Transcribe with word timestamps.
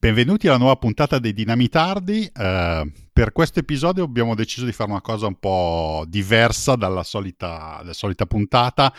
Benvenuti 0.00 0.46
alla 0.46 0.58
nuova 0.58 0.76
puntata 0.76 1.18
dei 1.18 1.32
Dinamitardi. 1.32 2.30
Uh, 2.32 2.88
per 3.12 3.32
questo 3.32 3.58
episodio 3.58 4.04
abbiamo 4.04 4.36
deciso 4.36 4.64
di 4.64 4.70
fare 4.70 4.92
una 4.92 5.00
cosa 5.00 5.26
un 5.26 5.40
po' 5.40 6.04
diversa 6.06 6.76
dalla 6.76 7.02
solita, 7.02 7.78
dalla 7.80 7.92
solita, 7.92 8.24
puntata. 8.24 8.94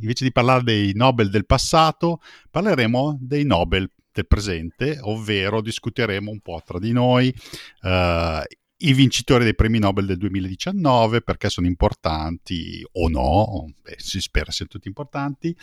Invece 0.00 0.22
di 0.22 0.30
parlare 0.30 0.62
dei 0.62 0.92
Nobel 0.94 1.28
del 1.28 1.44
passato, 1.44 2.20
parleremo 2.52 3.18
dei 3.20 3.44
Nobel 3.44 3.90
del 4.12 4.28
presente, 4.28 4.98
ovvero 5.00 5.60
discuteremo 5.60 6.30
un 6.30 6.38
po' 6.38 6.62
tra 6.64 6.78
di 6.78 6.92
noi 6.92 7.34
uh, 7.82 8.40
i 8.78 8.92
vincitori 8.92 9.44
dei 9.44 9.54
premi 9.54 9.78
Nobel 9.78 10.04
del 10.04 10.18
2019 10.18 11.22
perché 11.22 11.48
sono 11.48 11.66
importanti 11.66 12.84
o 12.92 13.08
no, 13.08 13.72
Beh, 13.82 13.94
si 13.98 14.20
spera 14.20 14.50
siano 14.50 14.70
tutti 14.70 14.88
importanti. 14.88 15.56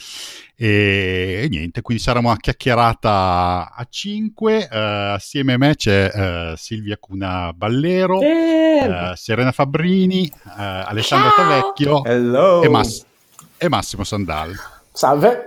E, 0.56 1.42
e, 1.44 1.48
niente, 1.50 1.82
quindi 1.82 2.02
sarà 2.02 2.20
una 2.20 2.38
chiacchierata 2.38 3.74
a 3.74 3.88
5 3.88 4.56
uh, 4.58 4.76
assieme 5.16 5.54
a 5.54 5.58
me 5.58 5.76
c'è 5.76 6.52
uh, 6.52 6.56
Silvia 6.56 6.98
Cuna 6.98 7.52
Ballero 7.54 8.20
uh, 8.20 9.14
Serena 9.16 9.52
Fabbrini 9.52 10.32
Alessandro 10.56 11.32
Tavecchio 11.36 12.04
e, 12.06 12.70
Mass- 12.70 13.06
e, 13.58 13.70
Massimo 13.70 14.04
Sandal. 14.04 14.56
Salve. 14.92 15.44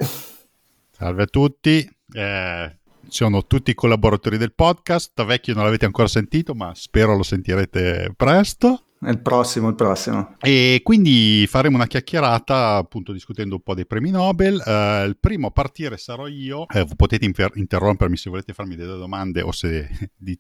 Salve 0.91 1.23
a 1.23 1.27
tutti. 1.27 1.89
Eh, 2.12 2.78
sono 3.09 3.47
tutti 3.47 3.75
collaboratori 3.75 4.37
del 4.37 4.55
podcast. 4.55 5.12
Tavecchio 5.15 5.55
non 5.55 5.65
l'avete 5.65 5.85
ancora 5.85 6.09
sentito, 6.09 6.55
ma 6.55 6.73
spero 6.75 7.17
lo 7.17 7.23
sentirete 7.23 8.12
presto. 8.17 8.85
Il 9.07 9.21
prossimo, 9.21 9.69
il 9.69 9.75
prossimo. 9.75 10.37
E 10.41 10.81
quindi 10.83 11.47
faremo 11.47 11.77
una 11.77 11.87
chiacchierata, 11.87 12.77
appunto, 12.77 13.12
discutendo 13.12 13.57
un 13.57 13.61
po' 13.61 13.75
dei 13.75 13.87
premi 13.87 14.11
Nobel. 14.11 14.55
Uh, 14.65 15.07
il 15.07 15.19
primo 15.21 15.48
a 15.48 15.51
partire 15.51 15.98
sarò 15.98 16.27
io. 16.27 16.67
Eh, 16.69 16.87
potete 16.97 17.25
inter- 17.27 17.57
interrompermi 17.57 18.17
se 18.17 18.31
volete 18.31 18.55
farmi 18.55 18.77
delle 18.77 18.97
domande 18.97 19.43
o 19.43 19.53
se, 19.53 19.89
di- 20.17 20.39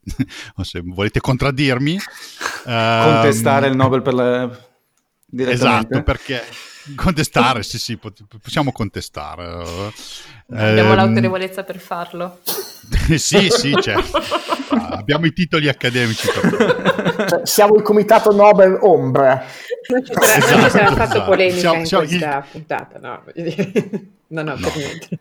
o 0.56 0.62
se 0.62 0.80
volete 0.82 1.20
contraddirmi. 1.20 1.98
Contestare 2.64 3.66
um, 3.66 3.72
il 3.72 3.76
Nobel 3.76 4.02
per 4.02 4.14
la... 4.14 4.58
Esatto, 5.36 6.02
perché 6.02 6.42
Contestare, 6.96 7.62
sì, 7.62 7.78
sì, 7.78 7.98
possiamo 8.42 8.70
contestare. 8.70 9.44
Abbiamo 10.50 10.92
eh, 10.92 10.96
l'autorevolezza 10.96 11.64
per 11.64 11.78
farlo. 11.78 12.40
sì, 13.16 13.48
sì, 13.48 13.74
certo. 13.80 14.18
abbiamo 14.90 15.24
i 15.26 15.32
titoli 15.32 15.68
accademici. 15.68 16.28
Per... 16.28 17.26
Cioè, 17.28 17.40
siamo 17.46 17.74
il 17.76 17.82
comitato 17.82 18.32
Nobel 18.32 18.78
Ombra. 18.82 19.44
Non 19.88 20.04
ci 20.04 20.12
sarà, 20.12 20.36
esatto, 20.36 20.56
non 20.56 20.64
ci 20.64 20.70
sarà 20.70 20.86
esatto, 20.86 21.02
esatto. 21.02 21.24
polemica 21.24 21.58
siamo, 21.58 21.78
in 21.78 21.86
siamo 21.86 22.04
questa 22.04 22.36
il... 22.36 22.44
puntata, 22.50 22.98
no? 22.98 23.24
no, 24.26 24.42
no, 24.42 24.54
no. 24.56 24.56
per 24.56 24.76
niente. 24.76 25.18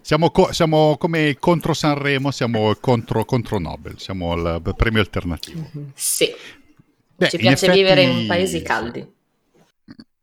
Siamo, 0.00 0.30
co- 0.30 0.52
siamo, 0.52 0.96
come 0.98 1.36
contro 1.38 1.74
Sanremo, 1.74 2.30
siamo 2.30 2.74
contro, 2.80 3.24
contro 3.24 3.58
Nobel, 3.58 3.98
siamo 3.98 4.34
il 4.34 4.74
premio 4.76 5.00
alternativo. 5.00 5.60
Mm-hmm. 5.60 5.88
Sì, 5.94 6.34
Beh, 7.16 7.28
ci 7.28 7.36
piace 7.36 7.66
effetti... 7.66 7.78
vivere 7.78 8.02
in 8.02 8.26
paesi 8.26 8.62
caldi. 8.62 9.20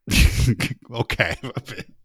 ok, 0.89 1.39
va 1.41 1.61
bene. 1.65 1.97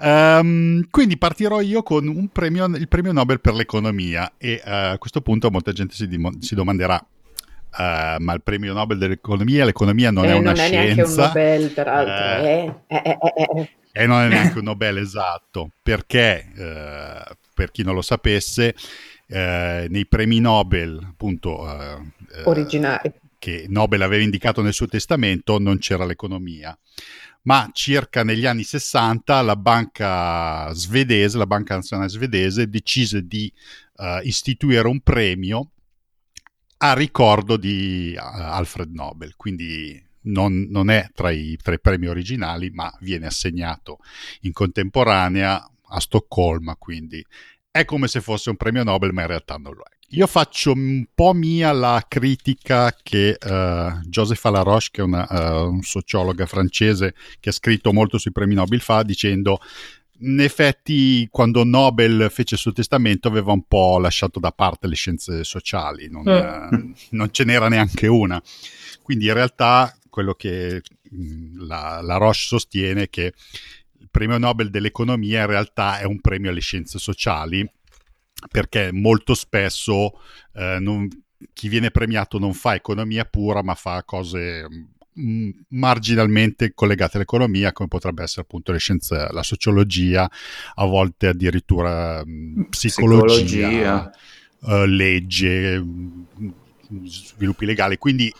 Um, 0.00 0.88
quindi 0.90 1.18
partirò 1.18 1.60
io 1.60 1.82
con 1.82 2.28
premio, 2.32 2.64
il 2.64 2.88
premio 2.88 3.12
Nobel 3.12 3.40
per 3.40 3.54
l'economia 3.54 4.32
e 4.38 4.60
uh, 4.64 4.68
a 4.70 4.98
questo 4.98 5.20
punto 5.20 5.50
molta 5.50 5.72
gente 5.72 5.94
si, 5.94 6.08
dim- 6.08 6.38
si 6.38 6.54
domanderà 6.54 6.96
uh, 7.76 8.22
ma 8.22 8.32
il 8.32 8.42
premio 8.42 8.72
Nobel 8.72 8.98
dell'economia, 8.98 9.64
l'economia 9.64 10.10
non 10.10 10.24
eh, 10.24 10.28
è 10.28 10.32
una 10.32 10.52
non 10.52 10.56
scienza. 10.56 10.72
Non 10.72 10.80
è 10.80 10.94
neanche 10.94 11.02
un 11.02 11.14
Nobel 11.14 11.70
peraltro. 11.70 12.46
Eh, 12.46 12.74
eh, 12.86 13.18
eh, 13.56 13.70
e 13.92 14.06
non 14.06 14.22
è 14.22 14.28
neanche 14.28 14.58
un 14.58 14.64
Nobel 14.64 14.98
esatto, 14.98 15.70
perché 15.82 16.50
per 17.54 17.70
chi 17.70 17.82
non 17.82 17.94
lo 17.94 18.02
sapesse 18.02 18.74
nei 19.28 20.06
premi 20.06 20.40
Nobel 20.40 21.00
appunto 21.02 21.66
originari 22.44 23.12
che 23.46 23.66
Nobel 23.68 24.02
aveva 24.02 24.24
indicato 24.24 24.60
nel 24.60 24.72
suo 24.72 24.88
testamento, 24.88 25.60
non 25.60 25.78
c'era 25.78 26.04
l'economia. 26.04 26.76
Ma 27.42 27.70
circa 27.72 28.24
negli 28.24 28.44
anni 28.44 28.64
60 28.64 29.40
la 29.42 29.54
banca 29.54 30.72
svedese, 30.72 31.38
la 31.38 31.46
banca 31.46 31.76
nazionale 31.76 32.08
svedese, 32.08 32.68
decise 32.68 33.24
di 33.24 33.52
uh, 33.98 34.18
istituire 34.24 34.88
un 34.88 35.00
premio 35.00 35.70
a 36.78 36.94
ricordo 36.94 37.56
di 37.56 38.16
uh, 38.16 38.20
Alfred 38.20 38.92
Nobel. 38.92 39.36
Quindi 39.36 40.04
non, 40.22 40.66
non 40.68 40.90
è 40.90 41.08
tra 41.14 41.30
i, 41.30 41.56
tra 41.62 41.72
i, 41.72 41.80
premi 41.80 42.08
originali, 42.08 42.70
ma 42.70 42.92
viene 42.98 43.26
assegnato 43.26 43.98
in 44.40 44.50
contemporanea 44.50 45.70
a 45.90 46.00
Stoccolma. 46.00 46.74
Quindi 46.74 47.24
è 47.70 47.84
come 47.84 48.08
se 48.08 48.20
fosse 48.20 48.50
un 48.50 48.56
premio 48.56 48.82
Nobel, 48.82 49.12
ma 49.12 49.20
in 49.20 49.28
realtà 49.28 49.54
non 49.54 49.72
lo 49.72 49.84
è. 49.84 49.95
Io 50.10 50.26
faccio 50.28 50.72
un 50.72 51.04
po' 51.12 51.32
mia 51.32 51.72
la 51.72 52.04
critica 52.06 52.94
che 53.02 53.36
uh, 53.40 54.00
Joseph 54.06 54.44
Alaroche, 54.44 54.88
che 54.92 55.00
è 55.00 55.04
una, 55.04 55.26
uh, 55.28 55.68
un 55.68 55.82
sociologa 55.82 56.46
francese 56.46 57.14
che 57.40 57.48
ha 57.48 57.52
scritto 57.52 57.92
molto 57.92 58.16
sui 58.16 58.30
premi 58.30 58.54
Nobel, 58.54 58.80
fa 58.80 59.02
dicendo 59.02 59.58
in 60.20 60.40
effetti 60.40 61.28
quando 61.30 61.64
Nobel 61.64 62.28
fece 62.30 62.54
il 62.54 62.60
suo 62.60 62.72
testamento 62.72 63.28
aveva 63.28 63.52
un 63.52 63.64
po' 63.66 63.98
lasciato 63.98 64.38
da 64.38 64.52
parte 64.52 64.86
le 64.86 64.94
scienze 64.94 65.42
sociali, 65.42 66.08
non, 66.08 66.22
mm. 66.24 66.92
non 67.10 67.32
ce 67.32 67.44
n'era 67.44 67.68
neanche 67.68 68.06
una. 68.06 68.40
Quindi 69.02 69.26
in 69.26 69.34
realtà 69.34 69.94
quello 70.08 70.34
che 70.34 70.82
mm, 71.12 71.66
la, 71.66 72.00
la 72.00 72.16
Roche 72.16 72.38
sostiene 72.38 73.02
è 73.02 73.10
che 73.10 73.32
il 73.98 74.08
premio 74.08 74.38
Nobel 74.38 74.70
dell'economia 74.70 75.40
in 75.40 75.46
realtà 75.46 75.98
è 75.98 76.04
un 76.04 76.20
premio 76.20 76.50
alle 76.50 76.60
scienze 76.60 76.98
sociali 76.98 77.68
perché 78.50 78.90
molto 78.92 79.34
spesso 79.34 80.20
eh, 80.54 80.78
non, 80.80 81.08
chi 81.52 81.68
viene 81.68 81.90
premiato 81.90 82.38
non 82.38 82.54
fa 82.54 82.74
economia 82.74 83.24
pura, 83.24 83.62
ma 83.62 83.74
fa 83.74 84.02
cose 84.04 84.66
mh, 84.68 85.20
mm, 85.20 85.50
marginalmente 85.70 86.72
collegate 86.74 87.16
all'economia, 87.16 87.72
come 87.72 87.88
potrebbe 87.88 88.22
essere 88.22 88.42
appunto 88.42 88.72
le 88.72 88.78
scienze, 88.78 89.28
la 89.30 89.42
sociologia, 89.42 90.30
a 90.74 90.84
volte 90.84 91.28
addirittura 91.28 92.24
mh, 92.24 92.30
mm, 92.30 92.62
psicologia, 92.64 93.68
psicologia. 93.68 94.10
Uh, 94.60 94.84
legge, 94.84 95.78
mh, 95.78 96.26
mm, 96.40 97.04
sviluppi 97.04 97.66
legali. 97.66 97.98
Quindi 97.98 98.32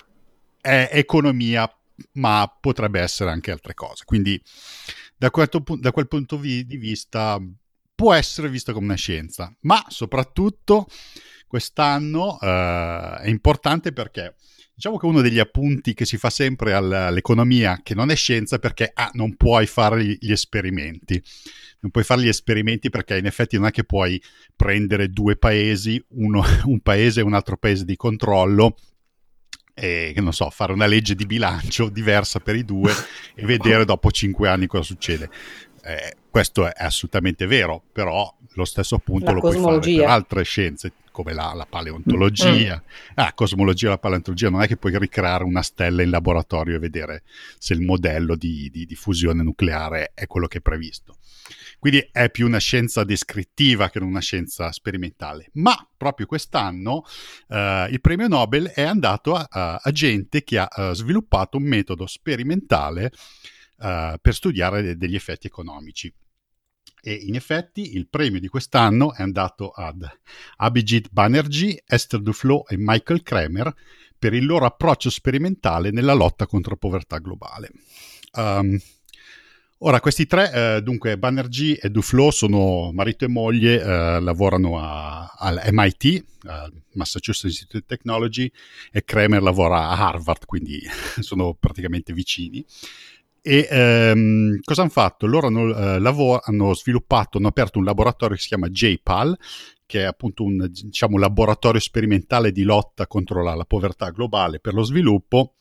è 0.60 0.88
economia, 0.92 1.70
ma 2.12 2.52
potrebbe 2.60 3.00
essere 3.00 3.30
anche 3.30 3.50
altre 3.50 3.74
cose. 3.74 4.04
Quindi 4.04 4.40
da, 5.16 5.30
questo, 5.30 5.62
da 5.78 5.92
quel 5.92 6.08
punto 6.08 6.36
di 6.36 6.64
vista 6.64 7.40
può 7.96 8.12
essere 8.12 8.48
vista 8.48 8.72
come 8.72 8.84
una 8.84 8.94
scienza, 8.94 9.52
ma 9.62 9.82
soprattutto 9.88 10.86
quest'anno 11.48 12.38
eh, 12.40 13.16
è 13.22 13.28
importante 13.28 13.92
perché 13.92 14.36
diciamo 14.74 14.98
che 14.98 15.06
uno 15.06 15.22
degli 15.22 15.38
appunti 15.38 15.94
che 15.94 16.04
si 16.04 16.18
fa 16.18 16.28
sempre 16.28 16.74
all'economia 16.74 17.80
che 17.82 17.94
non 17.94 18.10
è 18.10 18.14
scienza 18.14 18.58
perché 18.58 18.90
ah, 18.92 19.10
non 19.14 19.34
puoi 19.34 19.66
fare 19.66 20.04
gli 20.04 20.30
esperimenti. 20.30 21.20
Non 21.80 21.90
puoi 21.90 22.04
fare 22.04 22.22
gli 22.22 22.28
esperimenti 22.28 22.90
perché 22.90 23.16
in 23.16 23.26
effetti 23.26 23.56
non 23.56 23.66
è 23.66 23.70
che 23.70 23.84
puoi 23.84 24.22
prendere 24.54 25.08
due 25.08 25.36
paesi, 25.36 26.02
uno, 26.10 26.44
un 26.64 26.80
paese 26.80 27.20
e 27.20 27.24
un 27.24 27.34
altro 27.34 27.56
paese 27.56 27.84
di 27.84 27.96
controllo 27.96 28.76
e 29.78 30.14
non 30.16 30.32
so, 30.32 30.48
fare 30.48 30.72
una 30.72 30.86
legge 30.86 31.14
di 31.14 31.26
bilancio 31.26 31.90
diversa 31.90 32.40
per 32.40 32.56
i 32.56 32.64
due 32.64 32.90
e 33.34 33.44
vedere 33.44 33.84
dopo 33.84 34.10
cinque 34.10 34.48
anni 34.48 34.66
cosa 34.66 34.84
succede. 34.84 35.28
Eh, 35.86 36.16
questo 36.30 36.66
è 36.66 36.84
assolutamente 36.84 37.46
vero, 37.46 37.80
però 37.92 38.34
lo 38.54 38.64
stesso 38.64 38.96
appunto 38.96 39.32
lo 39.32 39.38
puoi 39.38 39.56
fare 39.56 39.78
per 39.78 40.08
altre 40.08 40.42
scienze 40.42 40.92
come 41.12 41.32
la, 41.32 41.52
la 41.54 41.64
paleontologia. 41.64 42.76
Mm. 42.76 43.12
Ah, 43.14 43.32
cosmologia 43.32 43.86
e 43.86 43.90
la 43.90 43.98
paleontologia 43.98 44.50
non 44.50 44.62
è 44.62 44.66
che 44.66 44.76
puoi 44.76 44.98
ricreare 44.98 45.44
una 45.44 45.62
stella 45.62 46.02
in 46.02 46.10
laboratorio 46.10 46.74
e 46.74 46.78
vedere 46.80 47.22
se 47.56 47.72
il 47.72 47.82
modello 47.82 48.34
di, 48.34 48.68
di, 48.68 48.84
di 48.84 48.94
fusione 48.96 49.44
nucleare 49.44 50.10
è 50.12 50.26
quello 50.26 50.48
che 50.48 50.58
è 50.58 50.60
previsto. 50.60 51.18
Quindi 51.78 52.08
è 52.10 52.30
più 52.30 52.46
una 52.46 52.58
scienza 52.58 53.04
descrittiva 53.04 53.88
che 53.88 54.00
non 54.00 54.08
una 54.08 54.20
scienza 54.20 54.72
sperimentale. 54.72 55.50
Ma 55.52 55.88
proprio 55.96 56.26
quest'anno 56.26 57.04
uh, 57.46 57.86
il 57.90 58.00
premio 58.00 58.26
Nobel 58.26 58.66
è 58.66 58.82
andato 58.82 59.34
a, 59.34 59.46
a, 59.48 59.80
a 59.80 59.90
gente 59.92 60.42
che 60.42 60.58
ha 60.58 60.68
uh, 60.68 60.92
sviluppato 60.94 61.58
un 61.58 61.62
metodo 61.62 62.06
sperimentale 62.06 63.12
uh, 63.78 64.18
per 64.20 64.34
studiare 64.34 64.82
de- 64.82 64.96
degli 64.96 65.14
effetti 65.14 65.46
economici. 65.46 66.12
E 67.02 67.12
in 67.12 67.36
effetti 67.36 67.94
il 67.94 68.08
premio 68.08 68.40
di 68.40 68.48
quest'anno 68.48 69.14
è 69.14 69.22
andato 69.22 69.70
ad 69.70 70.04
Abhijit 70.56 71.08
Banerjee, 71.10 71.84
Esther 71.86 72.20
Duflo 72.20 72.66
e 72.66 72.74
Michael 72.78 73.22
Kramer 73.22 73.72
per 74.18 74.34
il 74.34 74.44
loro 74.44 74.64
approccio 74.64 75.10
sperimentale 75.10 75.90
nella 75.90 76.14
lotta 76.14 76.46
contro 76.46 76.72
la 76.72 76.78
povertà 76.78 77.18
globale. 77.18 77.70
Um, 78.32 78.78
Ora, 79.80 80.00
questi 80.00 80.26
tre, 80.26 80.76
eh, 80.76 80.82
dunque, 80.82 81.18
Banerjee 81.18 81.78
e 81.78 81.90
Duflo 81.90 82.30
sono 82.30 82.92
marito 82.94 83.26
e 83.26 83.28
moglie, 83.28 83.78
eh, 83.78 84.20
lavorano 84.20 84.78
al 84.78 85.60
MIT, 85.70 86.24
al 86.46 86.72
Massachusetts 86.94 87.44
Institute 87.44 87.78
of 87.80 87.86
Technology, 87.86 88.50
e 88.90 89.04
Kramer 89.04 89.42
lavora 89.42 89.90
a 89.90 90.08
Harvard, 90.08 90.46
quindi 90.46 90.80
sono 91.20 91.52
praticamente 91.52 92.14
vicini 92.14 92.64
E 93.48 93.68
ehm, 93.70 94.58
cosa 94.64 94.80
hanno 94.80 94.90
fatto? 94.90 95.24
Loro 95.28 95.46
hanno, 95.46 95.72
eh, 95.72 96.00
lavoro, 96.00 96.40
hanno 96.42 96.74
sviluppato, 96.74 97.38
hanno 97.38 97.46
aperto 97.46 97.78
un 97.78 97.84
laboratorio 97.84 98.34
che 98.34 98.42
si 98.42 98.48
chiama 98.48 98.68
JPAL, 98.68 99.38
che 99.86 100.00
è 100.00 100.02
appunto 100.02 100.42
un 100.42 100.68
diciamo, 100.68 101.16
laboratorio 101.16 101.78
sperimentale 101.78 102.50
di 102.50 102.64
lotta 102.64 103.06
contro 103.06 103.44
la, 103.44 103.54
la 103.54 103.64
povertà 103.64 104.10
globale 104.10 104.58
per 104.58 104.74
lo 104.74 104.82
sviluppo. 104.82 105.54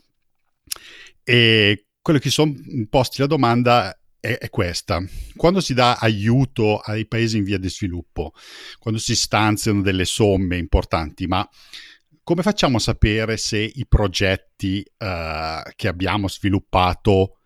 E 1.24 1.86
quello 2.02 2.18
che 2.18 2.32
sono 2.32 2.56
posti 2.90 3.22
la 3.22 3.28
domanda 3.28 3.96
è, 4.20 4.36
è, 4.36 4.50
questa. 4.50 5.00
Quando 5.36 5.62
si 5.62 5.76
dà 5.76 5.98
aiuto 5.98 6.80
ai 6.80 7.06
paesi 7.06 7.38
in 7.38 7.44
via 7.44 7.60
di 7.60 7.70
sviluppo, 7.70 8.34
quando 8.80 9.00
si 9.00 9.16
stanziano 9.16 9.84
delle 9.84 10.06
somme 10.06 10.58
importanti, 10.58 11.28
ma 11.28 11.48
come 12.24 12.42
facciamo 12.42 12.78
a 12.78 12.80
sapere 12.80 13.38
se 13.38 13.60
i 13.60 13.86
progetti 13.88 14.84
uh, 14.98 15.62
che 15.76 15.88
abbiamo 15.88 16.28
sviluppato 16.28 17.42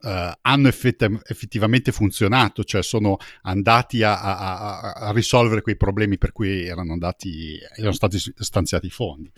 uh, 0.00 0.32
hanno 0.40 0.68
effett- 0.68 1.20
effettivamente 1.26 1.92
funzionato, 1.92 2.64
cioè 2.64 2.82
sono 2.82 3.16
andati 3.42 4.02
a, 4.02 4.20
a, 4.20 4.92
a, 4.92 5.12
risolvere 5.12 5.62
quei 5.62 5.76
problemi 5.76 6.18
per 6.18 6.32
cui 6.32 6.66
erano, 6.66 6.92
andati, 6.92 7.58
erano 7.76 7.92
stati 7.92 8.18
stanziati 8.18 8.86
i 8.86 8.90
fondi? 8.90 9.30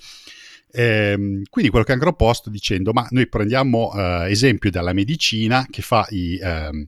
Ehm, 0.70 1.44
quindi 1.48 1.70
quello 1.70 1.84
che 1.86 1.92
hanno 1.92 2.02
proposto 2.02 2.50
dicendo 2.50 2.92
ma 2.92 3.06
noi 3.10 3.26
prendiamo 3.26 3.90
eh, 3.94 4.30
esempio 4.30 4.70
dalla 4.70 4.92
medicina 4.92 5.66
che 5.70 5.80
fa 5.80 6.06
i, 6.10 6.38
ehm, 6.38 6.86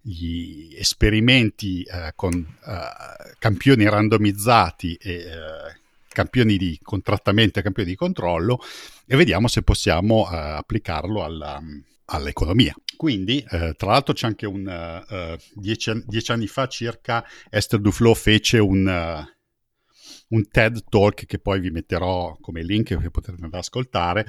gli 0.00 0.74
esperimenti 0.76 1.82
eh, 1.82 2.10
con 2.16 2.34
eh, 2.34 3.34
campioni 3.38 3.88
randomizzati 3.88 4.98
e 5.00 5.12
eh, 5.12 5.78
campioni 6.08 6.56
di 6.56 6.76
contrattamento 6.82 7.60
e 7.60 7.62
campioni 7.62 7.90
di 7.90 7.96
controllo 7.96 8.60
e 9.06 9.16
vediamo 9.16 9.46
se 9.46 9.62
possiamo 9.62 10.28
eh, 10.28 10.36
applicarlo 10.36 11.22
alla, 11.22 11.62
all'economia. 12.06 12.74
Quindi, 13.00 13.42
eh, 13.48 13.72
tra 13.78 13.92
l'altro, 13.92 14.12
c'è 14.12 14.26
anche 14.26 14.44
un 14.44 14.66
uh, 14.66 15.58
dieci, 15.58 15.90
dieci, 16.04 16.32
anni 16.32 16.46
fa 16.46 16.68
circa 16.68 17.24
Esther 17.48 17.80
Duflo 17.80 18.12
fece 18.12 18.58
un, 18.58 18.86
uh, 18.86 20.34
un, 20.34 20.48
TED 20.50 20.84
Talk 20.86 21.24
che 21.24 21.38
poi 21.38 21.60
vi 21.60 21.70
metterò 21.70 22.36
come 22.42 22.62
link 22.62 22.88
che 22.88 23.10
potete 23.10 23.30
andare 23.30 23.52
ad 23.54 23.54
ascoltare, 23.54 24.26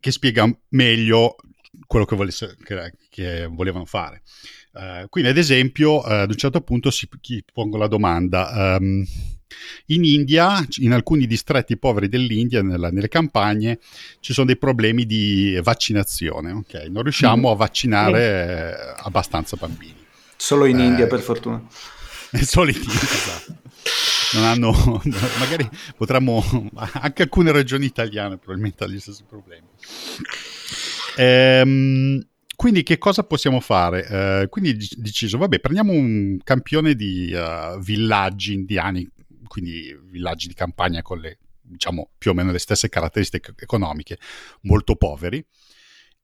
che 0.00 0.10
spiega 0.10 0.50
meglio 0.70 1.36
quello 1.86 2.06
che, 2.06 2.16
volesse, 2.16 2.56
che, 2.64 2.94
che 3.10 3.46
volevano 3.46 3.84
fare. 3.84 4.22
Uh, 4.72 5.06
quindi, 5.10 5.28
ad 5.28 5.36
esempio, 5.36 6.00
ad 6.00 6.30
un 6.30 6.36
certo 6.38 6.62
punto 6.62 6.90
si 6.90 7.06
pongo 7.52 7.76
la 7.76 7.88
domanda. 7.88 8.78
Um, 8.78 9.04
in 9.86 10.04
India, 10.04 10.64
in 10.78 10.92
alcuni 10.92 11.26
distretti 11.26 11.76
poveri 11.76 12.08
dell'India, 12.08 12.62
nella, 12.62 12.90
nelle 12.90 13.08
campagne, 13.08 13.78
ci 14.20 14.32
sono 14.32 14.46
dei 14.46 14.56
problemi 14.56 15.06
di 15.06 15.58
vaccinazione. 15.62 16.52
Okay? 16.52 16.90
Non 16.90 17.02
riusciamo 17.02 17.48
mm. 17.48 17.52
a 17.52 17.54
vaccinare 17.54 18.20
eh, 18.20 18.94
abbastanza 19.02 19.56
bambini. 19.56 19.96
Solo 20.36 20.66
in 20.66 20.78
eh, 20.78 20.84
India, 20.84 21.06
per 21.06 21.20
fortuna. 21.20 21.62
Solo 22.42 22.70
in 22.70 22.76
India, 22.76 23.00
esatto. 23.00 23.56
Non 24.34 24.44
hanno, 24.44 24.72
magari 25.38 25.68
potremmo, 25.96 26.44
anche 26.92 27.22
alcune 27.22 27.52
regioni 27.52 27.86
italiane 27.86 28.36
probabilmente 28.36 28.84
hanno 28.84 28.92
gli 28.92 29.00
stessi 29.00 29.24
problemi. 29.26 29.66
Ehm, 31.16 32.24
quindi 32.54 32.82
che 32.82 32.98
cosa 32.98 33.22
possiamo 33.22 33.60
fare? 33.60 34.06
Eh, 34.06 34.48
quindi 34.48 34.70
ho 34.70 34.96
deciso, 34.96 35.38
vabbè, 35.38 35.60
prendiamo 35.60 35.92
un 35.92 36.38
campione 36.42 36.94
di 36.94 37.32
uh, 37.32 37.78
villaggi 37.78 38.52
indiani 38.52 39.08
quindi 39.48 39.96
villaggi 40.04 40.46
di 40.46 40.54
campagna 40.54 41.02
con 41.02 41.18
le, 41.18 41.38
diciamo, 41.60 42.10
più 42.16 42.30
o 42.30 42.34
meno 42.34 42.52
le 42.52 42.58
stesse 42.58 42.88
caratteristiche 42.88 43.54
economiche, 43.58 44.18
molto 44.62 44.96
poveri, 44.96 45.44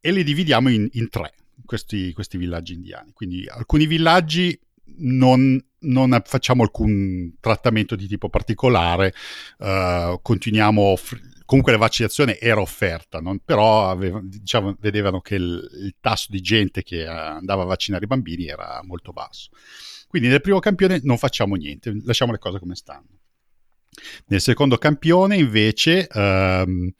e 0.00 0.12
li 0.12 0.23
dividiamo 0.23 0.69
in, 0.69 0.88
in 0.93 1.09
tre, 1.09 1.35
questi, 1.65 2.12
questi, 2.12 2.37
villaggi 2.37 2.75
indiani. 2.75 3.12
Quindi 3.12 3.47
alcuni 3.49 3.87
villaggi 3.87 4.59
non, 4.99 5.59
non 5.81 6.23
facciamo 6.25 6.62
alcun 6.62 7.35
trattamento 7.41 7.97
di 7.97 8.06
tipo 8.06 8.29
particolare, 8.29 9.15
uh, 9.59 10.20
continuiamo 10.20 10.93
a 10.93 10.99
comunque 11.44 11.73
la 11.73 11.79
vaccinazione 11.79 12.38
era 12.38 12.61
offerta, 12.61 13.20
non? 13.20 13.38
però 13.44 13.88
aveva, 13.88 14.20
diciamo, 14.23 14.77
vedevano 14.81 15.20
che 15.20 15.35
il, 15.37 15.69
il, 15.82 15.94
tasso 16.00 16.29
di 16.31 16.41
gente 16.41 16.82
che 16.82 17.06
andava 17.06 17.62
a 17.62 17.67
vaccinare 17.67 18.05
i 18.05 18.09
bambini 18.09 18.47
era 18.47 18.81
molto 18.82 19.12
basso. 19.12 19.50
Quindi 20.09 20.29
nel 20.29 20.41
primo 20.41 20.59
campione 20.59 21.00
non 21.03 21.19
facciamo 21.19 21.55
niente, 21.56 21.93
lasciamo 22.05 22.32
le 22.32 22.38
cose 22.38 22.59
come 22.59 22.75
stanno. 22.75 23.13
Nel 24.26 24.41
secondo 24.41 24.76
campione 24.76 25.37
invece 25.37 26.06
ehm, 26.06 26.93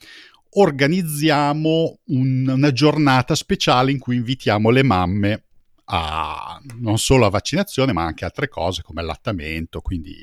organizziamo 0.51 1.99
un, 2.07 2.49
una 2.49 2.73
giornata 2.73 3.35
speciale 3.35 3.91
in 3.91 3.99
cui 3.99 4.17
invitiamo 4.17 4.71
le 4.71 4.83
mamme 4.83 5.45
a 5.87 6.61
non 6.77 6.99
solo 6.99 7.27
a 7.27 7.31
vaccinazione 7.31 7.93
ma 7.93 8.05
anche 8.05 8.25
altre 8.25 8.49
cose 8.49 8.83
come 8.83 9.01
allattamento, 9.01 9.81
quindi 9.81 10.15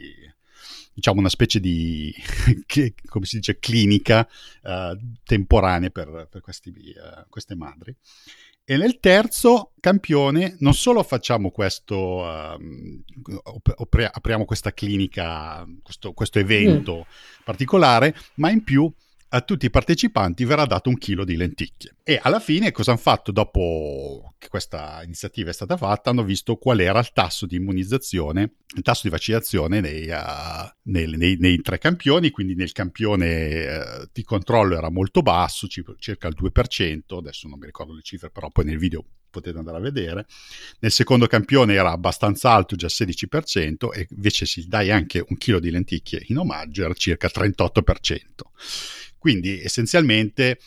diciamo 0.94 1.20
una 1.20 1.30
specie 1.30 1.60
di, 1.60 2.14
come 3.06 3.26
si 3.26 3.38
dice, 3.38 3.60
clinica 3.60 4.28
uh, 4.64 4.98
temporanea 5.24 5.90
per, 5.90 6.28
per 6.30 6.42
questi, 6.42 6.70
uh, 6.70 7.26
queste 7.30 7.56
madri. 7.56 7.96
E 8.64 8.78
nel 8.78 9.00
terzo 9.00 9.72
campione 9.80 10.56
non 10.60 10.74
solo 10.74 11.04
facciamo 11.04 11.50
questo, 11.52 12.22
um, 12.22 13.04
apriamo 14.12 14.46
questa 14.46 14.72
clinica, 14.72 15.66
questo, 15.84 16.14
questo 16.14 16.40
evento 16.40 16.98
mm. 17.00 17.44
particolare, 17.44 18.16
ma 18.36 18.50
in 18.50 18.64
più 18.64 18.92
a 19.34 19.42
tutti 19.42 19.66
i 19.66 19.70
partecipanti 19.70 20.44
verrà 20.44 20.66
dato 20.66 20.90
un 20.90 20.98
chilo 20.98 21.24
di 21.24 21.38
lenticchie. 21.38 21.96
E 22.04 22.20
alla 22.22 22.40
fine 22.40 22.72
cosa 22.72 22.92
hanno 22.92 23.00
fatto 23.00 23.32
dopo 23.32 24.34
che 24.38 24.50
questa 24.50 25.02
iniziativa 25.04 25.50
è 25.50 25.54
stata 25.54 25.78
fatta? 25.78 26.10
Hanno 26.10 26.24
visto 26.24 26.58
qual 26.58 26.82
era 26.82 27.00
il 27.00 27.12
tasso 27.14 27.46
di 27.46 27.56
immunizzazione, 27.56 28.56
il 28.76 28.82
tasso 28.82 29.02
di 29.04 29.10
vaccinazione 29.10 29.80
nei, 29.80 30.10
uh, 30.10 30.70
nei, 30.84 31.08
nei, 31.16 31.38
nei 31.38 31.62
tre 31.62 31.78
campioni, 31.78 32.30
quindi 32.30 32.56
nel 32.56 32.74
campione 32.74 33.66
uh, 33.66 34.10
di 34.12 34.24
controllo 34.24 34.76
era 34.76 34.90
molto 34.90 35.22
basso, 35.22 35.68
circa 35.68 36.28
il 36.28 36.36
2%, 36.38 37.18
adesso 37.18 37.48
non 37.48 37.58
mi 37.58 37.66
ricordo 37.66 37.94
le 37.94 38.02
cifre, 38.02 38.32
però 38.32 38.50
poi 38.50 38.66
nel 38.66 38.78
video 38.78 39.06
potete 39.32 39.58
andare 39.58 39.78
a 39.78 39.82
vedere. 39.82 40.28
Nel 40.80 40.92
secondo 40.92 41.26
campione 41.26 41.74
era 41.74 41.92
abbastanza 41.92 42.52
alto, 42.52 42.76
già 42.76 42.88
16%, 42.88 43.92
e 43.94 44.08
invece 44.12 44.46
se 44.46 44.64
dai 44.68 44.92
anche 44.92 45.24
un 45.28 45.38
chilo 45.38 45.60
di 45.60 45.72
lenticchie 45.72 46.24
in 46.28 46.38
omaggio 46.38 46.84
era 46.84 46.94
circa 46.94 47.30
38%. 47.34 48.20
Quindi 49.18 49.60
essenzialmente 49.62 50.60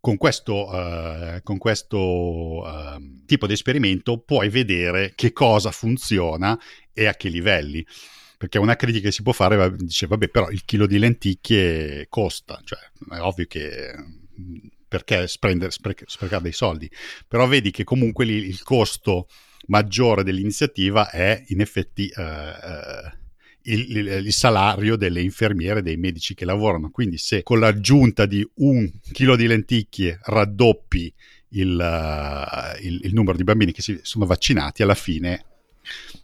con 0.00 0.16
questo, 0.16 0.68
uh, 0.70 1.42
con 1.42 1.58
questo 1.58 1.98
uh, 1.98 3.24
tipo 3.26 3.46
di 3.46 3.52
esperimento 3.52 4.18
puoi 4.18 4.48
vedere 4.48 5.12
che 5.14 5.32
cosa 5.32 5.70
funziona 5.70 6.58
e 6.92 7.06
a 7.06 7.14
che 7.14 7.28
livelli. 7.28 7.86
Perché 8.38 8.58
una 8.58 8.76
critica 8.76 9.08
che 9.08 9.12
si 9.12 9.22
può 9.22 9.32
fare 9.32 9.76
dice, 9.76 10.06
vabbè, 10.06 10.28
però 10.28 10.48
il 10.48 10.64
chilo 10.64 10.86
di 10.86 10.98
lenticchie 10.98 12.06
costa, 12.08 12.58
cioè 12.64 12.78
è 13.10 13.20
ovvio 13.20 13.44
che 13.46 13.94
perché 14.90 15.28
spendere, 15.28 15.70
sprecare 15.70 16.42
dei 16.42 16.52
soldi, 16.52 16.90
però 17.28 17.46
vedi 17.46 17.70
che 17.70 17.84
comunque 17.84 18.24
il 18.24 18.60
costo 18.64 19.28
maggiore 19.66 20.24
dell'iniziativa 20.24 21.10
è 21.10 21.44
in 21.46 21.60
effetti 21.60 22.10
uh, 22.12 23.08
il, 23.62 23.96
il, 23.96 24.06
il, 24.26 24.32
salario 24.32 24.96
delle 24.96 25.22
infermiere, 25.22 25.80
dei 25.80 25.96
medici 25.96 26.34
che 26.34 26.44
lavorano. 26.44 26.90
Quindi 26.90 27.18
se 27.18 27.44
con 27.44 27.60
l'aggiunta 27.60 28.26
di 28.26 28.44
un 28.56 28.90
chilo 29.12 29.36
di 29.36 29.46
lenticchie 29.46 30.18
raddoppi 30.24 31.14
il, 31.50 32.76
il, 32.80 33.00
il 33.04 33.14
numero 33.14 33.36
di 33.36 33.44
bambini 33.44 33.70
che 33.70 33.82
si 33.82 34.00
sono 34.02 34.26
vaccinati, 34.26 34.82
alla 34.82 34.94
fine, 34.96 35.44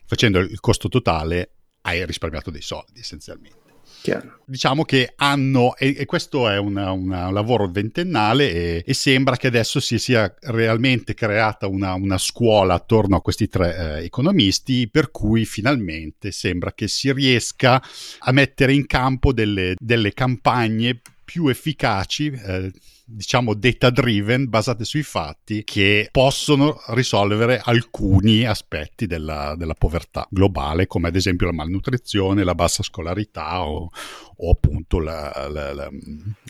facendo 0.06 0.40
il 0.40 0.58
costo 0.58 0.88
totale, 0.88 1.50
hai 1.82 2.04
risparmiato 2.04 2.50
dei 2.50 2.62
soldi 2.62 2.99
essenzialmente. 2.99 3.65
Chiaro. 4.02 4.40
Diciamo 4.45 4.85
che 4.85 5.14
hanno, 5.16 5.75
e, 5.76 5.97
e 5.99 6.05
questo 6.05 6.49
è 6.49 6.59
una, 6.59 6.93
una, 6.93 7.26
un 7.26 7.35
lavoro 7.35 7.69
ventennale 7.69 8.52
e, 8.52 8.85
e, 8.87 8.95
sembra 8.95 9.37
che 9.37 9.49
adesso 9.49 9.81
si 9.81 9.99
sia 9.99 10.33
realmente 10.43 11.14
creata 11.14 11.66
una, 11.66 11.95
una 11.95 12.16
scuola 12.16 12.75
attorno 12.75 13.16
a 13.16 13.21
questi 13.21 13.49
tre 13.49 13.76
eh, 13.99 14.05
economisti, 14.05 14.88
per 14.88 15.11
cui 15.11 15.45
finalmente 15.45 16.31
sembra 16.31 16.73
che 16.73 16.87
si 16.87 17.12
riesca 17.12 17.83
a 18.19 18.33
mettere 18.33 18.73
in 18.73 18.87
campo 18.87 19.33
delle, 19.33 19.75
delle 19.76 20.12
campagne 20.12 21.00
più 21.26 21.49
efficaci. 21.49 22.30
Eh, 22.30 22.73
diciamo 23.09 23.54
data 23.54 23.90
driven, 23.90 24.49
basate 24.49 24.85
sui 24.85 25.04
fatti, 25.04 25.62
che 25.62 26.09
possono 26.11 26.83
risolvere 26.88 27.61
alcuni 27.62 28.45
aspetti 28.45 29.06
della, 29.06 29.54
della 29.56 29.75
povertà 29.75 30.26
globale, 30.28 30.88
come 30.88 31.09
ad 31.09 31.14
esempio 31.14 31.47
la 31.47 31.52
malnutrizione, 31.52 32.42
la 32.42 32.56
bassa 32.56 32.83
scolarità 32.83 33.62
o, 33.62 33.90
o 34.37 34.50
appunto 34.50 34.99
la, 34.99 35.49
la, 35.49 35.73
la 35.73 35.88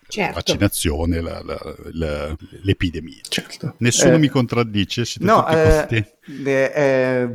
certo. 0.09 0.35
vaccinazione, 0.35 1.21
l'epidemia. 2.63 3.21
Certo. 3.29 3.75
Nessuno 3.79 4.15
eh, 4.15 4.19
mi 4.19 4.29
contraddice, 4.29 5.05
siete 5.05 5.27
no, 5.27 5.45
tutti 5.45 5.97
eh, 6.47 6.73
eh, 6.75 7.29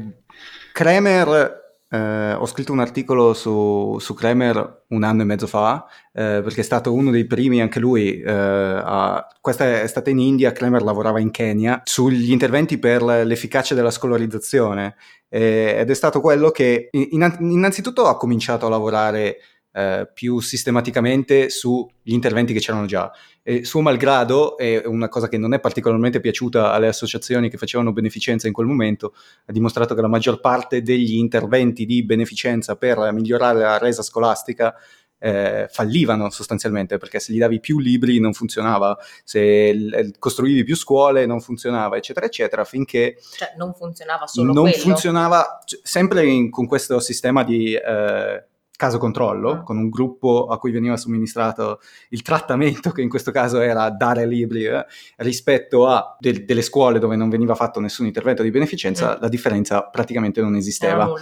Kremer 0.73 1.60
eh, 1.93 2.33
ho 2.33 2.45
scritto 2.45 2.71
un 2.71 2.79
articolo 2.79 3.33
su, 3.33 3.97
su, 3.99 4.13
Kremer 4.13 4.85
un 4.87 5.03
anno 5.03 5.23
e 5.23 5.25
mezzo 5.25 5.45
fa, 5.45 5.85
eh, 6.13 6.39
perché 6.41 6.61
è 6.61 6.63
stato 6.63 6.93
uno 6.93 7.11
dei 7.11 7.25
primi, 7.25 7.59
anche 7.59 7.79
lui, 7.79 8.21
eh, 8.21 8.31
a... 8.31 9.27
questa 9.41 9.81
è 9.81 9.87
stata 9.87 10.09
in 10.09 10.19
India, 10.19 10.53
Kremer 10.53 10.83
lavorava 10.83 11.19
in 11.19 11.31
Kenya, 11.31 11.81
sugli 11.83 12.31
interventi 12.31 12.77
per 12.77 13.03
l'efficacia 13.03 13.75
della 13.75 13.91
scolarizzazione. 13.91 14.95
Ed 15.33 15.89
è 15.89 15.93
stato 15.93 16.19
quello 16.19 16.49
che 16.49 16.89
innanzitutto 16.91 18.05
ha 18.05 18.17
cominciato 18.17 18.65
a 18.65 18.69
lavorare 18.69 19.37
eh, 19.73 20.09
più 20.13 20.39
sistematicamente 20.39 21.49
sugli 21.49 22.13
interventi 22.13 22.53
che 22.53 22.59
c'erano 22.59 22.85
già. 22.85 23.11
E 23.43 23.65
suo 23.65 23.81
malgrado, 23.81 24.57
è 24.57 24.83
una 24.85 25.09
cosa 25.09 25.27
che 25.27 25.37
non 25.37 25.53
è 25.53 25.59
particolarmente 25.59 26.19
piaciuta 26.19 26.71
alle 26.71 26.87
associazioni 26.87 27.49
che 27.49 27.57
facevano 27.57 27.93
beneficenza 27.93 28.47
in 28.47 28.53
quel 28.53 28.67
momento, 28.67 29.13
ha 29.45 29.51
dimostrato 29.51 29.95
che 29.95 30.01
la 30.01 30.07
maggior 30.07 30.39
parte 30.39 30.81
degli 30.81 31.15
interventi 31.15 31.85
di 31.85 32.03
beneficenza 32.03 32.75
per 32.75 33.11
migliorare 33.13 33.59
la 33.59 33.77
resa 33.77 34.01
scolastica 34.03 34.75
eh, 35.23 35.67
fallivano 35.69 36.31
sostanzialmente 36.31 36.97
perché 36.97 37.19
se 37.19 37.31
gli 37.31 37.37
davi 37.37 37.59
più 37.59 37.77
libri 37.77 38.19
non 38.19 38.33
funzionava, 38.33 38.97
se 39.23 39.71
l- 39.71 40.13
costruivi 40.17 40.63
più 40.63 40.75
scuole 40.75 41.27
non 41.27 41.41
funzionava, 41.41 41.95
eccetera, 41.95 42.25
eccetera, 42.25 42.63
finché... 42.63 43.17
Cioè 43.37 43.53
non 43.55 43.73
funzionava 43.73 44.25
solo 44.25 44.51
non 44.51 44.63
quello? 44.63 44.77
funzionava, 44.77 45.61
cioè, 45.63 45.79
sempre 45.83 46.25
in, 46.25 46.49
con 46.49 46.65
questo 46.65 46.99
sistema 46.99 47.43
di... 47.43 47.73
Eh, 47.73 48.45
caso 48.81 48.97
controllo, 48.97 49.51
ah. 49.51 49.61
con 49.61 49.77
un 49.77 49.89
gruppo 49.89 50.47
a 50.47 50.57
cui 50.57 50.71
veniva 50.71 50.97
somministrato 50.97 51.81
il 52.09 52.23
trattamento, 52.23 52.89
che 52.89 53.03
in 53.03 53.09
questo 53.09 53.29
caso 53.29 53.59
era 53.59 53.87
dare 53.91 54.25
libri, 54.25 54.65
eh, 54.65 54.83
rispetto 55.17 55.85
a 55.85 56.15
de- 56.19 56.45
delle 56.45 56.63
scuole 56.63 56.97
dove 56.97 57.15
non 57.15 57.29
veniva 57.29 57.53
fatto 57.53 57.79
nessun 57.79 58.07
intervento 58.07 58.41
di 58.41 58.49
beneficenza, 58.49 59.15
mm. 59.15 59.21
la 59.21 59.29
differenza 59.29 59.83
praticamente 59.83 60.41
non 60.41 60.55
esisteva. 60.55 61.05
Mm. 61.05 61.13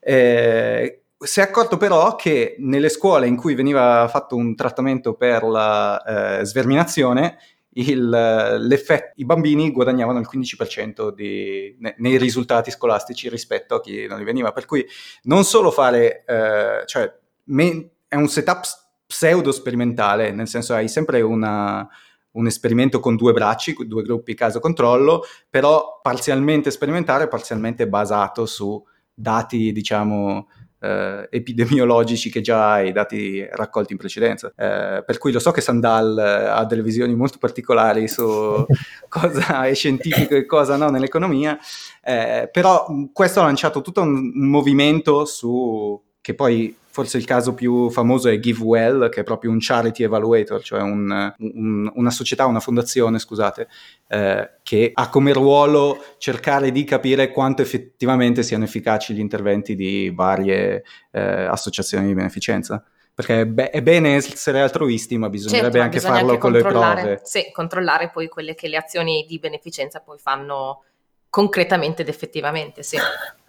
Eh, 0.00 1.02
si 1.18 1.40
è 1.40 1.42
accorto 1.42 1.76
però 1.76 2.14
che 2.14 2.56
nelle 2.60 2.88
scuole 2.88 3.26
in 3.26 3.36
cui 3.36 3.54
veniva 3.54 4.08
fatto 4.08 4.34
un 4.34 4.54
trattamento 4.54 5.14
per 5.14 5.42
la 5.42 6.38
eh, 6.40 6.44
sverminazione, 6.46 7.36
il, 7.78 8.80
i 9.16 9.24
bambini 9.24 9.70
guadagnavano 9.70 10.18
il 10.18 10.28
15% 10.32 11.10
di, 11.10 11.76
ne, 11.78 11.94
nei 11.98 12.16
risultati 12.16 12.70
scolastici 12.70 13.28
rispetto 13.28 13.74
a 13.74 13.80
chi 13.80 14.06
non 14.06 14.18
li 14.18 14.24
veniva. 14.24 14.52
Per 14.52 14.64
cui 14.64 14.86
non 15.24 15.44
solo 15.44 15.70
fare, 15.70 16.24
eh, 16.24 16.82
cioè, 16.86 17.12
me, 17.44 17.90
è 18.08 18.14
un 18.16 18.28
setup 18.28 18.64
pseudo 19.06 19.52
sperimentale, 19.52 20.32
nel 20.32 20.48
senso 20.48 20.74
hai 20.74 20.88
sempre 20.88 21.20
una, 21.20 21.86
un 22.32 22.46
esperimento 22.46 22.98
con 22.98 23.16
due 23.16 23.32
bracci, 23.32 23.76
due 23.86 24.02
gruppi 24.02 24.34
caso 24.34 24.58
controllo, 24.58 25.24
però 25.50 26.00
parzialmente 26.02 26.70
sperimentale, 26.70 27.28
parzialmente 27.28 27.88
basato 27.88 28.46
su 28.46 28.82
dati, 29.12 29.72
diciamo, 29.72 30.48
eh, 30.80 31.28
epidemiologici 31.30 32.30
che 32.30 32.40
già 32.40 32.72
hai, 32.72 32.92
dati 32.92 33.46
raccolti 33.50 33.92
in 33.92 33.98
precedenza. 33.98 34.52
Eh, 34.56 35.02
per 35.04 35.18
cui 35.18 35.32
lo 35.32 35.38
so 35.38 35.50
che 35.50 35.60
Sandal 35.60 36.18
eh, 36.18 36.46
ha 36.48 36.64
delle 36.64 36.82
visioni 36.82 37.14
molto 37.14 37.38
particolari 37.38 38.08
su 38.08 38.22
cosa 39.08 39.64
è 39.64 39.74
scientifico 39.74 40.34
e 40.34 40.46
cosa 40.46 40.76
no 40.76 40.88
nell'economia, 40.90 41.58
eh, 42.02 42.48
però 42.52 42.86
questo 43.12 43.40
ha 43.40 43.44
lanciato 43.44 43.80
tutto 43.80 44.02
un, 44.02 44.32
un 44.34 44.48
movimento 44.48 45.24
su 45.24 46.00
che 46.20 46.34
poi 46.34 46.74
forse 46.96 47.18
il 47.18 47.26
caso 47.26 47.52
più 47.52 47.90
famoso 47.90 48.30
è 48.30 48.38
GiveWell, 48.38 49.10
che 49.10 49.20
è 49.20 49.22
proprio 49.22 49.50
un 49.50 49.58
charity 49.60 50.02
evaluator, 50.02 50.62
cioè 50.62 50.80
un, 50.80 51.34
un, 51.36 51.92
una 51.94 52.10
società, 52.10 52.46
una 52.46 52.58
fondazione, 52.60 53.18
scusate, 53.18 53.68
eh, 54.08 54.50
che 54.62 54.92
ha 54.94 55.10
come 55.10 55.34
ruolo 55.34 56.02
cercare 56.16 56.72
di 56.72 56.84
capire 56.84 57.32
quanto 57.32 57.60
effettivamente 57.60 58.42
siano 58.42 58.64
efficaci 58.64 59.12
gli 59.12 59.18
interventi 59.18 59.74
di 59.74 60.10
varie 60.14 60.84
eh, 61.10 61.20
associazioni 61.20 62.06
di 62.06 62.14
beneficenza 62.14 62.82
perché 63.12 63.40
è, 63.42 63.46
be- 63.46 63.68
è, 63.68 63.82
bene 63.82 64.14
essere 64.14 64.62
altruisti, 64.62 65.18
ma 65.18 65.28
bisognerebbe 65.28 65.78
certo, 65.78 65.84
anche 65.84 65.96
bisogna 65.96 66.14
farlo 66.14 66.30
anche 66.30 66.40
con 66.40 66.52
le 66.52 66.62
prove. 66.62 67.20
Sì, 67.24 67.50
controllare 67.52 68.10
poi 68.10 68.28
quelle 68.28 68.54
che 68.54 68.68
le 68.68 68.76
azioni 68.76 69.26
di 69.28 69.38
beneficenza 69.38 70.00
poi 70.00 70.18
fanno 70.18 70.82
concretamente 71.28 72.00
ed 72.02 72.08
effettivamente, 72.08 72.82
sì. 72.82 72.96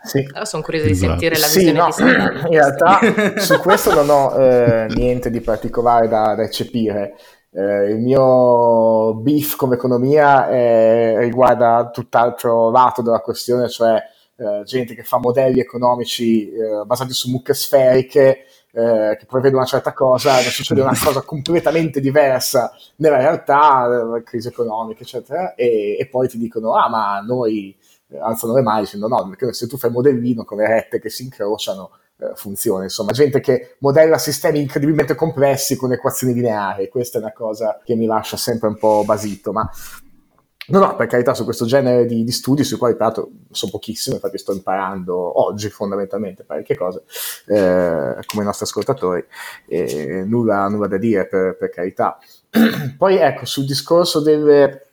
Sì. 0.07 0.19
Allora 0.19 0.45
sono 0.45 0.63
curiosa 0.63 0.85
di 0.85 0.91
esatto. 0.91 1.09
sentire 1.09 1.37
la 1.37 1.47
visione 1.47 1.67
sì, 1.67 1.73
no, 1.73 1.85
di 1.85 1.91
Sandra. 1.91 2.39
In 2.39 2.49
realtà 2.49 2.99
su 3.39 3.59
questo 3.59 3.93
non 3.93 4.09
ho 4.09 4.41
eh, 4.41 4.87
niente 4.95 5.29
di 5.29 5.41
particolare 5.41 6.07
da, 6.07 6.35
eccepire. 6.41 7.15
Eh, 7.51 7.91
il 7.91 7.99
mio 7.99 9.15
beef 9.15 9.55
come 9.55 9.75
economia 9.75 10.49
è, 10.49 11.15
riguarda 11.19 11.89
tutt'altro 11.91 12.71
lato 12.71 13.01
della 13.01 13.19
questione, 13.19 13.69
cioè 13.69 14.01
eh, 14.37 14.63
gente 14.63 14.95
che 14.95 15.03
fa 15.03 15.17
modelli 15.17 15.59
economici 15.59 16.51
eh, 16.51 16.83
basati 16.85 17.13
su 17.13 17.29
mucche 17.29 17.53
sferiche 17.53 18.45
eh, 18.77 19.15
che 19.17 19.25
prevede 19.25 19.55
una 19.55 19.65
certa 19.65 19.91
cosa, 19.91 20.35
succede 20.37 20.81
una 20.81 20.95
cosa 20.95 21.21
completamente 21.21 21.99
diversa 21.99 22.71
nella 22.97 23.17
realtà, 23.17 23.87
la 23.87 24.21
crisi 24.23 24.49
economica, 24.49 25.01
eccetera, 25.01 25.55
e, 25.55 25.97
e, 25.99 26.07
poi 26.07 26.27
ti 26.27 26.37
dicono, 26.37 26.73
ah, 26.73 26.87
ma 26.87 27.19
noi 27.21 27.69
eh, 27.71 27.86
alzano 28.19 28.53
le 28.53 28.61
mani 28.61 28.81
dicendo 28.81 29.07
no, 29.07 29.27
perché 29.29 29.53
se 29.53 29.67
tu 29.67 29.77
fai 29.77 29.91
modellino 29.91 30.43
con 30.43 30.57
le 30.57 30.67
rette 30.67 30.99
che 30.99 31.09
si 31.09 31.23
incrociano, 31.23 31.91
eh, 32.19 32.31
funziona. 32.35 32.83
Insomma, 32.83 33.11
gente 33.11 33.39
che 33.39 33.75
modella 33.79 34.17
sistemi 34.17 34.61
incredibilmente 34.61 35.15
complessi 35.15 35.75
con 35.75 35.91
equazioni 35.91 36.33
lineari, 36.33 36.89
questa 36.89 37.17
è 37.17 37.21
una 37.21 37.33
cosa 37.33 37.79
che 37.83 37.95
mi 37.95 38.05
lascia 38.05 38.37
sempre 38.37 38.69
un 38.69 38.77
po' 38.77 39.03
basito, 39.05 39.51
ma 39.51 39.69
No, 40.69 40.79
no, 40.79 40.97
per 40.97 41.07
carità, 41.07 41.33
su 41.33 41.45
questo 41.45 41.65
genere 41.65 42.05
di, 42.05 42.25
di 42.25 42.31
studi, 42.31 42.65
sui 42.65 42.77
quali 42.77 42.95
tra 42.95 43.05
l'altro 43.05 43.29
sono 43.51 43.71
pochissimo, 43.71 44.15
infatti 44.15 44.37
sto 44.37 44.51
imparando 44.51 45.41
oggi 45.41 45.69
fondamentalmente 45.69 46.43
parecchie 46.43 46.75
cose, 46.75 47.03
eh, 47.45 48.17
come 48.25 48.43
i 48.43 48.45
nostri 48.45 48.65
ascoltatori, 48.65 49.25
eh, 49.65 50.25
nulla, 50.25 50.67
nulla, 50.67 50.87
da 50.87 50.97
dire 50.97 51.25
per, 51.25 51.55
per 51.55 51.69
carità. 51.69 52.17
Poi 52.97 53.15
ecco, 53.15 53.45
sul 53.45 53.65
discorso 53.65 54.19
delle, 54.19 54.86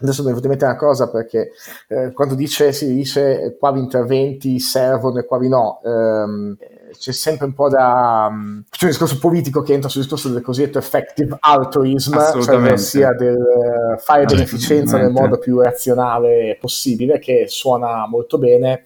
Adesso 0.00 0.22
mi 0.22 0.30
è 0.30 0.30
venuta 0.30 0.46
in 0.46 0.50
mente 0.50 0.64
una 0.64 0.76
cosa 0.76 1.10
perché 1.10 1.52
eh, 1.88 2.12
quando 2.12 2.34
dice, 2.34 2.72
si 2.72 2.92
dice 2.94 3.56
quali 3.58 3.80
interventi 3.80 4.58
servono 4.58 5.18
e 5.18 5.24
quali 5.26 5.48
no, 5.48 5.80
ehm, 5.84 6.56
c'è 6.98 7.12
sempre 7.12 7.46
un 7.46 7.54
po' 7.54 7.68
da... 7.68 8.28
Um, 8.30 8.64
c'è 8.68 8.84
un 8.84 8.90
discorso 8.90 9.18
politico 9.18 9.62
che 9.62 9.72
entra 9.72 9.88
sul 9.88 10.02
discorso 10.02 10.28
del 10.28 10.42
cosiddetto 10.42 10.78
effective 10.78 11.36
altruism, 11.40 12.18
cioè 12.42 12.76
sia 12.76 13.12
del 13.12 13.36
uh, 13.36 13.98
fare 13.98 14.24
beneficenza 14.24 14.96
nel 14.96 15.10
modo 15.10 15.38
più 15.38 15.60
razionale 15.60 16.56
possibile, 16.60 17.18
che 17.18 17.46
suona 17.48 18.06
molto 18.06 18.38
bene, 18.38 18.84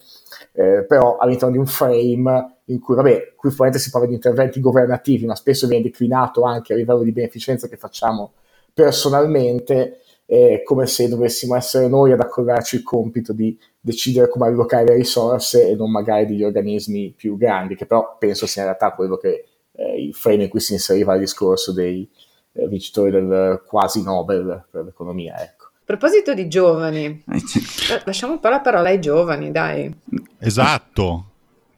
eh, 0.53 0.85
però 0.87 1.17
all'interno 1.17 1.53
di 1.53 1.59
un 1.59 1.67
frame 1.67 2.57
in 2.67 2.81
cui, 2.81 2.95
vabbè, 2.95 3.35
qui 3.37 3.51
probabilmente 3.51 3.79
si 3.79 3.91
parla 3.91 4.07
di 4.07 4.15
interventi 4.15 4.61
governativi, 4.61 5.27
ma 5.27 5.35
spesso 5.35 5.67
viene 5.67 5.85
declinato 5.85 6.43
anche 6.45 6.73
a 6.73 6.77
livello 6.77 7.03
di 7.03 7.13
beneficenza 7.13 7.69
che 7.69 7.77
facciamo 7.77 8.33
personalmente, 8.73 10.01
è 10.27 10.63
come 10.65 10.87
se 10.87 11.09
dovessimo 11.09 11.55
essere 11.55 11.89
noi 11.89 12.13
ad 12.13 12.21
accordarci 12.21 12.77
il 12.77 12.83
compito 12.83 13.33
di 13.33 13.59
decidere 13.79 14.29
come 14.29 14.47
allocare 14.47 14.85
le 14.85 14.95
risorse 14.95 15.69
e 15.69 15.75
non 15.75 15.91
magari 15.91 16.27
degli 16.27 16.43
organismi 16.43 17.13
più 17.15 17.37
grandi, 17.37 17.77
che 17.77 17.87
però 17.87 18.17
penso 18.19 18.47
sia 18.47 18.63
in 18.63 18.69
realtà 18.69 18.93
quello 18.95 19.17
che 19.17 19.45
eh, 19.73 20.03
il 20.03 20.15
frame 20.15 20.45
in 20.45 20.49
cui 20.49 20.61
si 20.61 20.73
inseriva 20.73 21.15
il 21.15 21.21
discorso 21.21 21.73
dei 21.73 22.09
eh, 22.53 22.69
vincitori 22.69 23.11
del 23.11 23.63
quasi 23.67 24.03
Nobel 24.03 24.65
per 24.71 24.85
l'economia. 24.85 25.43
Ecco. 25.43 25.65
A 25.67 25.81
proposito 25.85 26.33
di 26.33 26.49
giovani, 26.49 27.25
eh, 27.29 28.03
lasciamo 28.05 28.33
un 28.33 28.41
po' 28.41 28.49
la 28.49 28.61
parola 28.61 28.89
ai 28.89 29.01
giovani, 29.01 29.51
dai. 29.51 29.95
Esatto. 30.39 31.29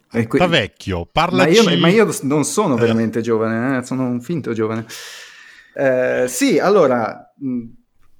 Que- 0.09 0.39
da 0.39 0.47
vecchio, 0.47 1.07
parlaci... 1.11 1.65
Ma 1.65 1.71
io, 1.73 1.79
ma 1.81 1.89
io 1.89 2.09
non 2.23 2.45
sono 2.45 2.77
veramente 2.77 3.21
giovane, 3.21 3.79
eh? 3.79 3.83
sono 3.83 4.05
un 4.05 4.21
finto 4.21 4.53
giovane. 4.53 4.87
Eh, 5.75 6.27
sì, 6.29 6.59
allora, 6.59 7.35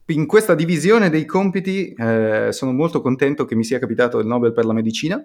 in 0.09 0.27
questa 0.27 0.55
divisione 0.55 1.11
dei 1.11 1.25
compiti 1.25 1.93
eh, 1.93 2.49
sono 2.51 2.73
molto 2.73 3.01
contento 3.01 3.45
che 3.45 3.55
mi 3.55 3.65
sia 3.65 3.79
capitato 3.79 4.19
il 4.19 4.27
Nobel 4.27 4.53
per 4.53 4.65
la 4.65 4.73
medicina, 4.73 5.25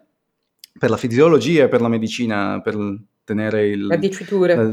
per 0.77 0.89
la 0.89 0.97
fisiologia 0.97 1.65
e 1.65 1.67
per 1.67 1.81
la 1.81 1.87
medicina, 1.87 2.61
per 2.61 2.75
tenere 3.23 3.67
il, 3.67 3.85
la, 3.85 3.99
la, 4.55 4.69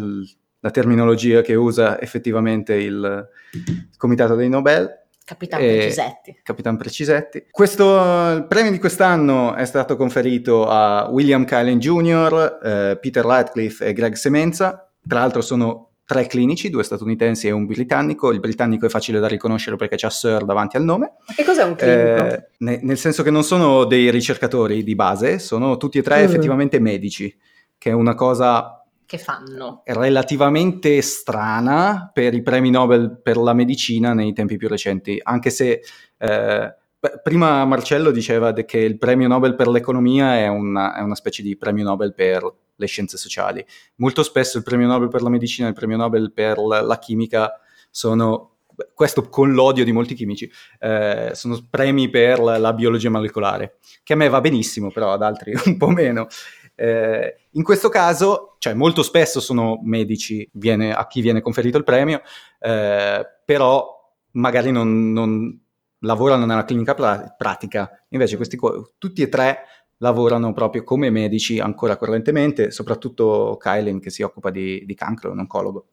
la 0.60 0.70
terminologia 0.70 1.42
che 1.42 1.54
usa 1.54 2.00
effettivamente 2.00 2.74
il, 2.74 3.28
il 3.52 3.90
Comitato 3.96 4.34
dei 4.34 4.48
Nobel. 4.48 4.88
Capitan 5.24 5.60
Precisetti. 5.60 6.40
Capitan 6.42 6.76
Precisetti. 6.78 7.46
Questo, 7.50 8.32
il 8.32 8.46
premio 8.48 8.70
di 8.70 8.78
quest'anno 8.78 9.54
è 9.54 9.66
stato 9.66 9.94
conferito 9.96 10.66
a 10.66 11.08
William 11.10 11.44
Kylen 11.44 11.78
Jr., 11.78 12.58
eh, 12.62 12.98
Peter 12.98 13.24
Radcliffe 13.24 13.84
e 13.84 13.92
Greg 13.92 14.14
Semenza. 14.14 14.90
Tra 15.06 15.18
l'altro 15.18 15.42
sono 15.42 15.87
tre 16.08 16.26
clinici, 16.26 16.70
due 16.70 16.84
statunitensi 16.84 17.48
e 17.48 17.50
un 17.50 17.66
britannico. 17.66 18.32
Il 18.32 18.40
britannico 18.40 18.86
è 18.86 18.88
facile 18.88 19.20
da 19.20 19.28
riconoscere 19.28 19.76
perché 19.76 19.96
c'ha 19.98 20.08
Sir 20.08 20.46
davanti 20.46 20.78
al 20.78 20.82
nome. 20.82 21.16
Ma 21.26 21.34
che 21.34 21.44
cos'è 21.44 21.62
un 21.64 21.74
clinico? 21.74 22.24
Eh, 22.24 22.48
ne, 22.60 22.80
nel 22.82 22.96
senso 22.96 23.22
che 23.22 23.30
non 23.30 23.44
sono 23.44 23.84
dei 23.84 24.10
ricercatori 24.10 24.82
di 24.82 24.94
base, 24.94 25.38
sono 25.38 25.76
tutti 25.76 25.98
e 25.98 26.02
tre 26.02 26.22
mm. 26.22 26.24
effettivamente 26.24 26.80
medici, 26.80 27.36
che 27.76 27.90
è 27.90 27.92
una 27.92 28.14
cosa 28.14 28.82
che 29.04 29.18
fanno 29.18 29.82
relativamente 29.84 31.02
strana 31.02 32.10
per 32.10 32.32
i 32.32 32.40
premi 32.40 32.70
Nobel 32.70 33.20
per 33.22 33.36
la 33.36 33.52
medicina 33.52 34.14
nei 34.14 34.32
tempi 34.32 34.56
più 34.56 34.66
recenti, 34.66 35.20
anche 35.22 35.50
se 35.50 35.82
eh, 36.16 36.74
prima 37.22 37.66
Marcello 37.66 38.10
diceva 38.10 38.54
che 38.54 38.78
il 38.78 38.96
premio 38.96 39.28
Nobel 39.28 39.54
per 39.54 39.68
l'economia 39.68 40.36
è 40.36 40.48
una, 40.48 40.96
è 40.96 41.02
una, 41.02 41.14
specie 41.14 41.42
di 41.42 41.54
premio 41.58 41.84
Nobel 41.84 42.14
per 42.14 42.50
le 42.78 42.86
scienze 42.86 43.16
sociali. 43.16 43.64
Molto 43.96 44.22
spesso 44.22 44.56
il 44.56 44.64
premio 44.64 44.86
Nobel 44.86 45.08
per 45.08 45.22
la 45.22 45.28
medicina 45.28 45.66
e 45.66 45.70
il 45.70 45.76
premio 45.76 45.96
Nobel 45.96 46.32
per 46.32 46.58
la, 46.58 46.98
chimica 46.98 47.60
sono 47.90 48.54
questo 48.94 49.28
con 49.28 49.52
l'odio 49.52 49.84
di 49.84 49.90
molti 49.90 50.14
chimici, 50.14 50.50
eh, 50.78 51.30
sono 51.34 51.58
premi 51.68 52.08
per 52.08 52.38
la, 52.38 52.72
biologia 52.72 53.10
molecolare, 53.10 53.78
che 54.04 54.12
a 54.12 54.16
me 54.16 54.28
va 54.28 54.40
benissimo, 54.40 54.90
però 54.90 55.12
ad 55.12 55.22
altri 55.22 55.52
un 55.66 55.76
po' 55.76 55.88
meno. 55.88 56.28
Eh, 56.76 57.34
in 57.52 57.64
questo 57.64 57.88
caso, 57.88 58.54
cioè 58.58 58.74
molto 58.74 59.02
spesso 59.02 59.40
sono 59.40 59.80
medici 59.82 60.48
viene, 60.52 60.94
a 60.94 61.08
chi 61.08 61.20
viene 61.20 61.40
conferito 61.40 61.76
il 61.76 61.82
premio, 61.82 62.22
eh, 62.60 63.26
però 63.44 64.12
magari 64.32 64.70
non, 64.70 65.12
non, 65.12 65.60
lavorano 66.02 66.46
nella 66.46 66.64
clinica 66.64 66.94
pra- 66.94 67.34
pratica, 67.36 67.90
invece 68.10 68.36
questi 68.36 68.56
tutti 68.98 69.22
e 69.22 69.28
tre 69.28 69.58
lavorano 69.98 70.52
proprio 70.52 70.84
come 70.84 71.10
medici 71.10 71.58
ancora 71.58 71.96
correntemente, 71.96 72.70
soprattutto 72.70 73.56
Kylen 73.60 74.00
che 74.00 74.10
si 74.10 74.22
occupa 74.22 74.50
di, 74.50 74.84
di 74.86 74.94
cancro, 74.94 75.30
un 75.30 75.40
oncologo. 75.40 75.86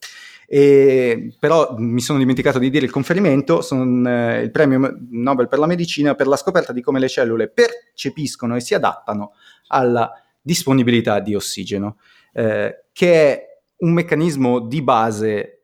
E, 0.48 1.36
però 1.40 1.76
mi 1.78 2.02
sono 2.02 2.20
dimenticato 2.20 2.60
di 2.60 2.70
dire 2.70 2.86
il 2.86 2.92
conferimento, 2.92 3.62
sono 3.62 4.08
eh, 4.08 4.42
il 4.42 4.52
premio 4.52 4.96
Nobel 5.10 5.48
per 5.48 5.58
la 5.58 5.66
medicina 5.66 6.14
per 6.14 6.28
la 6.28 6.36
scoperta 6.36 6.72
di 6.72 6.82
come 6.82 7.00
le 7.00 7.08
cellule 7.08 7.50
percepiscono 7.50 8.56
e 8.56 8.60
si 8.60 8.76
adattano 8.76 9.34
alla 9.68 10.12
disponibilità 10.40 11.20
di 11.20 11.34
ossigeno, 11.34 11.98
eh, 12.34 12.84
che 12.94 13.14
è 13.14 13.46
un 13.78 13.94
meccanismo 13.94 14.60
di 14.60 14.84
base 14.84 15.55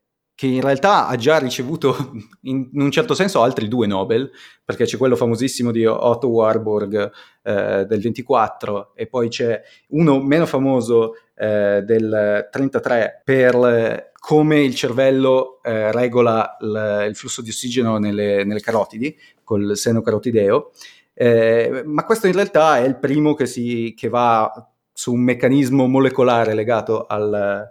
che 0.41 0.47
in 0.47 0.61
realtà 0.61 1.05
ha 1.05 1.15
già 1.17 1.37
ricevuto 1.37 1.95
in, 2.49 2.67
un 2.73 2.89
certo 2.89 3.13
senso 3.13 3.43
altri 3.43 3.67
due 3.67 3.85
Nobel, 3.85 4.31
perché 4.65 4.85
c'è 4.85 4.97
quello 4.97 5.15
famosissimo 5.15 5.69
di 5.69 5.85
Otto 5.85 6.29
Warburg 6.29 7.11
eh, 7.43 7.85
del 7.85 8.01
24 8.01 8.93
e 8.95 9.05
poi 9.05 9.29
c'è 9.29 9.61
uno 9.89 10.19
meno 10.19 10.47
famoso 10.47 11.13
eh, 11.35 11.83
del 11.85 12.47
33 12.49 13.21
per 13.23 14.09
come 14.17 14.61
il 14.61 14.73
cervello 14.73 15.61
eh, 15.61 15.91
regola 15.91 16.57
l- 16.59 17.05
il 17.07 17.15
flusso 17.15 17.43
di 17.43 17.49
ossigeno 17.49 17.99
nelle, 17.99 18.43
nelle 18.43 18.61
carotidi, 18.61 19.15
col 19.43 19.77
seno 19.77 20.01
carotideo. 20.01 20.71
Eh, 21.13 21.83
ma 21.85 22.03
questo 22.03 22.25
in 22.25 22.33
realtà 22.33 22.79
è 22.79 22.87
il 22.87 22.97
primo 22.97 23.35
che, 23.35 23.45
si, 23.45 23.93
che 23.95 24.09
va 24.09 24.51
su 24.91 25.13
un 25.13 25.21
meccanismo 25.21 25.85
molecolare 25.85 26.55
legato 26.55 27.05
al, 27.05 27.69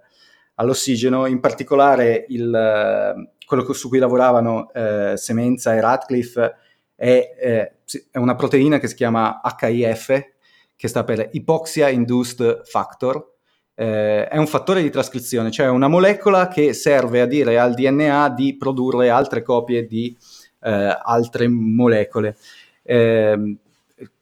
all'ossigeno, 0.60 1.26
in 1.26 1.40
particolare 1.40 2.26
il, 2.28 3.30
quello 3.46 3.72
su 3.72 3.88
cui 3.88 3.98
lavoravano 3.98 4.70
eh, 4.72 5.14
Semenza 5.16 5.74
e 5.74 5.80
Radcliffe 5.80 6.54
è, 6.94 7.34
eh, 7.40 7.72
è, 8.10 8.18
una 8.18 8.36
proteina 8.36 8.78
che 8.78 8.86
si 8.86 8.94
chiama 8.94 9.40
HIF, 9.42 10.32
che 10.76 10.88
sta 10.88 11.02
per 11.02 11.30
Hypoxia 11.32 11.88
Induced 11.88 12.64
Factor. 12.64 13.28
Eh, 13.74 14.28
è 14.28 14.36
un 14.36 14.46
fattore 14.46 14.82
di 14.82 14.90
trascrizione, 14.90 15.50
cioè 15.50 15.68
una 15.68 15.88
molecola 15.88 16.48
che 16.48 16.74
serve 16.74 17.22
a 17.22 17.26
dire 17.26 17.58
al 17.58 17.72
DNA 17.72 18.28
di 18.28 18.56
produrre 18.58 19.08
altre 19.08 19.42
copie 19.42 19.86
di 19.86 20.14
eh, 20.60 20.98
altre 21.02 21.48
molecole, 21.48 22.36
ehm, 22.82 23.56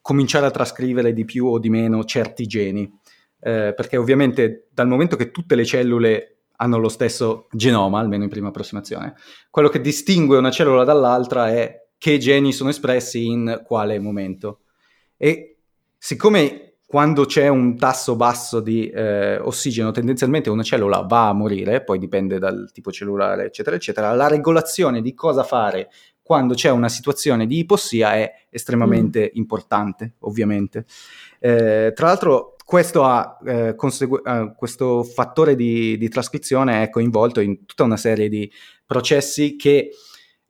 cominciare 0.00 0.46
a 0.46 0.50
trascrivere 0.50 1.12
di 1.12 1.24
più 1.24 1.46
o 1.46 1.58
di 1.58 1.68
meno 1.68 2.04
certi 2.04 2.46
geni 2.46 2.97
eh, 3.40 3.72
perché 3.74 3.96
ovviamente 3.96 4.68
dal 4.72 4.88
momento 4.88 5.16
che 5.16 5.30
tutte 5.30 5.54
le 5.54 5.64
cellule 5.64 6.38
hanno 6.56 6.78
lo 6.78 6.88
stesso 6.88 7.46
genoma, 7.52 8.00
almeno 8.00 8.24
in 8.24 8.30
prima 8.30 8.48
approssimazione, 8.48 9.14
quello 9.50 9.68
che 9.68 9.80
distingue 9.80 10.38
una 10.38 10.50
cellula 10.50 10.84
dall'altra 10.84 11.50
è 11.50 11.86
che 11.96 12.18
geni 12.18 12.52
sono 12.52 12.70
espressi 12.70 13.26
in 13.26 13.62
quale 13.64 13.98
momento. 13.98 14.60
E 15.16 15.58
siccome 15.96 16.68
quando 16.88 17.26
c'è 17.26 17.48
un 17.48 17.76
tasso 17.76 18.16
basso 18.16 18.60
di 18.60 18.88
eh, 18.88 19.36
ossigeno, 19.38 19.90
tendenzialmente 19.90 20.48
una 20.48 20.62
cellula 20.62 21.00
va 21.00 21.28
a 21.28 21.34
morire, 21.34 21.84
poi 21.84 21.98
dipende 21.98 22.38
dal 22.38 22.70
tipo 22.72 22.90
cellulare, 22.90 23.44
eccetera, 23.44 23.76
eccetera, 23.76 24.14
la 24.14 24.26
regolazione 24.26 25.02
di 25.02 25.12
cosa 25.12 25.42
fare 25.42 25.90
quando 26.22 26.54
c'è 26.54 26.70
una 26.70 26.88
situazione 26.88 27.46
di 27.46 27.58
ipossia 27.58 28.14
è 28.14 28.32
estremamente 28.48 29.24
mm. 29.24 29.36
importante, 29.36 30.14
ovviamente. 30.20 30.86
Eh, 31.40 31.92
tra 31.94 32.06
l'altro, 32.06 32.56
questo, 32.68 33.02
ha, 33.02 33.38
eh, 33.46 33.74
consegu- 33.74 34.20
eh, 34.28 34.52
questo 34.54 35.02
fattore 35.02 35.56
di, 35.56 35.96
di, 35.96 36.08
trascrizione 36.10 36.82
è 36.82 36.90
coinvolto 36.90 37.40
in 37.40 37.64
tutta 37.64 37.84
una 37.84 37.96
serie 37.96 38.28
di 38.28 38.52
processi 38.84 39.56
che 39.56 39.88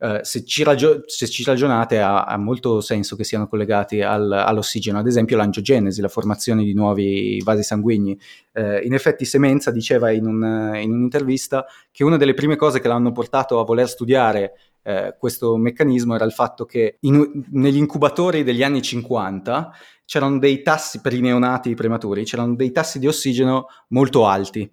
eh, 0.00 0.21
se, 0.23 0.45
ci 0.45 0.62
ragio- 0.62 1.02
se, 1.07 1.26
ci 1.26 1.43
ragionate 1.43 1.99
ha, 1.99 2.23
ha, 2.23 2.37
molto 2.37 2.80
senso 2.80 3.17
che 3.17 3.25
siano 3.25 3.49
collegati 3.49 4.00
al, 4.00 4.30
all'ossigeno, 4.30 4.99
ad 4.99 5.08
esempio 5.08 5.37
l'angiogenesi, 5.37 6.00
la 6.00 6.08
formazione 6.08 6.63
di 6.63 6.73
nuovi 6.73 7.43
vasi 7.45 7.65
sanguigni. 7.65 8.17
Eh, 8.52 8.84
in 8.84 8.95
effetti 8.95 9.25
Semenza 9.25 9.73
diceva 9.73 10.13
in, 10.13 10.26
un, 10.26 10.73
in, 10.76 10.93
un'intervista 10.93 11.67
che 11.91 12.04
una 12.04 12.17
delle 12.17 12.34
prime 12.34 12.54
cose 12.54 12.78
che 12.78 12.87
l'hanno 12.87 13.11
portato 13.11 13.58
a 13.58 13.65
voler 13.65 13.89
studiare 13.89 14.52
eh, 14.82 15.17
questo 15.19 15.56
meccanismo 15.56 16.15
era 16.15 16.25
il 16.25 16.32
fatto 16.32 16.65
che 16.65 16.99
in, 17.00 17.45
negli 17.50 17.76
incubatori 17.76 18.45
degli 18.45 18.63
anni 18.63 18.80
50 18.80 19.73
c'erano 20.04 20.39
dei 20.39 20.63
tassi 20.63 21.00
per 21.00 21.13
i 21.13 21.21
neonati 21.21 21.75
prematuri, 21.75 22.25
c'erano 22.25 22.54
dei 22.54 22.71
tassi 22.71 23.00
di 23.00 23.08
ossigeno 23.08 23.67
molto 23.89 24.26
alti, 24.26 24.71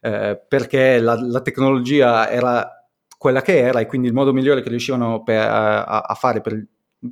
perché 0.00 0.98
la, 0.98 1.14
la, 1.14 1.40
tecnologia 1.40 2.28
era 2.28 2.81
quella 3.22 3.40
che 3.40 3.56
era 3.56 3.78
e 3.78 3.86
quindi 3.86 4.08
il 4.08 4.14
modo 4.14 4.32
migliore 4.32 4.62
che 4.62 4.68
riuscivano 4.68 5.22
per, 5.22 5.38
a, 5.38 6.00
a, 6.00 6.14
fare 6.14 6.40
per, 6.40 6.66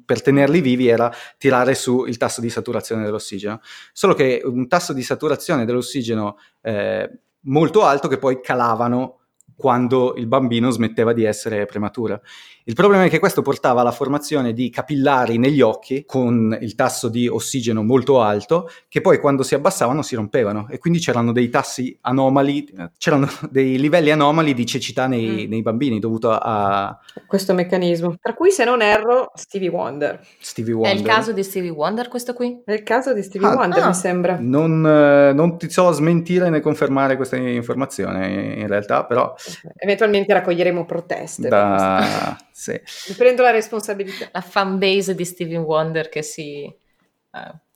per 0.04 0.22
tenerli 0.22 0.60
vivi 0.60 0.88
era 0.88 1.08
tirare 1.38 1.76
su 1.76 2.04
il 2.04 2.16
tasso 2.16 2.40
di 2.40 2.50
saturazione 2.50 3.04
dell'ossigeno. 3.04 3.60
Solo 3.92 4.14
che 4.14 4.42
un 4.44 4.66
tasso 4.66 4.92
di 4.92 5.04
saturazione 5.04 5.64
dell'ossigeno 5.64 6.36
eh, 6.62 7.08
molto 7.42 7.84
alto 7.84 8.08
che 8.08 8.18
poi 8.18 8.40
calavano 8.42 9.19
quando 9.60 10.14
il 10.16 10.26
bambino 10.26 10.70
smetteva 10.70 11.12
di 11.12 11.24
essere 11.24 11.66
prematura. 11.66 12.20
Il 12.64 12.74
problema 12.76 13.04
è 13.04 13.08
che 13.08 13.18
questo 13.18 13.42
portava 13.42 13.80
alla 13.80 13.90
formazione 13.90 14.52
di 14.52 14.70
capillari 14.70 15.38
negli 15.38 15.60
occhi 15.60 16.04
con 16.06 16.56
il 16.60 16.74
tasso 16.74 17.08
di 17.08 17.26
ossigeno 17.26 17.82
molto 17.82 18.20
alto, 18.20 18.70
che 18.86 19.00
poi 19.00 19.18
quando 19.18 19.42
si 19.42 19.54
abbassavano 19.54 20.02
si 20.02 20.14
rompevano 20.14 20.68
e 20.70 20.78
quindi 20.78 21.00
c'erano 21.00 21.32
dei 21.32 21.48
tassi 21.48 21.96
anomali, 22.02 22.72
c'erano 22.96 23.28
dei 23.50 23.78
livelli 23.78 24.10
anomali 24.10 24.54
di 24.54 24.66
cecità 24.66 25.06
nei, 25.06 25.46
mm. 25.46 25.50
nei 25.50 25.62
bambini 25.62 25.98
dovuto 25.98 26.30
a... 26.30 26.96
Questo 27.26 27.54
meccanismo, 27.54 28.16
tra 28.20 28.34
cui 28.34 28.52
se 28.52 28.64
non 28.64 28.82
erro 28.82 29.32
Stevie 29.34 29.68
Wonder. 29.68 30.20
Stevie 30.38 30.74
Wonder. 30.74 30.92
È 30.92 30.96
il 30.96 31.04
caso 31.04 31.32
di 31.32 31.42
Stevie 31.42 31.70
Wonder 31.70 32.08
questo 32.08 32.34
qui? 32.34 32.62
È 32.64 32.72
il 32.72 32.82
caso 32.82 33.12
di 33.12 33.22
Stevie 33.22 33.48
ah, 33.48 33.54
Wonder 33.54 33.82
ah. 33.82 33.86
mi 33.88 33.94
sembra. 33.94 34.38
Non, 34.38 34.86
eh, 34.86 35.32
non, 35.32 35.58
ti 35.58 35.68
so 35.70 35.90
smentire 35.90 36.50
né 36.50 36.60
confermare 36.60 37.16
questa 37.16 37.36
informazione 37.36 38.54
in 38.58 38.68
realtà, 38.68 39.04
però... 39.04 39.34
Eventualmente 39.76 40.32
raccoglieremo 40.32 40.84
proteste. 40.84 41.48
Da... 41.48 42.36
Sì. 42.60 42.78
Mi 43.08 43.14
prendo 43.14 43.40
la 43.42 43.52
responsabilità. 43.52 44.28
La 44.32 44.42
fan 44.42 44.78
base 44.78 45.14
di 45.14 45.24
Steven 45.24 45.62
Wonder 45.62 46.10
che 46.10 46.22
si... 46.22 46.64
Eh. 46.64 47.68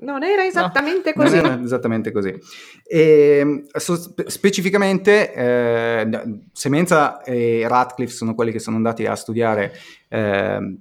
Non 0.00 0.24
era 0.24 0.44
esattamente 0.44 1.12
no. 1.14 1.22
così. 1.22 1.36
Non 1.36 1.52
era 1.52 1.62
esattamente 1.62 2.10
così. 2.10 2.36
E, 2.84 3.38
ehm, 3.38 3.66
so, 3.72 3.96
specificamente, 4.26 5.32
eh, 5.32 6.40
Semenza 6.52 7.22
e 7.22 7.66
Radcliffe 7.68 8.12
sono 8.12 8.34
quelli 8.34 8.50
che 8.50 8.58
sono 8.58 8.76
andati 8.76 9.06
a 9.06 9.14
studiare, 9.14 9.72
eh, 10.08 10.78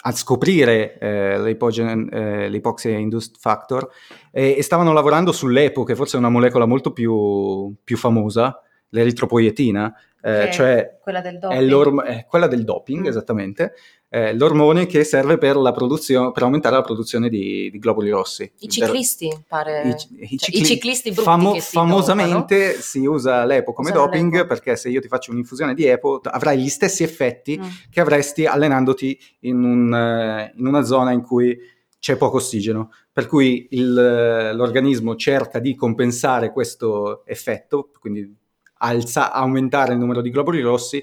a 0.00 0.12
scoprire 0.12 0.98
eh, 0.98 1.42
l'hypoxia 1.42 1.90
eh, 1.90 2.98
induced 2.98 3.36
factor 3.38 3.88
e, 4.30 4.54
e, 4.56 4.62
stavano 4.62 4.92
lavorando 4.92 5.30
sull'EPO, 5.30 5.84
che 5.84 5.94
forse 5.94 6.16
è 6.16 6.20
una 6.20 6.30
molecola 6.30 6.64
molto 6.64 6.92
più, 6.92 7.74
più 7.84 7.96
famosa, 7.98 8.62
l'eritropoietina, 8.90 9.94
eh, 10.20 10.50
cioè 10.52 10.98
quella 11.00 11.20
del 11.20 11.38
doping, 11.38 12.02
è 12.02 12.26
quella 12.26 12.46
del 12.48 12.64
doping 12.64 13.04
mm. 13.04 13.06
esattamente, 13.06 13.74
eh, 14.10 14.34
l'ormone 14.34 14.86
che 14.86 15.04
serve 15.04 15.36
per, 15.38 15.54
per, 15.54 16.42
aumentare 16.42 16.74
la 16.74 16.82
produzione 16.82 17.28
di, 17.28 17.70
di 17.70 17.78
globuli 17.78 18.10
rossi. 18.10 18.50
I 18.58 18.68
ciclisti, 18.68 19.28
per, 19.28 19.42
pare. 19.46 19.82
I, 19.82 19.90
i, 19.90 19.96
cicli, 19.96 20.38
cioè, 20.38 20.56
i 20.56 20.64
ciclisti 20.64 21.10
brutti 21.10 21.24
famo, 21.24 21.54
si 21.54 21.60
Famosamente 21.60 22.56
dopano. 22.56 22.82
si 22.82 23.04
usa 23.04 23.44
l'EPO 23.44 23.72
come 23.72 23.90
Usano 23.90 24.06
doping 24.06 24.32
l'EPO. 24.32 24.46
perché 24.46 24.76
se 24.76 24.88
io 24.88 25.00
ti 25.00 25.08
faccio 25.08 25.30
un'infusione 25.30 25.74
di 25.74 25.84
EPO 25.84 26.20
avrai 26.24 26.58
gli 26.58 26.68
stessi 26.68 27.02
effetti 27.02 27.58
mm. 27.58 27.68
che 27.90 28.00
avresti 28.00 28.46
allenandoti 28.46 29.18
in, 29.40 29.62
un, 29.62 30.50
in 30.56 30.66
una 30.66 30.82
zona 30.82 31.12
in 31.12 31.22
cui 31.22 31.56
c'è 32.00 32.16
poco 32.16 32.36
ossigeno, 32.36 32.92
per 33.12 33.26
cui 33.26 33.66
il, 33.70 33.92
l'organismo 34.54 35.16
cerca 35.16 35.58
di 35.58 35.74
compensare 35.74 36.52
questo 36.52 37.26
effetto, 37.26 37.90
quindi 37.98 38.34
alza, 38.78 39.32
aumentare 39.32 39.92
il 39.92 39.98
numero 39.98 40.20
di 40.20 40.30
globuli 40.30 40.60
rossi 40.60 41.02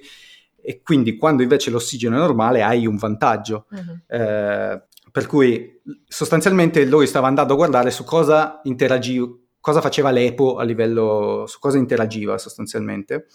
e 0.61 0.81
quindi 0.81 1.15
quando 1.15 1.43
invece 1.43 1.69
l'ossigeno 1.69 2.15
è 2.15 2.19
normale 2.19 2.63
hai 2.63 2.88
un 2.88 2.97
vantaggio. 2.97 3.65
Uh-huh. 3.69 3.99
Eh, 4.07 4.81
per 5.11 5.27
cui 5.27 5.81
sostanzialmente 6.07 6.83
lui 6.85 7.07
stava 7.07 7.27
andando 7.27 7.53
a 7.53 7.55
guardare 7.55 7.91
su 7.91 8.03
cosa 8.03 8.59
interagiva, 8.63 9.27
cosa 9.61 9.79
faceva 9.79 10.11
l'EPO 10.11 10.57
a 10.57 10.63
livello, 10.63 11.45
su 11.47 11.59
cosa 11.59 11.77
interagiva 11.77 12.38
sostanzialmente 12.38 13.27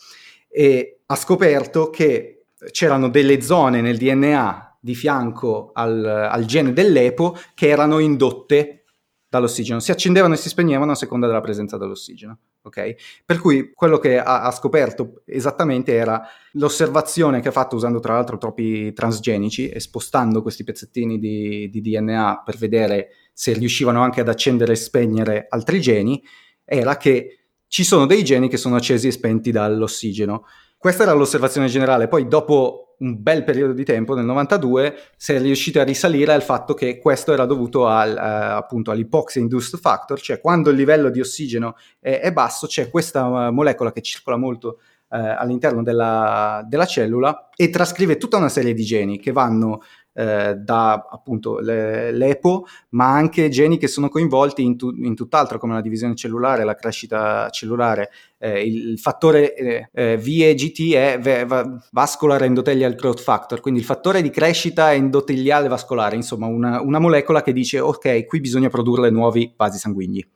e 0.48 1.00
ha 1.06 1.14
scoperto 1.14 1.88
che 1.88 2.46
c'erano 2.70 3.08
delle 3.08 3.40
zone 3.40 3.80
nel 3.80 3.96
DNA 3.96 4.78
di 4.80 4.94
fianco 4.94 5.70
al, 5.72 6.04
al 6.04 6.44
gene 6.44 6.72
dell'EPO 6.72 7.36
che 7.54 7.68
erano 7.68 7.98
indotte 7.98 8.84
dall'ossigeno, 9.28 9.78
si 9.78 9.92
accendevano 9.92 10.34
e 10.34 10.36
si 10.36 10.48
spegnevano 10.48 10.92
a 10.92 10.96
seconda 10.96 11.26
della 11.26 11.40
presenza 11.40 11.78
dell'ossigeno. 11.78 12.38
Okay? 12.62 12.94
Per 13.24 13.38
cui 13.38 13.72
quello 13.72 13.98
che 13.98 14.18
ha, 14.18 14.42
ha, 14.42 14.50
scoperto 14.50 15.22
esattamente 15.24 15.94
era 15.94 16.22
l'osservazione 16.52 17.40
che 17.40 17.48
ha 17.48 17.52
fatto 17.52 17.76
usando 17.76 18.00
tra 18.00 18.14
l'altro 18.14 18.36
troppi 18.36 18.92
transgenici 18.92 19.68
e 19.68 19.80
spostando 19.80 20.42
questi 20.42 20.62
pezzettini 20.62 21.18
di, 21.18 21.70
di 21.70 21.80
DNA 21.80 22.42
per 22.44 22.58
vedere 22.58 23.08
se 23.32 23.54
riuscivano 23.54 24.02
anche 24.02 24.20
ad 24.20 24.28
accendere 24.28 24.72
e 24.72 24.76
spegnere 24.76 25.46
altri 25.48 25.80
geni, 25.80 26.22
era 26.62 26.98
che 26.98 27.46
ci 27.66 27.82
sono 27.82 28.04
dei 28.04 28.22
geni 28.24 28.48
che 28.48 28.58
sono 28.58 28.76
accesi 28.76 29.06
e 29.06 29.12
spenti 29.12 29.50
dall'ossigeno. 29.50 30.44
Questa 30.76 31.04
era 31.04 31.12
l'osservazione 31.12 31.68
generale, 31.68 32.08
poi 32.08 32.28
dopo 32.28 32.89
un 33.00 33.22
bel 33.22 33.44
periodo 33.44 33.72
di 33.72 33.84
tempo, 33.84 34.14
nel 34.14 34.24
92, 34.24 34.94
si 35.16 35.32
è 35.32 35.40
riusciti 35.40 35.78
a 35.78 35.84
risalire 35.84 36.32
al 36.32 36.42
fatto 36.42 36.74
che 36.74 36.98
questo 36.98 37.32
era 37.32 37.46
dovuto 37.46 37.86
al, 37.86 38.16
eh, 38.16 38.20
appunto 38.20 38.90
all'hypoxia 38.90 39.40
induced 39.40 39.78
factor, 39.78 40.20
cioè 40.20 40.40
quando 40.40 40.70
il 40.70 40.76
livello 40.76 41.10
di 41.10 41.20
ossigeno 41.20 41.76
è, 41.98 42.20
è 42.20 42.32
basso 42.32 42.66
c'è 42.66 42.90
questa 42.90 43.26
uh, 43.26 43.52
molecola 43.52 43.92
che 43.92 44.02
circola 44.02 44.36
molto 44.36 44.78
eh, 45.12 45.18
all'interno 45.18 45.82
della, 45.82 46.64
della, 46.68 46.86
cellula 46.86 47.48
e 47.56 47.68
trascrive 47.68 48.16
tutta 48.16 48.36
una 48.36 48.48
serie 48.48 48.74
di 48.74 48.84
geni 48.84 49.18
che 49.18 49.32
vanno 49.32 49.80
eh, 50.12 50.54
da 50.54 51.06
appunto 51.10 51.58
le, 51.58 52.12
l'EPO, 52.12 52.66
ma 52.90 53.12
anche 53.12 53.48
geni 53.48 53.76
che 53.76 53.88
sono 53.88 54.08
coinvolti 54.08 54.62
in, 54.62 54.76
tu, 54.76 54.90
in, 54.90 55.14
tutt'altro 55.14 55.58
come 55.58 55.74
la 55.74 55.80
divisione 55.80 56.14
cellulare, 56.14 56.64
la 56.64 56.74
crescita 56.74 57.48
cellulare. 57.50 58.10
Eh, 58.42 58.64
il, 58.64 58.98
fattore 58.98 59.54
eh, 59.54 59.90
eh 59.92 60.16
VEGT 60.16 60.94
è 60.94 61.46
Vascular 61.90 62.42
Endothelial 62.42 62.94
Growth 62.94 63.20
Factor, 63.20 63.60
quindi 63.60 63.80
il 63.80 63.86
fattore 63.86 64.22
di 64.22 64.30
crescita 64.30 64.94
endoteliale 64.94 65.68
vascolare, 65.68 66.16
insomma 66.16 66.46
una, 66.46 66.80
una 66.80 66.98
molecola 66.98 67.42
che 67.42 67.52
dice 67.52 67.80
ok, 67.80 68.24
qui 68.24 68.40
bisogna 68.40 68.70
produrre 68.70 69.10
nuovi 69.10 69.52
vasi 69.54 69.76
sanguigni. 69.78 70.26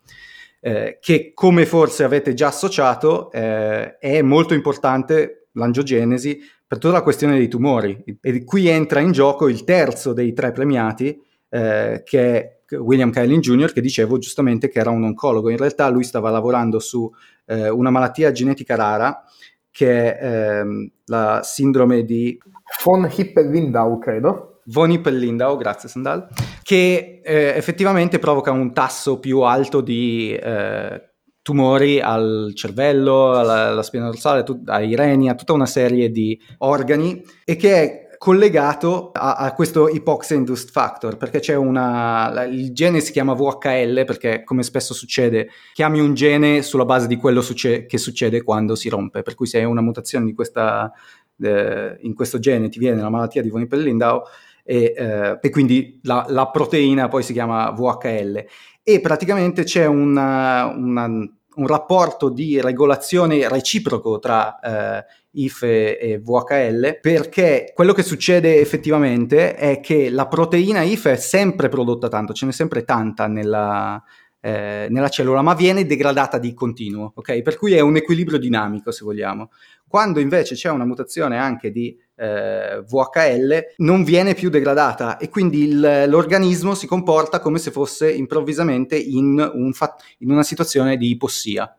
Eh, 0.60 0.98
che 1.00 1.32
come 1.32 1.64
forse 1.64 2.04
avete 2.04 2.34
già 2.34 2.48
associato 2.48 3.32
eh, 3.32 3.96
è 3.96 4.20
molto 4.20 4.52
importante 4.52 5.48
l'angiogenesi 5.52 6.38
per 6.66 6.76
tutta 6.76 6.92
la 6.92 7.02
questione 7.02 7.38
dei 7.38 7.48
tumori. 7.48 8.04
E 8.20 8.44
qui 8.44 8.68
entra 8.68 9.00
in 9.00 9.12
gioco 9.12 9.48
il 9.48 9.64
terzo 9.64 10.12
dei 10.12 10.34
tre 10.34 10.52
premiati, 10.52 11.22
che 11.48 12.02
è 12.02 12.54
William 12.78 13.10
Kaelin 13.10 13.40
Jr., 13.40 13.72
che 13.72 13.80
dicevo 13.80 14.18
giustamente 14.18 14.68
che 14.68 14.80
era 14.80 14.90
un 14.90 15.04
oncologo. 15.04 15.50
In 15.50 15.56
realtà 15.56 15.88
lui 15.88 16.02
stava 16.02 16.30
lavorando 16.30 16.78
su 16.78 17.08
eh, 17.46 17.68
una 17.68 17.90
malattia 17.90 18.32
genetica 18.32 18.74
rara, 18.74 19.24
che 19.70 20.16
è 20.16 20.58
ehm, 20.60 20.90
la 21.06 21.40
sindrome 21.42 22.04
di... 22.04 22.38
Von 22.84 23.10
Hippel-Lindau, 23.12 23.98
credo. 23.98 24.60
Von 24.66 24.90
Hippel-Lindau, 24.90 25.56
grazie 25.56 25.88
Sandal, 25.88 26.28
che 26.62 27.20
eh, 27.22 27.52
effettivamente 27.56 28.18
provoca 28.18 28.50
un 28.50 28.72
tasso 28.72 29.18
più 29.18 29.40
alto 29.40 29.80
di 29.80 30.34
eh, 30.34 31.14
tumori 31.42 32.00
al 32.00 32.52
cervello, 32.54 33.32
alla, 33.32 33.66
alla 33.66 33.82
spina 33.82 34.06
dorsale, 34.06 34.42
tut- 34.44 34.66
ai 34.70 34.96
reni, 34.96 35.28
a 35.28 35.34
tutta 35.34 35.52
una 35.52 35.66
serie 35.66 36.10
di 36.10 36.40
organi 36.58 37.22
e 37.44 37.56
che 37.56 37.74
è 37.74 38.03
collegato 38.24 39.10
a, 39.12 39.34
a, 39.34 39.52
questo 39.52 39.86
hypoxia 39.86 40.34
induced 40.34 40.70
factor 40.70 41.18
perché 41.18 41.40
c'è 41.40 41.54
una 41.56 42.44
il 42.44 42.72
gene 42.72 43.00
si 43.00 43.12
chiama 43.12 43.34
VHL 43.34 44.06
perché 44.06 44.44
come 44.44 44.62
spesso 44.62 44.94
succede 44.94 45.50
chiami 45.74 46.00
un 46.00 46.14
gene 46.14 46.62
sulla 46.62 46.86
base 46.86 47.06
di 47.06 47.16
quello 47.16 47.42
succe- 47.42 47.84
che 47.84 47.98
succede 47.98 48.42
quando 48.42 48.76
si 48.76 48.88
rompe. 48.88 49.20
Per 49.20 49.34
cui 49.34 49.46
se 49.46 49.58
hai 49.58 49.64
una 49.64 49.82
mutazione 49.82 50.24
di 50.24 50.32
questa, 50.32 50.90
eh, 51.38 51.98
in 52.00 52.14
questo 52.14 52.38
gene 52.38 52.70
ti 52.70 52.78
viene 52.78 53.02
la 53.02 53.10
malattia 53.10 53.42
di 53.42 53.50
von 53.50 53.60
Hippel-Lindau 53.60 54.22
e, 54.64 54.94
eh, 54.96 55.38
e 55.42 55.50
quindi 55.50 56.00
la, 56.04 56.24
la, 56.30 56.48
proteina 56.48 57.08
poi 57.08 57.22
si 57.22 57.34
chiama 57.34 57.72
VHL 57.72 58.42
e 58.82 59.00
praticamente 59.02 59.64
c'è 59.64 59.84
una, 59.84 60.64
una, 60.74 61.04
un 61.04 61.66
rapporto 61.66 62.30
di 62.30 62.58
regolazione 62.58 63.46
reciproco 63.50 64.18
tra 64.18 64.58
eh, 64.60 65.04
IF 65.34 65.62
e 65.62 66.20
VHL 66.22 66.98
perché 67.00 67.72
quello 67.74 67.92
che 67.92 68.02
succede 68.02 68.60
effettivamente 68.60 69.54
è 69.54 69.80
che 69.80 70.10
la 70.10 70.26
proteina 70.28 70.82
IF 70.82 71.08
è 71.08 71.16
sempre 71.16 71.68
prodotta 71.68 72.08
tanto, 72.08 72.32
ce 72.32 72.46
n'è 72.46 72.52
sempre 72.52 72.84
tanta 72.84 73.26
nella, 73.26 74.02
eh, 74.40 74.88
nella 74.90 75.08
cellula, 75.08 75.40
ma 75.40 75.54
viene 75.54 75.86
degradata 75.86 76.38
di 76.38 76.52
continuo, 76.52 77.12
ok? 77.14 77.40
Per 77.40 77.56
cui 77.56 77.72
è 77.72 77.80
un 77.80 77.96
equilibrio 77.96 78.38
dinamico, 78.38 78.90
se 78.90 79.02
vogliamo. 79.02 79.50
Quando 79.88 80.20
invece 80.20 80.54
c'è 80.54 80.68
una 80.70 80.84
mutazione 80.84 81.38
anche 81.38 81.70
di 81.70 81.96
eh, 82.16 82.84
VHL 82.86 83.74
non 83.78 84.04
viene 84.04 84.34
più 84.34 84.50
degradata 84.50 85.16
e 85.16 85.28
quindi 85.28 85.64
il, 85.64 86.04
l'organismo 86.08 86.74
si 86.74 86.86
comporta 86.86 87.40
come 87.40 87.58
se 87.58 87.70
fosse 87.70 88.12
improvvisamente 88.12 88.96
in, 88.96 89.50
un 89.54 89.72
fa- 89.72 89.96
in 90.18 90.30
una 90.30 90.42
situazione 90.42 90.96
di 90.96 91.10
ipossia 91.10 91.76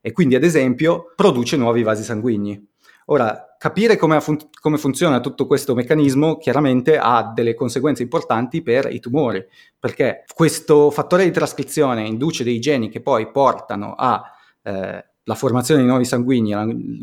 e 0.00 0.12
quindi 0.12 0.34
ad 0.34 0.42
esempio 0.44 1.12
produce 1.14 1.56
nuovi 1.56 1.82
vasi 1.82 2.02
sanguigni. 2.02 2.71
Ora, 3.06 3.56
capire 3.58 3.96
come, 3.96 4.20
fun- 4.20 4.48
come, 4.60 4.78
funziona 4.78 5.20
tutto 5.20 5.46
questo 5.46 5.74
meccanismo 5.74 6.36
chiaramente 6.36 6.98
ha 6.98 7.32
delle 7.34 7.54
conseguenze 7.54 8.02
importanti 8.02 8.62
per 8.62 8.92
i 8.92 9.00
tumori, 9.00 9.44
perché 9.78 10.24
questo 10.34 10.90
fattore 10.90 11.24
di 11.24 11.30
trascrizione 11.30 12.06
induce 12.06 12.44
dei 12.44 12.58
geni 12.60 12.88
che 12.88 13.00
poi 13.00 13.30
portano 13.30 13.94
a 13.96 14.22
eh, 14.62 15.04
la 15.24 15.34
formazione 15.34 15.82
di 15.82 15.86
nuovi 15.86 16.04
sanguigni, 16.04 16.52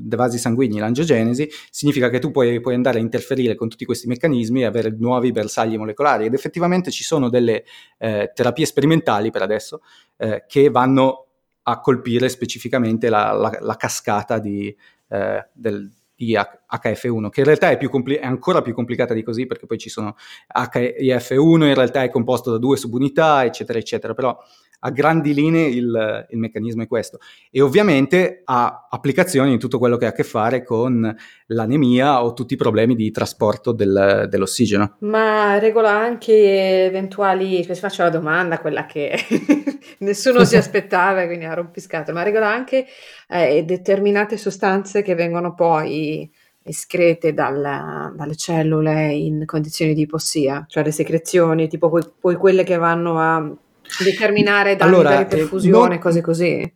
dei 0.04 0.18
vasi 0.18 0.38
sanguigni, 0.38 0.80
l'angiogenesi, 0.80 1.50
significa 1.70 2.10
che 2.10 2.20
tu 2.20 2.32
puoi, 2.32 2.60
puoi, 2.60 2.76
andare 2.76 2.98
a 2.98 3.02
interferire 3.02 3.56
con 3.56 3.70
tutti 3.70 3.86
questi 3.86 4.08
meccanismi 4.08 4.62
e 4.62 4.66
avere 4.66 4.94
nuovi 4.98 5.32
bersagli 5.32 5.78
molecolari. 5.78 6.26
Ed 6.26 6.34
effettivamente 6.34 6.92
ci 6.92 7.04
sono 7.04 7.30
delle 7.30 7.64
eh, 7.98 8.32
terapie 8.34 8.66
sperimentali 8.66 9.32
per 9.32 9.42
adesso 9.42 9.82
eh, 10.18 10.44
che 10.48 10.70
vanno 10.70 11.28
a 11.64 11.80
colpire 11.80 12.28
specificamente 12.30 13.10
la, 13.10 13.32
la, 13.32 13.58
la 13.62 13.76
cascata 13.76 14.40
di, 14.40 14.76
eh, 15.10 15.48
del, 15.54 15.92
di 16.16 16.34
HF1, 16.34 17.30
che 17.30 17.40
in 17.40 17.46
realtà 17.46 17.70
è, 17.70 17.78
più 17.78 17.90
compli- 17.90 18.18
è, 18.18 18.26
ancora 18.26 18.62
più 18.62 18.74
complicata 18.74 19.14
di 19.14 19.24
così 19.24 19.46
perché 19.46 19.66
poi 19.66 19.78
ci 19.78 19.90
sono 19.90 20.16
HIF1, 20.54 21.64
in 21.64 21.74
realtà 21.74 22.04
è 22.04 22.10
composto 22.10 22.52
da 22.52 22.58
due 22.58 22.76
subunità, 22.76 23.46
eccetera, 23.46 23.80
eccetera, 23.80 24.14
però 24.14 24.38
a 24.80 24.92
grandi 24.92 25.34
linee 25.34 25.68
il, 25.68 26.28
il, 26.30 26.38
meccanismo 26.38 26.84
è 26.84 26.88
questo. 26.88 27.20
E 27.52 27.62
ovviamente 27.62 28.42
ha 28.46 28.88
applicazioni 28.90 29.52
in 29.52 29.60
tutto 29.60 29.78
quello 29.78 29.98
che 29.98 30.06
ha 30.06 30.10
a 30.10 30.14
che 30.14 30.24
fare 30.24 30.64
con 30.64 31.16
l'anemia 31.48 32.24
o 32.24 32.34
tutti 32.34 32.54
i 32.54 32.58
problemi 32.58 32.96
di 32.96 33.12
trasporto 33.12 33.72
del, 33.72 34.28
dell'ossigeno. 34.30 34.96
Ma 35.00 35.58
regola 35.60 35.92
anche 35.92 36.86
eventuali, 36.86 37.64
se 37.64 37.76
faccio 37.76 38.04
la 38.04 38.10
domanda, 38.10 38.60
quella 38.60 38.86
che 38.86 39.18
nessuno 40.00 40.46
si 40.46 40.56
aspettava, 40.56 41.26
quindi 41.26 41.46
ha 41.46 41.54
rompiscato, 41.54 42.14
ma 42.14 42.24
regola 42.24 42.50
anche 42.50 42.86
eh, 43.28 43.64
determinate 43.64 44.38
sostanze 44.38 45.02
che 45.02 45.16
vengono 45.16 45.54
poi 45.54 46.32
escrete 46.62 47.34
dalla, 47.34 48.14
dalle 48.16 48.36
cellule 48.36 49.12
in 49.14 49.44
condizioni 49.46 49.94
di 49.94 50.02
ipossia, 50.02 50.66
cioè 50.68 50.84
le 50.84 50.92
secrezioni, 50.92 51.68
tipo 51.68 51.90
poi 52.20 52.36
quelle 52.36 52.64
che 52.64 52.78
vanno 52.78 53.20
a 53.20 53.58
determinare 54.04 54.76
danni 54.76 54.94
allora, 54.94 55.10
da 55.10 55.20
riperfusione, 55.20 55.90
non, 55.90 56.00
cose 56.00 56.22
così? 56.22 56.74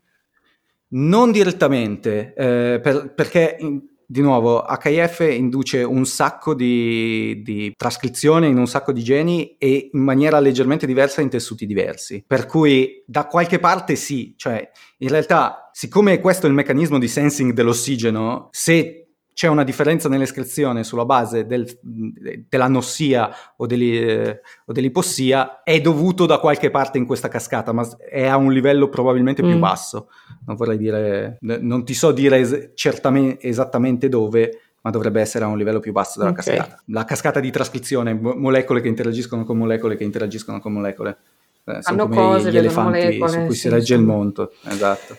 Non 0.89 1.32
direttamente, 1.32 2.34
eh, 2.36 2.80
per, 2.82 3.13
perché 3.13 3.58
di 4.06 4.21
nuovo 4.21 4.63
HIF 4.67 5.21
induce 5.21 5.82
un 5.82 6.06
sacco 6.06 6.54
di, 6.54 7.41
di, 7.43 7.73
trascrizione 7.76 8.47
in 8.47 8.58
un 8.58 8.67
sacco 8.67 8.91
di 8.91 9.04
geni 9.04 9.56
e 9.58 9.89
in 9.91 10.02
maniera 10.02 10.39
leggermente 10.39 10.86
diversa 10.86 11.21
in 11.21 11.30
tessuti 11.30 11.65
diversi. 11.65 12.23
Per 12.26 12.45
cui 12.45 13.04
da 13.08 13.26
qualche 13.26 13.58
parte 13.60 13.95
sì, 13.95 14.36
cioè 14.38 14.69
in 14.99 15.10
realtà 15.10 15.69
siccome 15.73 16.19
questo 16.19 16.45
è 16.45 16.49
il 16.49 16.56
meccanismo 16.56 16.99
di 16.99 17.08
sensing 17.08 17.54
dell'ossigeno, 17.54 18.49
se 18.52 19.02
c'è 19.34 19.48
una 19.48 19.63
differenza 19.63 20.08
nell'escrezione 20.08 20.84
sulla 20.84 21.06
base 21.06 21.46
del, 21.46 21.67
dell'anossia 21.82 23.30
o, 23.58 23.65
eh, 23.67 24.41
o, 24.65 24.72
dell'ipossia 24.72 25.63
è 25.63 25.82
dovuto 25.82 26.26
da 26.26 26.38
qualche 26.38 26.69
parte 26.69 26.98
in 26.98 27.06
questa 27.06 27.28
cascata, 27.28 27.72
ma 27.72 27.88
è 27.98 28.26
a 28.26 28.38
un 28.38 28.52
livello 28.52 28.89
probabilmente 28.89 29.41
più 29.41 29.56
mm. 29.56 29.60
basso. 29.60 30.10
Non 30.46 30.56
vorrei 30.56 30.78
dire, 30.78 31.38
non 31.41 31.84
ti 31.84 31.93
so 31.93 32.12
dire 32.12 32.38
es- 32.38 32.72
certamente, 32.76 33.48
esattamente 33.48 34.08
dove, 34.08 34.60
ma 34.82 34.91
dovrebbe 34.91 35.22
essere 35.22 35.46
a 35.46 35.48
un 35.48 35.58
livello 35.58 35.80
più 35.80 35.91
basso 35.91 36.19
della 36.19 36.32
okay. 36.32 36.56
cascata. 36.56 36.82
La 36.88 37.06
cascata 37.06 37.39
di 37.39 37.50
trascrizione, 37.50 38.13
molecole 38.13 38.82
che 38.82 38.88
interagiscono 38.88 39.43
con 39.43 39.58
molecole 39.58 39.96
che 39.96 40.04
interagiscono 40.04 40.60
con 40.60 40.74
molecole. 40.74 41.17
Eh, 41.65 41.82
sono 41.82 42.04
come 42.04 42.15
cose, 42.15 42.52
gli 42.52 42.58
elefanti 42.58 43.00
molecole, 43.00 43.32
su 43.32 43.46
cui 43.46 43.56
sì, 43.56 43.62
si 43.62 43.69
regge 43.69 43.86
sì. 43.86 43.93
il 43.93 44.02
monto. 44.02 44.52
Esatto. 44.65 45.17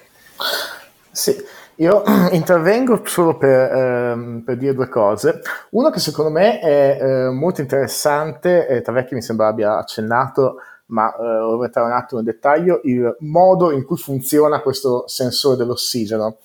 Sì. 1.11 1.35
Io 1.77 2.05
intervengo 2.31 3.01
solo 3.05 3.37
per, 3.37 3.73
ehm, 3.73 4.43
per, 4.45 4.57
dire 4.57 4.75
due 4.75 4.89
cose. 4.89 5.41
Uno 5.71 5.91
che 5.91 5.99
secondo 5.99 6.31
me 6.31 6.61
è 6.61 6.99
eh, 7.01 7.31
molto 7.31 7.61
interessante, 7.61 8.67
e 8.69 8.81
Tavecchi 8.81 9.15
mi 9.15 9.23
sembra 9.23 9.49
abbia 9.49 9.79
accennato, 9.79 10.57
ma 10.87 11.13
eh, 11.13 11.19
vorrei 11.19 11.67
entrare 11.67 11.89
un 11.89 11.95
attimo 11.95 12.21
nel 12.21 12.33
dettaglio, 12.33 12.81
il 12.85 13.17
modo 13.21 13.73
in 13.73 13.85
cui 13.85 13.97
funziona 13.97 14.61
questo 14.61 15.09
sensore 15.09 15.57
dell'ossigeno. 15.57 16.37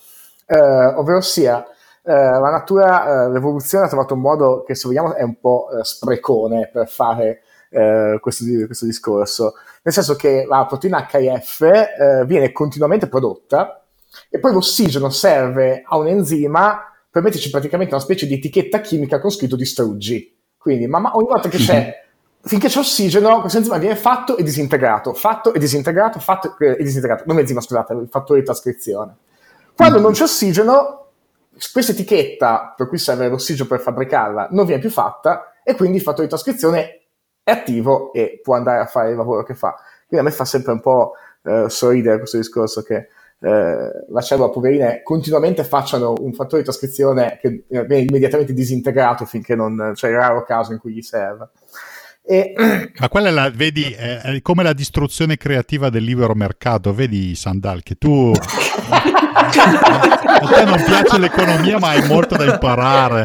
Eh, 0.46 0.58
ovvero 0.58 1.20
sia, 1.20 1.64
eh, 2.02 2.12
la 2.12 2.50
natura, 2.50 3.26
eh, 3.26 3.30
l'evoluzione 3.30 3.84
ha 3.84 3.88
trovato 3.88 4.14
un 4.14 4.20
modo 4.20 4.64
che 4.66 4.74
se 4.74 4.88
vogliamo 4.88 5.14
è 5.14 5.22
un 5.22 5.38
po' 5.38 5.68
eh, 5.70 5.84
sprecone 5.84 6.68
per 6.72 6.88
fare 6.88 7.42
eh, 7.68 8.18
questo, 8.20 8.44
questo, 8.66 8.84
discorso, 8.84 9.54
nel 9.82 9.94
senso 9.94 10.16
che 10.16 10.44
la 10.48 10.66
proteina 10.66 11.06
HF 11.08 11.60
eh, 11.62 12.24
viene 12.26 12.50
continuamente 12.50 13.06
prodotta 13.06 13.79
e 14.28 14.38
poi 14.38 14.52
l'ossigeno 14.52 15.10
serve 15.10 15.82
a 15.86 15.96
un 15.96 16.08
enzima 16.08 16.84
per 17.10 17.22
metterci 17.22 17.50
praticamente 17.50 17.94
una 17.94 18.02
specie 18.02 18.26
di 18.26 18.34
etichetta 18.34 18.80
chimica 18.80 19.20
con 19.20 19.30
scritto 19.30 19.56
distruggi. 19.56 20.36
Quindi, 20.56 20.86
ma, 20.86 21.10
ogni 21.14 21.26
volta 21.28 21.48
che 21.48 21.58
c'è 21.58 22.04
finché 22.42 22.68
c'è 22.68 22.78
ossigeno, 22.78 23.40
questo 23.40 23.58
enzima 23.58 23.78
viene 23.78 23.96
fatto 23.96 24.36
e 24.36 24.42
disintegrato, 24.42 25.12
fatto 25.12 25.52
e 25.52 25.58
disintegrato, 25.58 26.18
fatto 26.18 26.56
e 26.58 26.82
disintegrato. 26.82 27.24
Non 27.26 27.38
enzima, 27.38 27.60
scusate, 27.60 27.92
il 27.94 28.08
fattore 28.10 28.40
di 28.40 28.46
trascrizione. 28.46 29.16
Quando 29.74 29.98
mm. 29.98 30.02
non 30.02 30.12
c'è 30.12 30.22
ossigeno, 30.22 31.06
questa 31.72 31.92
etichetta 31.92 32.74
per 32.76 32.88
cui 32.88 32.98
serve 32.98 33.28
l'ossigeno 33.28 33.68
per 33.68 33.80
fabbricarla 33.80 34.48
non 34.52 34.64
viene 34.64 34.80
più 34.80 34.90
fatta 34.90 35.52
e 35.62 35.74
quindi 35.74 35.96
il 35.96 36.02
fattore 36.02 36.24
di 36.24 36.28
trascrizione 36.28 37.02
è 37.42 37.50
attivo 37.50 38.12
e 38.12 38.40
può 38.42 38.54
andare 38.54 38.80
a 38.80 38.86
fare 38.86 39.10
il 39.10 39.16
lavoro 39.16 39.42
che 39.42 39.54
fa. 39.54 39.74
Quindi 40.06 40.26
a 40.26 40.28
me 40.28 40.34
fa 40.34 40.44
sempre 40.44 40.72
un 40.72 40.80
po' 40.80 41.12
eh, 41.42 41.68
sorridere 41.68 42.18
questo 42.18 42.36
discorso 42.36 42.82
che 42.82 43.08
eh, 43.42 44.04
la 44.08 44.20
cellula 44.20 44.50
poverina 44.50 45.00
continuamente 45.02 45.64
facciano 45.64 46.14
un 46.18 46.34
fattore 46.34 46.58
di 46.58 46.64
trascrizione 46.64 47.38
che 47.40 47.64
viene 47.68 48.00
immediatamente 48.00 48.52
disintegrato 48.52 49.24
finché 49.24 49.54
non 49.54 49.76
c'è 49.76 49.94
cioè 49.94 50.10
il 50.10 50.16
raro 50.16 50.44
caso 50.44 50.72
in 50.72 50.78
cui 50.78 50.92
gli 50.92 51.02
serve. 51.02 51.48
E... 52.22 52.54
Ma 52.98 53.08
quella 53.08 53.28
è 53.28 53.32
la, 53.32 53.50
vedi, 53.50 53.82
è 53.92 54.38
come 54.42 54.62
la 54.62 54.72
distruzione 54.72 55.36
creativa 55.36 55.90
del 55.90 56.04
libero 56.04 56.34
mercato, 56.34 56.94
vedi 56.94 57.34
Sandal, 57.34 57.82
che 57.82 57.96
tu... 57.96 58.32
a 59.32 60.46
te 60.46 60.64
non 60.64 60.82
piace 60.84 61.18
l'economia 61.18 61.78
ma 61.78 61.88
hai 61.88 62.06
molto 62.06 62.36
da 62.36 62.44
imparare. 62.44 63.24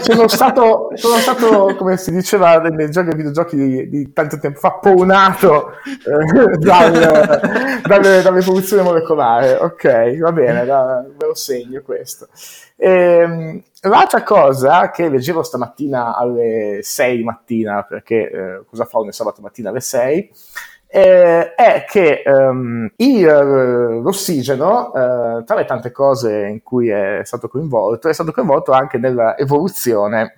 Sono 0.00 0.28
stato, 0.28 0.90
sono 0.94 1.16
stato 1.16 1.74
come 1.76 1.96
si 1.96 2.10
diceva 2.10 2.58
nei 2.60 2.90
giochi 2.90 3.08
ai 3.08 3.16
videogiochi 3.16 3.56
di, 3.56 3.88
di, 3.88 4.12
tanto 4.12 4.38
tempo 4.38 4.58
fa, 4.58 4.72
ponato 4.72 5.72
eh, 5.84 6.58
dal, 6.58 7.80
dalle, 7.86 8.22
dall'evoluzione 8.22 8.82
molecolare. 8.82 9.54
Ok, 9.54 10.18
va 10.18 10.32
bene, 10.32 10.64
da, 10.64 11.04
ve 11.16 11.26
lo 11.26 11.34
segno 11.34 11.80
questo. 11.82 12.28
Ehm, 12.86 13.62
l'altra 13.80 14.22
cosa 14.22 14.90
che 14.90 15.08
leggevo 15.08 15.42
stamattina 15.42 16.14
alle 16.14 16.80
6 16.82 17.16
di 17.16 17.24
mattina, 17.24 17.82
perché 17.82 18.30
eh, 18.30 18.64
cosa 18.68 18.84
fa 18.84 18.98
un 18.98 19.10
sabato 19.10 19.40
mattina 19.40 19.70
alle 19.70 19.80
6, 19.80 20.30
eh, 20.86 21.54
è 21.54 21.84
che 21.88 22.22
um, 22.26 22.86
il, 22.96 23.24
l'ossigeno, 23.24 24.92
eh, 24.92 25.44
tra 25.44 25.56
le 25.56 25.64
tante 25.64 25.92
cose 25.92 26.46
in 26.46 26.62
cui 26.62 26.90
è 26.90 27.22
stato 27.24 27.48
coinvolto, 27.48 28.10
è 28.10 28.12
stato 28.12 28.32
coinvolto 28.32 28.72
anche 28.72 28.98
nell'evoluzione 28.98 30.34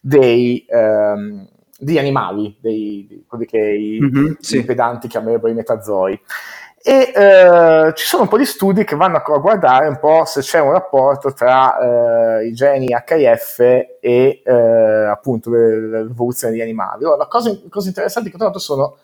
dei, 0.00 0.64
um, 0.68 1.48
degli 1.76 1.98
animali, 1.98 2.56
dei, 2.60 3.06
di 3.08 3.24
quelli 3.26 3.44
che 3.44 3.58
i, 3.58 3.98
mm-hmm, 4.00 4.34
sì. 4.38 4.58
i 4.58 4.64
pedanti 4.64 5.08
chiamerebbero 5.08 5.50
i 5.50 5.56
metazoi. 5.56 6.20
E 6.84 7.12
eh, 7.14 7.92
ci 7.94 8.04
sono 8.04 8.22
un 8.22 8.28
po' 8.28 8.36
di 8.36 8.44
studi 8.44 8.82
che 8.82 8.96
vanno 8.96 9.18
a 9.18 9.38
guardare 9.38 9.86
un 9.86 10.00
po' 10.00 10.24
se 10.24 10.40
c'è 10.40 10.58
un 10.58 10.72
rapporto 10.72 11.32
tra 11.32 12.40
eh, 12.40 12.46
i 12.48 12.52
geni 12.52 12.86
HIF 12.86 13.60
e 13.60 14.42
eh, 14.44 14.52
appunto 14.52 15.50
l'evoluzione 15.50 16.52
degli 16.52 16.62
animali. 16.62 17.04
Allora, 17.04 17.26
cose, 17.26 17.62
cose 17.68 17.88
interessanti 17.88 18.30
che 18.30 18.34
ho 18.34 18.38
trovato 18.38 18.58
sono 18.58 18.96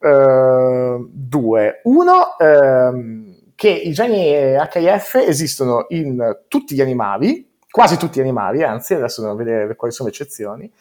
eh, 0.00 1.06
due. 1.08 1.80
Uno, 1.84 2.36
ehm, 2.36 3.36
che 3.54 3.68
i 3.68 3.92
geni 3.92 4.32
HIF 4.32 5.14
esistono 5.16 5.84
in 5.90 6.38
tutti 6.48 6.74
gli 6.74 6.80
animali, 6.80 7.48
quasi 7.70 7.96
tutti 7.96 8.18
gli 8.18 8.22
animali, 8.22 8.62
anzi 8.62 8.94
adesso 8.94 9.20
andiamo 9.20 9.40
a 9.40 9.44
vedere 9.44 9.76
quali 9.76 9.92
sono 9.92 10.08
le 10.08 10.14
eccezioni, 10.14 10.72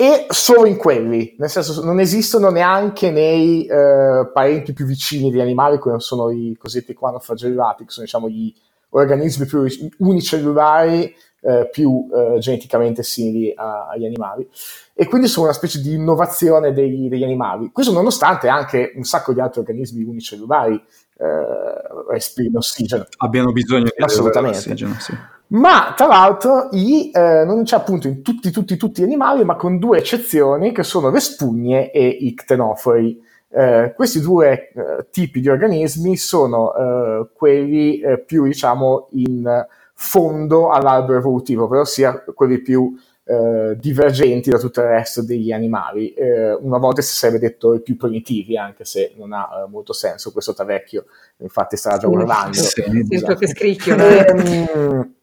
e 0.00 0.26
solo 0.28 0.66
in 0.66 0.76
quelli, 0.76 1.34
nel 1.38 1.50
senso 1.50 1.84
non 1.84 1.98
esistono 1.98 2.50
neanche 2.50 3.10
nei 3.10 3.66
eh, 3.66 4.30
parenti 4.32 4.72
più 4.72 4.86
vicini 4.86 5.28
degli 5.28 5.40
animali 5.40 5.80
come 5.80 5.98
sono 5.98 6.30
i 6.30 6.56
cosiddetti 6.56 6.94
quanoflagellati, 6.94 7.84
che 7.84 7.90
sono 7.90 8.06
diciamo 8.06 8.28
gli 8.28 8.54
organismi 8.90 9.46
più 9.46 9.66
unicellulari 9.98 11.12
eh, 11.40 11.68
più 11.72 12.08
eh, 12.14 12.38
geneticamente 12.38 13.02
simili 13.02 13.52
a, 13.56 13.88
agli 13.88 14.04
animali 14.04 14.48
e 14.94 15.06
quindi 15.06 15.26
sono 15.26 15.46
una 15.46 15.54
specie 15.54 15.80
di 15.80 15.94
innovazione 15.94 16.72
dei, 16.72 17.08
degli 17.08 17.24
animali. 17.24 17.70
Questo 17.72 17.92
nonostante 17.92 18.46
anche 18.46 18.92
un 18.94 19.02
sacco 19.02 19.32
di 19.32 19.40
altri 19.40 19.60
organismi 19.60 20.04
unicellulari 20.04 20.80
eh, 21.18 22.10
respirino 22.10 22.58
ossigeno. 22.58 23.06
Abbiano 23.18 23.52
bisogno 23.52 23.84
di 23.84 24.02
assolutamente. 24.02 24.58
Ossigeno, 24.58 24.94
sì. 24.98 25.14
Ma 25.48 25.94
tra 25.96 26.06
l'altro 26.06 26.68
i, 26.72 27.10
eh, 27.10 27.44
non 27.44 27.64
c'è 27.64 27.76
appunto 27.76 28.06
in 28.06 28.22
tutti, 28.22 28.50
tutti, 28.50 28.76
tutti 28.76 29.00
gli 29.00 29.04
animali, 29.04 29.44
ma 29.44 29.56
con 29.56 29.78
due 29.78 29.98
eccezioni 29.98 30.72
che 30.72 30.82
sono 30.82 31.10
le 31.10 31.20
spugne 31.20 31.90
e 31.90 32.06
i 32.06 32.34
ctenofori. 32.34 33.20
Eh, 33.50 33.94
questi 33.96 34.20
due 34.20 34.70
eh, 34.70 35.06
tipi 35.10 35.40
di 35.40 35.48
organismi 35.48 36.16
sono 36.18 36.74
eh, 36.74 37.28
quelli 37.32 37.98
eh, 38.00 38.18
più, 38.18 38.44
diciamo, 38.44 39.08
in 39.12 39.66
fondo 39.94 40.70
all'albero 40.70 41.18
evolutivo, 41.18 41.64
ovvero 41.64 41.84
sia 41.84 42.22
quelli 42.34 42.60
più 42.60 42.94
eh, 43.28 43.76
divergenti 43.76 44.48
da 44.50 44.58
tutto 44.58 44.80
il 44.80 44.86
resto 44.86 45.22
degli 45.22 45.52
animali. 45.52 46.14
una 46.60 46.78
volta 46.78 47.02
si 47.02 47.14
sarebbe 47.14 47.38
detto 47.38 47.74
i 47.74 47.82
più 47.82 47.96
primitivi, 47.96 48.56
anche 48.56 48.84
se 48.84 49.12
non 49.16 49.32
ha 49.32 49.66
molto 49.68 49.92
senso 49.92 50.32
questo 50.32 50.54
tavecchio, 50.54 51.04
infatti 51.38 51.76
starà 51.76 51.98
già 51.98 52.08
urlando. 52.08 52.54
Sì, 52.54 52.82
esatto. 53.10 53.34
che 53.34 53.48
scricchio. 53.48 53.96
Ehm, 53.96 55.16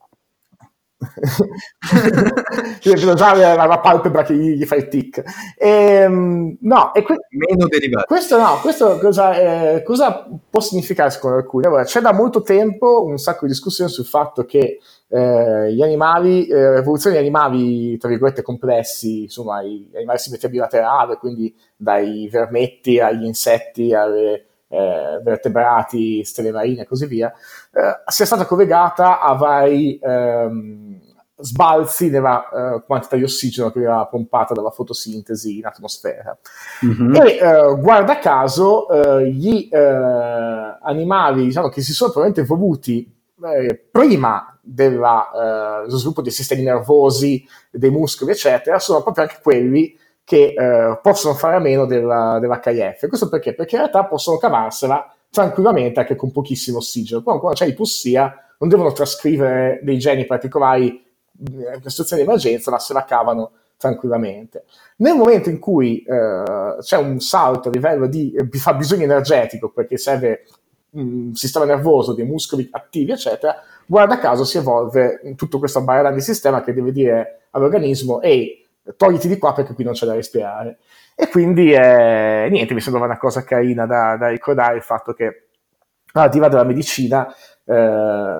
deve 2.84 3.12
usare 3.12 3.40
la, 3.40 3.66
la 3.66 3.80
palpebra 3.80 4.24
che 4.24 4.34
gli, 4.34 4.56
gli 4.56 4.66
fa 4.66 4.76
il 4.76 4.88
tic. 4.88 5.24
E, 5.58 5.70
ehm, 5.70 6.58
no, 6.62 6.94
e 6.94 7.04
que- 7.04 7.28
meno 7.32 7.68
derivati. 7.68 8.06
Questo 8.08 8.38
no, 8.38 8.60
questo 8.62 8.98
cosa, 8.98 9.36
eh, 9.36 9.84
cosa, 9.84 10.28
può 10.50 10.62
significare 10.62 11.10
secondo 11.10 11.38
alcuni? 11.38 11.66
Allora, 11.66 11.84
c'è 11.84 12.02
da 12.02 12.14
molto 12.14 12.42
tempo 12.42 13.04
un 13.04 13.18
sacco 13.18 13.46
di 13.46 13.52
discussione 13.52 13.90
sul 13.90 14.06
fatto 14.06 14.46
che 14.46 14.80
eh, 15.08 15.74
gli 15.74 15.82
animali, 15.82 16.48
eh, 16.48 16.72
l'evoluzione 16.72 17.16
degli 17.16 17.26
animali, 17.26 17.98
tra 17.98 18.10
virgolette, 18.10 18.42
complessi, 18.42 19.24
insomma, 19.24 19.62
gli 19.64 19.92
animali 19.96 20.20
simmetria 20.20 20.50
bilaterale, 20.50 21.18
quindi 21.18 21.56
dai 21.76 22.28
vermetti 22.32 23.00
agli 23.00 23.26
insetti 23.26 23.94
alle 23.94 24.46
eh, 24.68 25.20
vertebrati, 25.24 26.24
stelle 26.24 26.52
marine 26.52 26.82
e 26.82 26.86
così 26.86 27.06
via, 27.06 27.32
eh, 27.32 28.04
sia 28.08 28.26
stata 28.26 28.46
collegata 28.46 29.20
a 29.20 29.34
vari 29.34 30.00
ehm, 30.02 31.00
sbalzi 31.38 32.10
nella 32.10 32.50
eh, 32.50 32.84
quantità 32.86 33.16
di 33.16 33.24
ossigeno 33.24 33.70
che 33.70 33.82
era 33.82 34.06
pompata 34.06 34.54
dalla 34.54 34.72
fotosintesi 34.72 35.58
in 35.58 35.66
atmosfera. 35.66 36.38
Mm-hmm. 36.86 37.16
E 37.16 37.38
eh, 37.38 37.76
guarda 37.80 38.20
caso, 38.20 38.90
eh, 38.90 39.30
gli 39.30 39.70
eh, 39.72 40.78
animali 40.82 41.46
diciamo, 41.46 41.70
che 41.70 41.82
si 41.82 41.94
sono 41.94 42.12
probabilmente 42.12 42.52
evoluti 42.52 43.14
prima 43.92 44.55
dello 44.66 45.98
sviluppo 45.98 46.22
dei 46.22 46.32
sistemi 46.32 46.64
nervosi, 46.64 47.46
dei 47.70 47.92
muscoli, 47.92 48.32
eccetera, 48.32 48.80
sono 48.80 49.04
proprio 49.04 49.26
anche 49.26 49.40
quelli 49.42 49.98
che 50.24 50.56
eh, 50.58 51.00
possono 51.02 51.36
fare 51.36 51.56
a 51.56 51.60
meno 51.60 51.86
della, 51.86 52.40
dell'HIF. 52.40 53.08
Questo 53.08 53.30
perché? 53.30 53.54
Perché 53.54 53.76
in 53.76 53.82
realtà 53.82 54.06
possono 54.06 54.38
cavarsela 54.38 55.14
tranquillamente 55.30 56.00
anche 56.00 56.16
con 56.16 56.32
pochissimo 56.32 56.78
ossigeno. 56.78 57.22
Poi 57.22 57.38
quando 57.40 57.58
c'è 57.58 57.68
ipossia 57.68 58.34
non 58.58 58.70
devono 58.70 58.92
trascrivere 58.92 59.80
dei 59.84 60.00
geni 60.00 60.26
particolari 60.26 60.90
eh, 60.90 61.76
in 61.76 61.90
situazione 61.90 62.24
di 62.24 62.28
emergenza, 62.28 62.72
ma 62.72 62.80
se 62.80 62.94
la 62.94 63.06
cavano 63.06 63.52
tranquillamente. 63.78 64.64
Nel 64.98 65.16
momento 65.16 65.50
in 65.50 65.60
cui 65.60 66.02
eh, 66.02 66.78
c'è 66.80 66.98
un 66.98 67.20
salto 67.20 67.70
a 67.70 67.72
livello 67.72 68.08
di 68.08 68.34
eh, 68.34 68.48
fabbisogno 68.58 69.04
energetico, 69.04 69.70
perché 69.70 69.98
serve 69.98 70.46
un 70.92 71.36
sistema 71.36 71.66
nervoso, 71.66 72.14
dei 72.14 72.26
muscoli 72.26 72.68
attivi, 72.72 73.12
eccetera, 73.12 73.62
guarda 73.86 74.20
caso 74.20 74.44
si 74.44 74.58
evolve 74.58 75.22
tutto 75.36 75.60
questo 75.60 75.82
barriera 75.82 76.12
di 76.12 76.22
sistema 76.22 76.64
che 76.64 76.74
deve 76.74 76.92
dire 76.92 77.48
all'organismo, 77.52 78.22
ehi, 78.22 78.66
togliti 78.98 79.28
di 79.28 79.38
qua 79.38 79.54
perché 79.54 79.74
qui 79.74 79.84
non 79.84 79.94
c'è 79.94 80.06
da 80.06 80.14
respirare. 80.14 80.78
E 81.16 81.30
quindi 81.30 81.72
eh, 81.72 82.48
niente, 82.50 82.74
mi 82.74 82.82
sembrava 82.82 83.08
una 83.08 83.18
cosa 83.18 83.44
carina 83.44 83.86
da, 83.86 84.18
da 84.18 84.28
ricordare 84.30 84.76
il 84.76 84.84
fatto 84.84 85.14
che 85.14 85.48
relativa 86.12 86.48
della 86.48 86.64
medicina, 86.64 87.34
eh, 87.66 88.38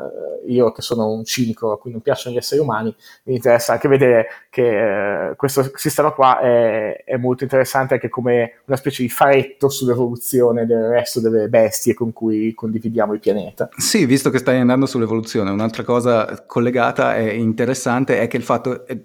io 0.48 0.72
che 0.72 0.82
sono 0.82 1.12
un 1.12 1.24
cinico 1.26 1.72
a 1.72 1.80
cui 1.80 1.92
non 1.92 2.02
piacciono 2.02 2.36
gli 2.36 2.38
esseri 2.38 2.62
umani, 2.62 2.94
mi 3.24 3.36
interessa 3.36 3.74
anche 3.74 3.88
vedere 3.88 4.28
che 4.50 5.30
eh, 5.30 5.36
questo 5.36 5.72
sistema 5.76 6.12
qua 6.12 6.40
è, 6.40 7.04
è, 7.04 7.18
molto 7.18 7.44
interessante 7.44 7.96
anche 7.96 8.10
come 8.10 8.62
una 8.66 8.78
specie 8.78 9.02
di 9.02 9.10
faretto 9.10 9.70
sull'evoluzione 9.70 10.66
del 10.66 10.88
resto 10.90 11.20
delle 11.20 11.48
bestie 11.48 11.94
con 11.94 12.14
cui 12.14 12.54
condividiamo 12.54 13.14
il 13.14 13.20
pianeta. 13.20 13.70
Sì, 13.76 14.06
visto 14.06 14.30
che 14.30 14.38
stai 14.38 14.60
andando 14.60 14.86
sull'evoluzione, 14.86 15.50
un'altra 15.50 15.84
cosa 15.84 16.44
collegata 16.46 17.16
e 17.16 17.36
interessante 17.36 18.20
è 18.20 18.28
che 18.28 18.38
il 18.38 18.44
fatto... 18.44 18.86
È 18.86 18.98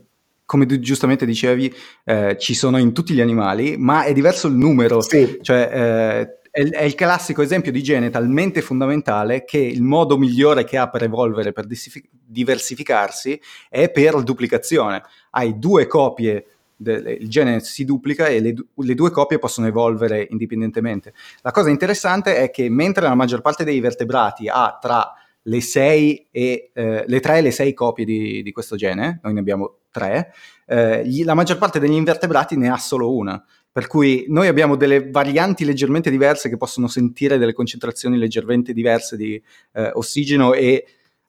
come 0.50 0.66
tu 0.66 0.80
giustamente 0.80 1.24
dicevi, 1.26 1.72
eh, 2.02 2.37
ci 2.37 2.54
sono 2.54 2.76
in 2.76 2.92
tutti 2.92 3.14
gli 3.14 3.20
animali, 3.20 3.76
ma 3.76 4.02
è 4.02 4.12
diverso 4.12 4.48
il 4.48 4.54
numero. 4.54 5.00
Sì. 5.00 5.38
Cioè, 5.40 5.70
eh, 5.72 6.39
è, 6.50 6.62
è, 6.62 6.82
il 6.82 6.94
classico 6.94 7.42
esempio 7.42 7.72
di 7.72 7.82
gene 7.82 8.10
talmente 8.10 8.60
fondamentale 8.62 9.44
che 9.44 9.58
il 9.58 9.82
modo 9.82 10.18
migliore 10.18 10.64
che 10.64 10.76
ha 10.76 10.88
per 10.88 11.04
evolvere, 11.04 11.52
per 11.52 11.66
diversificarsi, 11.66 13.40
è 13.68 13.90
per 13.90 14.22
duplicazione. 14.22 15.02
Hai 15.30 15.58
due 15.58 15.86
copie 15.86 16.46
il 16.82 17.28
gene 17.28 17.60
si 17.60 17.84
duplica 17.84 18.26
e 18.26 18.40
le, 18.40 18.54
le, 18.74 18.94
due 18.94 19.10
coppie 19.10 19.38
possono 19.38 19.66
evolvere 19.66 20.26
indipendentemente. 20.30 21.12
La 21.42 21.50
cosa 21.50 21.68
interessante 21.68 22.36
è 22.36 22.50
che 22.50 22.70
mentre 22.70 23.04
la 23.04 23.14
maggior 23.14 23.42
parte 23.42 23.64
dei 23.64 23.80
vertebrati 23.80 24.48
ha 24.48 24.78
tra 24.80 25.12
le, 25.42 25.60
sei 25.60 26.26
e, 26.30 26.70
eh, 26.72 27.04
le 27.06 27.20
3 27.20 27.38
e 27.38 27.40
le 27.42 27.50
6 27.50 27.74
copie 27.74 28.04
di, 28.04 28.42
di, 28.42 28.52
questo 28.52 28.76
gene, 28.76 29.20
noi 29.22 29.34
ne 29.34 29.40
abbiamo 29.40 29.78
3, 29.90 30.32
eh, 30.66 31.06
gli, 31.06 31.24
la 31.24 31.34
maggior 31.34 31.58
parte 31.58 31.78
degli 31.78 31.92
invertebrati 31.92 32.56
ne 32.56 32.70
ha 32.70 32.78
solo 32.78 33.14
una. 33.14 33.42
Per 33.72 33.87
cui 33.87 34.24
noi 34.28 34.48
abbiamo 34.48 34.74
delle 34.76 35.11
varianti 35.11 35.64
leggermente 35.64 36.11
diverse 36.11 36.48
che 36.48 36.56
possono 36.56 36.88
sentire 36.88 37.38
delle 37.38 37.52
concentrazioni 37.52 38.18
leggermente 38.18 38.72
diverse 38.72 39.16
di 39.16 39.40
eh, 39.72 39.90
ossigeno 39.94 40.54
e 40.54 40.85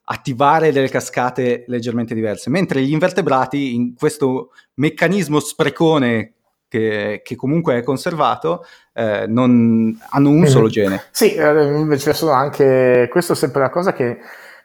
attivare 0.06 0.72
delle 0.72 0.90
cascate 0.90 1.64
leggermente 1.68 2.14
diverse, 2.14 2.50
mentre 2.50 2.82
gli 2.82 2.92
invertebrati 2.92 3.76
in 3.76 3.96
questo 3.96 4.52
meccanismo 4.76 5.40
sprecone 5.40 6.34
che, 6.68 7.22
che 7.24 7.36
comunque 7.36 7.78
è 7.78 7.84
conservato 7.84 8.66
eh, 8.94 9.26
non, 9.28 9.98
hanno 10.10 10.30
un 10.30 10.48
solo 10.48 10.68
mm. 10.68 10.70
gene. 10.70 11.04
Sì, 11.12 11.34
eh, 11.34 11.64
invece 11.64 12.14
sono 12.14 12.32
anche, 12.32 13.08
questo 13.12 13.34
è 13.34 13.36
sempre 13.36 13.60
una 13.60 13.70
cosa 13.70 13.94
che 13.94 14.20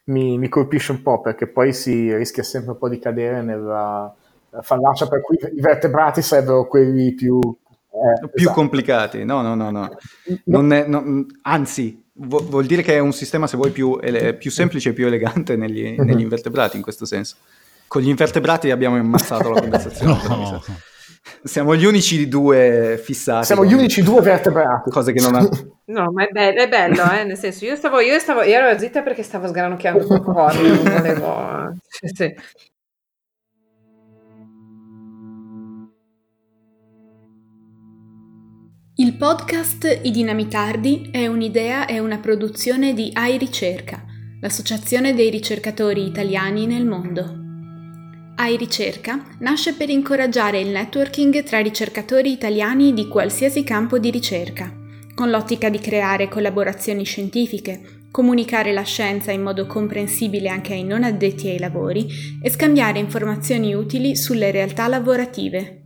mi, 0.04 0.38
mi, 0.38 0.48
colpisce 0.48 0.92
un 0.92 1.02
po' 1.02 1.20
perché 1.20 1.48
poi 1.48 1.72
si 1.72 2.14
rischia 2.14 2.42
sempre 2.42 2.72
un 2.72 2.78
po' 2.78 2.88
di 2.88 2.98
cadere 2.98 3.42
nella 3.42 4.14
fallacia 4.60 5.08
per 5.08 5.20
cui 5.20 5.36
i 5.36 5.60
vertebrati 5.60 6.22
sarebbero 6.22 6.66
quelli 6.66 7.12
più... 7.14 7.40
Eh, 7.96 8.28
più 8.28 8.42
esatto. 8.42 8.54
complicati, 8.54 9.24
no, 9.24 9.40
no, 9.40 9.54
no, 9.54 9.70
no. 9.70 9.96
Non 10.44 10.70
è, 10.72 10.86
no 10.86 11.24
anzi, 11.42 12.04
vuol 12.12 12.66
dire 12.66 12.82
che 12.82 12.94
è 12.94 12.98
un 12.98 13.12
sistema, 13.12 13.46
se 13.46 13.56
vuoi, 13.56 13.70
più, 13.70 13.98
ele- 14.02 14.34
più 14.34 14.50
semplice 14.50 14.90
e 14.90 14.92
più 14.92 15.06
elegante 15.06 15.56
negli, 15.56 15.94
mhm. 15.96 16.04
negli, 16.04 16.20
invertebrati 16.20 16.76
in 16.76 16.82
questo 16.82 17.06
senso. 17.06 17.36
Con 17.88 18.02
gli 18.02 18.08
invertebrati 18.08 18.70
abbiamo 18.70 18.96
ammazzato 18.96 19.48
la 19.48 19.60
conversazione. 19.60 20.20
no. 20.28 20.62
Siamo 21.42 21.74
gli 21.74 21.84
unici 21.84 22.28
due 22.28 23.00
fissati. 23.02 23.46
Siamo 23.46 23.64
gli 23.64 23.72
unici 23.72 24.02
due 24.02 24.20
vertebrati. 24.20 24.90
Cose 24.90 25.12
che 25.12 25.20
non 25.20 25.34
ha... 25.34 25.48
No, 25.86 26.12
ma 26.12 26.24
è 26.24 26.28
bello, 26.30 26.60
è 26.60 26.68
bello 26.68 27.10
eh? 27.12 27.24
nel 27.24 27.36
senso, 27.36 27.64
io 27.64 27.76
stavo, 27.76 28.00
io 28.00 28.18
stavo, 28.18 28.42
io 28.42 28.58
ero 28.58 28.78
zitta 28.78 29.02
perché 29.02 29.22
stavo 29.22 29.48
sgranocchiando 29.48 30.06
un 30.08 30.22
po' 30.22 30.32
non 30.52 30.82
volevo... 30.82 31.72
Sì, 31.88 32.08
sì. 32.14 32.34
Il 38.98 39.12
podcast 39.18 40.00
I 40.04 40.10
Dinamitardi 40.10 41.10
è 41.12 41.26
un'idea 41.26 41.84
e 41.84 41.98
una 41.98 42.16
produzione 42.16 42.94
di 42.94 43.10
AI 43.12 43.36
Ricerca, 43.36 44.02
l'associazione 44.40 45.12
dei 45.12 45.28
ricercatori 45.28 46.06
italiani 46.06 46.64
nel 46.64 46.86
mondo. 46.86 47.42
AI 48.36 48.56
Ricerca 48.56 49.22
nasce 49.40 49.74
per 49.74 49.90
incoraggiare 49.90 50.60
il 50.60 50.68
networking 50.68 51.42
tra 51.42 51.58
ricercatori 51.58 52.32
italiani 52.32 52.94
di 52.94 53.06
qualsiasi 53.06 53.64
campo 53.64 53.98
di 53.98 54.10
ricerca, 54.10 54.74
con 55.14 55.28
l'ottica 55.28 55.68
di 55.68 55.78
creare 55.78 56.28
collaborazioni 56.28 57.04
scientifiche, 57.04 58.06
comunicare 58.10 58.72
la 58.72 58.84
scienza 58.84 59.30
in 59.30 59.42
modo 59.42 59.66
comprensibile 59.66 60.48
anche 60.48 60.72
ai 60.72 60.84
non 60.84 61.04
addetti 61.04 61.48
ai 61.48 61.58
lavori 61.58 62.06
e 62.40 62.48
scambiare 62.48 62.98
informazioni 62.98 63.74
utili 63.74 64.16
sulle 64.16 64.50
realtà 64.50 64.88
lavorative. 64.88 65.82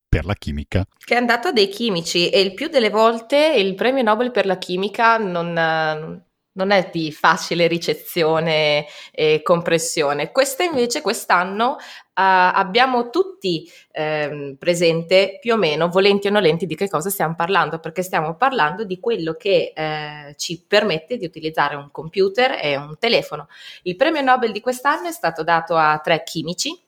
per 0.05 0.25
la 0.25 0.33
chimica. 0.33 0.85
Che 0.97 1.13
è 1.13 1.17
andato 1.17 1.47
a 1.47 1.51
dei 1.53 1.69
chimici 1.69 2.27
e 2.29 2.41
il 2.41 2.53
più 2.53 2.67
delle 2.67 2.89
volte 2.89 3.53
il 3.55 3.73
premio 3.75 4.03
Nobel 4.03 4.31
per 4.31 4.45
la 4.45 4.57
chimica 4.57 5.15
non, 5.15 5.53
non 5.53 6.71
è 6.71 6.89
di 6.91 7.09
facile 7.13 7.67
ricezione 7.67 8.85
e 9.13 9.39
compressione. 9.43 10.33
Questa 10.33 10.63
invece 10.63 10.99
quest'anno 10.99 11.77
abbiamo 12.19 13.09
tutti 13.09 13.69
eh, 13.91 14.55
presente 14.57 15.37
più 15.39 15.53
o 15.53 15.57
meno, 15.57 15.89
volenti 15.89 16.27
o 16.27 16.31
nolenti, 16.31 16.65
di 16.65 16.75
che 16.75 16.89
cosa 16.89 17.09
stiamo 17.09 17.35
parlando, 17.35 17.79
perché 17.79 18.01
stiamo 18.01 18.35
parlando 18.35 18.83
di 18.83 18.99
quello 18.99 19.33
che 19.33 19.73
eh, 19.75 20.33
ci 20.35 20.63
permette 20.67 21.17
di 21.17 21.25
utilizzare 21.25 21.75
un 21.75 21.89
computer 21.91 22.57
e 22.61 22.75
un 22.75 22.97
telefono. 22.97 23.47
Il 23.83 23.95
premio 23.95 24.21
Nobel 24.21 24.51
di 24.51 24.61
quest'anno 24.61 25.07
è 25.07 25.11
stato 25.11 25.43
dato 25.43 25.75
a 25.75 25.99
tre 25.99 26.23
chimici, 26.23 26.85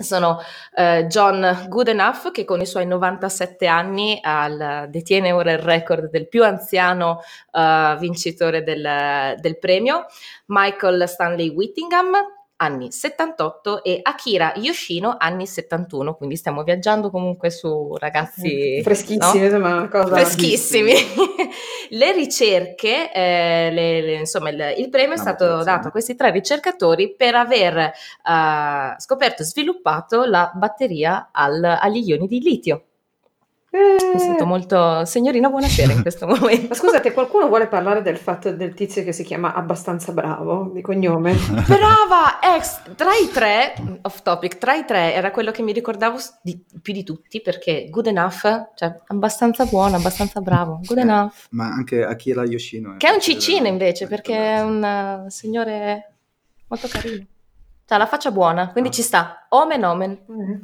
sono 0.00 0.38
eh, 0.76 1.06
John 1.08 1.66
Goodenough 1.66 2.30
che 2.30 2.44
con 2.44 2.60
i 2.60 2.66
suoi 2.66 2.86
97 2.86 3.66
anni 3.66 4.16
al, 4.22 4.86
detiene 4.90 5.32
ora 5.32 5.50
il 5.50 5.58
record 5.58 6.08
del 6.08 6.28
più 6.28 6.44
anziano 6.44 7.20
uh, 7.50 7.98
vincitore 7.98 8.62
del, 8.62 9.34
del, 9.40 9.58
premio, 9.58 10.06
Michael 10.46 11.08
Stanley 11.08 11.48
Whittingham 11.48 12.12
anni 12.60 12.90
78 12.90 13.84
e 13.84 14.00
Akira 14.02 14.52
Yoshino 14.56 15.14
anni 15.18 15.46
71, 15.46 16.14
quindi 16.14 16.36
stiamo 16.36 16.62
viaggiando 16.62 17.10
comunque 17.10 17.50
su 17.50 17.94
ragazzi 17.98 18.80
freschissimi, 18.82 19.48
no? 19.48 19.58
ma 19.58 19.88
cosa 19.88 20.16
freschissimi. 20.16 20.92
le 21.90 22.12
ricerche, 22.12 23.12
eh, 23.12 23.70
le, 23.70 24.00
le, 24.02 24.14
insomma 24.14 24.50
il, 24.50 24.74
il 24.78 24.88
premio 24.88 25.14
è 25.14 25.18
stato 25.18 25.62
dato 25.62 25.88
a 25.88 25.90
questi 25.90 26.14
tre 26.14 26.30
ricercatori 26.30 27.14
per 27.14 27.34
aver 27.34 27.76
uh, 27.76 29.00
scoperto 29.00 29.42
e 29.42 29.46
sviluppato 29.46 30.24
la 30.24 30.50
batteria 30.54 31.30
al, 31.32 31.62
agli 31.62 32.08
ioni 32.08 32.26
di 32.26 32.40
litio. 32.40 32.87
Eh. 33.78 34.12
Mi 34.12 34.18
sento 34.18 34.44
molto 34.44 35.04
signorina 35.04 35.48
buonasera 35.48 35.92
in 35.92 36.02
questo 36.02 36.26
momento. 36.28 36.66
Ma 36.68 36.74
scusate, 36.74 37.12
qualcuno 37.12 37.46
vuole 37.46 37.68
parlare 37.68 38.02
del 38.02 38.16
fatto 38.16 38.50
del 38.50 38.74
tizio 38.74 39.04
che 39.04 39.12
si 39.12 39.22
chiama 39.22 39.54
abbastanza 39.54 40.10
bravo 40.10 40.70
di 40.74 40.80
cognome? 40.80 41.34
Brava! 41.66 42.40
Ex, 42.42 42.82
tra 42.96 43.10
i 43.14 43.28
tre, 43.32 43.74
off 44.02 44.22
topic, 44.22 44.58
tra 44.58 44.74
i 44.74 44.84
tre 44.84 45.14
era 45.14 45.30
quello 45.30 45.52
che 45.52 45.62
mi 45.62 45.72
ricordavo 45.72 46.18
di, 46.42 46.60
più 46.82 46.92
di 46.92 47.04
tutti 47.04 47.40
perché 47.40 47.86
good 47.88 48.08
enough, 48.08 48.40
cioè 48.74 49.00
abbastanza 49.06 49.64
buono, 49.66 49.96
abbastanza 49.96 50.40
bravo, 50.40 50.80
good 50.82 50.98
eh, 50.98 51.02
enough. 51.02 51.46
Ma 51.50 51.68
anche 51.68 52.04
Akira 52.04 52.44
Yoshino. 52.44 52.94
Eh, 52.94 52.96
che 52.96 53.08
è 53.08 53.12
un 53.12 53.20
cicino 53.20 53.68
invece 53.68 54.08
perché 54.08 54.36
è 54.36 54.60
un 54.60 55.26
signore 55.28 56.14
molto 56.66 56.88
carino. 56.88 57.24
Cioè 57.84 57.96
la 57.96 58.06
faccia 58.06 58.32
buona, 58.32 58.70
quindi 58.70 58.90
ah. 58.90 58.92
ci 58.92 59.02
sta. 59.02 59.46
Omen 59.50 59.84
omen. 59.84 60.18
Mm. 60.30 60.58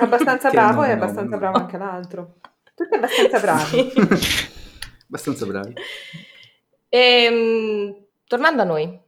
Abbastanza 0.00 0.50
bravo 0.50 0.82
e 0.84 0.90
abbastanza 0.90 1.36
bravo 1.36 1.58
anche 1.58 1.76
l'altro. 1.76 2.36
Tutti 2.74 2.96
abbastanza 2.96 3.40
bravi. 3.40 3.92
abbastanza 5.06 5.46
bravi. 5.46 5.74
E, 6.88 6.98
ehm, 6.98 8.06
tornando 8.26 8.62
a 8.62 8.64
noi, 8.64 9.00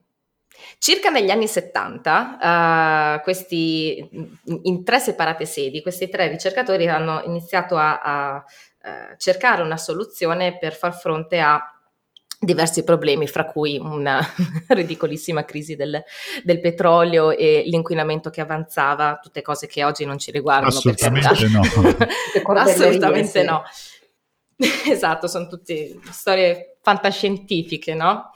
circa 0.79 1.11
negli 1.11 1.31
anni 1.31 1.49
70, 1.49 3.19
uh, 3.19 3.23
questi, 3.23 4.09
in, 4.45 4.61
in, 4.63 4.85
tre 4.85 4.99
separate 4.99 5.47
sedi, 5.47 5.81
questi 5.83 6.09
tre 6.09 6.29
ricercatori 6.29 6.89
hanno 6.89 7.23
iniziato 7.25 7.77
a, 7.77 8.01
a, 8.01 8.35
a 8.35 8.45
cercare 9.17 9.63
una 9.63 9.77
soluzione 9.77 10.59
per 10.59 10.75
far 10.75 10.95
fronte 10.95 11.41
a 11.41 11.72
diversi 12.43 12.83
problemi, 12.83 13.29
fra 13.29 13.47
cui 13.47 13.79
una 13.79 14.21
ridicolissima 14.69 15.45
crisi 15.45 15.77
del, 15.77 16.03
del, 16.43 16.61
petrolio 16.61 17.31
e 17.31 17.63
l'inquinamento 17.67 18.31
che 18.31 18.41
avanzava, 18.41 19.21
tutte 19.23 19.43
cose 19.43 19.69
che 19.69 19.85
oggi 19.85 20.05
non 20.05 20.19
ci 20.19 20.33
riguardano. 20.33 20.69
Assolutamente 20.69 21.49
no. 21.49 21.63
Assolutamente 22.59 23.43
no. 23.45 23.63
esatto, 24.91 25.29
sono 25.29 25.47
tutte 25.47 25.99
storie 26.11 26.77
fantascientifiche, 26.83 27.95
no? 27.95 28.33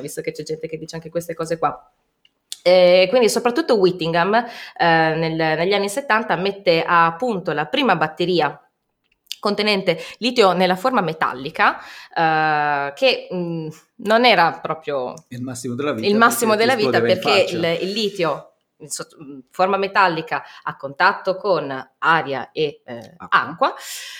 Visto 0.00 0.20
che 0.20 0.32
c'è 0.32 0.42
gente 0.42 0.66
che 0.66 0.76
dice 0.76 0.96
anche 0.96 1.08
queste 1.08 1.34
cose 1.34 1.56
qua. 1.56 1.92
E 2.66 3.06
quindi 3.10 3.28
soprattutto 3.28 3.76
Whittingham 3.76 4.34
eh, 4.34 4.44
nel, 4.78 5.34
negli 5.34 5.74
anni 5.74 5.88
70 5.88 6.34
mette 6.36 6.82
a 6.84 7.14
punto 7.16 7.52
la 7.52 7.66
prima 7.66 7.94
batteria 7.94 8.58
contenente 9.44 9.98
litio 10.18 10.52
nella 10.52 10.76
forma 10.76 11.02
metallica, 11.02 11.78
eh, 12.16 12.92
che 12.94 13.28
mh, 13.30 13.68
non 13.96 14.24
era 14.24 14.58
proprio 14.62 15.12
il 15.28 15.42
massimo 15.42 15.74
della 15.74 15.92
vita, 15.92 16.06
il 16.06 16.16
massimo 16.16 16.54
perché, 16.56 16.66
della 16.66 16.76
vita 16.76 17.00
perché 17.02 17.52
il, 17.52 17.78
il, 17.82 17.92
litio 17.92 18.52
in 18.78 19.42
forma 19.50 19.76
metallica 19.76 20.42
a 20.62 20.76
contatto 20.76 21.36
con 21.36 21.90
aria 21.98 22.50
e 22.52 22.80
eh, 22.84 23.14
acqua. 23.18 23.28
acqua. 23.40 23.74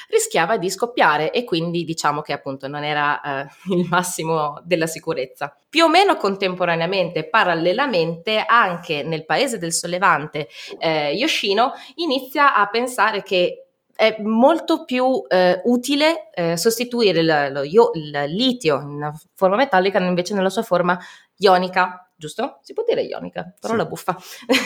rischiava 0.08 0.58
di 0.58 0.70
scoppiare 0.70 1.32
e 1.32 1.44
quindi 1.44 1.84
diciamo 1.84 2.20
che 2.20 2.34
appunto 2.34 2.68
non 2.68 2.84
era 2.84 3.20
eh, 3.20 3.46
il 3.74 3.86
massimo 3.88 4.60
della 4.62 4.86
sicurezza. 4.86 5.56
Più 5.68 5.84
o 5.84 5.88
meno 5.88 6.16
contemporaneamente, 6.16 7.28
parallelamente, 7.28 8.44
anche 8.46 9.02
nel 9.02 9.24
paese 9.24 9.58
del 9.58 9.72
sollevante 9.72 10.48
eh, 10.78 11.12
Yoshino 11.12 11.72
inizia 11.96 12.54
a 12.54 12.68
pensare 12.68 13.22
che 13.22 13.63
è 13.94 14.16
molto 14.20 14.84
più 14.84 15.24
eh, 15.28 15.60
utile 15.64 16.30
eh, 16.32 16.56
sostituire 16.56 17.20
il, 17.20 17.52
lo, 17.52 17.62
il, 17.62 18.24
litio 18.28 18.80
in 18.80 19.12
forma 19.34 19.56
metallica 19.56 19.98
invece 19.98 20.34
nella 20.34 20.50
sua 20.50 20.62
forma 20.62 20.98
ionica, 21.36 22.10
giusto? 22.16 22.58
Si 22.62 22.72
può 22.72 22.84
dire 22.86 23.02
ionica, 23.02 23.54
parola 23.58 23.82
sì. 23.82 23.88
buffa. 23.88 24.16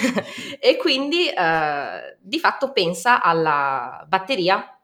e 0.60 0.76
quindi 0.76 1.28
eh, 1.28 2.16
di 2.20 2.38
fatto 2.38 2.72
pensa 2.72 3.22
alla 3.22 4.04
batteria 4.08 4.78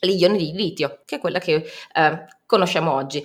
agli 0.00 0.20
ioni 0.20 0.38
di 0.38 0.52
litio, 0.52 1.02
che 1.04 1.16
è 1.16 1.18
quella 1.18 1.38
che 1.38 1.64
eh, 1.94 2.26
conosciamo 2.46 2.92
oggi. 2.92 3.24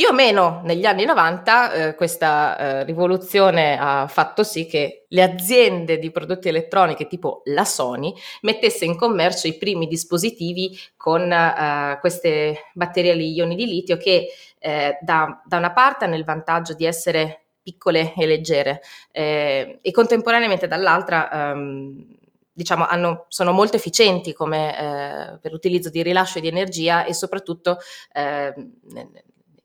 Più 0.00 0.08
o 0.08 0.14
meno 0.14 0.62
negli 0.64 0.86
anni 0.86 1.04
90 1.04 1.72
eh, 1.72 1.94
questa 1.94 2.56
eh, 2.56 2.84
rivoluzione 2.84 3.76
ha 3.78 4.06
fatto 4.08 4.42
sì 4.42 4.64
che 4.64 5.04
le 5.08 5.22
aziende 5.22 5.98
di 5.98 6.10
prodotti 6.10 6.48
elettronici 6.48 7.06
tipo 7.06 7.42
la 7.44 7.66
Sony 7.66 8.10
mettesse 8.40 8.86
in 8.86 8.96
commercio 8.96 9.46
i 9.46 9.58
primi 9.58 9.86
dispositivi 9.86 10.74
con 10.96 11.30
eh, 11.30 11.98
queste 12.00 12.70
batterie 12.72 13.12
agli 13.12 13.36
ioni 13.36 13.54
di 13.54 13.66
litio 13.66 13.98
che 13.98 14.28
eh, 14.58 14.96
da, 15.02 15.42
da, 15.44 15.58
una 15.58 15.74
parte 15.74 16.06
hanno 16.06 16.16
il 16.16 16.24
vantaggio 16.24 16.72
di 16.72 16.86
essere 16.86 17.48
piccole 17.62 18.14
e 18.16 18.24
leggere 18.24 18.80
eh, 19.12 19.80
e 19.82 19.90
contemporaneamente 19.90 20.66
dall'altra 20.66 21.50
ehm, 21.50 22.06
diciamo, 22.54 22.86
hanno, 22.86 23.26
sono 23.28 23.52
molto 23.52 23.76
efficienti 23.76 24.32
come, 24.32 24.78
eh, 24.78 25.38
per 25.40 25.52
l'utilizzo 25.52 25.90
di 25.90 26.02
rilascio 26.02 26.40
di 26.40 26.48
energia 26.48 27.04
e 27.04 27.12
soprattutto 27.12 27.76
eh, 28.14 28.54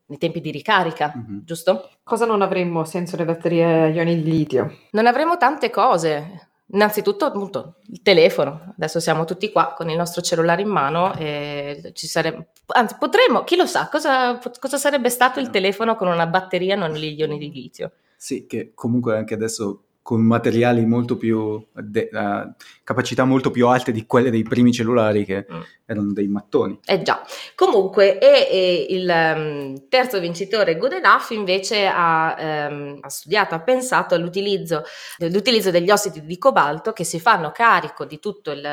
nei 0.06 0.18
tempi 0.18 0.40
di 0.40 0.50
ricarica, 0.50 1.12
mm-hmm. 1.16 1.38
giusto? 1.44 1.90
Cosa 2.02 2.26
non 2.26 2.42
avremmo 2.42 2.84
senza 2.84 3.16
le 3.16 3.24
batterie 3.24 3.64
a 3.64 3.86
ioni 3.88 4.22
di 4.22 4.30
litio? 4.30 4.76
Non 4.90 5.06
avremmo 5.06 5.36
tante 5.36 5.70
cose. 5.70 6.48
Innanzitutto, 6.68 7.24
appunto, 7.24 7.76
il 7.88 8.02
telefono. 8.02 8.74
Adesso 8.76 8.98
siamo 8.98 9.24
tutti 9.24 9.52
qua 9.52 9.74
con 9.76 9.88
il 9.88 9.96
nostro 9.96 10.20
cellulare 10.20 10.62
in 10.62 10.68
mano 10.68 11.14
e 11.14 11.92
ci 11.94 12.06
sarebbe. 12.06 12.48
Anzi, 12.66 12.96
potremmo, 12.98 13.44
chi 13.44 13.56
lo 13.56 13.66
sa, 13.66 13.88
cosa, 13.88 14.38
cosa 14.58 14.76
sarebbe 14.76 15.08
stato 15.10 15.38
il 15.38 15.50
telefono 15.50 15.94
con 15.94 16.08
una 16.08 16.26
batteria 16.26 16.74
non 16.74 16.90
gli 16.92 17.18
ioni 17.18 17.38
di 17.38 17.52
litio? 17.52 17.92
Sì, 18.16 18.46
che 18.46 18.72
comunque 18.74 19.16
anche 19.16 19.34
adesso 19.34 19.84
con 20.06 20.20
materiali 20.20 20.86
molto 20.86 21.16
più, 21.16 21.60
de, 21.72 22.08
uh, 22.12 22.54
capacità 22.84 23.24
molto 23.24 23.50
più 23.50 23.66
alte 23.66 23.90
di 23.90 24.06
quelle 24.06 24.30
dei 24.30 24.44
primi 24.44 24.70
cellulari 24.70 25.24
che 25.24 25.44
mm. 25.52 25.60
erano 25.84 26.12
dei 26.12 26.28
mattoni. 26.28 26.78
Eh 26.84 27.02
già, 27.02 27.24
comunque 27.56 28.16
e, 28.20 28.46
e 28.48 28.86
il 28.90 29.08
um, 29.08 29.88
terzo 29.88 30.20
vincitore 30.20 30.76
Good 30.76 30.92
Enough 30.92 31.30
invece 31.30 31.90
ha, 31.92 32.68
um, 32.70 32.98
ha 33.00 33.08
studiato, 33.08 33.56
ha 33.56 33.60
pensato 33.62 34.14
all'utilizzo, 34.14 34.84
all'utilizzo, 35.18 35.72
degli 35.72 35.90
ossidi 35.90 36.24
di 36.24 36.38
cobalto 36.38 36.92
che 36.92 37.02
si 37.02 37.18
fanno 37.18 37.50
carico 37.50 38.04
di 38.04 38.20
tutto 38.20 38.52
il, 38.52 38.64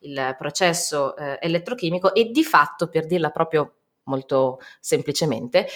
il 0.00 0.34
processo 0.36 1.14
uh, 1.16 1.38
elettrochimico 1.40 2.12
e 2.12 2.26
di 2.26 2.44
fatto, 2.44 2.88
per 2.88 3.06
dirla 3.06 3.30
proprio 3.30 3.76
molto 4.04 4.60
semplicemente, 4.80 5.66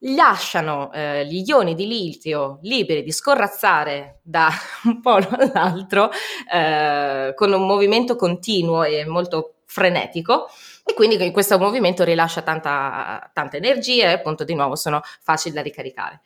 lasciano 0.00 0.92
eh, 0.92 1.26
gli 1.26 1.42
ioni 1.46 1.74
di 1.74 1.86
litio 1.86 2.58
liberi 2.62 3.02
di 3.02 3.12
scorrazzare 3.12 4.20
da 4.22 4.50
un 4.84 5.00
polo 5.00 5.28
all'altro 5.30 6.10
eh, 6.52 7.32
con 7.34 7.52
un 7.52 7.66
movimento 7.66 8.16
continuo 8.16 8.82
e 8.82 9.06
molto 9.06 9.54
frenetico 9.64 10.48
e 10.84 10.94
quindi 10.94 11.30
questo 11.32 11.58
movimento 11.58 12.04
rilascia 12.04 12.42
tanta, 12.42 13.30
tanta 13.32 13.56
energia 13.56 14.10
e 14.10 14.12
appunto 14.12 14.44
di 14.44 14.54
nuovo 14.54 14.76
sono 14.76 15.00
facili 15.22 15.54
da 15.54 15.62
ricaricare. 15.62 16.20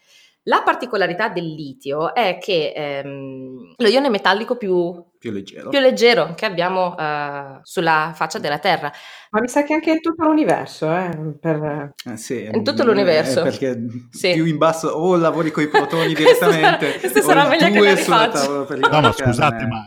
La 0.45 0.63
particolarità 0.65 1.29
del 1.29 1.45
litio 1.45 2.15
è 2.15 2.39
che 2.41 2.73
ehm, 2.75 3.75
lo 3.77 3.89
ione 3.89 4.09
metallico 4.09 4.57
più, 4.57 5.05
più, 5.19 5.33
leggero. 5.33 5.69
più 5.69 5.79
leggero 5.81 6.33
che 6.35 6.47
abbiamo 6.47 6.95
uh, 6.95 7.61
sulla 7.63 8.13
faccia 8.15 8.39
della 8.39 8.59
Terra. 8.59 8.91
Ma 9.33 9.41
mi 9.43 9.49
sa 9.49 9.65
che 9.65 9.75
anche 9.75 9.91
in 9.91 10.01
tutto 10.01 10.25
l'universo, 10.25 10.91
eh, 10.97 11.37
per... 11.39 11.93
eh 12.11 12.17
sì, 12.17 12.49
in 12.51 12.65
tutto 12.65 12.85
l'universo. 12.85 13.43
perché 13.43 13.85
sì. 14.09 14.33
più 14.33 14.47
in 14.47 14.57
basso 14.57 14.89
o 14.89 15.15
lavori 15.17 15.51
con 15.51 15.63
i 15.63 15.69
protoni 15.69 16.15
direttamente 16.17 16.99
questa 16.99 17.21
sarà 17.21 17.47
meglio 17.47 17.69
che 17.69 17.81
la 17.81 17.95
rifaccio. 17.95 18.67
No, 18.91 19.01
ma 19.03 19.13
scusate, 19.13 19.67
ma 19.67 19.87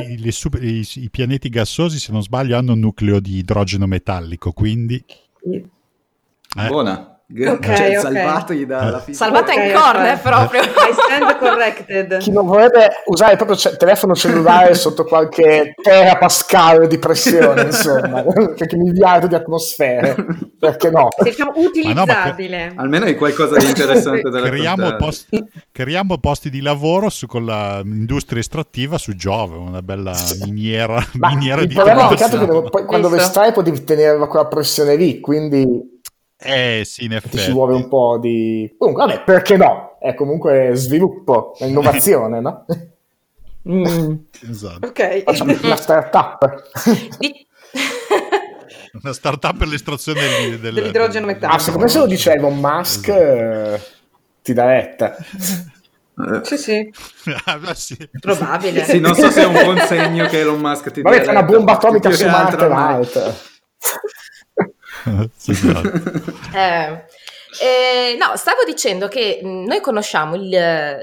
i, 0.00 0.20
i, 0.20 0.32
super, 0.32 0.64
i, 0.64 0.84
i, 0.94 1.10
pianeti 1.10 1.48
gassosi, 1.48 2.00
se 2.00 2.10
non 2.10 2.22
sbaglio, 2.22 2.58
hanno 2.58 2.72
un 2.72 2.80
nucleo 2.80 3.20
di 3.20 3.36
idrogeno 3.36 3.86
metallico, 3.86 4.50
quindi... 4.50 5.04
Eh. 5.44 6.66
Buona. 6.66 7.15
Okay, 7.28 7.58
cioè, 7.76 7.98
okay. 7.98 8.00
salvatogli 8.00 8.66
dalla 8.66 9.00
fisica. 9.00 9.24
Salvata 9.24 9.52
okay, 9.52 9.66
in 9.66 9.74
corner 9.74 10.18
okay. 10.18 10.32
proprio. 10.32 10.60
I 10.62 10.92
stand 10.92 11.38
corrected. 11.38 12.18
Chi 12.18 12.30
non 12.30 12.46
vorrebbe 12.46 13.02
usare 13.06 13.32
il 13.32 13.36
proprio 13.36 13.58
ce- 13.58 13.76
telefono 13.76 14.14
cellulare 14.14 14.74
sotto 14.78 15.02
qualche 15.02 15.74
terapascal 15.82 16.86
di 16.86 16.98
pressione, 17.00 17.62
insomma, 17.62 18.22
perché 18.54 18.76
miliardi 18.76 19.26
di 19.26 19.34
atmosfere, 19.34 20.14
perché 20.56 20.90
no? 20.90 21.08
Diciamo 21.20 21.52
utilizzabile. 21.56 22.72
No, 22.74 22.82
Almeno 22.82 23.06
è 23.06 23.16
qualcosa 23.16 23.56
di 23.56 23.66
interessante 23.66 24.30
da 24.30 24.42
creiamo 24.42 24.94
posti, 24.94 25.44
creiamo 25.72 26.18
posti 26.18 26.48
di 26.48 26.60
lavoro 26.60 27.08
su, 27.10 27.26
con 27.26 27.44
l'industria 27.44 28.38
estrattiva 28.38 28.98
su 28.98 29.16
Giove, 29.16 29.56
una 29.56 29.82
bella 29.82 30.14
miniera, 30.44 31.04
miniera 31.14 31.60
il 31.60 31.66
di 31.66 31.74
problema 31.74 32.08
è 32.08 32.14
che 32.14 32.46
poi, 32.70 32.84
quando 32.84 33.08
lo 33.08 33.16
estrai 33.16 33.52
devi 33.64 33.82
tenerla 33.82 34.26
quella 34.28 34.46
pressione 34.46 34.94
lì, 34.94 35.18
quindi 35.18 35.94
eh 36.38 36.82
sì, 36.84 37.04
in 37.04 37.14
effetti. 37.14 37.38
Ci 37.38 37.50
vuole 37.50 37.74
un 37.74 37.88
po' 37.88 38.18
di... 38.18 38.74
Comunque, 38.78 39.06
vabbè, 39.06 39.24
perché 39.24 39.56
no? 39.56 39.96
È 39.98 40.14
comunque 40.14 40.72
sviluppo, 40.74 41.54
innovazione, 41.60 42.40
no? 42.40 42.66
Mm. 43.68 44.14
Esatto. 44.48 44.86
Ok. 44.86 45.22
Facciamo 45.24 45.56
una 45.62 45.76
startup. 45.76 46.70
una 49.02 49.12
startup 49.12 49.56
per 49.56 49.68
l'estrazione 49.68 50.20
del, 50.20 50.60
del, 50.60 50.74
dell'idrogeno 50.74 51.26
metallico. 51.26 51.54
Ah, 51.54 51.58
secondo 51.58 51.84
me 51.84 51.90
se 51.90 51.98
lo 51.98 52.06
dice 52.06 52.32
Elon 52.32 52.58
Musk 52.58 53.08
esatto. 53.08 53.74
eh, 53.74 53.80
ti 54.42 54.52
dà 54.52 54.66
retta. 54.66 55.16
Sì, 56.42 56.56
sì. 56.56 56.90
ah, 57.44 57.74
sì. 57.74 57.96
Probabile. 58.20 58.84
Sì, 58.84 59.00
non 59.00 59.14
so 59.14 59.30
se 59.30 59.42
è 59.42 59.46
un 59.46 59.52
buon 59.52 59.78
segno 59.80 60.26
che 60.26 60.40
Elon 60.40 60.60
Musk 60.60 60.90
ti 60.90 61.02
dà 61.02 61.10
Vabbè, 61.10 61.24
c'è 61.24 61.30
una 61.30 61.42
bomba 61.42 61.72
atomica 61.72 62.10
su 62.10 62.26
Marte, 62.26 62.68
Marte. 62.68 63.34
Eh, 66.56 67.04
eh, 67.62 68.16
no, 68.18 68.36
stavo 68.36 68.64
dicendo 68.64 69.06
che 69.08 69.40
noi 69.42 69.80
conosciamo 69.80 70.34
il, 70.34 70.52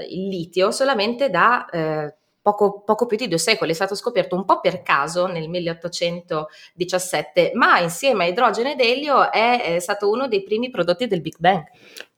il 0.08 0.28
litio 0.28 0.70
solamente 0.70 1.30
da 1.30 1.64
eh, 1.66 2.14
poco, 2.40 2.82
poco, 2.82 3.06
più 3.06 3.16
di 3.16 3.26
due 3.28 3.38
secoli, 3.38 3.72
è 3.72 3.74
stato 3.74 3.94
scoperto 3.94 4.36
un 4.36 4.44
po' 4.44 4.60
per 4.60 4.82
caso 4.82 5.26
nel 5.26 5.48
1817, 5.48 7.52
ma 7.54 7.78
insieme 7.80 8.24
a 8.24 8.26
idrogeno 8.28 8.70
ed 8.70 8.80
elio 8.80 9.32
è, 9.32 9.74
è 9.74 9.78
stato 9.80 10.10
uno 10.10 10.28
dei 10.28 10.42
primi 10.42 10.68
prodotti 10.70 11.06
del 11.06 11.22
Big 11.22 11.36
Bang. 11.38 11.64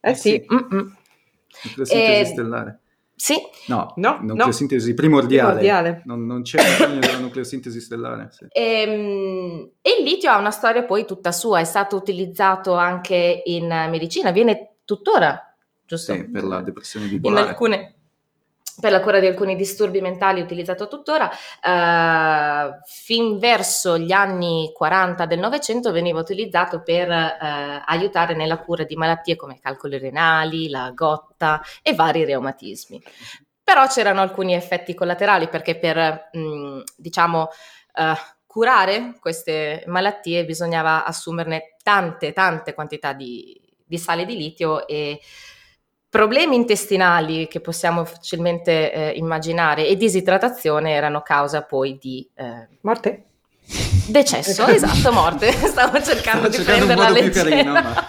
Eh 0.01 0.15
sì. 0.15 0.45
Mm-mm. 0.53 0.97
Microsintesi 1.65 2.33
stellare. 2.33 2.81
Sì. 3.19 3.37
No, 3.69 3.95
no 3.97 4.19
nucleosintesi 4.21 4.91
no. 4.91 4.95
primordiale. 4.95 5.59
primordiale. 5.59 6.03
Non, 6.05 6.27
non, 6.27 6.43
c'è 6.43 6.63
bisogno 6.63 6.99
della 6.99 7.19
nucleosintesi 7.19 7.81
stellare. 7.81 8.29
Sì. 8.31 8.47
E, 8.51 8.83
ehm, 8.83 9.71
e, 9.81 9.97
il 9.99 10.05
litio 10.05 10.31
ha 10.31 10.37
una 10.37 10.51
storia 10.51 10.85
poi 10.85 11.07
tutta 11.07 11.33
sua, 11.33 11.61
è 11.61 11.65
stato 11.65 11.97
utilizzato 11.97 12.75
anche 12.75 13.43
in 13.47 13.67
medicina, 13.67 14.31
viene 14.33 14.77
tuttora, 14.85 15.57
giusto? 15.87 16.13
Sì, 16.13 16.29
per 16.29 16.45
la 16.45 16.61
depressione 16.61 17.07
bipolare. 17.07 17.43
In 17.43 17.49
alcune, 17.49 17.96
per 18.79 18.91
la 18.93 19.01
cura 19.01 19.21
di 19.21 19.27
alcuni 19.27 19.57
disturbi 19.57 20.01
mentali 20.01 20.41
utilizzato 20.41 20.89
tuttora, 20.89 21.29
uh, 21.29 22.79
fin 22.85 23.39
verso 23.39 23.99
gli 23.99 24.13
anni 24.13 24.71
40 24.75 25.27
del 25.27 25.39
Novecento 25.39 25.93
veniva 25.93 26.21
utilizzato 26.21 26.83
per 26.83 27.09
uh, 27.09 27.83
aiutare 27.87 28.35
nella 28.35 28.59
cura 28.59 28.85
di 28.85 28.97
malattie 28.97 29.37
come 29.37 29.59
calcoli 29.61 29.99
renali, 29.99 30.69
la 30.69 30.91
gotta 30.95 31.63
e 31.83 31.95
vari 31.95 32.25
reumatismi. 32.25 33.03
Però 33.63 33.87
c'erano 33.87 34.21
alcuni 34.21 34.55
effetti 34.55 34.95
collaterali 34.95 35.49
perché 35.49 35.77
per, 35.77 36.29
mh, 36.33 36.39
mm, 36.39 36.81
diciamo, 36.97 37.49
uh, 37.95 38.15
curare 38.47 39.17
queste 39.21 39.85
malattie 39.87 40.45
bisognava 40.45 41.05
assumerne 41.05 41.77
tante, 41.83 42.33
tante 42.33 42.75
quantità 42.75 43.13
di, 43.13 43.61
di 43.85 43.99
sale 43.99 44.25
di 44.25 44.37
litio 44.37 44.87
e 44.87 45.21
problemi 46.09 46.57
intestinali 46.57 47.47
che 47.49 47.61
possiamo 47.61 48.05
facilmente 48.05 48.93
eh, 48.93 49.11
immaginare 49.17 49.87
e 49.87 49.97
disidratazione 49.97 50.93
erano 50.93 51.21
causa 51.23 51.63
poi 51.65 51.99
di 52.01 52.29
eh, 52.35 52.69
morte. 52.83 53.25
Decesso, 54.09 54.67
esatto, 54.69 55.13
morte. 55.13 55.51
Stavo 55.51 56.01
cercando 56.03 56.49
Stavo 56.49 56.49
di 56.49 56.55
cercando 56.55 56.87
prenderla 56.87 57.11
leggera. 57.11 57.49
carino, 57.51 57.73
ma- 57.73 58.09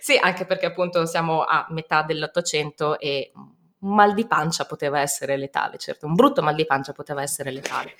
Sì, 0.00 0.16
anche 0.20 0.46
perché 0.46 0.66
appunto 0.66 1.04
siamo 1.06 1.42
a 1.42 1.66
metà 1.70 2.02
dell'Ottocento 2.02 2.98
e 2.98 3.32
un 3.34 3.94
mal 3.94 4.14
di 4.14 4.26
pancia 4.26 4.64
poteva 4.64 5.00
essere 5.00 5.36
letale, 5.36 5.76
certo, 5.76 6.06
un 6.06 6.14
brutto 6.14 6.40
mal 6.40 6.54
di 6.54 6.64
pancia 6.64 6.92
poteva 6.92 7.20
essere 7.22 7.50
letale. 7.50 7.90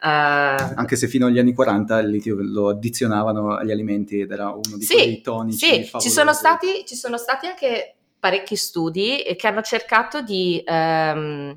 Eh, 0.00 0.74
Anche 0.76 0.94
se 0.94 1.08
fino 1.08 1.26
agli 1.26 1.40
anni 1.40 1.52
40 1.52 1.98
il 1.98 2.08
litio 2.10 2.36
lo 2.38 2.68
addizionavano 2.68 3.56
agli 3.56 3.72
alimenti 3.72 4.20
ed 4.20 4.30
era 4.30 4.50
uno 4.50 4.76
di 4.76 4.84
Sì, 4.84 4.94
quei 4.94 5.20
tonici 5.20 5.58
Sì, 5.90 5.90
ci 5.98 6.08
sono, 6.08 6.32
stati, 6.32 6.84
ci 6.86 6.94
sono 6.94 7.18
stati 7.18 7.46
anche 7.46 7.94
parecchi 8.24 8.56
studi 8.56 9.22
che 9.36 9.46
hanno 9.46 9.60
cercato 9.60 10.22
di, 10.22 10.62
ehm, 10.64 11.54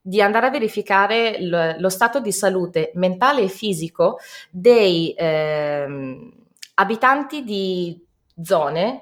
di 0.00 0.22
andare 0.22 0.46
a 0.46 0.50
verificare 0.50 1.38
lo, 1.40 1.74
lo 1.78 1.88
stato 1.88 2.20
di 2.20 2.30
salute 2.30 2.92
mentale 2.94 3.42
e 3.42 3.48
fisico 3.48 4.20
dei 4.48 5.12
ehm, 5.18 6.32
abitanti 6.74 7.42
di 7.42 8.00
zone 8.40 9.00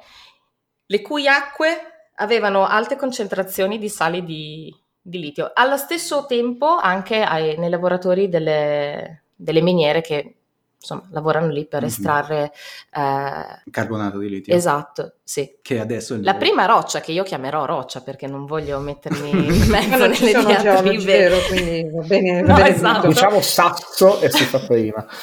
le 0.86 1.02
cui 1.02 1.28
acque 1.28 2.08
avevano 2.14 2.66
alte 2.66 2.96
concentrazioni 2.96 3.76
di 3.76 3.90
sali 3.90 4.24
di, 4.24 4.74
di 4.98 5.18
litio. 5.18 5.50
Allo 5.52 5.76
stesso 5.76 6.24
tempo 6.24 6.68
anche 6.76 7.20
ai- 7.20 7.58
nei 7.58 7.68
lavoratori 7.68 8.30
delle, 8.30 9.24
delle 9.34 9.60
miniere 9.60 10.00
che 10.00 10.36
insomma 10.84 11.08
lavorano 11.10 11.48
lì 11.48 11.64
per 11.66 11.80
Mhm. 11.80 11.86
estrarre 11.88 12.52
eh, 12.92 13.62
Carbonato 13.70 14.18
di 14.18 14.28
litio. 14.28 14.54
Esatto, 14.54 15.14
sì. 15.24 15.56
Che 15.62 15.80
adesso 15.80 16.18
La 16.20 16.34
prima 16.34 16.66
roccia, 16.66 17.00
che 17.00 17.12
io 17.12 17.22
chiamerò 17.22 17.64
roccia 17.64 18.00
perché 18.02 18.26
non 18.26 18.44
voglio 18.44 18.78
mettermi 18.80 19.30
in 19.64 19.66
mezzo 19.68 20.06
nelle 20.06 20.44
diatribe. 20.44 21.04
vero? 21.04 21.38
Quindi 21.48 21.90
va 21.90 22.02
bene. 22.02 22.40
No, 22.44 22.48
va 22.48 22.62
bene 22.62 22.68
esatto. 22.74 23.06
Diciamo 23.08 23.40
sasso 23.40 24.20
e 24.20 24.30
si 24.30 24.44
fa 24.44 24.58
prima. 24.60 25.04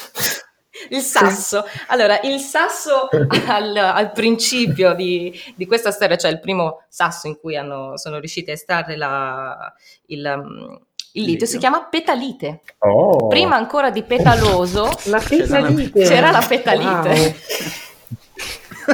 Il 0.90 1.02
sasso. 1.02 1.64
Allora, 1.90 2.20
il 2.22 2.40
sasso 2.40 3.08
al, 3.48 3.76
al 3.76 4.12
principio 4.14 4.96
di, 4.96 5.32
di 5.56 5.68
questa 5.68 5.92
storia, 5.92 6.16
cioè 6.18 6.32
il 6.32 6.40
primo 6.40 6.84
sasso 6.90 7.28
in 7.28 7.38
cui 7.40 7.56
hanno- 7.56 7.98
sono 7.98 8.18
riusciti 8.18 8.50
a 8.50 8.54
estrarre 8.54 8.96
la- 8.98 9.72
il, 10.08 10.34
um, 10.44 10.80
il 11.14 11.22
litio, 11.24 11.32
Litio. 11.34 11.46
si 11.48 11.58
chiama 11.58 11.84
petalite. 11.86 12.62
Oh. 12.80 13.28
Prima 13.28 13.56
ancora 13.56 13.90
di 13.90 14.04
petaloso 14.04 14.90
La 15.06 15.20
C'era 15.20 15.60
la- 15.60 15.68
petalite. 15.68 16.04
c'era 16.04 16.32
la 16.32 16.46
petalite. 16.48 17.10
Wow. 17.10 17.34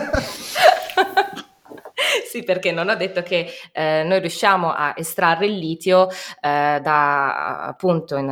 Sì, 2.30 2.43
perché 2.43 2.72
non 2.72 2.89
ho 2.89 2.95
detto 2.95 3.24
che 3.24 3.47
eh, 3.72 4.03
noi 4.05 4.20
riusciamo 4.20 4.72
a 4.72 4.93
estrarre 4.95 5.47
il 5.47 5.57
litio 5.57 6.07
eh, 6.09 6.80
da 6.82 7.63
appunto 7.65 8.18
in, 8.18 8.28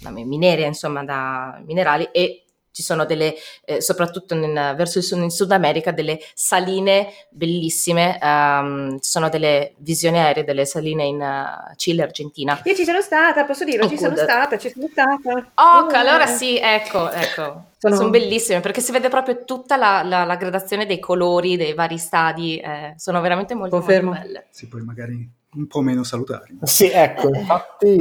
da 0.00 0.10
mineria, 0.10 0.66
insomma, 0.66 1.04
da 1.04 1.60
minerali 1.64 2.08
e 2.10 2.41
ci 2.72 2.82
sono 2.82 3.04
delle, 3.04 3.34
eh, 3.64 3.80
soprattutto 3.80 4.34
in- 4.34 4.74
verso 4.76 4.98
il 4.98 5.04
sud, 5.04 5.22
in 5.22 5.30
Sud 5.30 5.52
America, 5.52 5.92
delle 5.92 6.18
saline 6.34 7.08
bellissime. 7.30 8.18
ehm, 8.20 8.98
ci 9.00 9.10
sono 9.10 9.28
delle 9.28 9.74
visioni 9.78 10.18
aeree 10.18 10.44
delle 10.44 10.64
saline 10.66 11.04
in 11.04 11.20
eh, 11.20 11.74
Cile, 11.76 12.02
Argentina. 12.02 12.60
Io 12.64 12.74
ci 12.74 12.84
sono 12.84 13.00
stata, 13.00 13.44
posso 13.44 13.64
dirlo, 13.64 13.84
Oh, 13.84 13.88
ci 13.88 13.96
sono 13.98 14.14
good. 14.14 14.22
stata, 14.24 14.58
ci 14.58 14.70
sono 14.70 14.88
stata. 14.90 15.52
Oh, 15.54 15.86
allora 15.92 16.26
sì, 16.26 16.58
ecco, 16.58 17.10
ecco. 17.10 17.70
Sono- 17.78 17.96
Sono, 17.96 18.10
bellissime 18.10 18.60
perché 18.60 18.80
si 18.80 18.92
vede 18.92 19.08
proprio 19.08 19.44
tutta 19.44 19.76
la, 19.76 20.02
la- 20.04 20.24
la 20.24 20.36
gradazione 20.36 20.86
dei 20.86 20.98
colori, 21.00 21.56
dei 21.56 21.74
vari 21.74 21.98
stadi, 21.98 22.58
eh, 22.58 22.94
sono 22.96 23.20
veramente 23.20 23.54
molto, 23.54 23.76
molto 23.76 23.90
Confermo. 23.92 24.12
belle. 24.12 24.46
Sì, 24.50 24.68
poi 24.68 24.82
magari 24.82 25.28
un 25.54 25.66
po' 25.66 25.80
meno 25.80 26.02
salutari. 26.02 26.58
Sì, 26.62 26.88
ecco, 26.88 27.28
infatti 27.28 27.96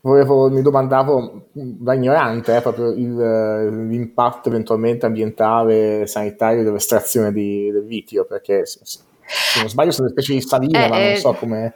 volevo, 0.00 0.50
mi 0.50 0.60
domandavo 0.60 1.48
da 1.52 1.94
ignorante 1.94 2.56
eh, 2.56 2.60
proprio 2.60 2.90
il, 2.90 3.20
eh, 3.20 3.70
l'impatto 3.70 4.48
eventualmente 4.48 5.06
ambientale, 5.06 6.06
sanitario 6.06 6.64
dell'estrazione 6.64 7.32
di, 7.32 7.70
del 7.70 7.86
litio, 7.86 8.24
perché 8.24 8.66
se, 8.66 8.80
se 8.82 9.00
non 9.60 9.68
sbaglio 9.68 9.92
sono 9.92 10.08
delle 10.08 10.20
specie 10.20 10.38
di 10.38 10.46
saline, 10.46 10.84
Eh, 10.84 10.88
ma 10.88 10.96
non 10.98 11.06
eh, 11.06 11.16
so 11.16 11.32
come... 11.34 11.74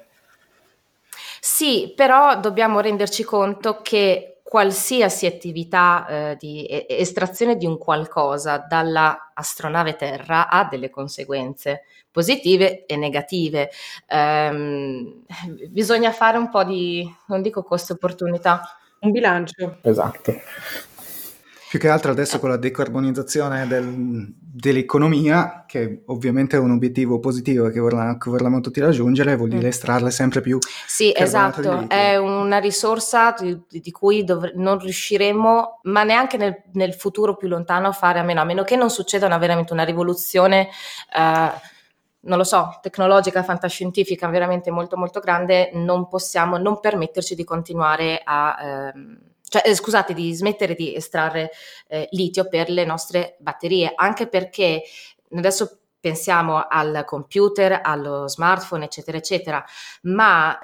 Sì, 1.40 1.92
però 1.94 2.38
dobbiamo 2.38 2.80
renderci 2.80 3.22
conto 3.22 3.80
che 3.82 4.40
qualsiasi 4.42 5.26
attività 5.26 6.06
eh, 6.08 6.36
di 6.38 6.66
estrazione 6.88 7.56
di 7.56 7.66
un 7.66 7.78
qualcosa 7.78 8.58
dalla 8.68 9.30
astronave 9.32 9.94
Terra 9.94 10.48
ha 10.48 10.66
delle 10.68 10.90
conseguenze 10.90 11.84
positive 12.10 12.86
e 12.86 12.96
negative. 12.96 13.70
Ehm, 14.08 15.22
bisogna 15.68 16.12
fare 16.12 16.38
un 16.38 16.48
po' 16.50 16.64
di, 16.64 17.08
non 17.28 17.42
dico 17.42 17.62
costo-opportunità, 17.62 18.62
Un 19.02 19.12
bilancio. 19.12 19.78
Esatto. 19.80 20.34
Più 21.70 21.78
che 21.78 21.88
altro 21.88 22.10
adesso 22.10 22.38
con 22.40 22.48
la 22.50 22.56
decarbonizzazione 22.58 23.66
del- 23.68 24.26
dell'economia, 24.38 25.64
che 25.66 26.02
ovviamente 26.06 26.56
è 26.56 26.58
un 26.60 26.72
obiettivo 26.72 27.20
positivo 27.20 27.68
che, 27.70 27.78
vorrà- 27.78 28.18
che 28.18 28.28
vorremmo 28.28 28.60
tutti 28.60 28.80
raggiungere, 28.80 29.36
vuol 29.36 29.50
dire 29.50 29.66
Mm. 29.66 29.68
estrarle 29.68 30.10
sempre 30.10 30.40
più. 30.40 30.58
Sì, 30.86 31.14
esatto, 31.16 31.86
è 31.88 32.16
una 32.16 32.58
risorsa 32.58 33.34
di, 33.38 33.56
di 33.70 33.90
cui 33.92 34.24
dov- 34.24 34.52
non 34.54 34.78
riusciremo, 34.80 35.78
ma 35.84 36.02
neanche 36.02 36.36
nel, 36.36 36.60
nel 36.72 36.92
futuro 36.92 37.36
più 37.36 37.46
lontano, 37.48 37.86
a 37.88 37.92
fare 37.92 38.18
a 38.18 38.22
meno, 38.24 38.40
a 38.40 38.44
meno 38.44 38.64
che 38.64 38.74
non 38.76 38.90
succeda 38.90 39.26
una, 39.26 39.38
veramente 39.38 39.72
una 39.72 39.84
rivoluzione, 39.84 40.68
eh, 41.16 41.50
non 42.22 42.38
lo 42.38 42.44
so, 42.44 42.78
tecnologica, 42.82 43.42
fantascientifica, 43.42 44.28
veramente 44.28 44.70
molto 44.70 44.96
molto 44.96 45.20
grande, 45.20 45.70
non 45.72 46.08
possiamo 46.08 46.58
non 46.58 46.80
permetterci 46.80 47.34
di 47.34 47.44
continuare 47.44 48.20
a... 48.24 48.56
ehm, 48.60 49.18
cioè, 49.48 49.62
eh, 49.64 49.74
scusate, 49.74 50.14
di 50.14 50.32
smettere 50.32 50.74
di 50.74 50.94
estrarre 50.94 51.50
eh, 51.88 52.06
litio 52.12 52.48
per 52.48 52.70
le 52.70 52.84
nostre 52.84 53.36
batterie, 53.40 53.92
anche 53.96 54.28
perché 54.28 54.82
adesso 55.34 55.80
pensiamo 55.98 56.66
al 56.68 57.02
computer, 57.04 57.80
allo 57.82 58.28
smartphone, 58.28 58.84
eccetera, 58.84 59.16
eccetera, 59.18 59.64
ma 60.02 60.56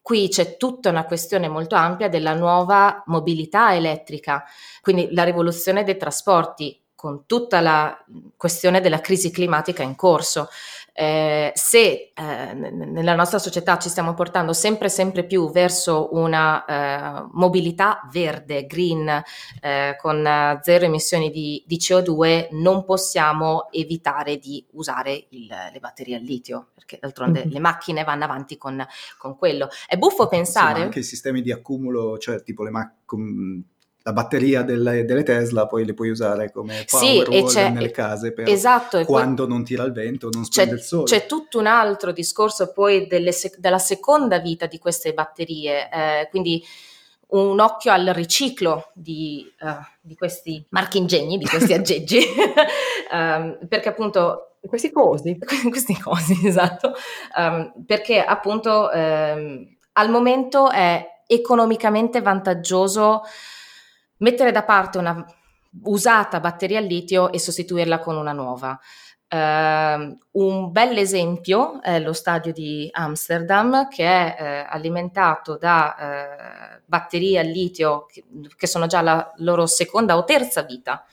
qui 0.00 0.28
c'è 0.28 0.56
tutta 0.56 0.90
una 0.90 1.04
questione 1.04 1.48
molto 1.48 1.76
ampia 1.76 2.08
della 2.08 2.34
nuova 2.34 3.02
mobilità 3.06 3.74
elettrica, 3.74 4.44
quindi 4.80 5.14
la 5.14 5.22
rivoluzione 5.22 5.84
dei 5.84 5.96
trasporti 5.96 6.82
con 6.94 7.26
tutta 7.26 7.60
la 7.60 7.96
questione 8.36 8.80
della 8.80 9.00
crisi 9.00 9.30
climatica 9.30 9.82
in 9.82 9.96
corso. 9.96 10.48
Eh, 10.94 11.52
se 11.54 12.12
eh, 12.14 12.54
nella 12.54 13.14
nostra 13.14 13.38
società 13.38 13.78
ci 13.78 13.88
stiamo 13.88 14.12
portando 14.12 14.52
sempre 14.52 14.90
sempre 14.90 15.24
più 15.24 15.50
verso 15.50 16.10
una 16.12 16.64
eh, 16.64 17.28
mobilità 17.32 18.00
verde, 18.12 18.66
green, 18.66 19.22
eh, 19.62 19.96
con 19.98 20.58
zero 20.62 20.84
emissioni 20.84 21.30
di, 21.30 21.64
di 21.66 21.76
CO2, 21.78 22.48
non 22.50 22.84
possiamo 22.84 23.68
evitare 23.70 24.36
di 24.36 24.64
usare 24.72 25.26
il- 25.30 25.46
le 25.72 25.78
batterie 25.80 26.16
al 26.16 26.22
litio, 26.22 26.68
perché 26.74 26.98
d'altronde 27.00 27.44
Mhm. 27.46 27.52
le 27.52 27.58
macchine 27.58 28.04
vanno 28.04 28.24
avanti 28.24 28.58
con, 28.58 28.84
con 29.16 29.36
quello. 29.36 29.68
È 29.86 29.96
buffo 29.96 30.28
pensare... 30.28 30.82
anche 30.82 30.98
i 30.98 31.04
sistemi 31.04 31.40
di 31.40 31.52
accumulo, 31.52 32.18
cioè 32.18 32.42
tipo 32.42 32.64
le 32.64 32.70
ma- 32.70 32.94
com- 33.06 33.62
la 34.04 34.12
batteria 34.12 34.62
delle, 34.62 35.04
delle 35.04 35.22
Tesla, 35.22 35.66
poi 35.66 35.84
le 35.84 35.94
puoi 35.94 36.10
usare 36.10 36.50
come 36.50 36.84
Sì, 36.86 37.22
power 37.22 37.28
e 37.32 37.40
wall 37.40 37.72
nelle 37.72 37.90
case 37.90 38.32
per 38.32 38.48
Esatto, 38.48 38.98
e 38.98 39.04
poi- 39.04 39.14
quando 39.14 39.46
non 39.46 39.62
tira 39.64 39.84
il 39.84 39.92
vento, 39.92 40.28
non 40.32 40.42
c'è, 40.42 40.48
splende 40.50 40.74
il 40.74 40.80
sole. 40.80 41.04
c'è 41.04 41.26
tutto 41.26 41.58
un 41.58 41.66
altro 41.66 42.12
discorso 42.12 42.72
poi 42.72 43.06
delle 43.06 43.32
sec- 43.32 43.58
della 43.58 43.78
seconda 43.78 44.38
vita 44.38 44.66
di 44.66 44.78
queste 44.78 45.12
batterie, 45.14 45.88
eh, 45.90 46.28
quindi 46.30 46.62
un 47.28 47.60
occhio 47.60 47.92
al 47.92 48.06
riciclo 48.08 48.90
di, 48.92 49.50
eh, 49.60 49.76
di 50.00 50.14
questi 50.16 50.62
marchingegni, 50.70 51.38
di 51.38 51.46
questi 51.46 51.72
aggeggi, 51.74 52.20
Ehm, 53.12 53.58
perché 53.68 53.88
appunto 53.90 54.54
Questi 54.66 54.90
cosi. 54.90 55.36
queste 55.70 55.98
cose, 56.02 56.34
esatto, 56.44 56.94
Ehm, 57.36 57.72
perché 57.86 58.22
appunto 58.22 58.90
ehm, 58.90 59.76
al 59.92 60.10
momento 60.10 60.70
è 60.70 61.04
economicamente 61.26 62.20
vantaggioso 62.22 63.22
mettere 64.22 64.50
da 64.50 64.64
parte 64.64 64.98
una 64.98 65.24
usata 65.84 66.40
batteria 66.40 66.78
al 66.78 66.84
litio 66.84 67.30
e 67.32 67.38
sostituirla 67.38 67.98
con 67.98 68.16
una 68.16 68.32
nuova. 68.32 68.78
Ehm, 69.28 70.18
un 70.32 70.70
bel 70.72 70.98
esempio 70.98 71.80
è 71.80 71.98
lo 72.00 72.12
stadio 72.12 72.52
di 72.52 72.88
Amsterdam 72.92 73.88
che 73.88 74.04
è 74.04 74.36
eh, 74.38 74.66
alimentato 74.68 75.56
da 75.56 75.96
eh, 75.96 76.82
batterie 76.84 77.38
al 77.38 77.46
litio 77.46 78.06
che, 78.06 78.24
che 78.56 78.66
sono 78.66 78.86
già 78.86 79.00
la 79.00 79.32
loro 79.36 79.66
seconda 79.66 80.16
o 80.16 80.24
terza 80.24 80.62
vita 80.62 81.04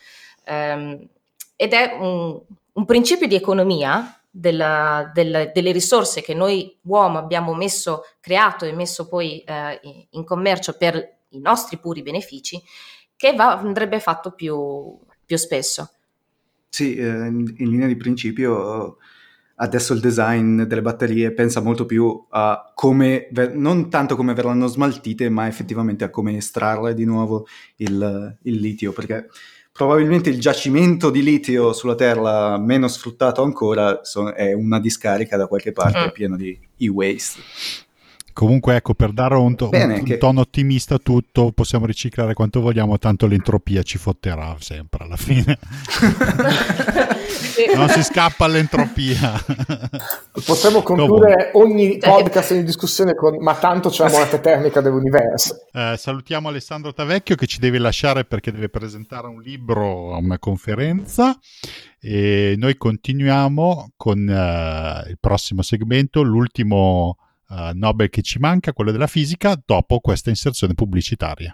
Ehm, 0.49 1.07
ed 1.55 1.73
è 1.73 1.95
un, 1.99 2.39
un 2.73 2.85
principio 2.85 3.27
di 3.27 3.35
economia 3.35 4.19
della- 4.29 5.11
del- 5.13 5.51
delle 5.53 5.71
risorse 5.71 6.21
che 6.21 6.33
noi 6.33 6.77
uomo 6.83 7.17
abbiamo 7.19 7.53
messo, 7.53 8.03
creato 8.19 8.65
e 8.65 8.73
messo 8.73 9.07
poi 9.07 9.41
eh, 9.41 9.79
in 10.11 10.23
commercio 10.23 10.73
per 10.77 11.17
i 11.29 11.39
nostri 11.39 11.77
puri 11.77 12.01
benefici 12.01 12.61
che 13.19 13.33
va- 13.33 13.59
andrebbe 13.59 13.99
fatto 13.99 14.31
più, 14.31 14.97
più 15.25 15.35
spesso. 15.35 15.91
Sì, 16.69 16.95
eh, 16.95 17.05
in, 17.05 17.53
in 17.57 17.69
linea 17.69 17.87
di 17.87 17.97
principio 17.97 18.95
adesso 19.55 19.91
il 19.91 19.99
design 19.99 20.61
delle 20.61 20.81
batterie 20.81 21.33
pensa 21.33 21.59
molto 21.59 21.85
più 21.85 22.27
a 22.29 22.71
come, 22.73 23.27
non 23.55 23.89
tanto 23.89 24.15
come 24.15 24.33
verranno 24.33 24.67
smaltite, 24.67 25.27
ma 25.27 25.47
effettivamente 25.47 26.05
a 26.05 26.09
come 26.09 26.37
estrarre 26.37 26.93
di 26.93 27.03
nuovo 27.03 27.45
il, 27.75 28.37
il 28.43 28.55
litio, 28.55 28.93
perché 28.93 29.27
probabilmente 29.69 30.29
il 30.29 30.39
giacimento 30.39 31.09
di 31.09 31.21
litio 31.21 31.73
sulla 31.73 31.95
Terra 31.95 32.57
meno 32.57 32.87
sfruttato 32.87 33.43
ancora 33.43 33.99
è 34.33 34.53
una 34.53 34.79
discarica 34.79 35.35
da 35.35 35.47
qualche 35.47 35.73
parte 35.73 36.05
mm. 36.05 36.13
pieno 36.13 36.37
di 36.37 36.57
e-waste. 36.77 37.41
Comunque, 38.39 38.77
ecco, 38.77 38.93
per 38.93 39.11
dare 39.11 39.35
un, 39.35 39.53
to- 39.53 39.67
Bene, 39.67 39.95
un 39.95 40.03
che... 40.05 40.17
tono 40.17 40.39
ottimista 40.39 40.95
a 40.95 40.97
tutto, 40.97 41.51
possiamo 41.51 41.85
riciclare 41.85 42.33
quanto 42.33 42.61
vogliamo, 42.61 42.97
tanto 42.97 43.27
l'entropia 43.27 43.83
ci 43.83 43.97
fotterà 43.97 44.55
sempre 44.59 45.03
alla 45.03 45.17
fine. 45.17 45.59
non 47.75 47.89
si 47.89 48.01
scappa 48.01 48.45
all'entropia. 48.45 49.33
Potremmo 50.45 50.81
concludere 50.83 51.49
ogni 51.55 51.97
podcast 51.97 52.51
in 52.51 52.63
discussione 52.63 53.13
con 53.13 53.35
ma 53.41 53.55
tanto 53.55 53.89
c'è 53.89 54.05
la 54.05 54.11
morte 54.11 54.39
termica 54.39 54.79
dell'universo. 54.79 55.65
Eh, 55.73 55.95
salutiamo 55.97 56.47
Alessandro 56.47 56.93
Tavecchio 56.93 57.35
che 57.35 57.45
ci 57.45 57.59
deve 57.59 57.77
lasciare 57.77 58.23
perché 58.23 58.53
deve 58.53 58.69
presentare 58.69 59.27
un 59.27 59.41
libro 59.41 60.13
a 60.13 60.17
una 60.17 60.39
conferenza 60.39 61.37
e 61.99 62.55
noi 62.57 62.77
continuiamo 62.77 63.91
con 63.97 64.19
uh, 64.19 65.09
il 65.09 65.17
prossimo 65.19 65.61
segmento, 65.61 66.21
l'ultimo 66.21 67.17
uh, 67.49 67.71
Nobel 67.73 68.09
che 68.09 68.21
ci 68.21 68.39
manca, 68.39 68.73
quello 68.73 68.91
della 68.91 69.07
fisica, 69.07 69.59
dopo 69.63 69.99
questa 69.99 70.29
inserzione 70.29 70.73
pubblicitaria. 70.73 71.53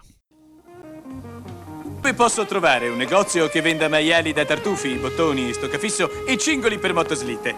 Dove 2.06 2.14
posso 2.14 2.46
trovare 2.46 2.88
un 2.88 2.98
negozio 2.98 3.48
che 3.48 3.62
venda 3.62 3.90
maiali 3.90 4.32
da 4.32 4.46
tartufi, 4.46 4.94
bottoni, 4.94 5.52
stoccafisso 5.54 6.24
e 6.26 6.38
cingoli 6.38 6.78
per 6.78 6.94
motoslitte? 6.94 7.56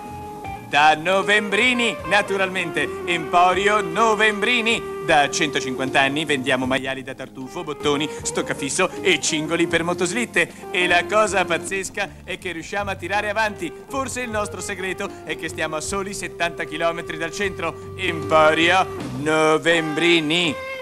Da 0.69 0.95
Novembrini, 0.95 1.95
naturalmente. 2.07 2.87
Emporio 3.05 3.81
Novembrini. 3.81 4.96
Da 5.07 5.29
150 5.29 6.01
anni 6.01 6.25
vendiamo 6.25 6.65
maiali 6.65 7.01
da 7.01 7.13
tartufo, 7.13 7.63
bottoni, 7.63 8.09
stoccafisso 8.23 8.89
e 8.99 9.21
cingoli 9.21 9.65
per 9.65 9.81
motoslitte. 9.81 10.51
E 10.69 10.85
la 10.85 11.05
cosa 11.05 11.45
pazzesca 11.45 12.09
è 12.25 12.37
che 12.37 12.51
riusciamo 12.51 12.89
a 12.89 12.95
tirare 12.95 13.29
avanti. 13.29 13.71
Forse 13.87 14.19
il 14.19 14.29
nostro 14.29 14.59
segreto 14.59 15.09
è 15.23 15.37
che 15.37 15.47
stiamo 15.47 15.77
a 15.77 15.79
soli 15.79 16.13
70 16.13 16.65
km 16.65 17.05
dal 17.15 17.31
centro. 17.31 17.95
Emporio 17.95 18.85
Novembrini. 19.19 20.76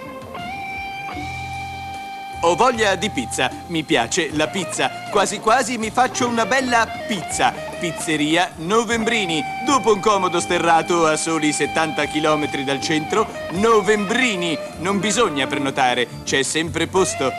Ho 2.45 2.53
voglia 2.53 2.93
di 2.95 3.09
pizza, 3.09 3.49
mi 3.69 3.83
piace 3.83 4.29
la 4.35 4.47
pizza, 4.47 5.09
quasi 5.09 5.39
quasi 5.39 5.79
mi 5.79 5.89
faccio 5.89 6.27
una 6.27 6.45
bella 6.45 6.87
pizza. 7.07 7.51
Pizzeria 7.79 8.51
Novembrini, 8.57 9.41
dopo 9.65 9.91
un 9.91 9.99
comodo 9.99 10.39
sterrato 10.39 11.07
a 11.07 11.17
soli 11.17 11.51
70 11.51 12.05
km 12.05 12.63
dal 12.63 12.79
centro, 12.79 13.27
Novembrini, 13.53 14.55
non 14.77 14.99
bisogna 14.99 15.47
prenotare, 15.47 16.07
c'è 16.23 16.43
sempre 16.43 16.85
posto. 16.85 17.31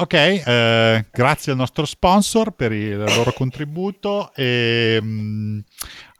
Ok, 0.00 0.14
eh, 0.14 1.04
grazie 1.12 1.52
al 1.52 1.58
nostro 1.58 1.84
sponsor 1.84 2.52
per 2.52 2.72
il 2.72 2.96
loro 2.96 3.34
contributo. 3.34 4.32
E 4.34 4.98
mh, 4.98 5.06
mm, 5.06 5.58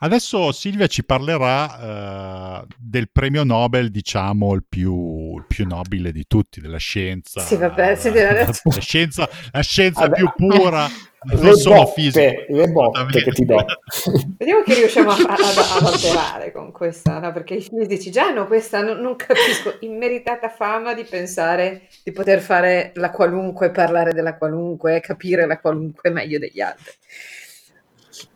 adesso 0.00 0.52
Silvia 0.52 0.86
ci 0.86 1.02
parlerà 1.02 2.60
uh, 2.60 2.66
del 2.76 3.08
premio 3.10 3.42
Nobel, 3.42 3.90
diciamo 3.90 4.52
il 4.52 4.64
più, 4.68 4.92
il 5.40 5.44
più, 5.46 5.66
nobile 5.66 6.12
di 6.12 6.24
tutti, 6.26 6.60
della 6.60 6.78
scienza. 6.78 7.40
Sì, 7.40 7.56
vabbè, 7.56 7.94
sì, 7.96 8.12
la, 8.14 8.32
la, 8.32 8.80
scienza, 8.80 9.28
la 9.50 9.62
scienza 9.62 10.08
più 10.08 10.30
pura 10.36 10.88
non 11.22 11.54
solo 11.54 11.86
fisica. 11.86 12.32
Le 12.48 12.68
botte 12.68 13.22
che 13.22 13.30
ti 13.32 13.44
do. 13.44 13.62
Vediamo 14.38 14.62
che 14.62 14.74
riusciamo 14.74 15.10
a, 15.10 15.16
ad, 15.16 15.38
ad 15.38 15.84
alterare 15.84 16.52
con 16.52 16.72
questa, 16.72 17.18
no? 17.18 17.32
perché 17.32 17.54
i 17.54 17.60
fisici 17.60 18.10
già 18.10 18.26
hanno 18.26 18.46
questa, 18.46 18.82
non, 18.82 18.98
non, 19.00 19.16
capisco, 19.16 19.76
immeritata 19.80 20.48
fama 20.48 20.94
di 20.94 21.04
pensare 21.04 21.88
di 22.02 22.12
poter 22.12 22.40
fare 22.40 22.92
la 22.94 23.10
qualunque, 23.10 23.70
parlare 23.70 24.12
della 24.12 24.36
qualunque, 24.36 25.00
capire 25.00 25.46
la 25.46 25.58
qualunque 25.58 26.10
meglio 26.10 26.38
degli 26.38 26.60
altri. 26.60 26.92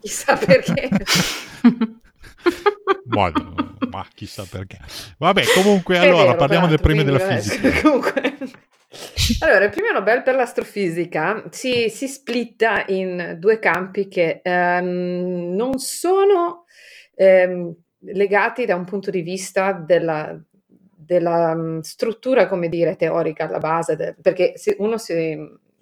Chissà 0.00 0.36
perché. 0.36 0.88
Ma, 3.06 3.32
ma 3.90 4.06
chissà 4.14 4.44
perché. 4.48 4.78
Vabbè, 5.18 5.42
comunque, 5.54 5.98
allora 5.98 6.24
vero, 6.24 6.36
parliamo 6.36 6.66
del 6.66 6.80
premio 6.80 7.04
della 7.04 7.18
fisica. 7.18 7.80
Comunque. 7.80 8.36
Allora, 9.40 9.64
il 9.64 9.70
premio 9.70 9.92
Nobel 9.92 10.22
per 10.22 10.36
l'astrofisica 10.36 11.44
si, 11.50 11.88
si 11.90 12.06
splitta 12.06 12.84
in 12.86 13.36
due 13.40 13.58
campi 13.58 14.06
che 14.06 14.40
ehm, 14.42 15.52
non 15.54 15.78
sono 15.78 16.64
ehm, 17.16 17.74
legati 17.98 18.66
da 18.66 18.76
un 18.76 18.84
punto 18.84 19.10
di 19.10 19.22
vista 19.22 19.72
della, 19.72 20.38
della 21.04 21.54
mm, 21.54 21.80
struttura, 21.80 22.46
come 22.46 22.68
dire, 22.68 22.96
teorica 22.96 23.46
alla 23.46 23.58
base, 23.58 23.96
de, 23.96 24.14
perché 24.20 24.52
se 24.56 24.76
uno 24.78 24.98
si, 24.98 25.14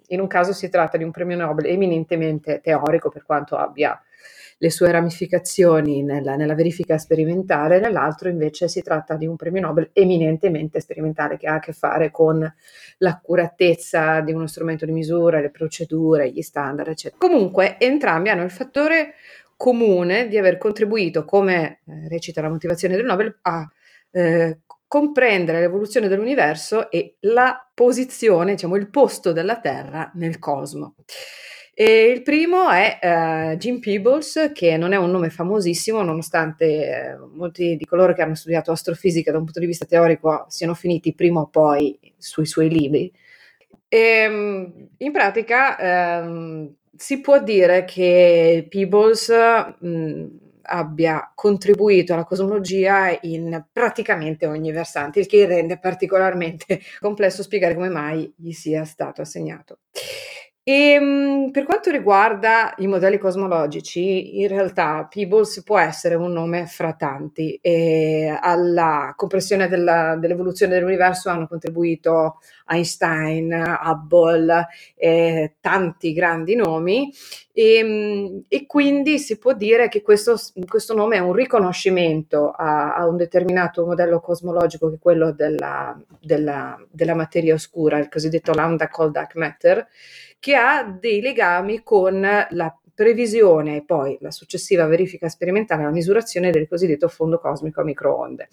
in 0.07 0.19
un 0.19 0.27
caso 0.27 0.53
si 0.53 0.69
tratta 0.69 0.97
di 0.97 1.03
un 1.03 1.11
premio 1.11 1.37
Nobel 1.37 1.67
eminentemente 1.67 2.61
teorico, 2.61 3.09
per 3.09 3.23
quanto 3.23 3.55
abbia 3.55 3.99
le 4.63 4.71
sue 4.71 4.91
ramificazioni 4.91 6.03
nella, 6.03 6.37
nella, 6.37 6.55
verifica 6.55 6.97
sperimentale, 6.97 7.81
nell'altro 7.81 8.29
invece 8.29 8.69
si 8.69 8.81
tratta 8.81 9.15
di 9.15 9.27
un 9.27 9.35
premio 9.35 9.59
Nobel 9.59 9.89
eminentemente 9.91 10.79
sperimentale 10.79 11.35
che 11.35 11.47
ha 11.47 11.55
a 11.55 11.59
che 11.59 11.73
fare 11.73 12.11
con 12.11 12.49
l'accuratezza 12.99 14.21
di 14.21 14.31
uno 14.31 14.47
strumento 14.47 14.85
di 14.85 14.93
misura, 14.93 15.41
le 15.41 15.51
procedure, 15.51 16.31
gli 16.31 16.41
standard, 16.41 16.87
eccetera. 16.87 17.17
Comunque 17.19 17.75
entrambi 17.77 18.29
hanno 18.29 18.43
il 18.43 18.51
fattore 18.51 19.15
comune 19.57 20.29
di 20.29 20.37
aver 20.37 20.57
contribuito, 20.57 21.25
come 21.25 21.81
eh, 21.85 22.07
recita 22.07 22.39
la 22.39 22.49
motivazione 22.49 22.95
del 22.95 23.03
Nobel, 23.03 23.37
a 23.41 23.69
eh, 24.11 24.59
comprendere 24.87 25.59
l'evoluzione 25.59 26.07
dell'universo 26.07 26.89
e 26.89 27.17
la 27.21 27.69
posizione, 27.73 28.53
diciamo 28.53 28.77
il 28.77 28.89
posto 28.89 29.33
della 29.33 29.59
Terra 29.59 30.09
nel 30.13 30.39
cosmo. 30.39 30.95
E 31.75 32.05
il 32.05 32.21
primo 32.21 32.69
è 32.69 32.99
uh, 33.01 33.57
Jim 33.57 33.79
Peebles, 33.79 34.51
che 34.53 34.77
non 34.77 34.93
è 34.93 34.95
un 34.95 35.09
nome 35.09 35.31
famosissimo, 35.31 36.03
nonostante 36.03 36.65
eh, 36.65 37.17
molti 37.33 37.75
di 37.75 37.85
coloro 37.85 38.13
che 38.13 38.21
hanno 38.21 38.35
studiato 38.35 38.71
astrofisica 38.71 39.31
da 39.31 39.39
un 39.39 39.45
punto 39.45 39.59
di 39.59 39.65
vista 39.65 39.85
teorico 39.85 40.45
siano 40.49 40.75
finiti 40.75 41.15
prima 41.15 41.41
o 41.41 41.47
poi 41.47 41.97
sui 42.15 42.45
suoi 42.45 42.69
libri. 42.69 43.11
E, 43.87 43.97
ehm, 43.97 44.87
in 44.97 45.11
pratica 45.11 46.21
um, 46.23 46.75
si 46.95 47.21
può 47.21 47.41
dire 47.41 47.85
che 47.85 48.67
Peebles 48.69 49.31
mh, 49.79 50.25
abbia 50.61 51.31
contribuito 51.33 52.13
alla 52.13 52.23
cosmologia 52.23 53.17
in 53.21 53.65
praticamente 53.71 54.45
ogni 54.45 54.71
versante, 54.71 55.21
il 55.21 55.25
che 55.25 55.45
rende 55.47 55.79
particolarmente 55.79 56.81
complesso 57.01 57.41
spiegare 57.41 57.73
come 57.73 57.89
mai 57.89 58.31
gli 58.37 58.51
sia 58.51 58.85
stato 58.85 59.21
assegnato. 59.21 59.79
E, 60.65 60.91
ehm, 60.93 61.51
per 61.51 61.65
quanto 61.65 61.91
riguarda 61.91 62.73
i 62.77 62.87
modelli 62.87 63.17
cosmologici, 63.17 64.39
in 64.39 64.47
realtà 64.47 65.05
Peebles 65.09 65.61
può 65.61 65.77
essere 65.77 66.15
un 66.15 66.31
nome 66.31 66.67
fra 66.67 66.93
tanti 66.93 67.59
e 67.61 68.33
alla 68.41 69.13
compressione 69.17 69.67
della, 69.67 70.15
dell'evoluzione 70.15 70.73
dell'universo 70.73 71.29
hanno 71.29 71.47
contribuito 71.47 72.39
Einstein, 72.65 73.51
Hubble, 73.83 74.67
eh, 74.95 75.55
tanti 75.59 76.13
grandi 76.13 76.55
nomi. 76.55 77.13
E, 77.51 77.75
ehm, 77.75 78.43
e, 78.47 78.65
quindi 78.65 79.19
si 79.19 79.37
può 79.37 79.53
dire 79.53 79.89
che 79.89 80.01
questo, 80.01 80.37
questo 80.65 80.93
nome 80.95 81.17
è 81.17 81.19
un 81.19 81.33
riconoscimento 81.33 82.51
a, 82.51 82.95
a, 82.95 83.05
un 83.05 83.17
determinato 83.17 83.85
modello 83.85 84.21
cosmologico 84.21 84.89
che 84.89 84.95
è 84.95 84.99
quello 84.99 85.31
della, 85.33 85.95
della, 86.21 86.81
della 86.89 87.15
materia 87.15 87.53
oscura, 87.53 87.99
il 87.99 88.09
cosiddetto 88.09 88.53
lambda 88.53 88.87
cold 88.87 89.11
dark 89.11 89.35
matter, 89.35 89.87
che 90.43 90.55
ha 90.55 90.83
dei 90.83 91.21
legami 91.21 91.83
con 91.83 92.19
la 92.19 92.77
previsione 92.93 93.77
e 93.77 93.85
poi 93.85 94.17
la 94.19 94.29
successiva 94.29 94.85
verifica 94.87 95.29
sperimentale, 95.29 95.83
la 95.83 95.89
misurazione 95.89 96.51
del 96.51 96.67
cosiddetto 96.67 97.07
fondo 97.07 97.39
cosmico 97.39 97.79
a 97.79 97.85
microonde. 97.85 98.49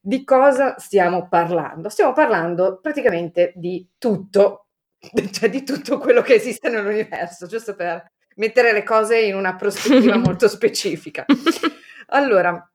Di 0.00 0.24
cosa 0.24 0.78
stiamo 0.78 1.28
parlando? 1.28 1.90
Stiamo 1.90 2.14
parlando 2.14 2.78
praticamente 2.80 3.52
di 3.56 3.86
tutto, 3.98 4.68
cioè 5.32 5.50
di 5.50 5.62
tutto 5.64 5.98
quello 5.98 6.22
che 6.22 6.32
esiste 6.32 6.70
nell'universo, 6.70 7.46
giusto 7.46 7.74
per 7.74 8.10
mettere 8.36 8.72
le 8.72 8.82
cose 8.82 9.20
in 9.20 9.34
una 9.34 9.54
prospettiva 9.54 10.16
molto 10.16 10.48
specifica. 10.48 11.26
Allora, 12.06 12.72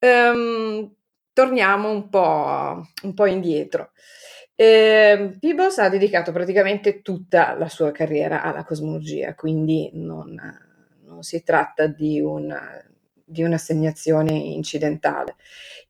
um, 0.00 0.94
torniamo 1.32 1.90
un 1.90 2.10
po', 2.10 2.86
un 3.04 3.14
po' 3.14 3.24
indietro. 3.24 3.92
Eh, 4.64 5.38
Peebles 5.40 5.78
ha 5.78 5.88
dedicato 5.88 6.30
praticamente 6.30 7.02
tutta 7.02 7.56
la 7.58 7.68
sua 7.68 7.90
carriera 7.90 8.42
alla 8.42 8.62
cosmologia, 8.62 9.34
quindi 9.34 9.90
non, 9.94 10.40
non 11.04 11.22
si 11.24 11.42
tratta 11.42 11.88
di, 11.88 12.20
un, 12.20 12.56
di, 13.24 13.42
un'assegnazione 13.42 14.30
incidentale. 14.30 15.34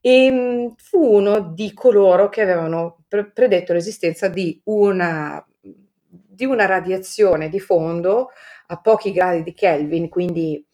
E 0.00 0.24
ehm, 0.24 0.74
fu 0.78 1.04
uno 1.04 1.52
di 1.54 1.74
coloro 1.74 2.30
che 2.30 2.40
avevano 2.40 3.04
pre- 3.08 3.30
predetto 3.30 3.74
l'esistenza 3.74 4.28
di 4.28 4.58
una, 4.64 5.46
di 5.60 6.46
una 6.46 6.64
radiazione 6.64 7.50
di 7.50 7.60
fondo 7.60 8.30
a 8.68 8.80
pochi 8.80 9.12
gradi 9.12 9.42
di 9.42 9.52
Kelvin, 9.52 10.08
quindi 10.08 10.66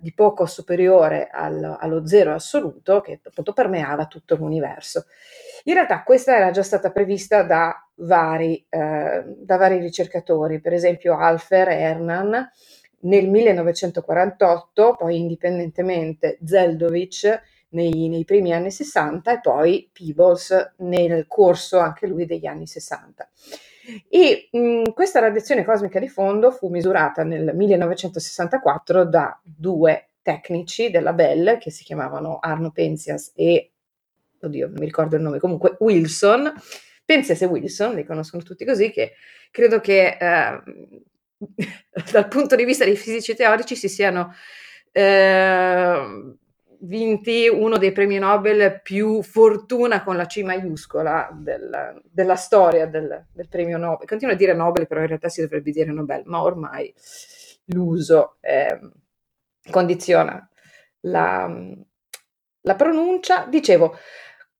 di 0.00 0.12
poco 0.14 0.46
superiore 0.46 1.28
al, 1.30 1.76
allo 1.78 2.06
zero 2.06 2.32
assoluto, 2.32 3.00
che 3.00 3.20
appunto 3.22 3.52
permeava 3.52 4.06
tutto 4.06 4.36
l'universo. 4.36 5.06
In 5.64 5.74
realtà 5.74 6.02
questa 6.02 6.36
era 6.36 6.50
già 6.50 6.62
stata 6.62 6.90
prevista 6.90 7.42
da 7.42 7.74
vari, 7.96 8.64
eh, 8.68 9.24
da 9.26 9.56
vari 9.56 9.78
ricercatori, 9.78 10.60
per 10.60 10.72
esempio 10.72 11.18
Alfer 11.18 11.68
Hernan 11.68 12.50
nel 13.00 13.28
1948, 13.28 14.96
poi 14.98 15.18
indipendentemente 15.18 16.38
Zeldovich 16.44 17.42
nei, 17.70 18.08
nei, 18.08 18.24
primi 18.24 18.52
anni 18.52 18.70
60 18.70 19.32
e 19.32 19.40
poi 19.40 19.90
Peebles 19.92 20.74
nel 20.78 21.26
corso 21.26 21.78
anche 21.78 22.06
lui 22.06 22.24
degli 22.24 22.46
anni 22.46 22.66
60. 22.66 23.28
E 24.08 24.48
mh, 24.50 24.92
questa 24.92 25.20
radiazione 25.20 25.64
cosmica 25.64 25.98
di 25.98 26.08
fondo 26.08 26.50
fu 26.50 26.68
misurata 26.68 27.22
nel 27.22 27.54
1964 27.54 29.04
da 29.04 29.38
due 29.42 30.10
tecnici 30.22 30.90
della 30.90 31.12
Bell 31.12 31.58
che 31.58 31.70
si 31.70 31.84
chiamavano 31.84 32.38
Arno 32.40 32.70
Penzias 32.70 33.32
e, 33.34 33.72
oddio, 34.40 34.66
non 34.66 34.76
mi 34.78 34.86
ricordo 34.86 35.16
il 35.16 35.22
nome, 35.22 35.38
comunque 35.38 35.76
Wilson. 35.80 36.52
Penzias 37.04 37.42
e 37.42 37.46
Wilson, 37.46 37.94
li 37.94 38.04
conoscono 38.04 38.42
tutti 38.42 38.64
così, 38.64 38.90
che 38.90 39.12
credo 39.50 39.80
che 39.80 40.16
eh, 40.18 40.62
dal 42.10 42.28
punto 42.28 42.56
di 42.56 42.64
vista 42.64 42.84
dei 42.84 42.96
fisici 42.96 43.34
teorici 43.34 43.76
si 43.76 43.90
siano 43.90 44.32
eh, 44.90 46.34
vinti 46.84 47.48
uno 47.48 47.78
dei 47.78 47.92
premi 47.92 48.18
Nobel 48.18 48.80
più 48.82 49.22
fortuna 49.22 50.02
con 50.02 50.16
la 50.16 50.26
C 50.26 50.42
maiuscola 50.42 51.30
del, 51.32 52.02
della 52.10 52.36
storia 52.36 52.86
del, 52.86 53.26
del, 53.32 53.48
premio 53.48 53.78
Nobel. 53.78 54.06
Continuo 54.06 54.34
a 54.34 54.36
dire 54.36 54.54
Nobel, 54.54 54.86
però 54.86 55.00
in 55.00 55.06
realtà 55.08 55.28
si 55.28 55.40
dovrebbe 55.40 55.70
dire 55.70 55.92
Nobel, 55.92 56.22
ma 56.26 56.42
ormai 56.42 56.92
l'uso 57.66 58.36
eh, 58.40 58.78
condiziona 59.70 60.46
la, 61.00 61.50
la, 62.60 62.74
pronuncia. 62.74 63.46
Dicevo, 63.48 63.96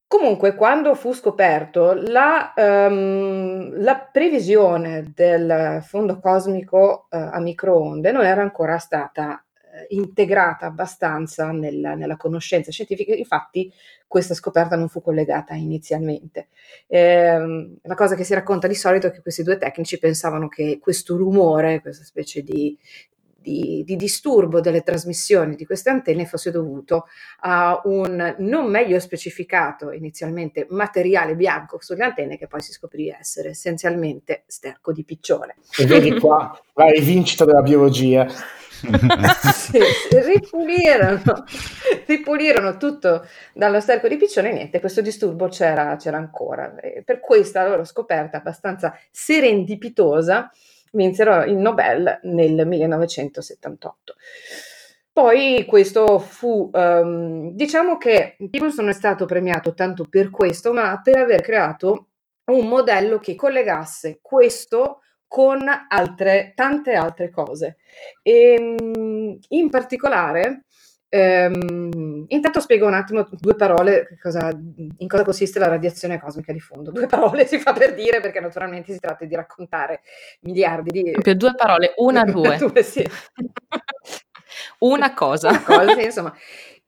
comunque, 0.07 0.55
quando 0.55 0.95
fu 0.95 1.13
scoperto 1.13 1.93
la, 1.93 2.53
um, 2.55 3.81
la 3.81 3.97
previsione 4.11 5.11
del 5.13 5.83
fondo 5.85 6.19
cosmico 6.19 7.07
uh, 7.09 7.15
a 7.17 7.39
microonde 7.39 8.11
non 8.11 8.25
era 8.25 8.41
ancora 8.41 8.77
stata 8.77 9.39
eh, 9.39 9.44
integrata 9.89 10.65
abbastanza 10.65 11.51
nella, 11.51 11.95
nella, 11.95 12.17
conoscenza 12.17 12.71
scientifica, 12.71 13.13
infatti 13.13 13.71
questa 14.07 14.33
scoperta 14.33 14.75
non 14.75 14.89
fu 14.89 15.01
collegata 15.01 15.53
inizialmente. 15.55 16.47
Eh, 16.87 17.77
la 17.81 17.95
cosa 17.95 18.15
che 18.15 18.23
si 18.23 18.33
racconta 18.33 18.67
di 18.67 18.75
solito 18.75 19.07
è 19.07 19.11
che 19.11 19.21
questi 19.21 19.43
due 19.43 19.57
tecnici 19.57 19.99
pensavano 19.99 20.47
che 20.47 20.79
questo 20.81 21.17
rumore, 21.17 21.81
questa 21.81 22.03
specie 22.03 22.41
di, 22.41 22.77
di, 23.45 23.83
di, 23.85 23.95
disturbo 23.95 24.59
delle 24.59 24.81
trasmissioni 24.81 25.55
di 25.55 25.65
queste 25.65 25.91
antenne 25.91 26.25
fosse 26.25 26.49
dovuto 26.49 27.05
a 27.41 27.79
un 27.83 28.35
non 28.39 28.69
meglio 28.71 28.99
specificato 28.99 29.91
inizialmente 29.91 30.65
materiale 30.71 31.35
bianco 31.35 31.77
sulle 31.79 32.03
antenne 32.03 32.39
che 32.39 32.47
poi 32.47 32.61
si 32.61 32.71
scoprì 32.71 33.09
essere 33.09 33.49
essenzialmente 33.49 34.43
sterco 34.47 34.91
di 34.91 35.03
piccione. 35.03 35.57
E 35.77 35.85
vedi 35.85 36.19
qua 36.19 36.59
la 36.73 36.89
rivincita 36.89 37.45
della 37.45 37.61
biologia 37.61 38.25
ripulirono, 40.11 41.45
ripulirono, 42.05 42.77
tutto 42.77 43.25
dallo 43.53 43.79
sterco 43.79 44.07
di 44.07 44.17
piccione 44.17 44.49
e 44.49 44.53
niente, 44.53 44.79
questo 44.79 45.01
disturbo 45.01 45.47
c'era, 45.47 45.95
c'era 45.97 46.17
ancora. 46.17 46.75
E 46.75 47.03
per 47.03 47.19
questa 47.19 47.67
loro 47.67 47.83
scoperta 47.83 48.37
abbastanza 48.37 48.97
serendipitosa 49.11 50.51
vinsero 50.91 51.43
il 51.43 51.57
Nobel 51.57 52.19
nel 52.23 52.65
1978. 52.65 54.15
Poi 55.11 55.63
questo 55.65 56.19
fu, 56.19 56.69
um, 56.73 57.51
diciamo 57.51 57.97
che 57.97 58.35
Pearson 58.49 58.83
non 58.83 58.93
è 58.93 58.93
stato 58.93 59.25
premiato 59.25 59.73
tanto 59.73 60.05
per 60.09 60.29
questo, 60.29 60.73
ma 60.73 60.99
per 61.01 61.17
aver 61.17 61.41
creato 61.41 62.07
un 62.51 62.67
modello 62.67 63.19
che 63.19 63.35
collegasse 63.35 64.19
questo 64.21 64.99
con 65.35 65.67
altre, 65.89 66.53
tante 66.55 66.93
altre 66.93 67.29
cose. 67.29 67.75
E, 68.21 68.53
ehm, 68.57 69.37
in 69.49 69.69
particolare, 69.69 70.63
ehm, 71.09 72.23
intanto 72.29 72.61
spiego 72.61 72.87
un 72.87 72.93
attimo 72.93 73.27
due 73.31 73.55
parole 73.55 74.17
cosa, 74.21 74.49
in 74.49 75.07
cosa 75.09 75.25
consiste 75.25 75.59
la 75.59 75.67
radiazione 75.67 76.21
cosmica 76.21 76.53
di 76.53 76.61
fondo. 76.61 76.89
Due 76.89 77.07
parole 77.07 77.45
si 77.45 77.59
fa 77.59 77.73
per 77.73 77.93
dire 77.95 78.21
perché 78.21 78.39
naturalmente 78.39 78.93
si 78.93 78.99
tratta 78.99 79.25
di 79.25 79.35
raccontare 79.35 80.03
miliardi 80.43 80.91
di... 80.91 81.11
Proprio 81.11 81.35
due 81.35 81.53
parole, 81.53 81.93
una, 81.97 82.23
due. 82.31 82.55
due 82.55 82.81
sì. 82.81 83.05
una 84.79 85.13
cosa. 85.13 85.49
Una 85.49 85.63
cosa 85.63 85.95
sì, 85.95 86.03
insomma. 86.05 86.33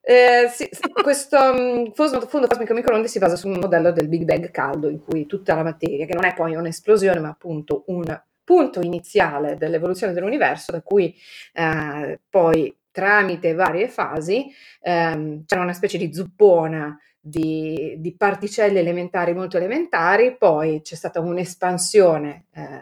Eh, 0.00 0.48
sì, 0.48 0.66
questo 1.02 1.36
um, 1.38 1.92
fondo 1.92 2.46
cosmico 2.46 2.72
microonde 2.72 3.08
si 3.08 3.18
basa 3.18 3.36
su 3.36 3.46
un 3.46 3.58
modello 3.58 3.92
del 3.92 4.08
Big 4.08 4.24
Bang 4.24 4.50
caldo 4.50 4.88
in 4.88 5.00
cui 5.00 5.26
tutta 5.26 5.54
la 5.54 5.62
materia, 5.62 6.06
che 6.06 6.14
non 6.14 6.24
è 6.24 6.32
poi 6.32 6.54
un'esplosione 6.54 7.20
ma 7.20 7.28
appunto 7.28 7.84
un 7.88 8.04
punto 8.48 8.80
iniziale 8.80 9.58
dell'evoluzione 9.58 10.14
dell'universo, 10.14 10.72
da 10.72 10.80
cui 10.80 11.14
eh, 11.52 12.18
poi 12.30 12.74
tramite 12.90 13.52
varie 13.52 13.88
fasi 13.88 14.46
ehm, 14.80 15.44
c'era 15.44 15.60
una 15.60 15.74
specie 15.74 15.98
di 15.98 16.14
zuppona 16.14 16.98
di, 17.20 17.96
di, 17.98 18.16
particelle 18.16 18.78
elementari 18.78 19.34
molto 19.34 19.58
elementari, 19.58 20.34
poi 20.38 20.80
c'è 20.80 20.94
stata 20.94 21.20
un'espansione 21.20 22.46
eh, 22.54 22.80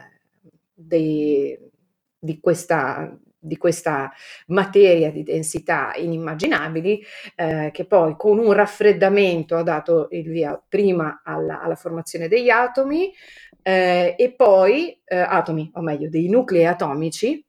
dei, 0.72 1.58
di, 2.16 2.38
questa, 2.38 3.18
di 3.46 3.56
questa 3.56 4.12
materia 4.48 5.10
di 5.10 5.22
densità 5.22 5.92
inimmaginabili, 5.96 7.02
eh, 7.36 7.70
che 7.72 7.84
poi 7.86 8.14
con 8.16 8.38
un 8.38 8.52
raffreddamento 8.52 9.56
ha 9.56 9.62
dato 9.62 10.08
il 10.10 10.28
via 10.28 10.60
prima 10.68 11.22
alla, 11.24 11.60
alla 11.60 11.76
formazione 11.76 12.28
degli 12.28 12.50
atomi, 12.50 13.12
eh, 13.62 14.14
e 14.16 14.32
poi 14.32 15.00
eh, 15.04 15.16
atomi, 15.16 15.70
o 15.74 15.80
meglio, 15.80 16.08
dei 16.08 16.28
nuclei 16.28 16.66
atomici, 16.66 17.44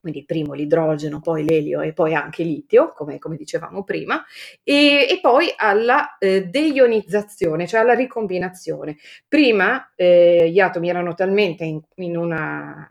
quindi 0.00 0.24
primo 0.24 0.54
l'idrogeno, 0.54 1.20
poi 1.20 1.44
l'elio 1.44 1.80
e 1.80 1.92
poi 1.92 2.14
anche 2.14 2.42
litio, 2.42 2.92
come, 2.94 3.18
come 3.18 3.36
dicevamo 3.36 3.84
prima, 3.84 4.24
e, 4.62 5.06
e 5.10 5.18
poi 5.20 5.52
alla 5.56 6.16
eh, 6.18 6.46
deionizzazione, 6.46 7.66
cioè 7.66 7.80
alla 7.80 7.94
ricombinazione. 7.94 8.96
Prima 9.26 9.92
eh, 9.94 10.48
gli 10.50 10.60
atomi 10.60 10.88
erano 10.88 11.14
talmente 11.14 11.64
in, 11.64 11.80
in, 11.96 12.16
una, 12.16 12.88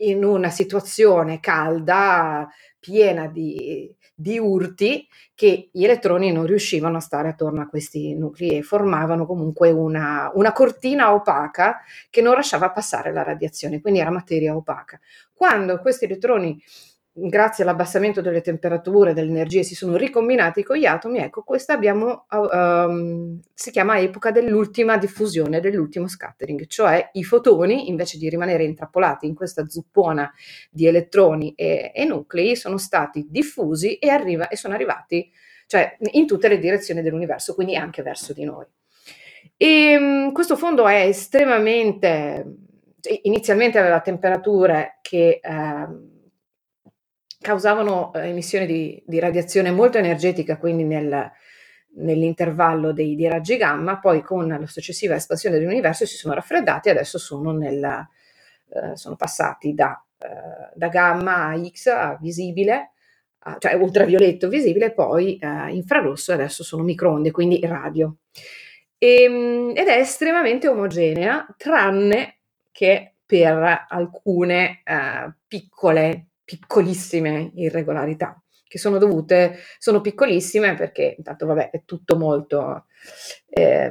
in 0.00 0.24
una 0.24 0.50
situazione 0.50 1.40
calda, 1.40 2.48
piena 2.78 3.26
di, 3.26 3.94
di 4.14 4.38
urti 4.38 5.06
che 5.34 5.68
gli 5.72 5.84
elettroni 5.84 6.32
non 6.32 6.46
riuscivano 6.46 6.96
a 6.96 7.00
stare 7.00 7.28
attorno 7.28 7.60
a 7.60 7.68
questi 7.68 8.14
nuclei 8.14 8.58
e 8.58 8.62
formavano 8.62 9.26
comunque 9.26 9.70
una, 9.70 10.30
una 10.34 10.52
cortina 10.52 11.12
opaca 11.12 11.80
che 12.08 12.22
non 12.22 12.34
lasciava 12.34 12.70
passare 12.70 13.12
la 13.12 13.22
radiazione, 13.22 13.80
quindi 13.80 14.00
era 14.00 14.10
materia 14.10 14.56
opaca. 14.56 14.98
Quando 15.32 15.78
questi 15.78 16.06
elettroni 16.06 16.62
grazie 17.12 17.64
all'abbassamento 17.64 18.20
delle 18.20 18.40
temperature, 18.40 19.12
delle 19.12 19.30
energie, 19.30 19.62
si 19.62 19.74
sono 19.74 19.96
ricombinati 19.96 20.62
con 20.62 20.76
gli 20.76 20.86
atomi, 20.86 21.18
ecco, 21.18 21.42
questa 21.42 21.72
abbiamo, 21.72 22.26
um, 22.30 23.40
si 23.52 23.70
chiama 23.70 23.98
epoca 23.98 24.30
dell'ultima 24.30 24.96
diffusione, 24.96 25.60
dell'ultimo 25.60 26.06
scattering, 26.06 26.66
cioè 26.66 27.10
i 27.14 27.24
fotoni, 27.24 27.88
invece 27.88 28.16
di 28.16 28.28
rimanere 28.28 28.64
intrappolati 28.64 29.26
in 29.26 29.34
questa 29.34 29.68
zuppona 29.68 30.32
di 30.70 30.86
elettroni 30.86 31.52
e, 31.56 31.90
e 31.94 32.04
nuclei, 32.04 32.54
sono 32.54 32.78
stati 32.78 33.26
diffusi 33.28 33.96
e, 33.96 34.08
arriva, 34.08 34.48
e 34.48 34.56
sono 34.56 34.74
arrivati 34.74 35.30
cioè, 35.66 35.96
in 36.12 36.26
tutte 36.26 36.48
le 36.48 36.58
direzioni 36.58 37.02
dell'universo, 37.02 37.54
quindi 37.54 37.76
anche 37.76 38.02
verso 38.02 38.32
di 38.32 38.44
noi. 38.44 38.66
E 39.56 39.96
um, 39.96 40.32
questo 40.32 40.56
fondo 40.56 40.86
è 40.86 41.06
estremamente, 41.06 42.44
inizialmente 43.22 43.78
aveva 43.80 44.00
temperature 44.00 44.98
che... 45.02 45.40
Uh, 45.42 46.09
causavano 47.40 48.12
eh, 48.14 48.28
emissioni 48.28 48.66
di, 48.66 49.02
di, 49.06 49.18
radiazione 49.18 49.70
molto 49.70 49.98
energetica, 49.98 50.58
quindi 50.58 50.84
nel, 50.84 51.30
nell'intervallo 51.94 52.92
dei, 52.92 53.16
dei, 53.16 53.28
raggi 53.28 53.56
gamma, 53.56 53.98
poi 53.98 54.22
con 54.22 54.46
la 54.48 54.66
successiva 54.66 55.14
espansione 55.14 55.58
dell'universo 55.58 56.04
si 56.06 56.16
sono 56.16 56.34
raffreddati 56.34 56.88
e 56.88 56.92
adesso 56.92 57.18
sono, 57.18 57.52
nel, 57.52 57.82
eh, 57.82 58.96
sono 58.96 59.16
passati 59.16 59.72
da, 59.72 60.02
eh, 60.18 60.72
da, 60.74 60.88
gamma 60.88 61.46
a 61.46 61.58
X 61.58 61.86
a 61.86 62.18
visibile, 62.20 62.92
a, 63.40 63.56
cioè 63.58 63.72
ultravioletto 63.74 64.48
visibile, 64.48 64.92
poi 64.92 65.38
eh, 65.38 65.70
infrarosso 65.70 66.32
e 66.32 66.34
adesso 66.34 66.62
sono 66.62 66.82
microonde, 66.82 67.30
quindi 67.30 67.60
radio. 67.64 68.16
E, 68.98 69.22
ehm, 69.22 69.72
ed 69.74 69.86
è 69.88 69.98
estremamente 69.98 70.68
omogenea, 70.68 71.46
tranne 71.56 72.36
che 72.70 73.14
per 73.24 73.86
alcune 73.88 74.82
eh, 74.84 75.32
piccole 75.46 76.29
piccolissime 76.58 77.52
irregolarità, 77.54 78.42
che 78.66 78.78
sono 78.78 78.98
dovute, 78.98 79.58
sono 79.78 80.00
piccolissime 80.00 80.74
perché 80.74 81.14
intanto 81.16 81.46
vabbè 81.46 81.70
è 81.70 81.82
tutto 81.84 82.16
molto, 82.16 82.86
eh, 83.48 83.90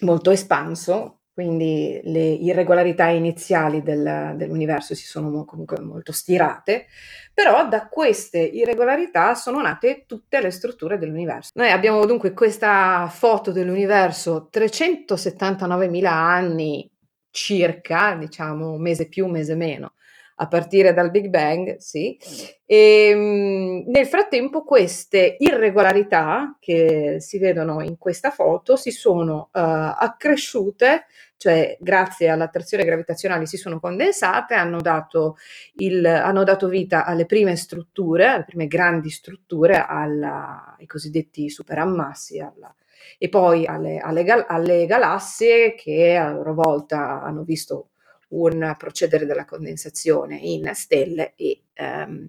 molto 0.00 0.30
espanso 0.30 1.22
quindi 1.34 1.98
le 2.04 2.28
irregolarità 2.28 3.06
iniziali 3.06 3.82
del, 3.82 4.34
dell'universo 4.36 4.94
si 4.94 5.06
sono 5.06 5.46
comunque 5.46 5.80
molto 5.80 6.12
stirate, 6.12 6.88
però 7.32 7.66
da 7.68 7.88
queste 7.88 8.38
irregolarità 8.38 9.34
sono 9.34 9.62
nate 9.62 10.04
tutte 10.06 10.42
le 10.42 10.50
strutture 10.50 10.98
dell'universo. 10.98 11.52
Noi 11.54 11.70
abbiamo 11.70 12.04
dunque 12.04 12.34
questa 12.34 13.08
foto 13.10 13.50
dell'universo 13.50 14.50
379.000 14.52 16.04
anni 16.04 16.90
circa, 17.30 18.14
diciamo 18.14 18.76
mese 18.76 19.08
più, 19.08 19.26
mese 19.26 19.54
meno, 19.54 19.94
a 20.42 20.48
partire 20.48 20.92
dal 20.92 21.10
Big 21.10 21.28
Bang, 21.28 21.76
sì. 21.76 22.18
E, 22.66 23.08
ehm, 23.10 23.84
nel 23.86 24.06
frattempo 24.06 24.64
queste 24.64 25.36
irregolarità 25.38 26.56
che 26.58 27.16
si 27.20 27.38
vedono 27.38 27.80
in 27.80 27.96
questa 27.96 28.30
foto 28.30 28.74
si 28.74 28.90
sono 28.90 29.50
uh, 29.52 29.60
accresciute, 29.96 31.06
cioè 31.36 31.76
grazie 31.80 32.28
all'attrazione 32.28 32.84
gravitazionale 32.84 33.46
si 33.46 33.56
sono 33.56 33.78
condensate, 33.78 34.54
hanno 34.54 34.80
dato, 34.80 35.36
il, 35.74 36.04
hanno 36.04 36.42
dato 36.42 36.66
vita 36.66 37.04
alle 37.04 37.26
prime 37.26 37.54
strutture, 37.54 38.26
alle 38.26 38.44
prime 38.44 38.66
grandi 38.66 39.10
strutture, 39.10 39.84
alla, 39.86 40.74
ai 40.76 40.86
cosiddetti 40.86 41.50
superammassi, 41.50 42.40
alla, 42.40 42.74
e 43.16 43.28
poi 43.28 43.64
alle, 43.66 43.98
alle, 43.98 44.24
alle 44.48 44.86
galassie 44.86 45.74
che 45.76 46.16
a 46.16 46.32
loro 46.32 46.54
volta 46.54 47.22
hanno 47.22 47.44
visto 47.44 47.91
un 48.32 48.74
procedere 48.78 49.26
della 49.26 49.44
condensazione 49.44 50.36
in 50.36 50.70
stelle 50.74 51.32
e, 51.36 51.62
um, 51.78 52.28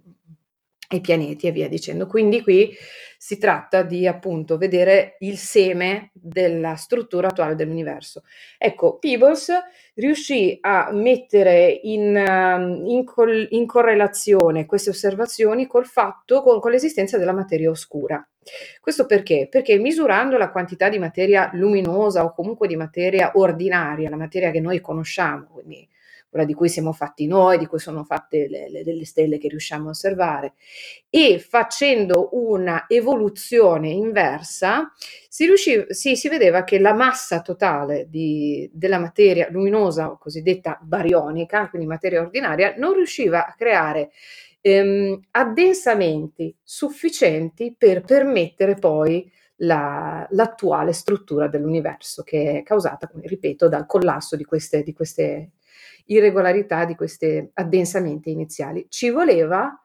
e 0.90 1.02
pianeti 1.02 1.48
e 1.48 1.52
via 1.52 1.68
dicendo. 1.68 2.08
Quindi 2.08 2.42
qui 2.42 2.74
si 3.18 3.38
tratta 3.38 3.84
di 3.84 4.06
appunto 4.06 4.58
vedere 4.58 5.16
il 5.20 5.38
seme 5.38 6.12
della 6.14 6.76
struttura 6.76 7.30
attuale 7.30 7.56
dell'universo. 7.56 8.24
Ecco, 8.58 8.98
Peebles 8.98 9.50
riuscì 9.96 10.58
a 10.60 10.92
mettere 10.92 11.80
in, 11.84 12.84
in, 12.86 13.06
col, 13.06 13.48
in 13.52 13.66
correlazione 13.66 14.66
queste 14.66 14.90
osservazioni 14.90 15.68
col 15.68 15.86
fatto, 15.86 16.42
con, 16.42 16.60
con 16.60 16.72
l'esistenza 16.72 17.18
della 17.18 17.32
materia 17.32 17.70
oscura. 17.70 18.26
Questo 18.82 19.06
perché? 19.06 19.48
Perché 19.50 19.78
misurando 19.78 20.38
la 20.38 20.52
quantità 20.52 20.90
di 20.90 21.00
materia 21.00 21.50
luminosa 21.54 22.26
o 22.26 22.34
comunque 22.34 22.68
di 22.68 22.76
materia 22.76 23.32
ordinaria, 23.36 24.10
la 24.10 24.18
materia 24.18 24.52
che 24.52 24.60
noi 24.60 24.82
conosciamo, 24.82 25.48
quindi 25.54 25.88
quella 26.34 26.48
di 26.48 26.56
cui 26.56 26.68
siamo 26.68 26.94
fatti 26.94 27.28
noi, 27.28 27.60
di 27.60 27.68
cui 27.68 27.78
sono 27.78 28.04
fatte 28.04 28.48
le, 28.48 28.68
le, 28.68 28.84
delle 28.84 29.06
stelle 29.06 29.38
che 29.38 29.50
riusciamo 29.50 29.86
a 29.86 29.90
osservare, 29.92 30.54
e 31.12 31.38
facendo 31.38 32.30
una 32.32 32.86
evoluzione 32.88 33.90
inversa, 33.90 34.92
si, 35.30 35.46
riusciva, 35.46 35.86
si, 35.90 36.16
si 36.16 36.30
vedeva 36.30 36.64
che 36.64 36.80
la 36.80 36.94
massa 36.94 37.42
totale 37.42 38.08
di, 38.10 38.68
della 38.74 38.98
materia 38.98 39.48
luminosa, 39.52 40.18
cosiddetta 40.20 40.80
barionica, 40.82 41.70
quindi 41.70 41.88
materia 41.88 42.22
ordinaria, 42.22 42.74
non 42.78 42.96
riusciva 42.96 43.46
a 43.46 43.54
creare 43.56 44.10
ehm, 44.60 45.20
addensamenti 45.30 46.56
sufficienti 46.64 47.76
per 47.78 48.02
permettere 48.02 48.74
poi 48.74 49.32
la, 49.58 50.26
l'attuale 50.32 50.94
struttura 50.94 51.48
dell'universo, 51.48 52.24
che 52.24 52.58
è 52.60 52.64
causata, 52.64 53.08
ripeto, 53.14 53.70
dal 53.70 53.86
collasso 53.86 54.36
di 54.36 54.46
queste, 54.46 54.82
di 54.82 54.94
queste 54.94 55.52
irregolarità 56.06 56.86
di 56.86 56.96
questi 56.96 57.50
addensamenti 57.54 58.32
iniziali. 58.32 58.86
Ci 58.90 59.10
voleva 59.10 59.78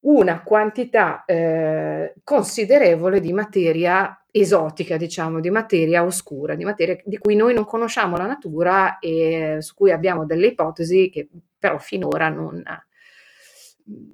una 0.00 0.42
quantità 0.42 1.24
eh, 1.24 2.14
considerevole 2.24 3.20
di 3.20 3.32
materia 3.32 4.24
esotica, 4.30 4.96
diciamo, 4.96 5.40
di 5.40 5.50
materia 5.50 6.04
oscura, 6.04 6.54
di 6.54 6.64
materia 6.64 6.98
di 7.04 7.18
cui 7.18 7.36
noi 7.36 7.54
non 7.54 7.64
conosciamo 7.64 8.16
la 8.16 8.26
natura 8.26 8.98
e 8.98 9.58
su 9.60 9.74
cui 9.74 9.92
abbiamo 9.92 10.24
delle 10.24 10.48
ipotesi 10.48 11.10
che 11.10 11.28
però 11.58 11.78
finora 11.78 12.28
non, 12.28 12.60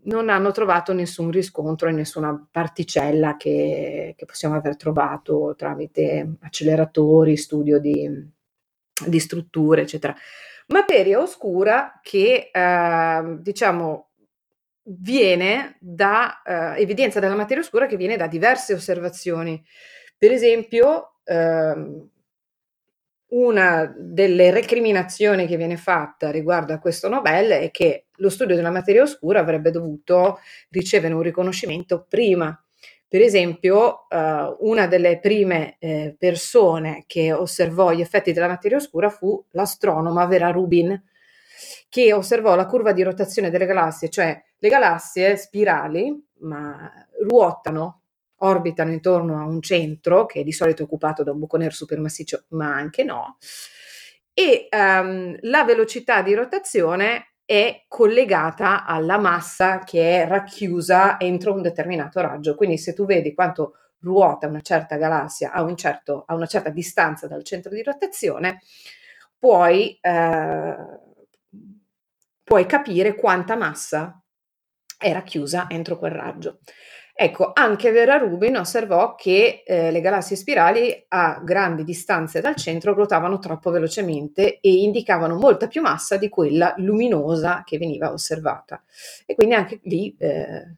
non 0.04 0.28
hanno 0.28 0.50
trovato 0.50 0.92
nessun 0.92 1.30
riscontro 1.30 1.88
in 1.88 1.96
nessuna 1.96 2.48
particella 2.50 3.36
che, 3.36 4.14
che, 4.16 4.24
possiamo 4.26 4.56
aver 4.56 4.76
trovato 4.76 5.54
tramite 5.56 6.36
acceleratori, 6.40 7.36
studio 7.36 7.78
di, 7.78 8.10
di 9.06 9.18
strutture, 9.20 9.82
eccetera. 9.82 10.14
Materia 10.68 11.20
oscura 11.20 11.98
che 12.02 12.50
eh, 12.52 13.36
diciamo 13.40 14.08
viene 14.90 15.76
da 15.80 16.42
eh, 16.42 16.80
evidenza 16.82 17.20
della 17.20 17.34
materia 17.34 17.62
oscura 17.62 17.86
che 17.86 17.96
viene 17.96 18.16
da 18.16 18.26
diverse 18.26 18.74
osservazioni. 18.74 19.62
Per 20.16 20.32
esempio, 20.32 21.20
ehm, 21.24 22.08
una 23.30 23.94
delle 23.96 24.50
recriminazioni 24.50 25.46
che 25.46 25.56
viene 25.56 25.76
fatta 25.76 26.30
riguardo 26.30 26.72
a 26.72 26.78
questo 26.78 27.08
Nobel 27.08 27.50
è 27.50 27.70
che 27.70 28.06
lo 28.16 28.30
studio 28.30 28.56
della 28.56 28.70
materia 28.70 29.02
oscura 29.02 29.40
avrebbe 29.40 29.70
dovuto 29.70 30.40
ricevere 30.70 31.12
un 31.12 31.22
riconoscimento 31.22 32.06
prima 32.08 32.58
per 33.08 33.22
esempio, 33.22 34.06
uh, 34.10 34.56
una 34.60 34.86
delle 34.86 35.18
prime 35.18 35.76
eh, 35.78 36.14
persone 36.18 37.04
che 37.06 37.32
osservò 37.32 37.92
gli 37.92 38.02
effetti 38.02 38.32
della 38.32 38.48
materia 38.48 38.76
oscura 38.76 39.08
fu 39.08 39.42
l'astronoma 39.52 40.26
Vera 40.26 40.50
Rubin, 40.50 41.02
che 41.88 42.12
osservò 42.12 42.54
la 42.54 42.66
curva 42.66 42.92
di 42.92 43.02
rotazione 43.02 43.48
delle 43.48 43.64
galassie, 43.64 44.10
cioè 44.10 44.40
le 44.58 44.68
galassie 44.68 45.36
spirali, 45.36 46.14
ma 46.40 46.92
ruotano, 47.26 48.02
orbitano 48.40 48.92
intorno 48.92 49.40
a 49.40 49.46
un 49.46 49.62
centro 49.62 50.26
che 50.26 50.44
di 50.44 50.52
solito 50.52 50.82
è 50.82 50.84
occupato 50.84 51.22
da 51.22 51.32
un 51.32 51.38
buco 51.38 51.56
nero 51.56 51.72
supermassiccio, 51.72 52.44
ma 52.48 52.74
anche 52.74 53.04
no, 53.04 53.38
e 54.38 54.68
um, 54.70 55.36
la 55.40 55.64
velocità 55.64 56.22
di 56.22 56.34
rotazione 56.34 57.27
è 57.48 57.86
collegata 57.88 58.84
alla 58.84 59.16
massa 59.16 59.78
che 59.78 60.22
è 60.22 60.28
racchiusa 60.28 61.18
entro 61.18 61.54
un 61.54 61.62
determinato 61.62 62.20
raggio. 62.20 62.54
Quindi 62.54 62.76
se 62.76 62.92
tu 62.92 63.06
vedi 63.06 63.32
quanto 63.32 63.76
ruota 64.00 64.46
una 64.46 64.60
certa 64.60 64.96
galassia 64.96 65.52
a, 65.52 65.62
un 65.62 65.74
certo, 65.74 66.24
a 66.26 66.34
una 66.34 66.44
certa 66.44 66.68
distanza 66.68 67.26
dal 67.26 67.42
centro 67.44 67.72
di 67.72 67.82
rotazione, 67.82 68.60
puoi, 69.38 69.96
eh, 69.98 70.76
puoi 72.44 72.66
capire 72.66 73.14
quanta 73.14 73.56
massa 73.56 74.22
è 74.98 75.10
racchiusa 75.10 75.70
entro 75.70 75.96
quel 75.96 76.12
raggio. 76.12 76.58
Ecco, 77.20 77.50
anche 77.52 77.90
Vera 77.90 78.16
Rubin 78.16 78.58
osservò 78.58 79.16
che 79.16 79.64
eh, 79.66 79.90
le 79.90 80.00
galassie 80.00 80.36
spirali 80.36 81.04
a 81.08 81.40
grandi 81.42 81.82
distanze 81.82 82.40
dal 82.40 82.54
centro 82.54 82.94
ruotavano 82.94 83.40
troppo 83.40 83.72
velocemente 83.72 84.60
e 84.60 84.82
indicavano 84.82 85.34
molta 85.34 85.66
più 85.66 85.80
massa 85.80 86.16
di 86.16 86.28
quella 86.28 86.74
luminosa 86.76 87.64
che 87.66 87.76
veniva 87.76 88.12
osservata. 88.12 88.80
E 89.26 89.34
quindi 89.34 89.56
anche 89.56 89.80
lì 89.82 90.14
eh, 90.16 90.76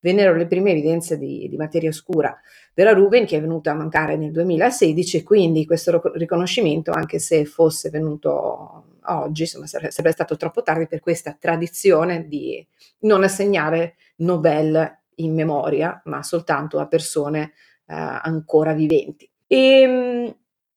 vennero 0.00 0.34
le 0.34 0.46
prime 0.46 0.70
evidenze 0.70 1.18
di, 1.18 1.46
di, 1.46 1.56
materia 1.58 1.90
oscura. 1.90 2.40
Vera 2.72 2.94
Rubin 2.94 3.26
che 3.26 3.36
è 3.36 3.40
venuta 3.42 3.72
a 3.72 3.74
mancare 3.74 4.16
nel 4.16 4.32
2016 4.32 5.18
e 5.18 5.22
quindi 5.22 5.66
questo 5.66 6.00
riconoscimento, 6.14 6.90
anche 6.90 7.18
se 7.18 7.44
fosse 7.44 7.90
venuto 7.90 8.84
oggi, 9.08 9.42
insomma, 9.42 9.66
sarebbe 9.66 10.12
stato 10.12 10.38
troppo 10.38 10.62
tardi 10.62 10.86
per 10.86 11.00
questa 11.00 11.36
tradizione 11.38 12.26
di 12.28 12.66
non 13.00 13.24
assegnare 13.24 13.96
Nobel 14.16 15.00
in 15.16 15.34
memoria, 15.34 16.00
ma 16.04 16.22
soltanto 16.22 16.78
a 16.80 16.86
persone 16.86 17.52
eh, 17.86 17.94
ancora 17.94 18.72
viventi. 18.72 19.30
E 19.46 19.80
ehm, 19.82 20.36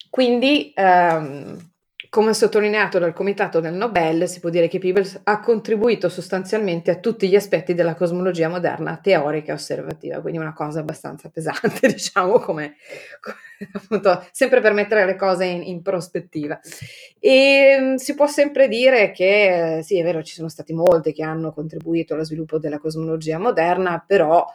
quindi, 0.10 0.72
ehm, 0.76 1.58
come 2.10 2.34
sottolineato 2.34 3.00
dal 3.00 3.14
Comitato 3.14 3.60
del 3.60 3.74
Nobel, 3.74 4.28
si 4.28 4.40
può 4.40 4.50
dire 4.50 4.68
che 4.68 4.80
Peebles 4.80 5.22
ha 5.24 5.40
contribuito 5.40 6.10
sostanzialmente 6.10 6.92
a 6.92 6.96
tutti 6.96 7.28
gli 7.28 7.36
aspetti 7.36 7.74
della 7.74 7.96
cosmologia 7.96 8.48
moderna 8.48 9.00
teorica 9.02 9.52
e 9.52 9.56
osservativa, 9.56 10.20
quindi 10.22 10.40
una 10.40 10.54
cosa 10.54 10.80
abbastanza 10.80 11.30
pesante, 11.30 11.88
diciamo, 11.88 12.40
come, 12.40 12.76
come 13.20 13.38
appunto, 13.74 14.28
sempre 14.32 14.62
per 14.62 14.74
mettere 14.74 15.06
le 15.06 15.16
cose 15.16 15.46
in, 15.46 15.64
in 15.64 15.82
prospettiva. 15.82 16.60
E 17.20 17.32
ehm, 17.32 17.96
si 17.96 18.14
può 18.16 18.28
sempre 18.28 18.68
dire 18.68 19.12
che, 19.12 19.80
sì, 19.84 20.00
è 20.00 20.04
vero, 20.04 20.24
ci 20.24 20.34
sono 20.34 20.50
stati 20.50 20.74
molti 20.74 21.14
che 21.14 21.24
hanno 21.24 21.54
contribuito 21.54 22.14
allo 22.14 22.24
sviluppo 22.24 22.60
della 22.60 22.80
cosmologia 22.80 23.38
moderna, 23.38 24.04
però 24.06 24.46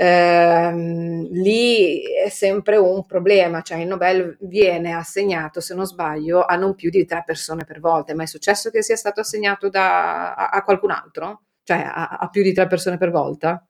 ehm, 0.00 1.28
lì 1.32 2.02
è 2.02 2.28
sempre 2.28 2.76
un 2.76 3.04
problema, 3.04 3.62
cioè 3.62 3.78
il 3.78 3.88
Nobel 3.88 4.36
viene 4.42 4.92
assegnato, 4.92 5.60
se 5.60 5.74
non 5.74 5.86
sbaglio, 5.86 6.44
a 6.44 6.54
non 6.54 6.76
più 6.76 6.88
di 6.88 7.04
tre 7.04 7.24
persone 7.26 7.64
per 7.64 7.80
volta. 7.80 8.14
Ma 8.14 8.22
è 8.22 8.26
successo 8.26 8.70
che 8.70 8.82
sia 8.82 8.96
stato 8.96 9.20
assegnato 9.20 9.68
da, 9.68 10.34
a, 10.34 10.48
a, 10.50 10.62
qualcun 10.62 10.92
altro? 10.92 11.42
Cioè 11.64 11.78
a, 11.78 12.18
a 12.20 12.28
più 12.28 12.42
di 12.42 12.52
tre 12.52 12.68
persone 12.68 12.96
per 12.96 13.10
volta? 13.10 13.66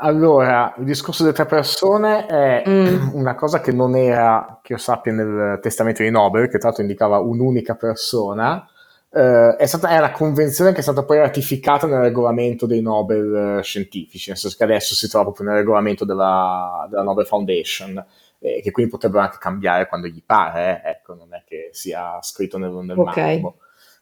Allora, 0.00 0.74
il 0.78 0.84
discorso 0.84 1.22
delle 1.22 1.34
tre 1.34 1.46
persone 1.46 2.26
è 2.26 2.62
mm. 2.68 3.14
una 3.14 3.34
cosa 3.34 3.60
che 3.60 3.72
non 3.72 3.96
era, 3.96 4.60
che 4.62 4.74
io 4.74 4.78
sappia, 4.78 5.12
nel 5.12 5.58
testamento 5.60 6.02
di 6.02 6.10
Nobel, 6.10 6.48
che 6.48 6.58
tra 6.58 6.68
l'altro 6.68 6.82
indicava 6.82 7.18
un'unica 7.18 7.74
persona, 7.74 8.64
Uh, 9.10 9.56
è, 9.56 9.64
stata, 9.64 9.88
è 9.88 9.98
la 10.00 10.10
convenzione 10.10 10.72
che 10.72 10.80
è 10.80 10.82
stata 10.82 11.02
poi 11.02 11.16
ratificata 11.18 11.86
nel 11.86 12.00
regolamento 12.00 12.66
dei 12.66 12.82
Nobel 12.82 13.56
uh, 13.58 13.62
scientifici, 13.62 14.28
nel 14.28 14.38
senso 14.38 14.56
che 14.56 14.64
adesso 14.64 14.94
si 14.94 15.08
trova 15.08 15.24
proprio 15.24 15.46
nel 15.46 15.56
regolamento 15.56 16.04
della, 16.04 16.86
della 16.90 17.02
Nobel 17.02 17.26
Foundation. 17.26 18.04
e 18.38 18.60
che 18.62 18.70
quindi 18.70 18.90
potrebbero 18.90 19.22
anche 19.22 19.38
cambiare 19.38 19.88
quando 19.88 20.06
gli 20.06 20.22
pare, 20.24 20.82
eh? 20.84 20.90
ecco, 20.90 21.14
non 21.14 21.34
è 21.34 21.42
che 21.46 21.70
sia 21.72 22.18
scritto 22.22 22.58
nel, 22.58 22.70
nel 22.70 22.98
Okay. 22.98 23.40
marmo, 23.40 23.56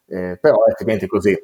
eh, 0.06 0.38
però 0.40 0.64
è 0.64 0.70
effettivamente 0.70 1.06
così. 1.06 1.36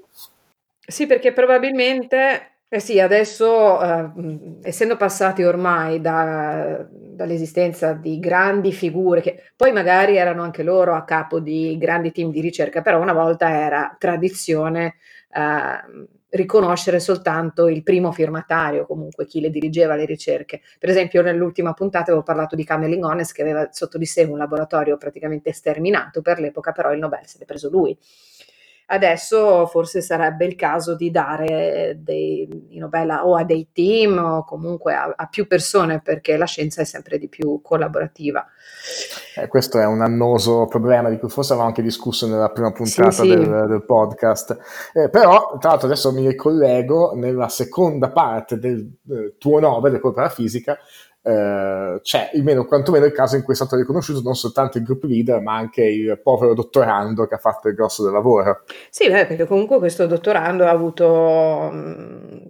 Sì, 0.84 1.06
perché 1.06 1.32
probabilmente 1.32 2.51
eh 2.74 2.80
sì, 2.80 2.98
adesso, 3.00 3.82
ehm, 3.82 4.60
essendo 4.62 4.96
passati 4.96 5.42
ormai 5.44 6.00
da 6.00 6.86
dall'esistenza 6.90 7.92
di 7.92 8.18
grandi 8.18 8.72
figure 8.72 9.20
che 9.20 9.42
poi 9.54 9.70
magari 9.72 10.16
erano 10.16 10.42
anche 10.42 10.62
loro 10.62 10.94
a 10.94 11.04
capo 11.04 11.38
di 11.38 11.76
grandi 11.78 12.10
team 12.12 12.30
di 12.30 12.40
ricerca, 12.40 12.80
però 12.80 12.98
una 13.00 13.12
volta 13.12 13.50
era 13.50 13.94
tradizione, 13.98 14.94
ehm, 15.34 16.06
riconoscere 16.30 16.98
soltanto 16.98 17.68
il 17.68 17.82
primo 17.82 18.10
firmatario, 18.10 18.86
comunque 18.86 19.26
chi 19.26 19.42
le 19.42 19.50
dirigeva 19.50 19.94
le 19.94 20.06
ricerche. 20.06 20.62
Per 20.78 20.88
esempio 20.88 21.20
nell'ultima 21.20 21.74
puntata 21.74 22.04
avevo 22.10 22.22
parlato 22.22 22.56
di 22.56 22.64
Camelin 22.64 23.04
Honest 23.04 23.34
che 23.34 23.42
aveva 23.42 23.68
sotto 23.70 23.98
di 23.98 24.06
sé 24.06 24.22
un 24.22 24.38
laboratorio 24.38 24.96
praticamente 24.96 25.52
sterminato 25.52 26.22
per 26.22 26.40
l'epoca, 26.40 26.72
però 26.72 26.90
il 26.94 26.98
Nobel 26.98 27.26
se 27.26 27.36
l'è 27.38 27.44
preso 27.44 27.68
lui. 27.68 27.94
Adesso 28.86 29.66
forse 29.66 30.02
sarebbe 30.02 30.44
il 30.44 30.56
caso 30.56 30.96
di 30.96 31.10
dare 31.10 31.98
dei 32.00 32.48
Nobel 32.72 33.10
o 33.22 33.36
a 33.36 33.44
dei 33.44 33.68
team 33.72 34.18
o 34.18 34.44
comunque 34.44 34.94
a 34.94 35.12
a 35.16 35.26
più 35.26 35.46
persone, 35.46 36.00
perché 36.00 36.36
la 36.36 36.46
scienza 36.46 36.80
è 36.82 36.84
sempre 36.84 37.18
di 37.18 37.28
più 37.28 37.60
collaborativa. 37.62 38.46
Eh, 39.36 39.46
questo 39.46 39.78
è 39.78 39.86
un 39.86 40.02
annoso 40.02 40.66
problema 40.66 41.08
di 41.08 41.18
cui 41.18 41.28
forse 41.28 41.52
avevamo 41.52 41.70
anche 41.70 41.82
discusso 41.82 42.26
nella 42.26 42.50
prima 42.50 42.72
puntata 42.72 43.10
Sì, 43.10 43.22
sì. 43.22 43.28
del, 43.28 43.66
del 43.68 43.84
podcast. 43.84 44.58
Eh, 44.92 45.08
però, 45.08 45.56
tra 45.58 45.70
l'altro, 45.70 45.86
adesso 45.86 46.12
mi 46.12 46.26
ricollego 46.26 47.12
nella 47.14 47.48
seconda 47.48 48.10
parte 48.10 48.58
del, 48.58 48.98
del 49.00 49.36
tuo 49.38 49.60
Nobel, 49.60 50.00
per 50.00 50.12
la 50.14 50.28
fisica. 50.28 50.76
Eh, 51.22 52.00
c'è 52.02 52.30
almeno 52.34 52.64
quantomeno 52.64 53.04
il 53.04 53.12
caso 53.12 53.36
in 53.36 53.42
cui 53.42 53.52
è 53.52 53.56
stato 53.56 53.76
riconosciuto 53.76 54.20
non 54.22 54.34
soltanto 54.34 54.78
il 54.78 54.84
group 54.84 55.04
leader, 55.04 55.40
ma 55.40 55.54
anche 55.54 55.84
il 55.84 56.20
povero 56.20 56.54
dottorando 56.54 57.26
che 57.26 57.34
ha 57.34 57.38
fatto 57.38 57.68
il 57.68 57.74
grosso 57.74 58.02
del 58.02 58.12
lavoro. 58.12 58.64
Sì, 58.90 59.08
beh, 59.08 59.26
perché 59.26 59.46
comunque 59.46 59.78
questo 59.78 60.06
dottorando 60.06 60.64
ha 60.64 60.70
avuto, 60.70 61.70
mhmm, 61.72 62.48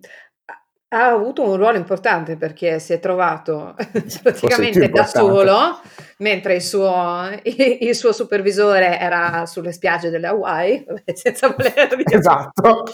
ha 0.95 1.07
avuto 1.09 1.43
un 1.43 1.57
ruolo 1.57 1.79
importante 1.79 2.37
perché 2.37 2.79
si 2.79 2.93
è 2.93 3.01
trovato 3.01 3.75
praticamente 4.23 4.91
da 4.91 5.05
solo, 5.07 5.81
mentre 6.19 6.55
il 6.57 6.63
suo 6.63 7.31
il 7.43 7.95
suo 7.95 8.13
supervisore 8.13 8.99
era 8.99 9.47
sulle 9.47 9.73
spiagge 9.73 10.11
delle 10.11 10.27
Hawaii, 10.27 10.85
senza 11.15 11.49
voler 11.49 11.97
dire 11.97 12.19
Esatto. 12.19 12.85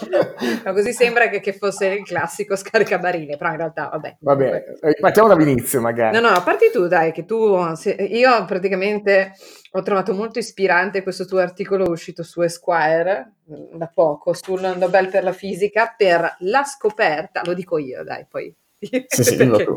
ma 0.63 0.71
così 0.71 0.93
sembra 0.93 1.27
che 1.27 1.41
che 1.41 1.51
fosse 1.51 1.87
il 1.87 2.03
classico 2.05 2.55
scaricabarile, 2.55 3.35
però 3.35 3.51
in 3.51 3.57
realtà 3.57 3.89
vabbè. 3.91 4.17
Va 4.21 4.35
bene, 4.35 4.77
ripartiamo 4.79 5.27
dall'inizio 5.27 5.81
magari. 5.81 6.19
No, 6.19 6.27
no, 6.27 6.33
a 6.33 6.41
parte 6.41 6.71
tu, 6.71 6.87
dai, 6.87 7.11
che 7.11 7.25
tu, 7.25 7.57
io 7.97 8.45
praticamente 8.45 9.33
ho 9.71 9.81
trovato 9.81 10.13
molto 10.13 10.39
ispirante 10.39 11.03
questo 11.03 11.25
tuo 11.25 11.39
articolo 11.39 11.89
uscito 11.89 12.23
su 12.23 12.41
Esquire 12.41 13.35
mm, 13.51 13.77
da 13.77 13.87
poco 13.87 14.33
sul 14.33 14.61
Nobel 14.77 15.09
per 15.09 15.23
la 15.23 15.33
fisica 15.33 15.93
per 15.95 16.37
la 16.39 16.63
scoperta, 16.63 17.41
lo 17.43 17.53
dico 17.53 17.77
io, 17.77 18.03
dai, 18.03 18.25
poi 18.27 18.55
Sì, 19.07 19.23
sì, 19.23 19.35
perché 19.35 19.67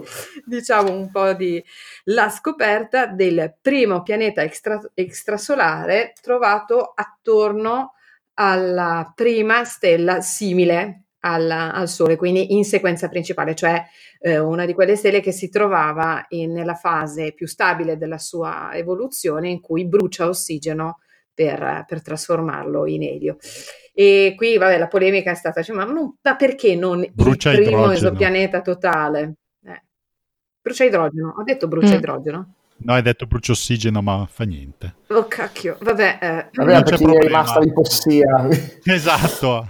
diciamo 0.44 0.92
un 0.92 1.10
po' 1.10 1.32
di 1.32 1.62
la 2.04 2.28
scoperta 2.28 3.06
del 3.06 3.54
primo 3.60 4.02
pianeta 4.02 4.42
extra- 4.42 4.80
extrasolare 4.94 6.12
trovato 6.20 6.92
attorno 6.94 7.94
alla 8.34 9.12
prima 9.14 9.64
stella 9.64 10.20
simile 10.20 11.02
alla- 11.24 11.72
al 11.72 11.88
Sole, 11.88 12.16
quindi 12.16 12.54
in 12.54 12.64
sequenza 12.64 13.08
principale, 13.08 13.54
cioè 13.54 13.82
eh, 14.20 14.38
una 14.38 14.66
di 14.66 14.72
quelle 14.74 14.94
stelle 14.96 15.20
che 15.20 15.32
si 15.32 15.48
trovava 15.48 16.24
in- 16.30 16.52
nella 16.52 16.74
fase 16.74 17.32
più 17.32 17.46
stabile 17.46 17.96
della 17.96 18.18
sua 18.18 18.70
evoluzione 18.74 19.48
in 19.48 19.60
cui 19.60 19.86
brucia 19.86 20.28
ossigeno 20.28 20.98
per, 21.34 21.84
per 21.86 22.02
trasformarlo 22.02 22.86
in 22.86 23.02
elio. 23.02 23.36
E 23.94 24.34
qui, 24.36 24.56
vabbè, 24.58 24.78
la 24.78 24.86
polemica 24.88 25.30
è 25.30 25.34
stata, 25.34 25.62
cioè, 25.62 25.74
ma, 25.76 25.84
non- 25.84 26.16
ma 26.22 26.36
perché 26.36 26.74
non 26.76 27.04
Brucia 27.12 27.50
il 27.50 27.56
primo 27.62 27.78
idrogeno. 27.82 27.92
esopianeta 28.08 28.60
totale? 28.62 29.34
Eh, 29.64 29.82
Brucia 30.60 30.84
idrogeno, 30.84 31.34
ho 31.36 31.42
detto 31.42 31.66
brucia 31.68 31.94
Mm. 31.94 31.98
idrogeno. 31.98 32.54
No, 32.84 32.94
hai 32.94 33.02
detto 33.02 33.26
brucio 33.26 33.52
ossigeno, 33.52 34.02
ma 34.02 34.26
fa 34.30 34.44
niente. 34.44 34.94
Oh 35.08 35.26
cacchio, 35.26 35.76
vabbè, 35.80 36.18
eh, 36.20 36.48
Vabbè, 36.52 36.72
Non 36.72 36.82
per 36.82 36.94
c'è 36.94 37.04
chi 37.04 37.14
è 37.16 37.18
rimasta 37.20 37.60
l'ipossia. 37.60 38.48
Esatto. 38.84 39.68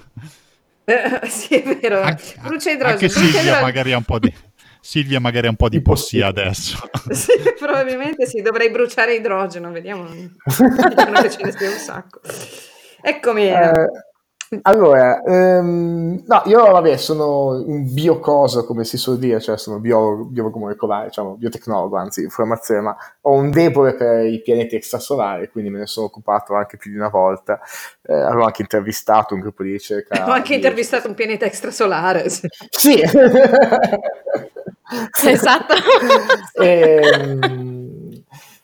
Eh, 0.84 1.20
sì 1.28 1.54
è 1.60 1.76
vero, 1.76 2.00
Anche, 2.02 2.34
brucia 2.40 2.70
idrogeno. 2.70 2.88
anche 2.92 3.06
brucia 3.06 3.20
Silvia 3.20 3.40
idrogeno. 3.40 3.60
magari 3.66 3.92
ha 3.92 3.96
un 3.96 4.04
po' 4.04 4.18
di... 4.18 4.34
Silvia 4.80 5.20
magari 5.20 5.46
ha 5.46 5.50
un 5.50 5.56
po' 5.56 5.68
di 5.68 5.80
possia 5.80 6.26
adesso. 6.28 6.78
Sì, 7.10 7.32
probabilmente 7.58 8.26
sì, 8.26 8.40
dovrei 8.42 8.70
bruciare 8.70 9.14
idrogeno, 9.14 9.70
vediamo. 9.70 10.08
Dicono 10.10 11.20
che 11.22 11.30
ce 11.30 11.42
ne 11.44 11.52
sia 11.52 11.70
un 11.70 11.76
sacco. 11.76 12.20
Eccomi. 13.00 13.46
Eh, 13.48 13.70
allora, 14.62 15.22
ehm, 15.22 16.24
no, 16.26 16.42
io 16.44 16.70
vabbè, 16.70 16.96
sono 16.98 17.62
un 17.64 17.92
biocoso, 17.92 18.64
come 18.66 18.84
si 18.84 18.98
suol 18.98 19.18
dire, 19.18 19.40
cioè 19.40 19.56
sono 19.56 19.78
biologo, 19.78 20.24
biologo 20.24 20.58
molecolare, 20.58 21.06
diciamo, 21.06 21.36
biotecnologo, 21.36 21.96
anzi, 21.96 22.22
in 22.22 22.28
formazione, 22.30 22.80
ma 22.82 22.96
ho 23.22 23.32
un 23.32 23.50
debole 23.50 23.94
per 23.94 24.26
i 24.26 24.42
pianeti 24.42 24.76
extrasolari, 24.76 25.48
quindi 25.48 25.70
me 25.70 25.78
ne 25.78 25.86
sono 25.86 26.06
occupato 26.06 26.54
anche 26.54 26.76
più 26.76 26.90
di 26.90 26.96
una 26.96 27.08
volta. 27.08 27.60
Eh, 28.02 28.12
avevo 28.14 28.44
anche 28.44 28.62
intervistato 28.62 29.34
un 29.34 29.40
gruppo 29.40 29.62
di 29.62 29.72
ricerca. 29.72 30.26
Ho 30.28 30.32
anche 30.32 30.50
di- 30.50 30.54
intervistato 30.56 31.08
un 31.08 31.14
pianeta 31.14 31.46
extrasolare. 31.46 32.28
sì. 32.28 32.46
Sì. 32.68 33.00
Esatto. 35.24 35.74
Ehm, 36.62 37.71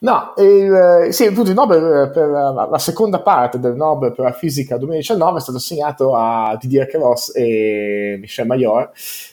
no, 0.00 0.34
il, 0.36 1.08
sì, 1.12 1.26
appunto 1.26 1.50
il 1.50 1.56
Nobel 1.56 2.10
per 2.12 2.28
la, 2.28 2.68
la 2.70 2.78
seconda 2.78 3.20
parte 3.20 3.58
del 3.58 3.74
Nobel 3.74 4.12
per 4.12 4.24
la 4.24 4.32
fisica 4.32 4.76
2019 4.76 5.38
è 5.38 5.40
stato 5.40 5.58
assegnato 5.58 6.14
a 6.14 6.56
Didier 6.60 6.88
Queloz 6.88 7.32
e 7.34 8.16
Michel 8.20 8.46
Mayor, 8.46 8.90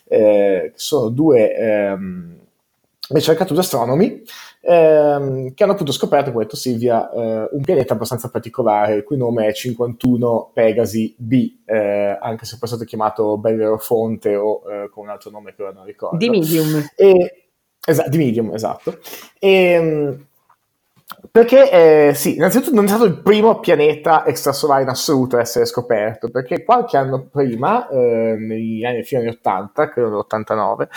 eh, 0.07 0.71
che 0.73 0.79
sono 0.79 1.09
due 1.09 1.55
ehm, 1.55 2.37
ricercatori 3.09 3.59
astronomi 3.59 4.23
ehm, 4.65 5.53
che 5.53 5.63
hanno 5.63 5.73
appunto 5.73 5.91
scoperto, 5.91 6.31
come 6.31 6.43
ha 6.43 6.45
detto 6.45 6.57
Silvia, 6.57 7.09
eh, 7.11 7.49
un 7.51 7.61
pianeta 7.61 7.93
abbastanza 7.93 8.29
particolare, 8.29 8.95
il 8.95 9.03
cui 9.03 9.17
nome 9.17 9.47
è 9.47 9.53
51 9.53 10.51
Pegasi 10.53 11.15
B, 11.17 11.57
eh, 11.65 12.17
anche 12.19 12.45
se 12.45 12.57
poi 12.57 12.63
è 12.63 12.71
stato 12.71 12.83
chiamato 12.83 13.37
Bellerofonte 13.37 14.35
o 14.35 14.61
eh, 14.69 14.89
con 14.89 15.03
un 15.03 15.09
altro 15.09 15.29
nome 15.29 15.53
che 15.53 15.61
ora 15.61 15.71
non 15.71 15.85
ricordo. 15.85 16.17
Di 16.17 16.29
medium. 16.29 16.83
E, 16.95 17.49
esa- 17.85 18.07
di 18.07 18.17
medium, 18.17 18.53
esatto. 18.53 18.97
E, 19.37 20.25
perché, 21.35 21.69
eh, 22.09 22.13
sì, 22.13 22.35
innanzitutto 22.35 22.73
non 22.73 22.85
è 22.85 22.87
stato 22.87 23.03
il 23.03 23.21
primo 23.21 23.59
pianeta 23.59 24.25
extrasolare 24.25 24.83
in 24.83 24.87
assoluto 24.87 25.35
a 25.35 25.41
essere 25.41 25.65
scoperto, 25.65 26.29
perché 26.29 26.63
qualche 26.63 26.95
anno 26.95 27.27
prima, 27.29 27.89
eh, 27.89 28.37
negli 28.39 28.85
anni, 28.85 29.03
fino 29.03 29.19
agli 29.19 29.27
80, 29.27 29.89
credo 29.89 30.11
nell'89, 30.11 30.87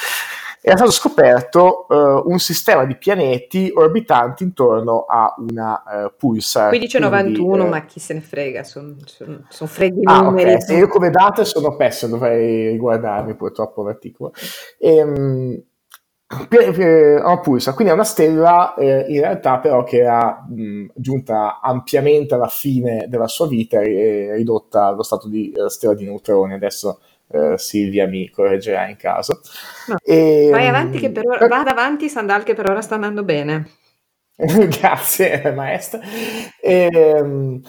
era 0.61 0.77
stato 0.77 0.93
scoperto 0.93 1.89
eh, 1.89 2.23
un 2.27 2.39
sistema 2.39 2.85
di 2.85 2.95
pianeti 2.95 3.73
orbitanti 3.75 4.45
intorno 4.45 5.07
a 5.09 5.35
una 5.39 5.83
eh, 6.05 6.13
pulsar. 6.17 6.71
1591, 6.71 7.49
quindi, 7.49 7.67
eh, 7.67 7.71
ma 7.71 7.85
chi 7.85 7.99
se 7.99 8.15
ne 8.15 8.21
frega, 8.21 8.63
sono 8.63 8.95
son, 9.07 9.45
son 9.49 9.67
freddi 9.67 10.03
Ah, 10.05 10.21
numeri. 10.21 10.53
ok. 10.53 10.63
Sì, 10.63 10.75
io 10.75 10.87
come 10.87 11.11
date 11.11 11.45
sono 11.45 11.75
pessimo, 11.75 12.13
dovrei 12.13 12.69
riguardarmi 12.71 13.35
purtroppo 13.35 13.83
l'articolo. 13.83 14.33
Ehm, 14.79 15.61
una 16.31 17.41
pulsar, 17.41 17.73
quindi 17.75 17.93
è 17.93 17.97
una 17.97 18.05
stella 18.05 18.75
eh, 18.75 19.07
in 19.09 19.21
realtà 19.21 19.59
però 19.59 19.83
che 19.83 20.01
era 20.01 20.45
mh, 20.47 20.89
giunta 20.95 21.61
ampiamente 21.61 22.35
alla 22.35 22.49
fine 22.49 23.07
della 23.09 23.29
sua 23.29 23.47
vita 23.49 23.81
e 23.81 24.35
ridotta 24.35 24.85
allo 24.87 25.03
stato 25.03 25.27
di 25.29 25.51
eh, 25.53 25.71
stella 25.71 25.95
di 25.95 26.05
neutroni. 26.05 26.53
Adesso 26.53 27.01
eh, 27.29 27.57
Silvia 27.57 28.07
mi 28.07 28.29
correggerà 28.29 28.89
in 28.89 28.97
caso. 28.97 29.41
No. 29.87 29.97
E, 30.03 30.49
Vai 30.51 30.67
avanti, 30.67 30.99
che 30.99 31.11
per 31.11 31.27
ora, 31.27 31.39
per- 31.39 31.49
vada 31.49 31.71
avanti, 31.71 32.09
Sandal, 32.11 32.43
che 32.43 32.55
per 32.55 32.69
ora 32.69 32.83
sta 32.83 32.95
andando 32.95 33.25
bene. 33.25 33.71
Grazie, 34.37 35.51
maestra. 35.53 36.01
Ehm, 36.61 37.61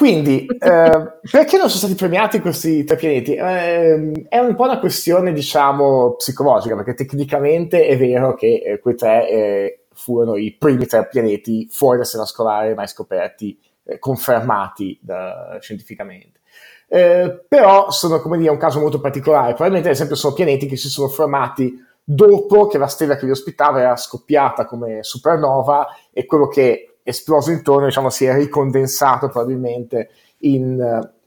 quindi, 0.00 0.46
eh, 0.46 1.12
perché 1.30 1.58
non 1.58 1.68
sono 1.68 1.68
stati 1.68 1.94
premiati 1.94 2.40
questi 2.40 2.84
tre 2.84 2.96
pianeti? 2.96 3.34
Ehm, 3.34 4.28
è 4.30 4.38
un 4.38 4.54
po' 4.54 4.62
una 4.62 4.78
questione, 4.78 5.30
diciamo, 5.30 6.14
psicologica, 6.14 6.74
perché 6.74 6.94
tecnicamente 6.94 7.86
è 7.86 7.98
vero 7.98 8.32
che 8.32 8.62
eh, 8.64 8.78
quei 8.78 8.94
tre 8.94 9.28
eh, 9.28 9.84
furono 9.92 10.36
i 10.36 10.56
primi 10.58 10.86
tre 10.86 11.06
pianeti 11.06 11.68
fuori 11.70 11.98
dal 11.98 12.06
sistema 12.06 12.24
solare 12.24 12.72
mai 12.72 12.88
scoperti, 12.88 13.60
eh, 13.84 13.98
confermati 13.98 14.98
da- 15.02 15.58
scientificamente. 15.60 16.40
Eh, 16.88 17.44
però 17.46 17.90
sono, 17.90 18.22
come 18.22 18.38
dire, 18.38 18.48
un 18.48 18.56
caso 18.56 18.80
molto 18.80 19.00
particolare. 19.02 19.48
Probabilmente, 19.48 19.88
ad 19.88 19.94
esempio, 19.96 20.16
sono 20.16 20.32
pianeti 20.32 20.64
che 20.64 20.78
si 20.78 20.88
sono 20.88 21.08
formati 21.08 21.78
dopo 22.02 22.68
che 22.68 22.78
la 22.78 22.86
stella 22.86 23.16
che 23.16 23.26
li 23.26 23.32
ospitava 23.32 23.80
era 23.80 23.96
scoppiata 23.96 24.64
come 24.64 25.02
supernova 25.02 25.88
e 26.10 26.24
quello 26.24 26.48
che 26.48 26.89
esploso 27.02 27.50
intorno, 27.50 27.86
diciamo, 27.86 28.10
si 28.10 28.24
è 28.24 28.34
ricondensato 28.34 29.28
probabilmente 29.28 30.10
in, 30.38 30.80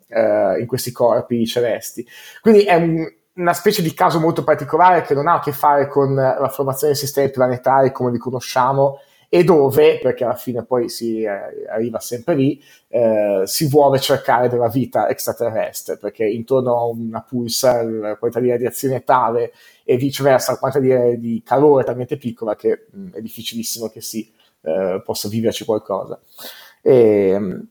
eh, 0.07 0.59
in 0.59 0.67
questi 0.67 0.91
corpi 0.91 1.45
celesti. 1.45 2.05
Quindi 2.41 2.63
è 2.63 2.75
un- 2.75 3.11
una 3.35 3.53
specie 3.53 3.81
di 3.81 3.93
caso 3.93 4.19
molto 4.19 4.43
particolare 4.43 5.01
che 5.01 5.15
non 5.15 5.27
ha 5.27 5.35
a 5.35 5.39
che 5.39 5.51
fare 5.51 5.87
con 5.87 6.13
la 6.13 6.49
formazione 6.49 6.93
dei 6.93 7.01
sistemi 7.01 7.31
planetari 7.31 7.91
come 7.91 8.11
li 8.11 8.19
conosciamo 8.19 8.99
e 9.27 9.43
dove, 9.43 9.97
perché 9.99 10.23
alla 10.25 10.35
fine 10.35 10.63
poi 10.63 10.89
si 10.89 11.23
eh, 11.23 11.65
arriva 11.67 11.99
sempre 11.99 12.35
lì, 12.35 12.61
eh, 12.89 13.41
si 13.45 13.67
vuole 13.67 13.99
cercare 13.99 14.47
della 14.47 14.67
vita 14.67 15.09
extraterrestre, 15.09 15.97
perché 15.97 16.23
intorno 16.23 16.77
a 16.77 16.85
una 16.85 17.21
pulsar 17.27 17.83
la 17.83 18.15
quantità 18.17 18.43
di 18.43 18.51
radiazione 18.51 18.97
è 18.97 19.03
tale 19.03 19.51
e 19.83 19.97
viceversa 19.97 20.51
la 20.51 20.59
quantità 20.59 20.99
di, 21.15 21.41
calore 21.43 21.81
è 21.81 21.85
talmente 21.87 22.17
piccola 22.17 22.55
che 22.55 22.85
mh, 22.91 23.13
è 23.13 23.21
difficilissimo 23.21 23.87
che 23.87 24.01
si 24.01 24.31
eh, 24.63 25.01
possa 25.03 25.27
viverci 25.27 25.65
qualcosa. 25.65 26.19
E, 26.81 27.67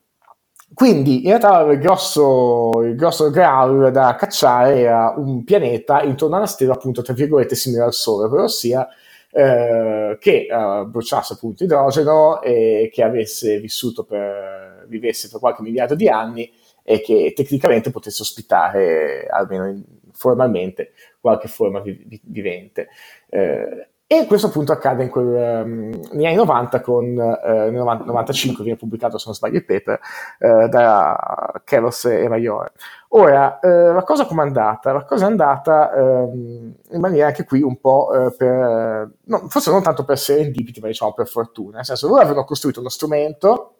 quindi 0.73 1.23
in 1.23 1.37
realtà 1.37 1.61
il 1.71 1.77
grosso, 1.77 2.81
il 2.81 2.95
grosso 2.95 3.29
graal 3.29 3.91
da 3.91 4.15
cacciare 4.15 4.79
era 4.79 5.13
un 5.15 5.43
pianeta 5.43 6.01
intorno 6.01 6.35
a 6.35 6.39
una 6.39 6.47
stella 6.47 6.73
appunto 6.73 7.03
tra 7.03 7.13
virgolette 7.13 7.55
simile 7.55 7.83
al 7.83 7.93
Sole, 7.93 8.25
ovvero 8.25 8.47
sia 8.47 8.87
eh, 9.31 10.17
che 10.19 10.47
eh, 10.49 10.85
bruciasse 10.85 11.33
appunto 11.33 11.63
idrogeno 11.63 12.41
e 12.41 12.89
che 12.91 13.03
avesse 13.03 13.59
vissuto 13.59 14.03
per, 14.03 14.85
vivesse 14.87 15.29
per 15.29 15.39
qualche 15.39 15.61
miliardo 15.61 15.95
di 15.95 16.07
anni 16.07 16.51
e 16.83 17.01
che 17.01 17.33
tecnicamente 17.35 17.91
potesse 17.91 18.23
ospitare, 18.23 19.27
almeno 19.29 19.81
formalmente, 20.11 20.93
qualche 21.19 21.47
forma 21.47 21.79
vi, 21.79 22.19
vivente. 22.23 22.89
Eh, 23.29 23.89
e 24.05 24.27
questo 24.27 24.47
appunto 24.47 24.71
accade 24.71 25.09
quel, 25.09 25.25
um, 25.25 25.99
negli 26.11 26.25
anni 26.25 26.35
90 26.35 26.81
con, 26.81 27.05
uh, 27.05 27.71
nel 27.71 28.01
95 28.05 28.63
viene 28.63 28.77
pubblicato 28.77 29.17
se 29.17 29.23
non 29.25 29.35
sbaglio 29.35 29.57
il 29.57 29.65
paper 29.65 29.99
uh, 30.39 30.67
da 30.67 31.61
Keros 31.63 32.05
e 32.05 32.27
Maiore. 32.27 32.73
Ora, 33.09 33.59
uh, 33.61 33.93
la 33.93 34.03
cosa 34.03 34.25
come 34.25 34.43
è 34.43 34.45
andata? 34.45 34.91
La 34.91 35.05
cosa 35.05 35.25
è 35.25 35.29
andata 35.29 35.91
um, 35.95 36.75
in 36.91 36.99
maniera 36.99 37.27
anche 37.27 37.45
qui 37.45 37.61
un 37.61 37.79
po' 37.79 38.09
per, 38.37 39.09
no, 39.23 39.47
forse 39.47 39.71
non 39.71 39.81
tanto 39.81 40.03
per 40.03 40.19
serendipiti, 40.19 40.79
ma 40.79 40.87
diciamo 40.87 41.13
per 41.13 41.27
fortuna, 41.27 41.77
nel 41.77 41.85
senso 41.85 42.07
loro 42.07 42.21
avevano 42.21 42.45
costruito 42.45 42.81
uno 42.81 42.89
strumento 42.89 43.75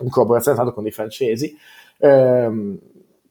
in 0.00 0.10
collaborazione 0.10 0.72
con 0.72 0.82
dei 0.82 0.92
francesi, 0.92 1.56
um, 1.98 2.78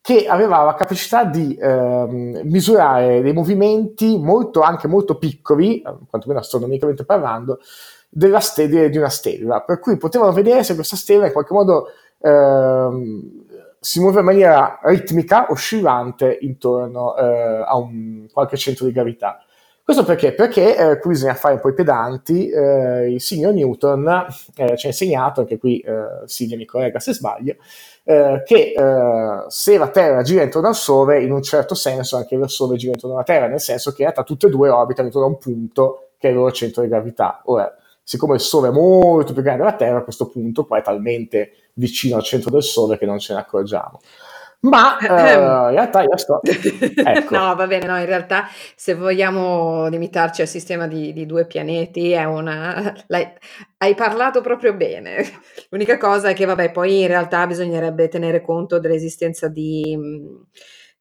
che 0.05 0.27
aveva 0.27 0.61
la 0.61 0.75
capacità 0.75 1.23
di 1.23 1.57
ehm, 1.59 2.41
misurare 2.43 3.23
dei 3.23 3.33
movimenti 3.33 4.19
molto, 4.19 4.61
anche 4.61 4.87
molto 4.87 5.17
piccoli, 5.17 5.81
eh, 5.81 5.95
quantomeno 6.07 6.41
astronomicamente 6.41 7.05
parlando, 7.05 7.59
della 8.07 8.39
stella, 8.39 8.87
di 8.87 8.97
una 8.99 9.09
stella, 9.09 9.61
per 9.61 9.79
cui 9.79 9.97
potevano 9.97 10.31
vedere 10.31 10.63
se 10.63 10.75
questa 10.75 10.95
stella 10.95 11.25
in 11.25 11.31
qualche 11.31 11.53
modo 11.55 11.87
ehm, 12.21 13.45
si 13.79 13.99
muove 13.99 14.19
in 14.19 14.25
maniera 14.25 14.79
ritmica, 14.83 15.47
oscillante 15.49 16.37
intorno 16.39 17.17
eh, 17.17 17.63
a 17.65 17.75
un, 17.75 18.27
qualche 18.31 18.57
centro 18.57 18.85
di 18.85 18.91
gravità. 18.91 19.43
Questo 19.83 20.03
perché? 20.03 20.33
Perché 20.33 20.77
eh, 20.77 20.99
qui 20.99 21.11
bisogna 21.11 21.33
fare 21.33 21.55
un 21.55 21.59
po' 21.59 21.69
i 21.69 21.73
pedanti, 21.73 22.47
eh, 22.49 23.11
il 23.11 23.21
signor 23.21 23.53
Newton 23.53 24.27
eh, 24.55 24.77
ci 24.77 24.85
ha 24.85 24.89
insegnato, 24.89 25.41
anche 25.41 25.57
qui 25.57 25.79
eh, 25.79 26.25
Silvia 26.25 26.57
mi 26.57 26.65
corregga 26.65 26.99
se 26.99 27.13
sbaglio, 27.13 27.55
eh, 28.07 28.43
che 28.45 28.73
eh, 28.77 29.45
se 29.47 29.77
la 29.77 29.89
Terra 29.89 30.21
gira 30.21 30.43
intorno 30.43 30.67
al 30.67 30.75
Sole, 30.75 31.23
in 31.23 31.31
un 31.31 31.41
certo 31.41 31.73
senso 31.73 32.17
anche 32.17 32.35
il 32.35 32.49
Sole 32.49 32.77
gira 32.77 32.93
intorno 32.93 33.15
alla 33.15 33.25
Terra, 33.25 33.47
nel 33.47 33.59
senso 33.59 33.89
che 33.89 34.03
in 34.03 34.09
realtà 34.09 34.23
tutte 34.23 34.45
e 34.45 34.49
due 34.51 34.69
orbitano 34.69 35.07
intorno 35.07 35.27
a 35.27 35.31
un 35.31 35.39
punto 35.39 36.09
che 36.17 36.27
è 36.27 36.29
il 36.29 36.37
loro 36.37 36.51
centro 36.51 36.83
di 36.83 36.87
gravità. 36.87 37.41
Ora, 37.45 37.75
siccome 38.03 38.35
il 38.35 38.41
Sole 38.41 38.67
è 38.67 38.71
molto 38.71 39.33
più 39.33 39.41
grande 39.41 39.63
della 39.63 39.75
Terra, 39.75 40.03
questo 40.03 40.27
punto 40.27 40.65
qua 40.65 40.77
è 40.77 40.83
talmente 40.83 41.51
vicino 41.73 42.15
al 42.15 42.23
centro 42.23 42.51
del 42.51 42.63
Sole 42.63 42.99
che 42.99 43.07
non 43.07 43.17
ce 43.17 43.33
ne 43.33 43.39
accorgiamo. 43.39 43.99
Ma 44.69 44.97
eh, 44.97 45.33
in 45.33 45.69
realtà 45.71 46.01
io 46.01 46.17
sto... 46.17 46.41
Ecco. 46.45 47.37
no, 47.37 47.55
va 47.55 47.67
bene, 47.67 47.85
no, 47.85 47.97
in 47.97 48.05
realtà 48.05 48.47
se 48.75 48.95
vogliamo 48.95 49.87
limitarci 49.87 50.41
al 50.41 50.47
sistema 50.47 50.87
di, 50.87 51.13
di 51.13 51.25
due 51.25 51.45
pianeti 51.45 52.11
è 52.11 52.23
una... 52.23 52.93
hai 53.77 53.95
parlato 53.95 54.41
proprio 54.41 54.73
bene. 54.73 55.23
L'unica 55.69 55.97
cosa 55.97 56.29
è 56.29 56.33
che, 56.33 56.45
vabbè, 56.45 56.71
poi 56.71 57.01
in 57.01 57.07
realtà 57.07 57.45
bisognerebbe 57.45 58.07
tenere 58.07 58.41
conto 58.41 58.79
dell'esistenza 58.79 59.47
di 59.47 59.97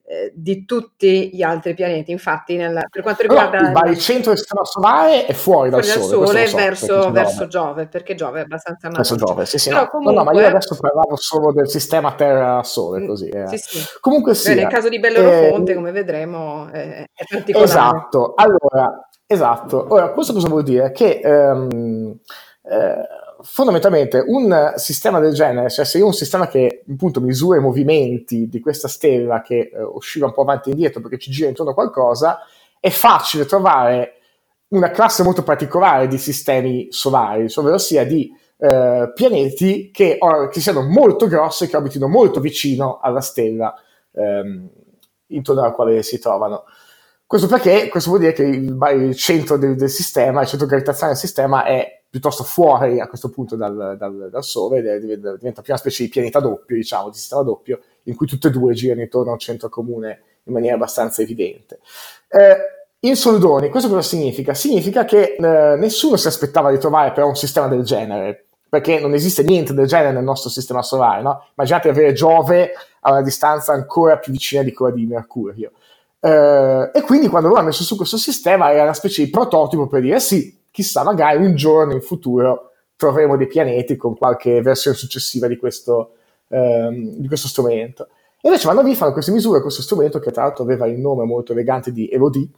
eh, 0.07 0.33
di 0.35 0.67
tutti 0.67 1.31
gli 1.33 1.43
altri 1.43 1.73
pianeti. 1.73 2.11
Infatti, 2.11 2.57
nel, 2.57 2.87
per 2.91 3.03
quanto 3.03 3.23
riguarda 3.23 3.59
no, 3.59 3.91
il 3.91 3.99
centro 3.99 4.31
del 4.31 4.39
sistema 4.39 4.63
solare 4.65 5.25
è 5.25 5.33
fuori 5.33 5.71
dal 5.71 5.83
fuori 5.83 6.09
Sole, 6.09 6.27
sole 6.27 6.47
so, 6.47 6.57
verso, 6.57 7.11
verso 7.11 7.47
Giove, 7.47 7.87
perché 7.87 8.15
Giove 8.15 8.41
è 8.41 8.43
abbastanza 8.43 8.91
verso 8.91 9.17
Giove, 9.17 9.47
sì, 9.47 9.59
sì, 9.59 9.71
no. 9.71 9.89
Comunque... 9.89 10.15
no, 10.15 10.23
no, 10.23 10.31
ma 10.31 10.39
io 10.39 10.47
adesso 10.47 10.77
parlavo 10.79 11.17
solo 11.17 11.53
del 11.53 11.69
sistema 11.69 12.13
Terra-Sole, 12.13 13.01
mm, 13.01 13.07
così. 13.07 13.29
Eh. 13.29 13.47
Sì, 13.49 13.57
sì. 13.57 13.85
Comunque 14.01 14.35
sì. 14.35 14.55
Nel 14.55 14.69
caso 14.69 14.91
di 14.91 15.01
Bellerofonte, 15.01 15.73
eh, 15.73 15.75
come 15.75 15.91
vedremo, 15.91 16.69
eh, 16.71 17.05
è 17.15 17.25
particolare. 17.27 17.65
Esatto. 17.65 18.35
Allora, 18.37 19.09
esatto. 19.27 19.87
Ora, 19.89 20.11
questo 20.13 20.35
cosa 20.35 20.49
vuol 20.49 20.65
dire? 20.65 20.93
Che 20.93 21.21
um, 21.25 22.19
fondamentalmente 23.45 24.25
un 24.27 24.73
sistema 24.77 25.21
del 25.21 25.35
genere, 25.35 25.69
cioè 25.69 25.85
se 25.85 25.99
io 25.99 26.05
ho 26.05 26.09
un 26.09 26.15
sistema 26.15 26.49
che 26.49 26.83
appunto 26.91 27.21
misura 27.21 27.59
i 27.59 27.63
movimenti 27.63 28.49
di 28.49 28.59
questa 28.61 28.89
stella 28.89 29.43
che 29.43 29.71
eh, 29.73 29.83
oscilla 29.83 30.27
un 30.27 30.33
po' 30.33 30.43
avanti 30.43 30.71
e 30.71 30.73
indietro 30.73 31.01
perché 31.01 31.19
ci 31.19 31.31
gira 31.31 31.49
intorno 31.49 31.73
a 31.73 31.75
qualcosa, 31.75 32.39
è 32.81 32.91
facile 32.91 33.45
trovare 33.45 34.15
una 34.69 34.91
classe 34.91 35.23
molto 35.23 35.43
particolare 35.43 36.09
di 36.09 36.19
sistemi 36.19 36.89
solari, 36.91 37.47
ovvero 37.55 37.79
sia 37.79 38.05
di 38.05 38.31
eh, 38.57 39.13
pianeti 39.15 39.91
che, 39.93 40.17
or- 40.19 40.49
che, 40.49 40.61
siano 40.61 40.83
molto 40.83 41.27
grossi 41.27 41.65
e 41.65 41.69
che 41.69 41.77
orbitino 41.77 42.09
molto 42.09 42.41
vicino 42.41 42.99
alla 43.01 43.21
stella 43.21 43.75
ehm, 44.13 44.69
intorno 45.29 45.63
alla 45.63 45.73
quale 45.73 46.03
si 46.03 46.19
trovano. 46.19 46.65
Questo 47.27 47.47
perché 47.47 47.89
questo 47.89 48.11
vuol 48.11 48.23
dire 48.23 48.33
che 48.33 48.43
il, 48.43 48.77
il 48.97 49.17
centro 49.17 49.57
del, 49.57 49.77
del, 49.77 49.91
sistema, 49.91 50.43
il 50.43 50.47
centro 50.47 50.67
gravitazionale 50.67 51.13
del 51.13 51.23
sistema 51.23 51.65
è 51.65 52.04
piuttosto 52.15 52.45
fuori 52.45 53.01
a 53.01 53.09
questo 53.09 53.29
punto 53.29 53.57
dal, 53.57 53.97
dal, 53.99 54.29
dal 54.31 54.45
Sole, 54.45 55.01
diventa 55.01 55.63
più 55.63 55.73
una 55.73 55.79
specie 55.79 56.05
di 56.05 56.09
pianeta 56.09 56.39
doppio, 56.39 56.77
diciamo, 56.77 57.09
di 57.11 57.17
sistema 57.17 57.43
doppio, 57.43 57.81
in 58.05 58.15
cui 58.15 58.29
tutte 58.29 58.47
e 58.47 58.51
due 58.53 58.73
girano 58.73 59.01
intorno 59.01 59.31
a 59.31 59.33
un 59.33 59.41
centro 59.41 59.69
comune 59.69 60.23
in 60.45 60.53
maniera 60.53 60.77
abbastanza 60.77 61.23
evidente. 61.23 61.81
Eh, 62.29 62.57
in 63.01 63.17
soldoni, 63.17 63.69
questo 63.69 63.89
cosa 63.89 64.01
significa? 64.01 64.55
Significa 64.55 65.05
che 65.05 65.35
eh, 65.37 65.77
nessuno 65.77 66.15
si 66.15 66.29
aspettava 66.29 66.71
di 66.71 66.79
trovare 66.79 67.11
però 67.11 67.27
un 67.27 67.35
sistema 67.35 67.67
del 67.67 67.83
genere, 67.83 68.45
perché 68.69 69.01
non 69.01 69.13
esiste 69.13 69.43
niente 69.43 69.75
del 69.75 69.89
genere 69.89 70.13
nel 70.13 70.23
nostro 70.23 70.51
sistema 70.51 70.83
solare, 70.83 71.21
no? 71.21 71.49
Immaginate 71.57 71.89
avere 71.89 72.13
Giove 72.13 72.75
a 73.01 73.11
una 73.11 73.23
distanza 73.23 73.73
ancora 73.73 74.19
più 74.19 74.31
vicina 74.31 74.63
di 74.63 74.73
quella 74.73 74.95
di 74.95 75.05
Mercurio. 75.05 75.73
Eh, 76.21 76.91
e 76.95 77.01
quindi 77.01 77.27
quando 77.27 77.49
loro 77.49 77.59
hanno 77.59 77.71
messo 77.71 77.83
su 77.83 77.97
questo 77.97 78.19
sistema 78.19 78.71
era 78.71 78.85
una 78.85 78.95
specie 78.95 79.25
di 79.25 79.31
prototipo 79.31 79.89
per 79.89 80.01
dire 80.01 80.21
sì, 80.21 80.63
chissà, 80.75 81.05
magari 81.05 81.45
un 81.45 81.55
giorno 81.55 81.93
in 81.93 82.01
futuro 82.01 82.73
troveremo 82.97 83.37
dei 83.37 83.47
pianeti 83.47 83.95
con 83.95 84.17
qualche 84.17 84.61
versione 84.61 84.97
successiva 84.97 85.47
di 85.47 85.57
questo, 85.57 86.15
ehm, 86.49 87.15
di 87.15 87.29
questo 87.29 87.47
strumento. 87.47 88.09
E 88.41 88.49
invece 88.49 88.67
vanno 88.67 88.83
lì, 88.83 88.97
fanno 88.97 89.13
queste 89.13 89.31
misure, 89.31 89.61
questo 89.61 89.83
strumento 89.83 90.19
che 90.19 90.33
tra 90.33 90.43
l'altro 90.43 90.65
aveva 90.65 90.89
il 90.89 90.99
nome 90.99 91.25
molto 91.27 91.53
elegante 91.53 91.93
di 91.93 92.09
Elodie, 92.09 92.49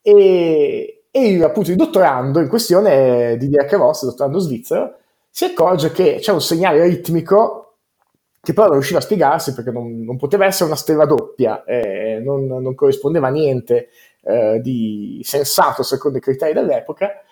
e, 0.00 1.06
e 1.10 1.42
appunto 1.42 1.72
il 1.72 1.76
dottorando 1.76 2.38
in 2.38 2.46
questione, 2.46 3.36
di 3.36 3.48
Dirk 3.48 3.72
Ross, 3.72 4.02
il 4.02 4.10
dottorando 4.10 4.38
svizzero, 4.38 4.98
si 5.28 5.44
accorge 5.44 5.90
che 5.90 6.18
c'è 6.20 6.30
un 6.30 6.40
segnale 6.40 6.84
ritmico 6.84 7.62
che 8.40 8.52
però 8.52 8.66
non 8.66 8.74
riusciva 8.74 9.00
a 9.00 9.02
spiegarsi 9.02 9.54
perché 9.54 9.72
non, 9.72 10.04
non 10.04 10.16
poteva 10.16 10.44
essere 10.44 10.66
una 10.66 10.76
stella 10.76 11.04
doppia, 11.04 11.64
eh, 11.64 12.20
non, 12.24 12.46
non, 12.46 12.76
corrispondeva 12.76 13.26
a 13.26 13.30
niente 13.30 13.88
eh, 14.22 14.60
di 14.62 15.20
sensato 15.24 15.82
secondo 15.82 16.18
i 16.18 16.20
criteri 16.20 16.52
dell'epoca, 16.52 17.22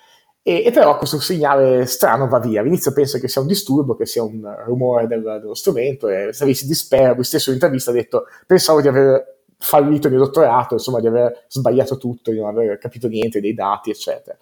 e, 0.47 0.63
e, 0.67 0.71
però 0.73 0.99
questo 0.99 1.19
segnale 1.21 1.87
strano 1.87 2.29
va 2.29 2.39
via. 2.39 2.61
All'inizio 2.61 2.93
pensa 2.93 3.19
che 3.19 3.29
sia 3.29 3.41
un 3.41 3.47
disturbo, 3.47 3.97
che 3.97 4.05
sia 4.05 4.23
un 4.23 4.43
rumore 4.67 5.07
del, 5.07 5.23
dello 5.23 5.55
strumento, 5.55 6.07
e 6.09 6.35
Savi 6.35 6.55
si 6.55 6.67
dispera. 6.67 7.15
Lui 7.15 7.25
stesso 7.25 7.49
in 7.49 7.55
intervista 7.55 7.91
ha 7.91 7.95
detto: 7.95 8.27
Pensavo 8.47 8.83
di 8.83 8.89
aver 8.89 9.39
fallito 9.57 10.09
il 10.09 10.13
mio 10.13 10.23
dottorato, 10.23 10.75
insomma, 10.75 11.01
di 11.01 11.07
aver 11.07 11.47
sbagliato 11.49 11.97
tutto, 11.97 12.31
di 12.31 12.41
non 12.41 12.49
aver 12.49 12.77
capito 12.77 13.09
niente 13.09 13.41
dei 13.41 13.55
dati, 13.55 13.89
eccetera. 13.89 14.37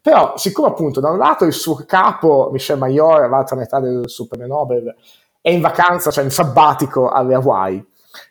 Però, 0.00 0.36
siccome 0.36 0.68
appunto 0.68 1.00
da 1.00 1.10
un 1.10 1.18
lato 1.18 1.44
il 1.44 1.52
suo 1.52 1.82
capo, 1.84 2.50
Michel 2.52 2.78
Mayor, 2.78 3.28
l'altra 3.28 3.56
metà 3.56 3.80
del 3.80 4.08
suo 4.08 4.28
premio 4.28 4.46
Nobel, 4.46 4.94
è 5.40 5.50
in 5.50 5.60
vacanza, 5.60 6.12
cioè 6.12 6.22
in 6.22 6.30
sabbatico 6.30 7.08
alle 7.08 7.34
Hawaii, 7.34 7.84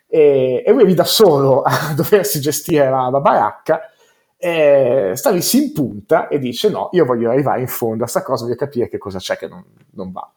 e, 0.08 0.62
e 0.66 0.72
lui 0.72 0.84
è 0.84 0.86
lì 0.86 0.94
da 0.94 1.04
solo 1.04 1.60
a 1.60 1.92
doversi 1.94 2.40
gestire 2.40 2.88
la, 2.88 3.10
la 3.10 3.20
baracca, 3.20 3.82
eh, 4.42 5.12
Stanley 5.14 5.42
si 5.42 5.64
impunta 5.64 6.28
e 6.28 6.38
dice 6.38 6.70
no, 6.70 6.88
io 6.92 7.04
voglio 7.04 7.30
arrivare 7.30 7.60
in 7.60 7.68
fondo 7.68 7.96
a 7.96 8.08
questa 8.08 8.22
cosa, 8.22 8.44
voglio 8.44 8.56
capire 8.56 8.88
che 8.88 8.96
cosa 8.96 9.18
c'è 9.18 9.36
che 9.36 9.46
non, 9.46 9.62
non 9.90 10.10
va. 10.12 10.32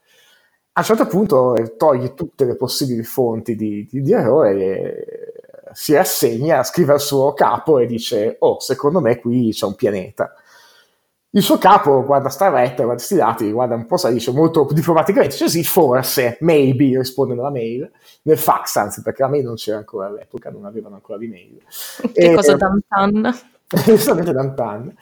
A 0.75 0.79
un 0.79 0.85
certo 0.85 1.07
punto 1.07 1.55
eh, 1.55 1.77
toglie 1.77 2.13
tutte 2.13 2.43
le 2.43 2.57
possibili 2.57 3.03
fonti 3.03 3.55
di, 3.55 3.87
di, 3.89 4.01
di 4.01 4.11
errore 4.11 4.51
e 4.55 5.33
si 5.71 5.93
rassegna, 5.93 6.63
scrive 6.63 6.93
al 6.93 6.99
suo 6.99 7.33
capo 7.33 7.79
e 7.79 7.85
dice 7.85 8.35
oh, 8.39 8.59
secondo 8.59 8.99
me 8.99 9.19
qui 9.19 9.51
c'è 9.51 9.65
un 9.65 9.75
pianeta. 9.75 10.33
Il 11.29 11.41
suo 11.41 11.57
capo 11.57 12.03
guarda 12.03 12.29
sta 12.29 12.49
retta, 12.49 12.83
guarda 12.83 12.95
questi 12.95 13.15
dati, 13.15 13.51
guarda 13.51 13.73
un 13.73 13.85
po', 13.85 13.97
sa, 13.97 14.11
dice 14.11 14.31
molto 14.31 14.67
diplomaticamente, 14.69 15.33
dice 15.33 15.49
sì, 15.49 15.63
forse, 15.63 16.37
maybe, 16.41 16.97
risponde 16.97 17.33
nella 17.33 17.49
mail, 17.49 17.89
nel 18.23 18.37
fax 18.37 18.75
anzi, 18.75 19.01
perché 19.01 19.23
la 19.23 19.29
mail 19.29 19.45
non 19.45 19.55
c'era 19.55 19.77
ancora 19.77 20.07
all'epoca, 20.07 20.51
non 20.51 20.65
avevano 20.65 20.95
ancora 20.95 21.17
l'email. 21.17 21.57
Che 22.13 22.21
e, 22.21 22.35
cosa 22.35 22.55
Dantan? 22.55 23.51
Giustamente 23.83 24.31
Dantan. 24.31 24.95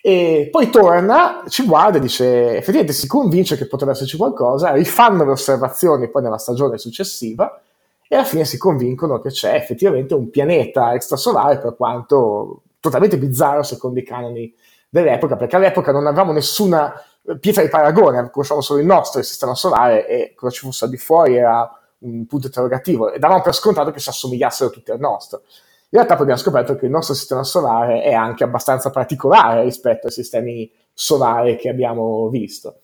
E 0.00 0.48
poi 0.50 0.70
torna, 0.70 1.42
ci 1.48 1.64
guarda 1.64 1.98
e 1.98 2.00
dice, 2.00 2.56
effettivamente 2.56 2.92
si 2.92 3.06
convince 3.06 3.56
che 3.56 3.66
potrebbe 3.66 3.92
esserci 3.92 4.16
qualcosa, 4.16 4.72
rifanno 4.72 5.24
le 5.24 5.32
osservazioni 5.32 6.08
poi 6.08 6.22
nella 6.22 6.38
stagione 6.38 6.78
successiva 6.78 7.60
e 8.06 8.16
alla 8.16 8.24
fine 8.24 8.44
si 8.44 8.56
convincono 8.56 9.20
che 9.20 9.30
c'è 9.30 9.54
effettivamente 9.54 10.14
un 10.14 10.30
pianeta 10.30 10.94
extrasolare 10.94 11.58
per 11.58 11.76
quanto 11.76 12.62
totalmente 12.80 13.18
bizzarro 13.18 13.62
secondo 13.62 13.98
i 13.98 14.04
canoni 14.04 14.54
dell'epoca, 14.88 15.36
perché 15.36 15.56
all'epoca 15.56 15.92
non 15.92 16.06
avevamo 16.06 16.32
nessuna 16.32 16.92
pietra 17.40 17.62
di 17.62 17.68
paragone, 17.68 18.30
conosciamo 18.30 18.60
solo 18.62 18.80
il 18.80 18.86
nostro 18.86 19.20
il 19.20 19.26
sistema 19.26 19.54
solare 19.54 20.06
e 20.06 20.32
cosa 20.34 20.54
ci 20.54 20.64
fosse 20.64 20.84
al 20.84 20.90
di 20.90 20.96
fuori 20.96 21.36
era 21.36 21.70
un 21.98 22.26
punto 22.26 22.46
interrogativo 22.46 23.12
e 23.12 23.18
davamo 23.18 23.42
per 23.42 23.54
scontato 23.54 23.90
che 23.90 23.98
si 23.98 24.08
assomigliassero 24.08 24.70
tutti 24.70 24.90
al 24.90 25.00
nostro. 25.00 25.42
In 25.90 25.98
realtà 25.98 26.14
poi 26.14 26.24
abbiamo 26.24 26.40
scoperto 26.40 26.76
che 26.76 26.84
il 26.84 26.90
nostro 26.90 27.14
sistema 27.14 27.42
solare 27.44 28.02
è 28.02 28.12
anche 28.12 28.44
abbastanza 28.44 28.90
particolare 28.90 29.62
rispetto 29.62 30.06
ai 30.06 30.12
sistemi 30.12 30.70
solari 30.92 31.56
che 31.56 31.70
abbiamo 31.70 32.28
visto. 32.28 32.80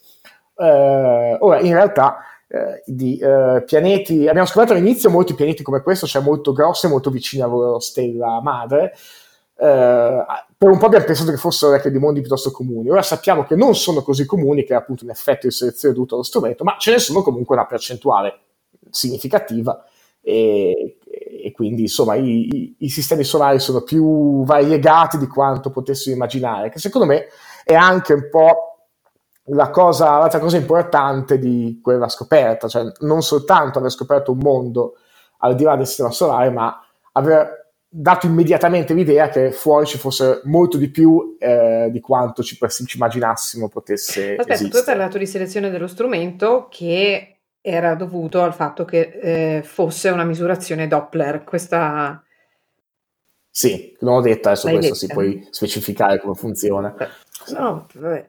Eh, 0.57 1.37
ora, 1.39 1.61
in 1.61 1.75
realtà, 1.75 2.19
eh, 2.49 2.83
di 2.87 3.19
eh, 3.19 3.63
pianeti, 3.67 4.27
abbiamo 4.27 4.47
scoperto 4.47 4.73
all'inizio 4.73 5.11
molti 5.11 5.35
pianeti 5.35 5.63
come 5.63 5.83
questo, 5.83 6.07
cioè 6.07 6.23
molto 6.23 6.53
grossi 6.53 6.87
e 6.87 6.89
molto 6.89 7.11
vicini 7.11 7.43
alla 7.43 7.53
loro 7.53 7.79
stella 7.79 8.41
madre. 8.41 8.95
Eh, 9.57 10.25
per 10.57 10.71
un 10.71 10.79
po' 10.79 10.87
abbiamo 10.87 11.05
pensato 11.05 11.31
che 11.31 11.37
fossero 11.37 11.79
di 11.87 11.99
mondi 11.99 12.21
piuttosto 12.21 12.51
comuni. 12.53 12.89
Ora 12.89 13.03
sappiamo 13.03 13.45
che 13.45 13.55
non 13.55 13.75
sono 13.75 14.01
così 14.03 14.25
comuni, 14.25 14.65
che 14.65 14.73
è 14.73 14.77
appunto 14.77 15.05
un 15.05 15.11
effetto 15.11 15.47
di 15.47 15.53
selezione 15.53 15.93
dovuto 15.93 16.15
allo 16.15 16.25
strumento, 16.25 16.65
ma 16.65 16.77
ce 16.79 16.93
ne 16.93 16.99
sono 16.99 17.21
comunque 17.21 17.55
una 17.55 17.67
percentuale 17.67 18.39
significativa 18.89 19.85
e, 20.23 20.97
e 21.45 21.53
quindi 21.53 21.83
insomma 21.83 22.15
i, 22.15 22.49
i, 22.51 22.77
i, 22.79 22.89
sistemi 22.89 23.23
solari 23.23 23.59
sono 23.59 23.83
più 23.83 24.45
variegati 24.45 25.19
di 25.19 25.27
quanto 25.27 25.69
potessimo 25.71 26.15
immaginare, 26.15 26.71
che 26.71 26.79
secondo 26.79 27.07
me 27.07 27.27
è 27.63 27.75
anche 27.75 28.15
un 28.15 28.29
po' 28.31 28.79
la 29.49 29.69
cosa, 29.69 30.17
l'altra 30.17 30.39
cosa 30.39 30.57
importante 30.57 31.39
di 31.39 31.81
quella 31.83 32.09
scoperta, 32.09 32.67
cioè 32.67 32.85
non 33.01 33.21
soltanto 33.21 33.79
aver 33.79 33.91
scoperto 33.91 34.33
un 34.33 34.39
mondo 34.39 34.95
al 35.41 35.55
di 35.55 35.65
là 35.65 35.77
del 35.77 35.87
sistema 35.87 36.11
solare, 36.11 36.49
ma 36.49 36.81
aver 37.13 37.73
dato 37.87 38.25
immediatamente 38.25 38.95
l'idea 38.95 39.29
che 39.29 39.53
fuori 39.53 39.85
ci 39.85 39.99
fosse 39.99 40.41
molto 40.45 40.79
di 40.79 40.89
più 40.89 41.37
eh, 41.39 41.89
di 41.93 42.01
quanto 42.01 42.43
ci, 42.43 42.59
ci, 42.59 42.97
immaginassimo 42.97 43.69
potesse 43.69 44.31
Aspetta, 44.31 44.55
esistere. 44.55 44.71
tu 44.71 44.77
hai 44.79 44.97
parlato 44.97 45.19
di 45.19 45.27
selezione 45.27 45.71
dello 45.71 45.89
strumento 45.89 46.69
che 46.71 47.34
era 47.67 47.95
dovuto 47.95 48.43
al 48.43 48.53
fatto 48.53 48.85
che 48.85 49.19
eh, 49.23 49.63
fosse 49.63 50.11
una 50.11 50.25
misurazione 50.25 50.87
Doppler. 50.87 51.45
Questa... 51.45 52.23
Sì, 53.49 53.97
non 54.01 54.17
ho 54.17 54.21
detto, 54.21 54.49
adesso 54.49 54.67
L'hai 54.67 54.77
questo 54.77 55.07
detta. 55.07 55.07
si 55.07 55.13
puoi 55.13 55.49
specificare 55.51 56.21
come 56.21 56.35
funziona. 56.35 56.95
No, 57.57 57.87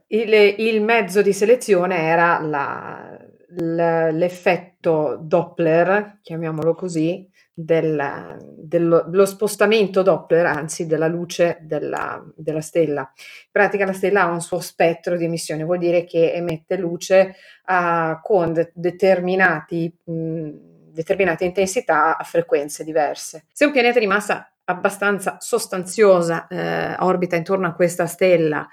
il, 0.07 0.55
il, 0.57 0.81
mezzo 0.81 1.21
di 1.21 1.33
selezione 1.33 1.97
era 1.97 2.39
la, 2.39 3.17
l'effetto 3.49 5.17
Doppler, 5.19 6.19
chiamiamolo 6.21 6.73
così, 6.73 7.29
del, 7.57 8.37
dello, 8.57 9.05
dello, 9.07 9.25
spostamento 9.25 10.01
Doppler, 10.01 10.45
anzi 10.45 10.85
della 10.85 11.07
luce 11.07 11.59
della, 11.61 12.21
della, 12.35 12.59
stella. 12.59 12.99
In 12.99 13.49
pratica 13.49 13.85
la 13.85 13.93
stella 13.93 14.23
ha 14.23 14.29
un 14.29 14.41
suo 14.41 14.59
spettro 14.59 15.15
di 15.15 15.23
emissione, 15.23 15.63
vuol 15.63 15.77
dire 15.77 16.03
che 16.03 16.33
emette 16.33 16.75
luce 16.75 17.35
uh, 17.65 18.19
con 18.21 18.51
de- 18.51 18.71
determinati, 18.75 19.95
mh, 20.03 20.49
determinate 20.91 21.45
intensità 21.45 22.17
a 22.17 22.23
frequenze 22.25 22.83
diverse. 22.83 23.45
Se 23.53 23.63
un 23.63 23.71
pianeta 23.71 23.99
di 23.99 24.07
massa 24.07 24.51
abbastanza 24.65 25.37
sostanziosa 25.39 26.47
eh, 26.47 26.95
orbita 26.99 27.37
intorno 27.37 27.67
a 27.67 27.73
questa 27.73 28.05
stella, 28.05 28.67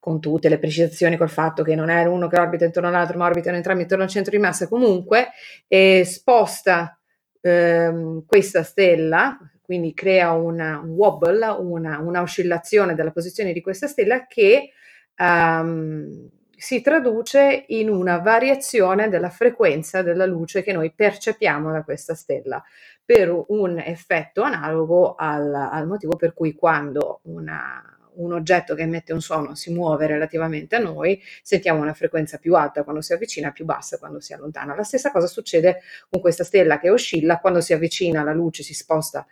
con 0.00 0.18
tutte 0.18 0.48
le 0.48 0.58
precisazioni 0.58 1.18
col 1.18 1.28
fatto 1.28 1.62
che 1.62 1.74
non 1.74 1.90
è 1.90 2.04
uno 2.06 2.26
che 2.26 2.40
orbita 2.40 2.64
intorno 2.64 2.88
all'altro, 2.88 3.18
ma 3.18 3.26
orbitano 3.26 3.56
entrambi 3.56 3.82
intorno 3.82 4.02
al 4.02 4.10
centro 4.10 4.32
di 4.32 4.42
massa, 4.42 4.66
comunque 4.66 5.28
eh, 5.68 6.04
sposta 6.04 6.99
ehm, 7.40 8.24
questa 8.26 8.62
stella, 8.62 9.38
quindi 9.62 9.94
crea 9.94 10.32
una, 10.32 10.80
un 10.82 10.90
wobble, 10.90 11.46
una, 11.46 11.98
una, 11.98 12.22
oscillazione 12.22 12.94
della 12.94 13.12
posizione 13.12 13.52
di 13.52 13.60
questa 13.60 13.86
stella 13.86 14.26
che 14.26 14.70
um, 15.18 16.28
si 16.56 16.80
traduce 16.80 17.64
in 17.68 17.88
una 17.88 18.18
variazione 18.18 19.08
della 19.08 19.30
frequenza 19.30 20.02
della 20.02 20.26
luce 20.26 20.62
che 20.62 20.72
noi 20.72 20.92
percepiamo 20.92 21.70
da 21.72 21.82
questa 21.84 22.14
stella, 22.14 22.62
per 23.04 23.44
un 23.48 23.78
effetto 23.78 24.42
analogo 24.42 25.14
al, 25.14 25.54
al 25.54 25.86
motivo 25.86 26.16
per 26.16 26.34
cui 26.34 26.54
quando 26.54 27.20
una, 27.24 27.82
un 28.22 28.32
oggetto 28.32 28.74
che 28.74 28.82
emette 28.82 29.12
un 29.12 29.20
suono 29.20 29.54
si 29.54 29.72
muove 29.72 30.06
relativamente 30.06 30.76
a 30.76 30.78
noi, 30.78 31.20
sentiamo 31.42 31.80
una 31.80 31.94
frequenza 31.94 32.38
più 32.38 32.54
alta 32.54 32.82
quando 32.82 33.00
si 33.02 33.12
avvicina, 33.12 33.50
più 33.50 33.64
bassa 33.64 33.98
quando 33.98 34.20
si 34.20 34.32
allontana. 34.32 34.74
La 34.74 34.84
stessa 34.84 35.10
cosa 35.10 35.26
succede 35.26 35.80
con 36.08 36.20
questa 36.20 36.44
stella 36.44 36.78
che 36.78 36.90
oscilla, 36.90 37.38
quando 37.38 37.60
si 37.60 37.72
avvicina 37.72 38.22
la 38.22 38.32
luce 38.32 38.62
si 38.62 38.74
sposta 38.74 39.26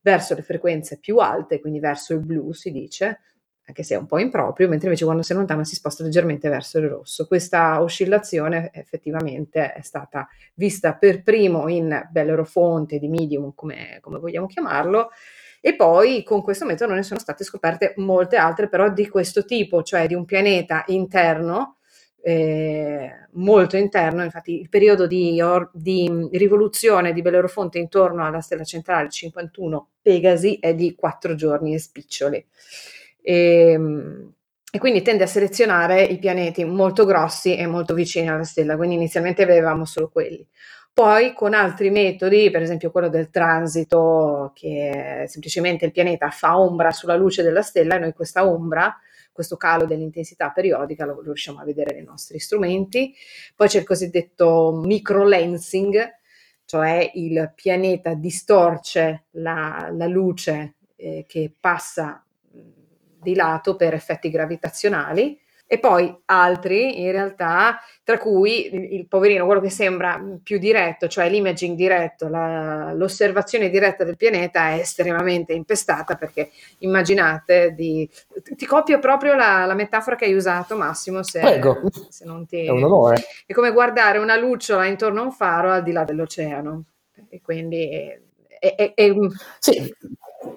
verso 0.00 0.34
le 0.34 0.42
frequenze 0.42 0.98
più 0.98 1.18
alte, 1.18 1.60
quindi 1.60 1.80
verso 1.80 2.12
il 2.12 2.20
blu 2.20 2.52
si 2.52 2.70
dice, 2.70 3.20
anche 3.66 3.82
se 3.82 3.94
è 3.94 3.98
un 3.98 4.06
po' 4.06 4.18
improprio, 4.18 4.68
mentre 4.68 4.88
invece 4.88 5.04
quando 5.04 5.22
si 5.22 5.32
allontana 5.32 5.64
si 5.64 5.74
sposta 5.74 6.02
leggermente 6.02 6.50
verso 6.50 6.78
il 6.78 6.88
rosso. 6.88 7.26
Questa 7.26 7.80
oscillazione 7.80 8.70
effettivamente 8.74 9.72
è 9.72 9.80
stata 9.80 10.28
vista 10.54 10.94
per 10.94 11.22
primo 11.22 11.68
in 11.68 12.06
Bellerofonte 12.10 12.98
di 12.98 13.08
medium, 13.08 13.54
come, 13.54 13.98
come 14.02 14.18
vogliamo 14.18 14.46
chiamarlo, 14.46 15.10
e 15.66 15.76
poi 15.76 16.22
con 16.24 16.42
questo 16.42 16.66
metodo 16.66 16.92
ne 16.92 17.02
sono 17.02 17.18
state 17.18 17.42
scoperte 17.42 17.94
molte 17.96 18.36
altre, 18.36 18.68
però 18.68 18.90
di 18.90 19.08
questo 19.08 19.46
tipo, 19.46 19.82
cioè 19.82 20.06
di 20.06 20.12
un 20.12 20.26
pianeta 20.26 20.84
interno, 20.88 21.78
eh, 22.20 23.10
molto 23.32 23.78
interno, 23.78 24.22
infatti 24.22 24.60
il 24.60 24.68
periodo 24.68 25.06
di, 25.06 25.40
or, 25.40 25.70
di, 25.72 26.28
rivoluzione 26.32 27.14
di 27.14 27.22
Bellerofonte 27.22 27.78
intorno 27.78 28.26
alla 28.26 28.42
stella 28.42 28.62
centrale 28.62 29.08
51 29.08 29.88
Pegasi 30.02 30.58
è 30.60 30.74
di 30.74 30.94
quattro 30.94 31.34
giorni 31.34 31.72
e 31.72 31.78
spiccioli. 31.78 32.46
E, 33.22 33.70
ehm, 33.70 34.34
e 34.70 34.78
quindi 34.78 35.00
tende 35.00 35.24
a 35.24 35.26
selezionare 35.26 36.02
i 36.02 36.18
pianeti 36.18 36.62
molto 36.66 37.06
grossi 37.06 37.56
e 37.56 37.66
molto 37.66 37.94
vicini 37.94 38.28
alla 38.28 38.44
stella, 38.44 38.76
quindi 38.76 38.96
inizialmente 38.96 39.44
avevamo 39.44 39.86
solo 39.86 40.10
quelli. 40.10 40.46
Poi 40.94 41.32
con 41.32 41.54
altri 41.54 41.90
metodi, 41.90 42.52
per 42.52 42.62
esempio 42.62 42.92
quello 42.92 43.08
del 43.08 43.28
transito, 43.28 44.52
che 44.54 45.24
semplicemente 45.26 45.84
il 45.84 45.90
pianeta 45.90 46.30
fa 46.30 46.56
ombra 46.56 46.92
sulla 46.92 47.16
luce 47.16 47.42
della 47.42 47.62
stella 47.62 47.96
e 47.96 47.98
noi 47.98 48.12
questa 48.12 48.46
ombra, 48.46 48.96
questo 49.32 49.56
calo 49.56 49.86
dell'intensità 49.86 50.50
periodica 50.52 51.04
lo, 51.04 51.20
riusciamo 51.20 51.58
a 51.58 51.64
vedere 51.64 51.94
nei 51.94 52.04
nostri 52.04 52.38
strumenti. 52.38 53.12
Poi 53.56 53.66
c'è 53.66 53.80
il 53.80 53.84
cosiddetto 53.84 54.80
microlensing, 54.84 56.18
cioè 56.64 57.10
il 57.14 57.52
pianeta 57.56 58.14
distorce 58.14 59.24
la, 59.32 59.88
la 59.90 60.06
luce 60.06 60.76
eh, 60.94 61.24
che 61.26 61.52
passa 61.58 62.24
di 63.20 63.34
lato 63.34 63.74
per 63.74 63.94
effetti 63.94 64.30
gravitazionali 64.30 65.42
e 65.66 65.78
poi 65.78 66.14
altri 66.26 67.00
in 67.00 67.10
realtà, 67.10 67.80
tra 68.02 68.18
cui 68.18 68.72
il, 68.72 68.92
il 68.94 69.06
poverino, 69.08 69.46
quello 69.46 69.60
che 69.60 69.70
sembra 69.70 70.22
più 70.42 70.58
diretto, 70.58 71.08
cioè 71.08 71.28
l'imaging 71.28 71.74
diretto, 71.74 72.28
la, 72.28 72.92
l'osservazione 72.92 73.70
diretta 73.70 74.04
del 74.04 74.16
pianeta 74.16 74.70
è 74.70 74.80
estremamente 74.80 75.52
impestata 75.54 76.16
perché 76.16 76.50
immaginate 76.78 77.74
di... 77.74 78.08
Ti 78.42 78.66
copio 78.66 78.98
proprio 78.98 79.34
la, 79.34 79.64
la 79.64 79.74
metafora 79.74 80.16
che 80.16 80.26
hai 80.26 80.34
usato 80.34 80.76
Massimo, 80.76 81.22
se, 81.22 81.60
se 82.10 82.24
non 82.24 82.46
ti... 82.46 82.66
È 82.66 82.70
un 82.70 82.84
onore. 82.84 83.16
È 83.46 83.52
come 83.52 83.72
guardare 83.72 84.18
una 84.18 84.36
lucciola 84.36 84.84
intorno 84.84 85.22
a 85.22 85.24
un 85.24 85.32
faro 85.32 85.70
al 85.70 85.82
di 85.82 85.92
là 85.92 86.04
dell'oceano. 86.04 86.84
E 87.30 87.40
quindi... 87.42 87.88
È, 88.58 88.74
è, 88.76 88.92
è... 88.94 89.12
Sì, 89.58 89.92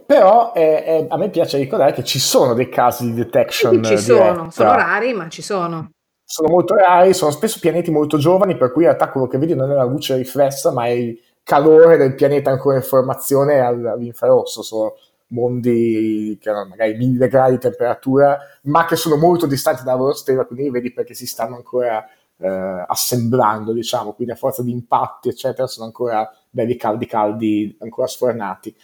però 0.05 0.53
eh, 0.55 0.84
eh, 0.85 1.05
a 1.09 1.18
me 1.18 1.30
piace 1.30 1.57
ricordare 1.57 1.93
che 1.93 2.03
ci 2.03 2.19
sono 2.19 2.53
dei 2.53 2.69
casi 2.69 3.05
di 3.05 3.14
detection. 3.14 3.84
Ci 3.84 3.97
sono, 3.97 4.49
sono 4.49 4.76
rari, 4.76 5.14
ma 5.14 5.27
ci 5.30 5.41
sono. 5.41 5.89
Sono 6.23 6.49
molto 6.49 6.76
rari, 6.76 7.14
sono 7.14 7.31
spesso 7.31 7.59
pianeti 7.59 7.89
molto 7.91 8.18
giovani, 8.18 8.57
per 8.57 8.72
cui 8.72 8.84
in 8.84 8.89
realtà 8.89 9.09
quello 9.09 9.27
che 9.27 9.38
vedi 9.38 9.55
non 9.55 9.72
è 9.72 9.76
la 9.76 9.85
luce 9.85 10.15
riflessa, 10.18 10.72
ma 10.72 10.85
è 10.85 10.89
il 10.89 11.19
calore 11.43 11.97
del 11.97 12.15
pianeta 12.15 12.49
ancora 12.51 12.76
in 12.76 12.84
formazione 12.84 13.59
all'infrarosso. 13.59 14.61
Sono 14.61 14.95
mondi 15.27 16.38
che 16.39 16.49
hanno 16.49 16.68
magari 16.68 16.95
mille 16.95 17.27
gradi 17.27 17.53
di 17.53 17.59
temperatura, 17.59 18.38
ma 18.64 18.85
che 18.85 18.95
sono 18.95 19.15
molto 19.15 19.45
distanti 19.45 19.84
dalla 19.84 19.97
loro 19.97 20.14
stella, 20.14 20.45
quindi 20.45 20.69
vedi 20.69 20.91
perché 20.91 21.14
si 21.14 21.26
stanno 21.26 21.55
ancora 21.55 22.05
eh, 22.38 22.85
assemblando, 22.88 23.73
diciamo, 23.73 24.14
quindi 24.14 24.34
a 24.34 24.38
forza 24.38 24.64
di 24.64 24.72
impatti, 24.72 25.30
eccetera, 25.30 25.68
sono 25.68 25.85
ancora 25.85 26.30
belli 26.49 26.76
caldi, 26.76 27.05
caldi, 27.05 27.77
ancora 27.80 28.07
sfornati. 28.07 28.76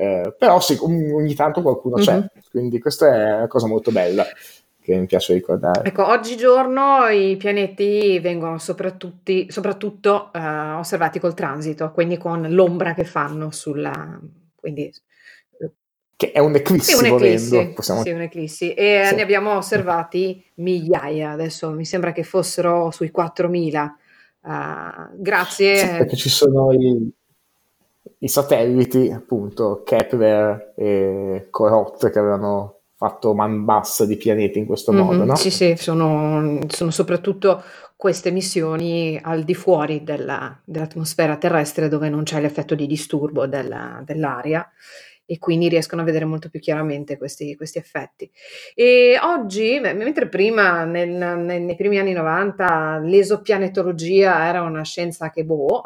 Eh, 0.00 0.34
però 0.38 0.60
sì, 0.60 0.78
ogni 0.80 1.34
tanto 1.34 1.60
qualcuno 1.60 1.96
mm-hmm. 1.96 2.06
c'è, 2.06 2.14
mhm. 2.14 2.28
quindi 2.50 2.78
questa 2.78 3.14
è 3.14 3.36
una 3.36 3.46
cosa 3.48 3.66
molto 3.66 3.90
bella 3.90 4.24
che 4.80 4.96
mi 4.96 5.04
piace 5.04 5.34
ricordare. 5.34 5.86
Ecco, 5.86 6.08
oggigiorno 6.08 7.06
i 7.08 7.36
pianeti 7.36 8.18
vengono 8.18 8.56
soprattutto 8.56 10.32
eh, 10.32 10.40
osservati 10.40 11.18
col 11.18 11.34
transito, 11.34 11.90
quindi 11.92 12.16
con 12.16 12.46
l'ombra 12.48 12.94
che 12.94 13.04
fanno 13.04 13.50
sulla... 13.50 14.18
Quindi 14.54 14.90
che 16.16 16.32
è 16.32 16.38
un'eclissi, 16.38 16.92
Sì, 16.92 16.98
un'eclissi, 16.98 17.50
volendo, 17.50 17.72
possiamo- 17.74 18.02
sì, 18.02 18.10
un'eclissi. 18.10 18.72
E 18.72 19.04
Sì. 19.06 19.14
ne 19.16 19.22
abbiamo 19.22 19.56
osservati 19.56 20.42
migliaia, 20.54 21.30
adesso 21.30 21.70
mi 21.72 21.84
sembra 21.84 22.12
che 22.12 22.22
fossero 22.22 22.90
sui 22.90 23.10
4.000. 23.10 23.96
Ah, 24.42 25.10
grazie. 25.14 25.76
Sì, 25.76 25.86
perché 25.88 26.16
ci 26.16 26.30
sono 26.30 26.72
i, 26.72 27.12
i 28.22 28.28
satelliti, 28.28 29.10
appunto, 29.10 29.82
Kepler 29.84 30.74
e 30.76 31.46
Corot, 31.50 32.10
che 32.10 32.18
avevano 32.18 32.76
fatto 32.96 33.34
man 33.34 33.64
bassa 33.64 34.04
di 34.04 34.16
pianeti 34.16 34.58
in 34.58 34.66
questo 34.66 34.92
Mhm, 34.92 34.98
modo, 34.98 35.24
no? 35.24 35.34
Sì, 35.36 35.50
sì, 35.50 35.74
sono, 35.76 36.58
sono 36.68 36.90
soprattutto 36.90 37.62
queste 37.96 38.30
missioni 38.30 39.18
al 39.22 39.42
di 39.42 39.54
fuori 39.54 40.02
della- 40.04 40.58
dell'atmosfera 40.64 41.36
terrestre 41.36 41.88
dove 41.88 42.08
non 42.10 42.24
c'è 42.24 42.40
l'effetto 42.40 42.74
di 42.74 42.86
disturbo 42.86 43.46
della- 43.46 44.02
dell'aria 44.04 44.66
e 45.24 45.38
quindi 45.38 45.68
riescono 45.68 46.02
a 46.02 46.04
vedere 46.04 46.24
molto 46.26 46.50
più 46.50 46.60
chiaramente 46.60 47.16
questi, 47.16 47.54
questi 47.56 47.78
effetti. 47.78 48.30
E 48.74 49.16
oggi, 49.22 49.78
mentre 49.80 50.28
prima 50.28 50.84
nel- 50.84 51.08
nei 51.08 51.76
primi 51.76 51.98
anni 51.98 52.12
90 52.12 52.98
l'esoplanetologia 53.02 54.46
era 54.46 54.62
una 54.62 54.82
scienza 54.82 55.30
che 55.30 55.44
boh, 55.44 55.82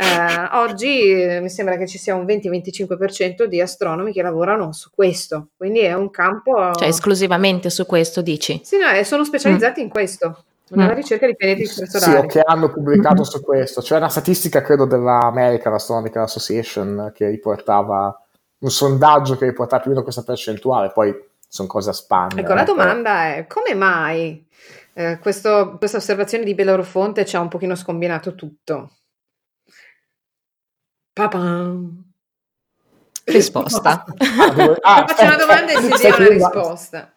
eh, 0.00 0.48
oggi 0.56 1.10
eh, 1.12 1.40
mi 1.40 1.50
sembra 1.50 1.76
che 1.76 1.86
ci 1.86 1.98
sia 1.98 2.14
un 2.14 2.24
20-25% 2.24 3.44
di 3.44 3.60
astronomi 3.60 4.12
che 4.12 4.22
lavorano 4.22 4.72
su 4.72 4.90
questo, 4.94 5.48
quindi 5.56 5.80
è 5.80 5.92
un 5.92 6.10
campo... 6.10 6.72
Cioè 6.72 6.88
esclusivamente 6.88 7.68
su 7.68 7.84
questo 7.84 8.22
dici? 8.22 8.60
Sì, 8.64 8.78
no, 8.78 8.88
e 8.88 9.04
sono 9.04 9.24
specializzati 9.24 9.80
in 9.82 9.90
questo, 9.90 10.44
nella 10.70 10.92
Mm. 10.92 10.96
ricerca 10.96 11.26
di 11.26 11.36
pianeti 11.36 11.66
Sì, 11.66 12.10
o 12.14 12.24
che 12.26 12.40
hanno 12.40 12.70
pubblicato 12.70 13.24
su 13.24 13.42
questo. 13.42 13.80
C'è 13.82 13.96
una 13.96 14.08
statistica, 14.08 14.62
credo, 14.62 14.86
dell'American 14.86 15.74
Astronomical 15.74 16.22
Association 16.22 17.12
che 17.14 17.28
riportava 17.28 18.18
un 18.60 18.70
sondaggio 18.70 19.36
che 19.36 19.46
riportava 19.46 19.80
più 19.82 19.90
o 19.90 19.94
meno 19.94 20.04
questa 20.04 20.22
percentuale, 20.22 20.90
poi 20.92 21.14
sono 21.46 21.68
cose 21.68 21.90
a 21.90 21.92
spanne. 21.92 22.40
Ecco, 22.40 22.54
la 22.54 22.62
eh, 22.62 22.64
però- 22.64 22.76
domanda 22.76 23.34
è 23.34 23.46
come 23.46 23.74
mai 23.74 24.46
eh, 24.92 25.18
questo- 25.20 25.76
questa 25.78 25.96
osservazione 25.98 26.44
di 26.44 26.54
Bellerofonte 26.54 27.24
ci 27.24 27.36
ha 27.36 27.40
un 27.40 27.48
pochino 27.48 27.74
scombinato 27.74 28.34
tutto? 28.34 28.90
Papam. 31.28 32.04
Risposta. 33.24 34.04
Ah, 34.18 34.76
ah, 34.80 35.06
Faccio 35.06 35.24
una 35.24 35.36
domanda 35.36 35.72
e 35.72 35.76
si 35.80 35.88
dia 36.00 36.16
una 36.16 36.28
risposta. 36.28 37.14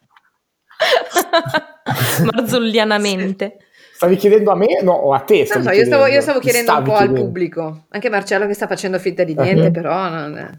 Marzullianamente. 2.24 3.56
Stavi 3.94 4.16
chiedendo 4.16 4.50
a 4.50 4.56
me 4.56 4.82
no, 4.82 4.92
o 4.92 5.12
a 5.14 5.20
te? 5.20 5.36
Non 5.38 5.46
stavi 5.46 5.64
so, 5.64 5.70
io 5.72 5.84
stavo, 5.84 6.02
io 6.06 6.20
chiedendo? 6.20 6.22
stavo 6.22 6.38
chiedendo 6.40 6.72
un 6.76 6.82
po' 6.84 6.92
al 6.92 6.98
chiedendo. 6.98 7.20
pubblico, 7.24 7.84
anche 7.90 8.10
Marcello 8.10 8.46
che 8.46 8.54
sta 8.54 8.66
facendo 8.66 8.98
finta 8.98 9.24
di 9.24 9.34
niente, 9.34 9.66
Mhm. 9.66 9.72
però 9.72 10.08
non 10.08 10.36
è... 10.38 10.50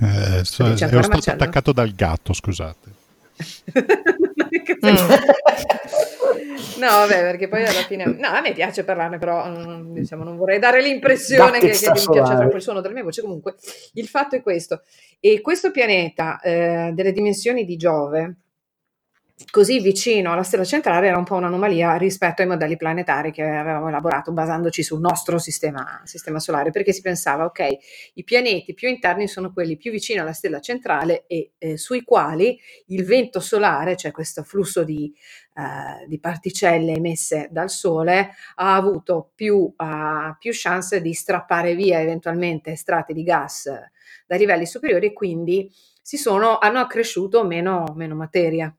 Eh, 0.00 0.44
so- 0.44 0.64
ero 0.64 0.76
stato 0.76 1.08
Marcello? 1.08 1.36
attaccato 1.42 1.72
dal 1.72 1.92
gatto, 1.94 2.32
scusate. 2.32 2.90
Mm. 4.78 4.94
No, 6.78 6.86
vabbè, 6.86 7.20
perché 7.22 7.48
poi 7.48 7.64
alla 7.64 7.82
fine... 7.82 8.04
No, 8.04 8.28
a 8.28 8.40
me 8.40 8.52
piace 8.52 8.84
parlarne, 8.84 9.18
però 9.18 9.48
mm, 9.48 9.92
diciamo, 9.94 10.22
non 10.22 10.36
vorrei 10.36 10.58
dare 10.60 10.80
l'impressione 10.80 11.58
che, 11.58 11.70
che 11.70 11.90
mi 11.90 12.04
piace 12.12 12.36
troppo 12.36 12.56
il 12.56 12.62
suono 12.62 12.80
della 12.80 12.94
mia 12.94 13.02
voce. 13.02 13.20
Comunque, 13.20 13.56
il 13.94 14.06
fatto 14.06 14.36
è 14.36 14.42
questo. 14.42 14.82
E 15.18 15.40
questo 15.40 15.72
pianeta 15.72 16.38
eh, 16.40 16.92
delle 16.94 17.12
dimensioni 17.12 17.64
di 17.64 17.76
Giove, 17.76 18.36
così 19.50 19.78
vicino 19.80 20.32
alla 20.32 20.42
stella 20.42 20.64
centrale, 20.64 21.06
era 21.06 21.16
un 21.16 21.24
po' 21.24 21.36
un'anomalia 21.36 21.96
rispetto 21.96 22.42
ai 22.42 22.48
modelli 22.48 22.76
planetari 22.76 23.30
che 23.30 23.42
avevamo 23.42 23.88
elaborato 23.88 24.32
basandoci 24.32 24.82
sul 24.82 25.00
nostro 25.00 25.38
sistema, 25.38 26.00
sistema 26.04 26.40
solare, 26.40 26.70
perché 26.70 26.92
si 26.92 27.00
pensava, 27.00 27.44
ok, 27.44 27.66
i 28.14 28.24
pianeti 28.24 28.74
più 28.74 28.88
interni 28.88 29.28
sono 29.28 29.52
quelli 29.52 29.76
più 29.76 29.92
vicini 29.92 30.18
alla 30.18 30.32
stella 30.32 30.60
centrale 30.60 31.24
e 31.26 31.52
eh, 31.58 31.76
sui 31.76 32.02
quali 32.02 32.58
il 32.86 33.04
vento 33.04 33.38
solare, 33.38 33.96
cioè 33.96 34.10
questo 34.10 34.42
flusso 34.42 34.82
di, 34.82 35.12
eh, 35.54 36.06
di 36.06 36.18
particelle 36.18 36.94
emesse 36.94 37.48
dal 37.50 37.70
Sole, 37.70 38.30
ha 38.56 38.74
avuto 38.74 39.30
più, 39.34 39.72
eh, 39.76 40.36
più 40.38 40.50
chance 40.52 41.00
di 41.00 41.12
strappare 41.12 41.74
via 41.74 42.00
eventualmente 42.00 42.74
strati 42.74 43.12
di 43.12 43.22
gas 43.22 43.66
eh, 43.66 43.92
da 44.26 44.36
livelli 44.36 44.66
superiori 44.66 45.06
e 45.06 45.12
quindi 45.12 45.70
sono, 46.02 46.58
hanno 46.58 46.78
accresciuto 46.78 47.44
meno, 47.44 47.92
meno 47.94 48.14
materia. 48.14 48.74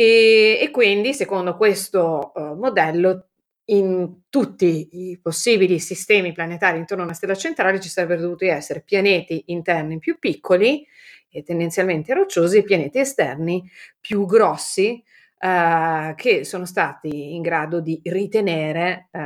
E, 0.00 0.60
e 0.62 0.70
quindi, 0.70 1.12
secondo 1.12 1.56
questo 1.56 2.32
eh, 2.32 2.54
modello, 2.54 3.26
in 3.64 4.20
tutti 4.28 4.88
i 4.92 5.18
possibili 5.20 5.80
sistemi 5.80 6.30
planetari 6.32 6.78
intorno 6.78 7.02
a 7.02 7.06
una 7.06 7.16
stella 7.16 7.34
centrale 7.34 7.80
ci 7.80 7.88
sarebbero 7.88 8.20
dovuti 8.20 8.46
essere 8.46 8.82
pianeti 8.82 9.42
interni 9.46 9.98
più 9.98 10.20
piccoli 10.20 10.86
e 11.28 11.42
tendenzialmente 11.42 12.14
rocciosi 12.14 12.58
e 12.58 12.62
pianeti 12.62 13.00
esterni 13.00 13.68
più 14.00 14.24
grossi 14.24 15.02
eh, 15.36 16.14
che 16.14 16.44
sono 16.44 16.64
stati 16.64 17.34
in 17.34 17.42
grado 17.42 17.80
di 17.80 18.00
ritenere 18.04 19.08
eh, 19.10 19.20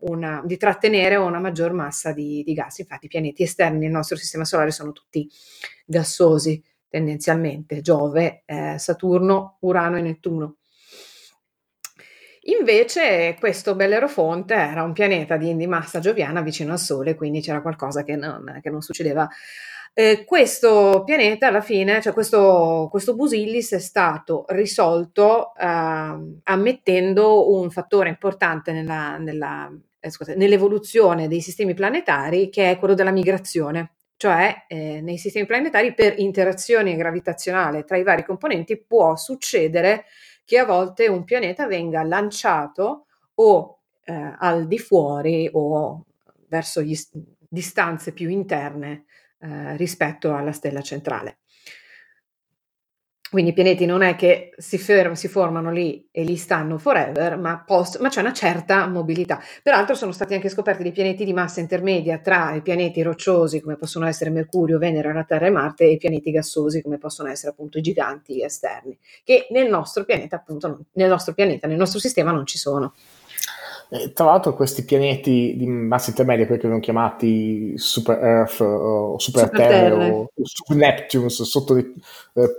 una, 0.00 0.42
di 0.44 0.56
trattenere 0.56 1.14
una 1.14 1.38
maggior 1.38 1.72
massa 1.72 2.12
di, 2.12 2.42
di 2.44 2.52
gas. 2.52 2.80
Infatti 2.80 3.06
i 3.06 3.08
pianeti 3.08 3.44
esterni 3.44 3.78
nel 3.78 3.92
nostro 3.92 4.16
sistema 4.16 4.44
solare 4.44 4.72
sono 4.72 4.90
tutti 4.90 5.30
gassosi 5.86 6.60
tendenzialmente, 6.94 7.80
Giove, 7.80 8.44
eh, 8.46 8.78
Saturno, 8.78 9.56
Urano 9.62 9.96
e 9.96 10.00
Nettuno. 10.00 10.58
Invece 12.42 13.34
questo 13.40 13.74
Bellerofonte 13.74 14.54
era 14.54 14.84
un 14.84 14.92
pianeta 14.92 15.36
di, 15.36 15.56
di 15.56 15.66
massa 15.66 15.98
gioviana 15.98 16.40
vicino 16.40 16.70
al 16.70 16.78
Sole, 16.78 17.16
quindi 17.16 17.40
c'era 17.40 17.62
qualcosa 17.62 18.04
che 18.04 18.14
non, 18.14 18.60
che 18.62 18.70
non 18.70 18.80
succedeva. 18.80 19.28
Eh, 19.92 20.24
questo 20.24 21.02
pianeta 21.04 21.48
alla 21.48 21.62
fine, 21.62 22.00
cioè 22.00 22.12
questo, 22.12 22.86
questo 22.92 23.16
Busillis 23.16 23.72
è 23.72 23.80
stato 23.80 24.44
risolto 24.50 25.52
eh, 25.56 25.66
ammettendo 26.44 27.56
un 27.58 27.72
fattore 27.72 28.08
importante 28.08 28.70
nella, 28.70 29.18
nella, 29.18 29.68
eh, 29.98 30.10
scusate, 30.10 30.38
nell'evoluzione 30.38 31.26
dei 31.26 31.40
sistemi 31.40 31.74
planetari 31.74 32.50
che 32.50 32.70
è 32.70 32.78
quello 32.78 32.94
della 32.94 33.10
migrazione. 33.10 33.93
Cioè, 34.16 34.64
eh, 34.68 35.00
nei 35.00 35.18
sistemi 35.18 35.46
planetari 35.46 35.92
per 35.94 36.18
interazione 36.18 36.96
gravitazionale 36.96 37.84
tra 37.84 37.96
i 37.96 38.04
vari 38.04 38.24
componenti 38.24 38.80
può 38.80 39.16
succedere 39.16 40.04
che 40.44 40.58
a 40.58 40.64
volte 40.64 41.08
un 41.08 41.24
pianeta 41.24 41.66
venga 41.66 42.02
lanciato 42.02 43.06
o 43.34 43.78
eh, 44.04 44.34
al 44.38 44.66
di 44.66 44.78
fuori 44.78 45.48
o 45.52 46.04
verso 46.48 46.80
gli, 46.82 46.96
distanze 47.48 48.12
più 48.12 48.28
interne 48.28 49.04
eh, 49.38 49.76
rispetto 49.76 50.34
alla 50.34 50.52
stella 50.52 50.82
centrale. 50.82 51.38
Quindi 53.30 53.50
i 53.50 53.54
pianeti 53.54 53.84
non 53.84 54.02
è 54.02 54.14
che 54.14 54.52
si, 54.58 54.78
ferm- 54.78 55.14
si 55.14 55.26
formano 55.26 55.72
lì 55.72 56.06
e 56.12 56.22
lì 56.22 56.36
stanno 56.36 56.78
forever, 56.78 57.36
ma, 57.36 57.64
post- 57.66 57.98
ma 57.98 58.08
c'è 58.08 58.20
una 58.20 58.32
certa 58.32 58.86
mobilità. 58.86 59.40
Peraltro 59.60 59.96
sono 59.96 60.12
stati 60.12 60.34
anche 60.34 60.48
scoperti 60.48 60.84
dei 60.84 60.92
pianeti 60.92 61.24
di 61.24 61.32
massa 61.32 61.58
intermedia 61.58 62.18
tra 62.18 62.54
i 62.54 62.62
pianeti 62.62 63.02
rocciosi, 63.02 63.60
come 63.60 63.76
possono 63.76 64.06
essere 64.06 64.30
Mercurio, 64.30 64.78
Venere, 64.78 65.12
la 65.12 65.24
Terra 65.24 65.46
e 65.46 65.50
Marte, 65.50 65.84
e 65.84 65.92
i 65.92 65.96
pianeti 65.96 66.30
gassosi, 66.30 66.80
come 66.80 66.98
possono 66.98 67.28
essere 67.28 67.50
appunto 67.50 67.78
i 67.78 67.82
giganti 67.82 68.40
esterni, 68.40 68.96
che 69.24 69.48
nel 69.50 69.68
nostro 69.68 70.04
pianeta, 70.04 70.36
appunto, 70.36 70.84
nel 70.92 71.08
nostro 71.08 71.34
pianeta, 71.34 71.66
nel 71.66 71.78
nostro 71.78 71.98
sistema 71.98 72.30
non 72.30 72.46
ci 72.46 72.58
sono. 72.58 72.94
E 73.94 74.12
tra 74.12 74.24
l'altro 74.24 74.54
questi 74.54 74.84
pianeti 74.84 75.54
di 75.56 75.66
massa 75.66 76.10
intermedia, 76.10 76.46
quelli 76.46 76.60
che 76.60 76.66
vengono 76.66 76.84
chiamati 76.84 77.78
Super 77.78 78.18
Earth 78.24 78.60
o 78.60 79.18
Super, 79.20 79.42
Super 79.44 79.56
Terre. 79.56 80.10
o 80.10 80.30
Super 80.42 80.76
Neptunes, 80.76 81.42
sotto 81.42 81.76
eh, 81.76 81.86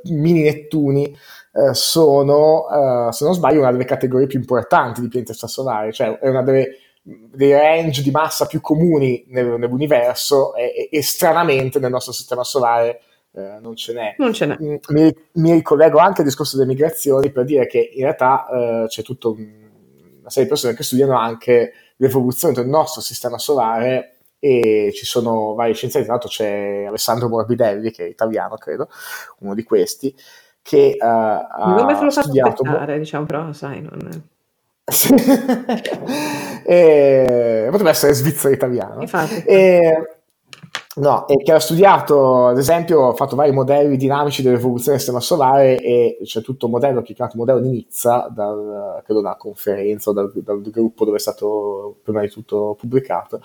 mini 0.05 0.43
Nettuni, 0.43 1.05
eh, 1.53 1.73
sono, 1.73 3.07
eh, 3.09 3.11
se 3.11 3.25
non 3.25 3.33
sbaglio, 3.33 3.59
una 3.59 3.71
delle 3.71 3.83
categorie 3.83 4.27
più 4.27 4.39
importanti 4.39 5.01
di 5.01 5.09
pianeti 5.09 5.31
extrasolari, 5.31 5.91
cioè 5.91 6.17
è 6.19 6.29
una 6.29 6.41
delle 6.41 6.77
dei 7.07 7.51
range 7.51 8.01
di 8.01 8.09
massa 8.09 8.47
più 8.47 8.61
comuni 8.61 9.25
nel- 9.27 9.59
nell'universo 9.59 10.55
e, 10.55 10.89
e- 10.91 11.03
stranamente 11.03 11.77
nel 11.77 11.91
nostro 11.91 12.11
sistema 12.11 12.43
solare 12.43 13.01
eh, 13.33 13.59
non 13.61 13.75
ce 13.75 13.93
n'è. 13.93 14.15
Non 14.17 14.33
ce 14.33 14.45
n'è. 14.47 14.57
Mm, 14.59 14.75
Mi, 14.89 15.13
mi 15.33 15.51
ricollego 15.51 15.99
anche 15.99 16.21
al 16.21 16.27
discorso 16.27 16.55
delle 16.57 16.69
migrazioni 16.69 17.29
per 17.31 17.43
dire 17.43 17.67
che 17.67 17.91
in 17.93 18.03
realtà 18.03 18.47
eh, 18.83 18.87
c'è 18.87 19.03
tutta 19.03 19.27
un- 19.27 19.63
una 20.25 20.33
serie 20.33 20.43
di 20.43 20.49
persone 20.49 20.73
che 20.73 20.83
studiano 20.83 21.17
anche 21.17 21.73
l'evoluzione 21.97 22.53
del 22.53 22.67
nostro 22.67 22.99
sistema 22.99 23.37
solare 23.37 24.15
e 24.39 24.91
ci 24.93 25.05
sono 25.05 25.53
vari 25.53 25.73
scienziati, 25.73 26.05
tra 26.05 26.15
l'altro 26.15 26.31
c'è 26.31 26.85
Alessandro 26.87 27.29
Morbidelli, 27.29 27.91
che 27.91 28.05
è 28.05 28.09
italiano 28.09 28.55
credo, 28.55 28.89
uno 29.39 29.53
di 29.53 29.63
questi, 29.63 30.15
che 30.61 30.97
Non 30.99 31.85
me 31.85 31.93
ha 31.93 32.03
lo 32.03 32.09
studiato... 32.09 32.63
aspettare, 32.63 32.97
diciamo, 32.97 33.25
però 33.25 33.53
sai, 33.53 33.81
non... 33.81 34.23
E, 36.67 37.67
potrebbe 37.69 37.91
essere 37.91 38.13
svizzero 38.13 38.51
italiano. 38.51 39.01
Infatti. 39.01 39.43
E, 39.43 40.17
no, 40.95 41.27
e 41.27 41.37
che 41.37 41.51
ha 41.51 41.59
studiato, 41.59 42.47
ad 42.47 42.57
esempio, 42.57 43.09
ha 43.09 43.13
fatto 43.13 43.35
vari 43.35 43.51
modelli 43.51 43.97
dinamici 43.97 44.41
dell'evoluzione 44.41 44.97
del 44.97 44.99
sistema 44.99 45.19
solare 45.19 45.79
e 45.81 46.19
c'è 46.23 46.41
tutto 46.41 46.65
un 46.65 46.73
modello 46.73 47.01
che 47.01 47.13
è 47.13 47.15
chiamato 47.15 47.37
modello 47.37 47.59
di 47.59 47.69
Nizza, 47.69 48.27
dal, 48.33 49.01
credo 49.03 49.21
dalla 49.21 49.37
conferenza 49.37 50.09
o 50.09 50.13
dal, 50.13 50.31
dal 50.33 50.61
gruppo 50.61 51.05
dove 51.05 51.17
è 51.17 51.19
stato 51.19 51.97
prima 52.03 52.21
di 52.21 52.29
tutto 52.29 52.75
pubblicato, 52.79 53.41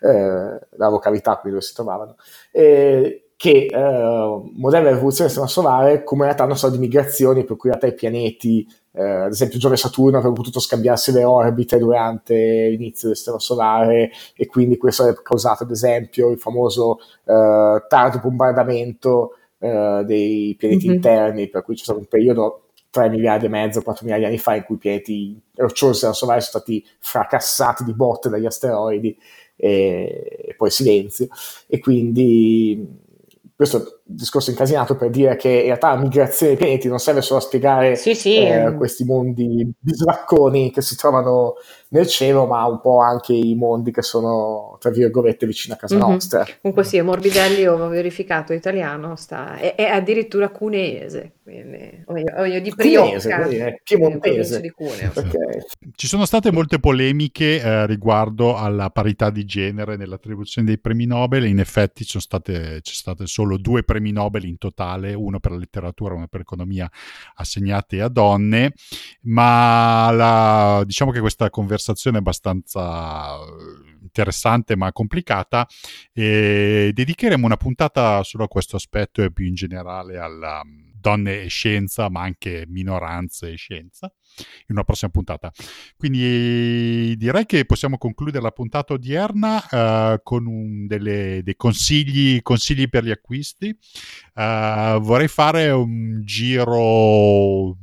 eh, 0.00 0.66
la 0.76 0.88
località 0.88 1.36
qui 1.38 1.50
dove 1.50 1.62
si 1.62 1.74
trovavano. 1.74 2.16
E, 2.50 3.30
che 3.40 3.68
eh, 3.70 3.78
modelli 3.78 4.84
della 4.84 4.96
rivoluzione 4.96 5.30
del 5.30 5.38
sistema 5.38 5.46
solare 5.46 6.04
come 6.04 6.20
in 6.20 6.26
realtà 6.26 6.44
non 6.44 6.58
sono 6.58 6.72
di 6.72 6.78
migrazioni, 6.78 7.42
per 7.44 7.56
cui 7.56 7.70
in 7.70 7.78
realtà 7.78 7.86
i 7.86 7.98
pianeti, 7.98 8.68
eh, 8.92 9.02
ad 9.02 9.30
esempio 9.30 9.58
Giove 9.58 9.74
e 9.74 9.78
Saturno, 9.78 10.18
avrebbero 10.18 10.42
potuto 10.42 10.60
scambiarsi 10.60 11.12
le 11.12 11.24
orbite 11.24 11.78
durante 11.78 12.68
l'inizio 12.68 13.08
del 13.08 13.16
sistema 13.16 13.38
solare 13.38 14.10
e 14.34 14.46
quindi 14.46 14.76
questo 14.76 15.02
avrebbe 15.02 15.22
causato 15.22 15.62
ad 15.62 15.70
esempio 15.70 16.30
il 16.30 16.38
famoso 16.38 16.98
eh, 17.24 17.84
tardo 17.88 18.18
bombardamento 18.18 19.36
eh, 19.58 20.02
dei 20.04 20.54
pianeti 20.58 20.86
mm-hmm. 20.86 20.96
interni, 20.96 21.48
per 21.48 21.62
cui 21.62 21.74
c'è 21.74 21.84
stato 21.84 21.98
un 21.98 22.06
periodo 22.06 22.64
3 22.90 23.08
miliardi 23.08 23.46
e 23.46 23.48
mezzo, 23.48 23.82
4 23.82 24.04
miliardi 24.04 24.26
di 24.26 24.32
anni 24.32 24.42
fa 24.42 24.56
in 24.56 24.64
cui 24.64 24.74
i 24.74 24.78
pianeti 24.78 25.40
rocciosi 25.54 26.00
della 26.00 26.12
solare 26.12 26.40
sono 26.40 26.62
stati 26.62 26.84
fracassati 26.98 27.84
di 27.84 27.94
botte 27.94 28.28
dagli 28.28 28.46
asteroidi 28.46 29.16
e, 29.54 30.46
e 30.48 30.54
poi 30.56 30.70
silenzio 30.70 31.28
e 31.68 31.78
quindi 31.78 32.98
questo 33.54 33.99
discorso 34.14 34.50
incasinato 34.50 34.96
per 34.96 35.10
dire 35.10 35.36
che 35.36 35.48
in 35.48 35.64
realtà 35.66 35.94
la 35.94 36.00
migrazione 36.00 36.52
dei 36.52 36.60
pianeti 36.60 36.88
non 36.88 36.98
serve 36.98 37.22
solo 37.22 37.40
a 37.40 37.42
spiegare 37.42 37.96
sì, 37.96 38.14
sì. 38.14 38.36
Eh, 38.38 38.74
questi 38.76 39.04
mondi 39.04 39.70
bislacconi 39.78 40.70
che 40.70 40.82
si 40.82 40.96
trovano 40.96 41.54
nel 41.92 42.06
cielo, 42.06 42.46
ma 42.46 42.64
un 42.66 42.80
po' 42.80 43.00
anche 43.00 43.32
i 43.32 43.54
mondi 43.54 43.90
che 43.90 44.02
sono, 44.02 44.76
tra 44.80 44.90
virgolette, 44.90 45.46
vicino 45.46 45.74
a 45.74 45.76
casa 45.76 45.96
mm-hmm. 45.96 46.08
nostra. 46.08 46.46
Comunque 46.60 46.84
sì, 46.84 47.00
Morbidelli, 47.00 47.66
ho 47.66 47.88
verificato, 47.88 48.52
italiano, 48.52 49.16
sta, 49.16 49.56
è, 49.56 49.74
è 49.74 49.84
addirittura 49.84 50.50
cuneese, 50.50 51.38
quindi, 51.42 52.04
o 52.06 52.12
meglio, 52.12 52.60
di 52.60 52.72
Priocca, 52.74 53.48
piemontese. 53.82 54.60
Di 54.60 54.72
okay. 54.78 55.64
Ci 55.94 56.06
sono 56.06 56.24
state 56.24 56.52
molte 56.52 56.78
polemiche 56.78 57.60
eh, 57.60 57.86
riguardo 57.86 58.56
alla 58.56 58.90
parità 58.90 59.30
di 59.30 59.44
genere 59.44 59.96
nell'attribuzione 59.96 60.66
dei 60.68 60.78
premi 60.78 61.06
Nobel, 61.06 61.46
in 61.46 61.58
effetti 61.58 62.04
ci 62.04 62.10
sono 62.10 62.22
state, 62.22 62.80
c'è 62.82 62.92
state 62.92 63.26
solo 63.26 63.56
due 63.56 63.82
premi 63.82 63.99
Nobel 64.10 64.44
in 64.44 64.58
totale, 64.58 65.14
uno 65.14 65.38
per 65.38 65.52
la 65.52 65.58
letteratura 65.58 66.14
uno 66.14 66.28
per 66.28 66.40
economia, 66.40 66.90
assegnati 67.34 68.00
a 68.00 68.08
donne, 68.08 68.72
ma 69.22 70.10
la, 70.10 70.82
diciamo 70.84 71.10
che 71.10 71.20
questa 71.20 71.50
conversazione 71.50 71.78
conversazione 71.90 72.18
abbastanza 72.18 73.36
eh, 73.36 73.98
interessante 74.02 74.76
ma 74.76 74.92
complicata 74.92 75.66
e 76.12 76.90
dedicheremo 76.92 77.46
una 77.46 77.56
puntata 77.56 78.22
solo 78.22 78.44
a 78.44 78.48
questo 78.48 78.76
aspetto 78.76 79.22
e 79.22 79.32
più 79.32 79.46
in 79.46 79.54
generale 79.54 80.18
alla 80.18 80.62
donne 81.00 81.42
e 81.42 81.48
scienza, 81.48 82.08
ma 82.08 82.22
anche 82.22 82.64
minoranze 82.68 83.52
e 83.52 83.56
scienza, 83.56 84.12
in 84.36 84.74
una 84.74 84.84
prossima 84.84 85.10
puntata. 85.10 85.50
Quindi 85.96 87.16
direi 87.16 87.46
che 87.46 87.64
possiamo 87.64 87.98
concludere 87.98 88.42
la 88.42 88.50
puntata 88.50 88.92
odierna 88.92 90.14
uh, 90.14 90.20
con 90.22 90.46
un, 90.46 90.86
delle, 90.86 91.40
dei 91.42 91.56
consigli, 91.56 92.40
consigli, 92.42 92.88
per 92.88 93.04
gli 93.04 93.10
acquisti. 93.10 93.76
Uh, 94.34 95.00
vorrei 95.00 95.28
fare 95.28 95.70
un 95.70 96.20
giro 96.24 97.76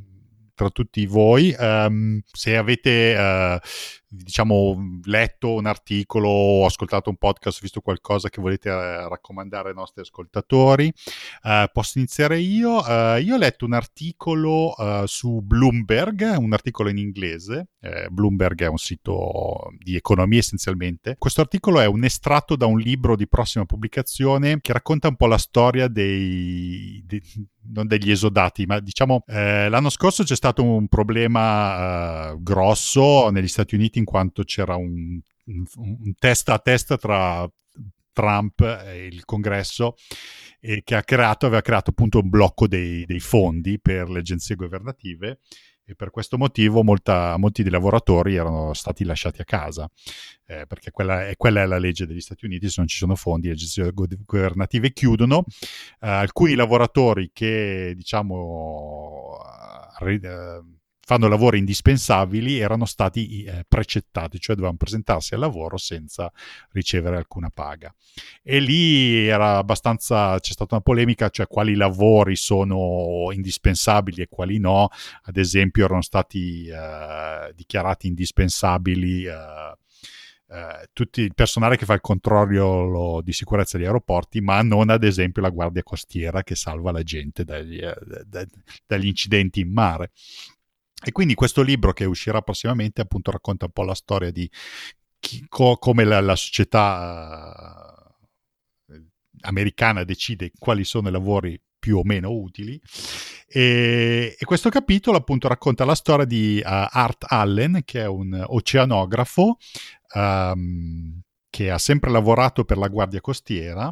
tra 0.57 0.69
tutti 0.71 1.05
voi. 1.05 1.55
Um, 1.57 2.19
se 2.31 2.57
avete 2.57 3.15
uh, 3.15 3.59
diciamo 4.07 4.99
letto 5.03 5.53
un 5.53 5.65
articolo 5.65 6.29
o 6.29 6.65
ascoltato 6.65 7.09
un 7.09 7.17
podcast, 7.17 7.61
visto 7.61 7.81
qualcosa 7.81 8.29
che 8.29 8.41
volete 8.41 8.69
uh, 8.69 9.07
raccomandare 9.07 9.69
ai 9.69 9.75
nostri 9.75 10.01
ascoltatori, 10.01 10.91
uh, 11.43 11.69
posso 11.71 11.97
iniziare 11.97 12.39
io. 12.39 12.81
io 13.17 13.35
ho 13.35 13.37
letto 13.37 13.65
un 13.65 13.73
articolo 13.73 14.75
su 15.05 15.41
Bloomberg, 15.41 16.35
un 16.37 16.53
articolo 16.53 16.89
in 16.89 16.97
inglese. 16.97 17.69
Bloomberg 18.09 18.61
è 18.61 18.67
un 18.67 18.77
sito 18.77 19.71
di 19.77 19.95
economia 19.95 20.39
essenzialmente. 20.39 21.15
Questo 21.17 21.41
articolo 21.41 21.79
è 21.79 21.85
un 21.85 22.03
estratto 22.03 22.55
da 22.55 22.65
un 22.65 22.79
libro 22.79 23.15
di 23.15 23.27
prossima 23.27 23.65
pubblicazione 23.65 24.59
che 24.61 24.73
racconta 24.73 25.07
un 25.07 25.15
po' 25.15 25.27
la 25.27 25.37
storia 25.37 25.87
dei, 25.87 27.01
dei 27.05 27.21
non 27.73 27.87
degli 27.87 28.11
esodati, 28.11 28.65
ma 28.65 28.79
diciamo 28.79 29.23
eh, 29.27 29.69
l'anno 29.69 29.89
scorso 29.89 30.23
c'è 30.23 30.35
stato 30.35 30.63
un 30.63 30.87
problema 30.87 32.31
eh, 32.31 32.35
grosso 32.39 33.29
negli 33.29 33.47
Stati 33.47 33.75
Uniti 33.75 33.96
in 33.97 34.05
quanto 34.05 34.43
c'era 34.43 34.75
un, 34.75 35.19
un, 35.45 36.13
testa 36.17 36.53
a 36.53 36.59
testa 36.59 36.97
tra 36.97 37.49
Trump 38.11 38.61
e 38.61 39.05
il 39.05 39.25
congresso 39.25 39.95
e 40.59 40.81
che 40.83 40.95
ha 40.95 41.03
creato, 41.03 41.45
aveva 41.45 41.61
creato 41.61 41.91
appunto 41.91 42.19
un 42.19 42.29
blocco 42.29 42.67
dei, 42.67 43.05
dei 43.05 43.19
fondi 43.19 43.79
per 43.79 44.09
le 44.09 44.19
agenzie 44.19 44.55
governative 44.55 45.39
e 45.89 45.95
per 45.95 46.09
questo 46.09 46.37
motivo 46.37 46.83
molta, 46.83 47.37
molti 47.37 47.61
dei 47.61 47.71
lavoratori 47.71 48.35
erano 48.35 48.73
stati 48.73 49.05
lasciati 49.05 49.39
a 49.39 49.45
casa, 49.45 49.89
eh, 50.45 50.65
perché 50.67 50.91
quella 50.91 51.29
è, 51.29 51.37
quella 51.37 51.61
è, 51.61 51.65
la 51.65 51.77
legge 51.77 52.05
degli 52.05 52.19
Stati 52.19 52.43
Uniti, 52.43 52.67
se 52.67 52.73
non 52.79 52.87
ci 52.87 52.97
sono 52.97 53.15
fondi 53.15 53.47
le 53.47 53.53
agenzie 53.53 53.93
governative 53.93 54.91
chiudono. 54.91 55.45
Eh, 56.01 56.09
alcuni 56.09 56.55
lavoratori 56.55 57.29
che 57.31 57.93
diciamo... 57.95 59.37
Eh, 59.45 60.76
fanno 61.07 61.29
lavori 61.29 61.57
indispensabili 61.59 62.59
erano 62.59 62.83
stati 62.83 63.43
eh, 63.43 63.63
precettati, 63.65 64.41
cioè 64.41 64.55
dovevano 64.55 64.77
presentarsi 64.77 65.35
al 65.35 65.39
lavoro 65.39 65.77
senza 65.77 66.29
ricevere 66.71 67.15
alcuna 67.15 67.49
paga. 67.49 67.95
E 68.43 68.59
lì 68.59 69.25
era 69.25 69.55
abbastanza, 69.55 70.37
c'è 70.37 70.51
stata 70.51 70.75
una 70.75 70.83
polemica, 70.83 71.29
cioè 71.29 71.47
quali 71.47 71.75
lavori 71.75 72.35
sono 72.35 73.29
indispensabili 73.31 74.23
e 74.23 74.27
quali 74.27 74.59
no. 74.59 74.89
Ad 75.21 75.37
esempio 75.37 75.85
erano 75.85 76.01
stati 76.01 76.67
eh, 76.67 77.53
dichiarati 77.55 78.07
indispensabili 78.07 79.23
eh, 79.23 79.77
Uh, 80.49 80.85
tutto 80.93 81.19
il 81.19 81.33
personale 81.33 81.75
che 81.75 81.83
fa 81.83 81.93
il 81.93 81.99
controllo 81.99 83.19
di 83.21 83.33
sicurezza 83.33 83.75
degli 83.75 83.85
aeroporti, 83.85 84.39
ma 84.39 84.61
non 84.61 84.89
ad 84.89 85.03
esempio 85.03 85.41
la 85.41 85.49
guardia 85.49 85.83
costiera 85.83 86.41
che 86.41 86.55
salva 86.55 86.93
la 86.93 87.03
gente 87.03 87.43
dagli, 87.43 87.83
uh, 87.83 88.45
dagli 88.85 89.07
incidenti 89.07 89.59
in 89.59 89.73
mare. 89.73 90.11
E 91.03 91.11
quindi 91.11 91.35
questo 91.35 91.61
libro 91.61 91.93
che 91.93 92.05
uscirà 92.05 92.41
prossimamente 92.41 93.01
appunto 93.01 93.31
racconta 93.31 93.65
un 93.65 93.71
po' 93.71 93.83
la 93.83 93.93
storia 93.93 94.31
di 94.31 94.49
chi, 95.19 95.45
co, 95.47 95.77
come 95.77 96.03
la, 96.03 96.19
la 96.21 96.35
società 96.35 98.15
uh, 98.87 98.93
americana 99.41 100.03
decide 100.03 100.51
quali 100.57 100.83
sono 100.83 101.09
i 101.09 101.11
lavori 101.11 101.59
più 101.77 101.97
o 101.97 102.03
meno 102.03 102.31
utili. 102.31 102.79
E, 103.47 104.35
e 104.37 104.45
questo 104.45 104.69
capitolo 104.69 105.17
appunto 105.17 105.47
racconta 105.47 105.85
la 105.85 105.95
storia 105.95 106.25
di 106.25 106.61
uh, 106.63 106.67
Art 106.67 107.25
Allen, 107.27 107.81
che 107.85 108.01
è 108.01 108.07
un 108.07 108.43
oceanografo 108.45 109.57
um, 110.15 111.21
che 111.57 111.71
ha 111.71 111.79
sempre 111.79 112.11
lavorato 112.11 112.65
per 112.65 112.77
la 112.77 112.87
Guardia 112.87 113.19
Costiera 113.19 113.91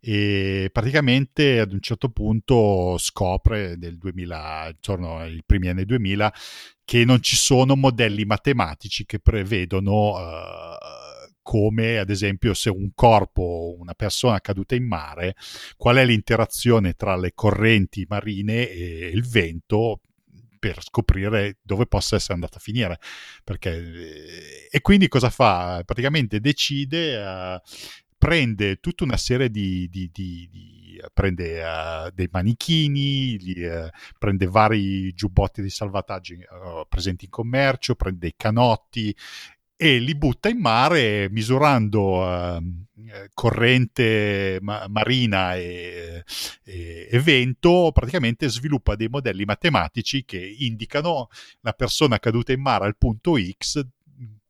e 0.00 0.70
praticamente 0.72 1.60
ad 1.60 1.74
un 1.74 1.80
certo 1.82 2.08
punto 2.08 2.96
scopre 2.96 3.76
nel 3.76 3.98
2000, 3.98 4.68
intorno 4.68 5.18
ai 5.18 5.42
primi 5.44 5.68
anni 5.68 5.84
2000, 5.84 6.32
che 6.86 7.04
non 7.04 7.20
ci 7.20 7.36
sono 7.36 7.76
modelli 7.76 8.24
matematici 8.24 9.04
che 9.04 9.18
prevedono 9.18 10.12
uh, 10.12 11.32
come 11.42 11.98
ad 11.98 12.08
esempio 12.08 12.54
se 12.54 12.70
un 12.70 12.92
corpo, 12.94 13.76
una 13.78 13.92
persona 13.92 14.40
caduta 14.40 14.74
in 14.74 14.86
mare, 14.86 15.36
qual 15.76 15.96
è 15.96 16.06
l'interazione 16.06 16.94
tra 16.94 17.14
le 17.16 17.32
correnti 17.34 18.06
marine 18.08 18.70
e 18.70 19.10
il 19.12 19.28
vento 19.28 20.00
per 20.62 20.80
scoprire 20.80 21.58
dove 21.60 21.86
possa 21.86 22.14
essere 22.14 22.34
andata 22.34 22.58
a 22.58 22.60
finire. 22.60 23.00
Perché, 23.42 23.70
eh, 23.72 24.68
e 24.70 24.80
quindi 24.80 25.08
cosa 25.08 25.28
fa? 25.28 25.82
Praticamente 25.84 26.38
decide, 26.38 27.16
uh, 27.16 27.60
prende 28.16 28.76
tutta 28.76 29.02
una 29.02 29.16
serie 29.16 29.50
di, 29.50 29.88
di, 29.90 30.08
di, 30.12 30.48
di 30.48 31.00
prende 31.12 31.64
uh, 31.64 32.10
dei 32.14 32.28
manichini, 32.30 33.36
gli, 33.42 33.64
uh, 33.64 33.88
prende 34.16 34.46
vari 34.46 35.12
giubbotti 35.12 35.62
di 35.62 35.68
salvataggio 35.68 36.36
presenti 36.88 37.24
in 37.24 37.32
commercio, 37.32 37.96
prende 37.96 38.20
dei 38.20 38.34
canotti 38.36 39.12
e 39.82 39.98
li 39.98 40.14
butta 40.14 40.48
in 40.48 40.60
mare 40.60 41.28
misurando 41.28 42.24
uh, 42.24 42.62
corrente 43.34 44.58
ma- 44.60 44.86
marina 44.88 45.56
e, 45.56 46.22
e, 46.62 47.08
e, 47.10 47.18
vento, 47.18 47.90
praticamente 47.92 48.48
sviluppa 48.48 48.94
dei 48.94 49.08
modelli 49.08 49.44
matematici 49.44 50.24
che 50.24 50.38
indicano 50.38 51.26
la 51.62 51.72
persona 51.72 52.20
caduta 52.20 52.52
in 52.52 52.60
mare 52.60 52.84
al 52.84 52.96
punto 52.96 53.34
X 53.36 53.84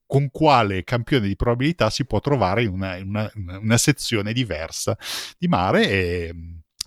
con 0.04 0.30
quale 0.30 0.84
campione 0.84 1.26
di 1.26 1.34
probabilità 1.34 1.88
si 1.88 2.04
può 2.04 2.20
trovare 2.20 2.64
in 2.64 2.68
una, 2.68 2.96
in 2.96 3.09
una, 3.09 3.32
una 3.34 3.78
sezione 3.78 4.34
diversa 4.34 4.94
di 5.38 5.48
mare 5.48 5.88
e 5.88 6.34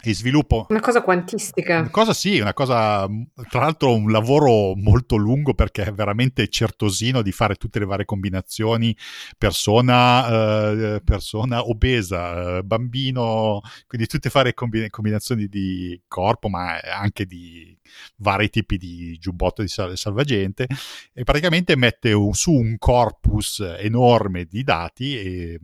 e 0.09 0.13
sviluppo. 0.15 0.65
Una 0.69 0.79
cosa 0.79 1.01
quantistica. 1.01 1.79
Una 1.79 1.89
cosa 1.89 2.13
sì, 2.13 2.39
una 2.39 2.53
cosa, 2.53 3.07
tra 3.49 3.61
l'altro 3.61 3.93
un 3.93 4.11
lavoro 4.11 4.75
molto 4.75 5.15
lungo 5.15 5.53
perché 5.53 5.83
è 5.83 5.91
veramente 5.91 6.47
certosino 6.47 7.21
di 7.21 7.31
fare 7.31 7.55
tutte 7.55 7.79
le 7.79 7.85
varie 7.85 8.05
combinazioni, 8.05 8.95
persona, 9.37 10.95
eh, 10.95 11.01
persona 11.03 11.67
obesa, 11.67 12.57
eh, 12.57 12.63
bambino, 12.63 13.61
quindi 13.87 14.07
tutte 14.07 14.29
varie 14.31 14.53
combi- 14.53 14.89
combinazioni 14.89 15.47
di 15.47 15.99
corpo, 16.07 16.49
ma 16.49 16.79
anche 16.79 17.25
di 17.25 17.77
vari 18.17 18.49
tipi 18.49 18.77
di 18.77 19.17
giubbotto 19.19 19.61
di 19.61 19.67
sal- 19.67 19.97
salvagente 19.97 20.67
e 21.13 21.23
praticamente 21.23 21.75
mette 21.75 22.11
un, 22.13 22.33
su 22.33 22.51
un 22.51 22.77
corpus 22.77 23.59
enorme 23.79 24.45
di 24.45 24.63
dati 24.63 25.17
e 25.17 25.59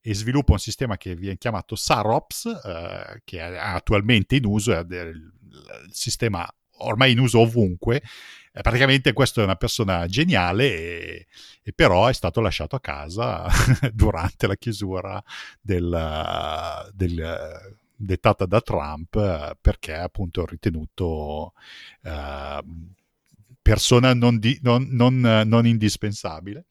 e 0.00 0.14
sviluppa 0.14 0.52
un 0.52 0.58
sistema 0.58 0.96
che 0.96 1.14
viene 1.14 1.38
chiamato 1.38 1.76
SAROPS, 1.76 2.60
eh, 2.64 3.22
che 3.24 3.38
è 3.38 3.56
attualmente 3.56 4.36
in 4.36 4.46
uso, 4.46 4.72
è 4.72 4.80
il 4.80 5.32
sistema 5.90 6.48
ormai 6.78 7.12
in 7.12 7.18
uso 7.18 7.40
ovunque. 7.40 8.02
Eh, 8.52 8.62
praticamente 8.62 9.12
questo 9.12 9.40
è 9.40 9.44
una 9.44 9.56
persona 9.56 10.06
geniale 10.06 10.64
e, 10.64 11.26
e 11.62 11.72
però 11.72 12.06
è 12.06 12.12
stato 12.12 12.40
lasciato 12.40 12.76
a 12.76 12.80
casa 12.80 13.46
durante 13.92 14.46
la 14.46 14.56
chiusura 14.56 15.22
del, 15.60 16.90
del 16.92 17.78
dettata 18.00 18.46
da 18.46 18.60
Trump 18.60 19.14
eh, 19.16 19.56
perché 19.60 19.94
appunto 19.94 20.46
ritenuto 20.46 21.52
eh, 22.02 22.64
persona 23.60 24.14
non, 24.14 24.38
di, 24.38 24.58
non, 24.62 24.88
non, 24.90 25.20
non 25.44 25.66
indispensabile. 25.66 26.64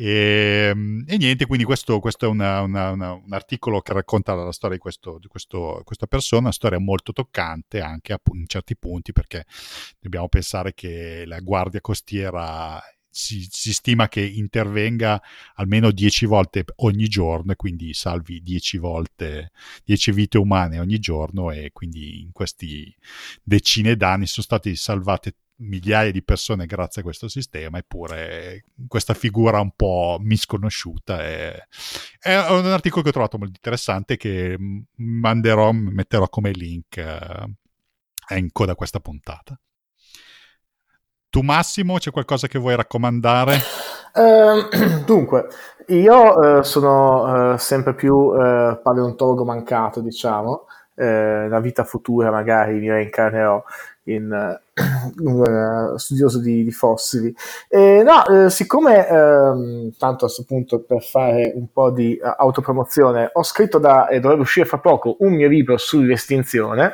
E, 0.00 0.72
e, 1.06 1.16
niente, 1.16 1.46
quindi 1.46 1.64
questo, 1.64 1.98
questo 1.98 2.26
è 2.26 2.28
una, 2.28 2.60
una, 2.60 2.90
una, 2.92 3.12
un 3.14 3.32
articolo 3.32 3.80
che 3.80 3.92
racconta 3.92 4.32
la 4.34 4.52
storia 4.52 4.76
di, 4.76 4.80
questo, 4.80 5.18
di 5.18 5.26
questo, 5.26 5.82
questa 5.84 6.06
persona, 6.06 6.42
una 6.42 6.52
storia 6.52 6.78
molto 6.78 7.12
toccante 7.12 7.80
anche 7.80 8.16
in 8.32 8.46
certi 8.46 8.76
punti 8.76 9.10
perché 9.10 9.44
dobbiamo 9.98 10.28
pensare 10.28 10.72
che 10.72 11.24
la 11.26 11.40
guardia 11.40 11.80
costiera 11.80 12.80
si, 13.10 13.48
si, 13.50 13.72
stima 13.72 14.06
che 14.06 14.20
intervenga 14.24 15.20
almeno 15.54 15.90
10 15.90 16.26
volte 16.26 16.64
ogni 16.76 17.08
giorno 17.08 17.50
e 17.50 17.56
quindi 17.56 17.92
salvi 17.92 18.40
10 18.40 18.78
volte 18.78 19.50
10 19.84 20.12
vite 20.12 20.38
umane 20.38 20.78
ogni 20.78 21.00
giorno 21.00 21.50
e 21.50 21.70
quindi 21.72 22.20
in 22.20 22.30
questi 22.30 22.94
decine 23.42 23.96
d'anni 23.96 24.26
sono 24.26 24.44
state 24.44 24.76
salvate 24.76 25.34
migliaia 25.58 26.10
di 26.10 26.22
persone 26.22 26.66
grazie 26.66 27.00
a 27.00 27.04
questo 27.04 27.28
sistema, 27.28 27.78
eppure 27.78 28.64
questa 28.86 29.14
figura 29.14 29.60
un 29.60 29.72
po' 29.74 30.18
misconosciuta 30.20 31.22
è, 31.22 31.56
è 32.20 32.36
un 32.50 32.66
articolo 32.66 33.02
che 33.02 33.08
ho 33.08 33.12
trovato 33.12 33.38
molto 33.38 33.54
interessante 33.54 34.16
che 34.16 34.56
manderò, 34.96 35.72
metterò 35.72 36.28
come 36.28 36.50
link 36.50 36.96
eh, 36.96 38.36
in 38.36 38.52
coda 38.52 38.72
a 38.72 38.76
questa 38.76 39.00
puntata. 39.00 39.58
Tu 41.30 41.42
Massimo, 41.42 41.98
c'è 41.98 42.10
qualcosa 42.10 42.46
che 42.46 42.58
vuoi 42.58 42.76
raccomandare? 42.76 43.58
Uh, 44.14 44.68
dunque, 45.04 45.48
io 45.88 46.38
uh, 46.38 46.62
sono 46.62 47.52
uh, 47.52 47.56
sempre 47.58 47.94
più 47.94 48.30
paleontologo 48.82 49.44
mancato, 49.44 50.00
diciamo, 50.00 50.66
la 51.00 51.60
vita 51.60 51.84
futura 51.84 52.32
magari 52.32 52.80
mi 52.80 52.90
reincarnerò 52.90 53.62
in 54.12 54.60
un 55.18 55.92
uh, 55.92 55.96
studioso 55.96 56.40
di, 56.40 56.64
di 56.64 56.72
fossili. 56.72 57.34
E, 57.68 58.02
no, 58.02 58.26
eh, 58.26 58.50
siccome, 58.50 59.06
eh, 59.08 59.92
tanto 59.98 60.24
a 60.24 60.28
questo 60.28 60.44
punto 60.46 60.80
per 60.80 61.02
fare 61.02 61.52
un 61.54 61.70
po' 61.72 61.90
di 61.90 62.18
uh, 62.20 62.34
autopromozione, 62.36 63.30
ho 63.32 63.42
scritto 63.42 63.78
da, 63.78 64.08
e 64.08 64.20
dovrebbe 64.20 64.42
uscire 64.42 64.66
fra 64.66 64.78
poco, 64.78 65.16
un 65.20 65.34
mio 65.34 65.48
libro 65.48 65.76
sull'estinzione, 65.76 66.92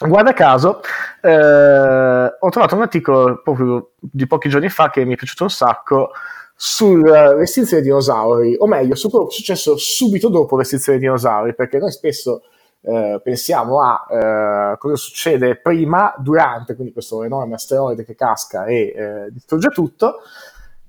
guarda 0.00 0.32
caso, 0.32 0.80
eh, 1.20 2.36
ho 2.38 2.48
trovato 2.48 2.74
un 2.74 2.82
articolo 2.82 3.40
proprio 3.42 3.92
di 3.98 4.26
pochi 4.26 4.48
giorni 4.48 4.68
fa 4.68 4.90
che 4.90 5.04
mi 5.04 5.14
è 5.14 5.16
piaciuto 5.16 5.44
un 5.44 5.50
sacco 5.50 6.10
sull'estinzione 6.56 7.82
dei 7.82 7.90
dinosauri, 7.90 8.56
o 8.58 8.66
meglio, 8.66 8.94
su 8.94 9.08
quello 9.08 9.26
che 9.26 9.32
è 9.32 9.36
successo 9.36 9.76
subito 9.76 10.28
dopo 10.28 10.56
l'estinzione 10.56 10.98
dei 10.98 11.06
dinosauri, 11.06 11.54
perché 11.54 11.78
noi 11.78 11.92
spesso 11.92 12.42
eh, 12.84 13.20
pensiamo 13.22 13.80
a 13.80 14.06
eh, 14.10 14.78
cosa 14.78 14.96
succede 14.96 15.56
prima, 15.56 16.14
durante, 16.18 16.74
quindi 16.74 16.92
questo 16.92 17.22
enorme 17.22 17.54
asteroide 17.54 18.04
che 18.04 18.14
casca 18.14 18.66
e 18.66 18.92
eh, 18.94 19.30
distrugge 19.30 19.68
tutto, 19.70 20.18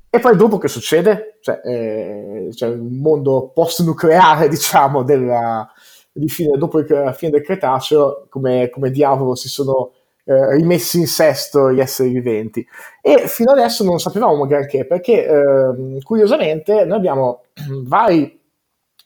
e 0.10 0.20
poi 0.20 0.36
dopo 0.36 0.58
che 0.58 0.68
succede? 0.68 1.38
Cioè, 1.42 1.62
eh, 1.64 2.50
cioè 2.54 2.70
un 2.70 3.00
mondo 3.00 3.52
post-nucleare, 3.54 4.48
diciamo, 4.50 5.04
della, 5.04 5.70
di 6.12 6.28
fine, 6.28 6.58
dopo 6.58 6.84
la 6.88 7.14
fine 7.14 7.32
del 7.32 7.44
Cretaceo, 7.44 8.28
come, 8.30 8.70
come 8.70 8.92
diavolo 8.92 9.36
si 9.36 9.50
sono 9.50 9.92
eh, 10.26 10.56
rimessi 10.56 11.00
in 11.00 11.08
sesto 11.08 11.72
gli 11.72 11.80
esseri 11.80 12.10
viventi. 12.10 12.66
E 13.02 13.28
fino 13.28 13.52
adesso 13.52 13.84
non 13.84 14.00
sapevamo 14.00 14.46
granché, 14.48 14.86
perché 14.86 15.26
eh, 15.26 16.02
curiosamente 16.02 16.86
noi 16.86 16.98
abbiamo 16.98 17.44
vari 17.84 18.42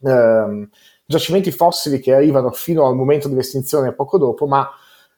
eh, 0.02 0.68
giacimenti 1.10 1.52
fossili 1.52 2.00
che 2.00 2.14
arrivano 2.14 2.52
fino 2.52 2.86
al 2.86 2.94
momento 2.94 3.28
dell'estinzione 3.28 3.94
poco 3.94 4.20
dopo, 4.20 4.46
ma 4.46 4.70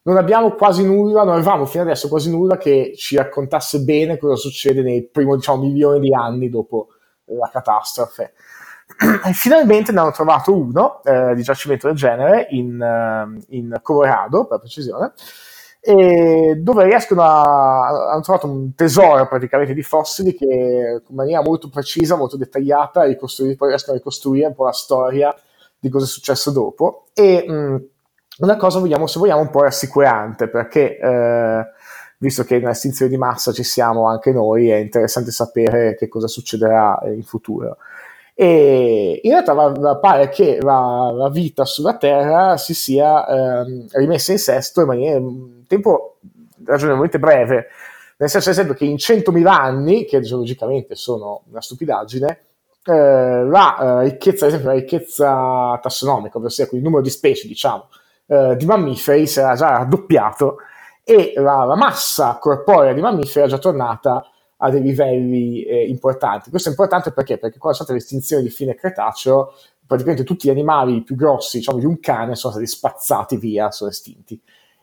non 0.04 0.16
abbiamo 0.16 0.54
quasi 0.54 0.86
nulla, 0.86 1.26
non 1.26 1.34
avevamo 1.34 1.66
fino 1.66 1.84
adesso 1.84 2.08
quasi 2.08 2.32
nulla 2.32 2.56
che 2.56 2.94
ci 2.96 3.18
raccontasse 3.18 3.82
bene 3.82 4.18
cosa 4.18 4.38
succede 4.38 4.82
nei 4.84 5.04
primi 5.04 5.36
diciamo, 5.36 5.62
milioni 5.64 6.00
di 6.00 6.14
anni 6.14 6.50
dopo 6.50 6.88
la 7.26 7.50
catastrofe. 7.52 8.34
E 9.26 9.34
finalmente 9.34 9.92
ne 9.92 10.00
hanno 10.00 10.12
trovato 10.12 10.54
uno 10.54 11.02
eh, 11.04 11.34
di 11.36 11.44
giacimento 11.44 11.88
del 11.88 11.96
genere 11.96 12.48
in, 12.52 12.80
uh, 12.80 13.42
in 13.50 13.80
Colorado, 13.82 14.46
per 14.46 14.60
precisione, 14.60 15.14
e 15.82 16.56
dove 16.58 16.86
riescono 16.86 17.22
a 17.22 18.12
hanno 18.12 18.22
trovato 18.22 18.48
un 18.48 18.76
tesoro 18.76 19.28
praticamente 19.28 19.74
di 19.74 19.82
fossili 19.82 20.36
che 20.36 21.02
in 21.06 21.16
maniera 21.16 21.42
molto 21.42 21.70
precisa, 21.70 22.16
molto 22.16 22.38
dettagliata, 22.38 23.02
poi 23.02 23.70
riescono 23.70 23.96
a 23.96 24.00
ricostruire 24.00 24.48
un 24.48 24.56
po' 24.56 24.66
la 24.66 24.74
storia 24.74 25.36
di 25.82 25.90
cosa 25.90 26.06
è 26.06 26.08
successo 26.08 26.52
dopo. 26.52 27.08
E 27.14 27.44
mh, 27.46 27.54
mm, 27.54 27.76
una 28.40 28.56
cosa, 28.56 28.80
vogliamo, 28.80 29.08
se 29.08 29.20
vogliamo, 29.20 29.42
un 29.42 29.50
po' 29.50 29.64
rassicurante, 29.64 30.48
perché 30.48 30.98
eh, 30.98 31.66
visto 32.18 32.44
che 32.44 32.60
nell'estinzione 32.60 33.12
di 33.12 33.18
massa 33.18 33.52
ci 33.52 33.64
siamo 33.64 34.08
anche 34.08 34.32
noi, 34.32 34.70
è 34.70 34.76
interessante 34.76 35.32
sapere 35.32 35.96
che 35.96 36.08
cosa 36.08 36.28
succederà 36.28 37.00
in 37.06 37.24
futuro. 37.24 37.78
E 38.34 39.20
in 39.22 39.32
realtà 39.32 39.54
va, 39.54 39.70
va, 39.70 39.98
pare 39.98 40.30
che 40.30 40.60
la, 40.62 41.12
la, 41.14 41.30
vita 41.30 41.66
sulla 41.66 41.98
Terra 41.98 42.58
si 42.58 42.74
sia 42.74 43.28
eh, 43.28 43.86
rimessa 43.92 44.32
in 44.32 44.40
sesto 44.40 44.82
in 44.82 44.88
maniera 44.88 45.18
in 45.18 45.68
tempo 45.68 46.18
ragionevolmente 46.64 47.20
breve, 47.20 47.68
nel 48.18 48.30
senso, 48.30 48.50
ad 48.50 48.56
esempio, 48.56 48.76
che 48.76 48.86
in 48.86 48.96
100.000 48.96 49.46
anni, 49.48 50.06
che 50.06 50.22
geologicamente 50.22 50.96
sono 50.96 51.42
una 51.50 51.62
stupidaggine, 51.62 52.40
eh, 52.84 53.44
la 53.46 54.02
eh, 54.02 54.10
ricchezza, 54.10 54.46
ad 54.46 54.52
esempio, 54.52 54.72
la 54.74 54.80
ricchezza 54.80 55.80
tassonomica, 55.82 56.38
ovvero 56.38 56.54
il 56.72 56.82
numero 56.82 57.02
di 57.02 57.10
specie, 57.10 57.48
diciamo, 57.48 57.88
eh, 58.28 58.56
di 58.56 58.66
mammiferi 58.66 59.28
si 59.28 59.40
era 59.40 59.56
già 59.56 59.70
raddoppiato 59.70 60.58
e 61.04 61.34
la, 61.36 61.64
la, 61.66 61.76
massa 61.76 62.38
corporea 62.40 62.94
di 62.94 63.02
mammiferi 63.02 63.46
è 63.46 63.50
già 63.50 63.58
tornata 63.58 64.26
a 64.58 64.70
dei 64.70 64.82
livelli 64.82 65.64
eh, 65.64 65.88
importanti. 65.88 66.50
Questo 66.50 66.70
è 66.70 66.72
importante 66.72 67.12
perché? 67.12 67.38
Perché 67.38 67.58
quando 67.58 67.78
è 67.78 67.82
stata 67.82 67.94
l'estinzione 67.98 68.44
di 68.44 68.50
fine 68.50 68.76
Cretaceo, 68.76 69.54
praticamente 69.86 70.24
tutti 70.24 70.48
gli 70.48 70.52
animali 70.52 71.04
più 71.04 71.16
grossi, 71.16 71.58
diciamo, 71.58 71.80
di 71.80 71.86
un 71.86 72.00
cane 72.00 72.36
sono 72.36 72.54
stati 72.54 72.68
spazzati 72.68 73.38
via, 73.38 73.72
sono 73.72 73.90
estinti. 73.90 74.40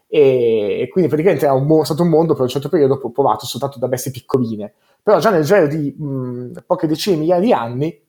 E, 0.08 0.80
e 0.80 0.88
quindi 0.88 1.10
praticamente 1.10 1.46
è, 1.46 1.50
un, 1.50 1.84
stato 1.84 2.02
un 2.02 2.08
mondo 2.08 2.32
per 2.32 2.42
un 2.42 2.48
certo 2.48 2.70
periodo 2.70 2.98
popolato 2.98 3.44
soltanto 3.44 3.78
da 3.78 3.88
bestie 3.88 4.10
piccoline 4.10 4.72
però 5.02 5.20
già 5.20 5.30
nel 5.30 5.44
giro 5.44 5.66
di 5.66 5.94
mh, 5.96 6.64
poche 6.66 6.86
decine 6.86 7.16
di 7.16 7.22
migliaia 7.22 7.40
di 7.40 7.52
anni 7.52 8.06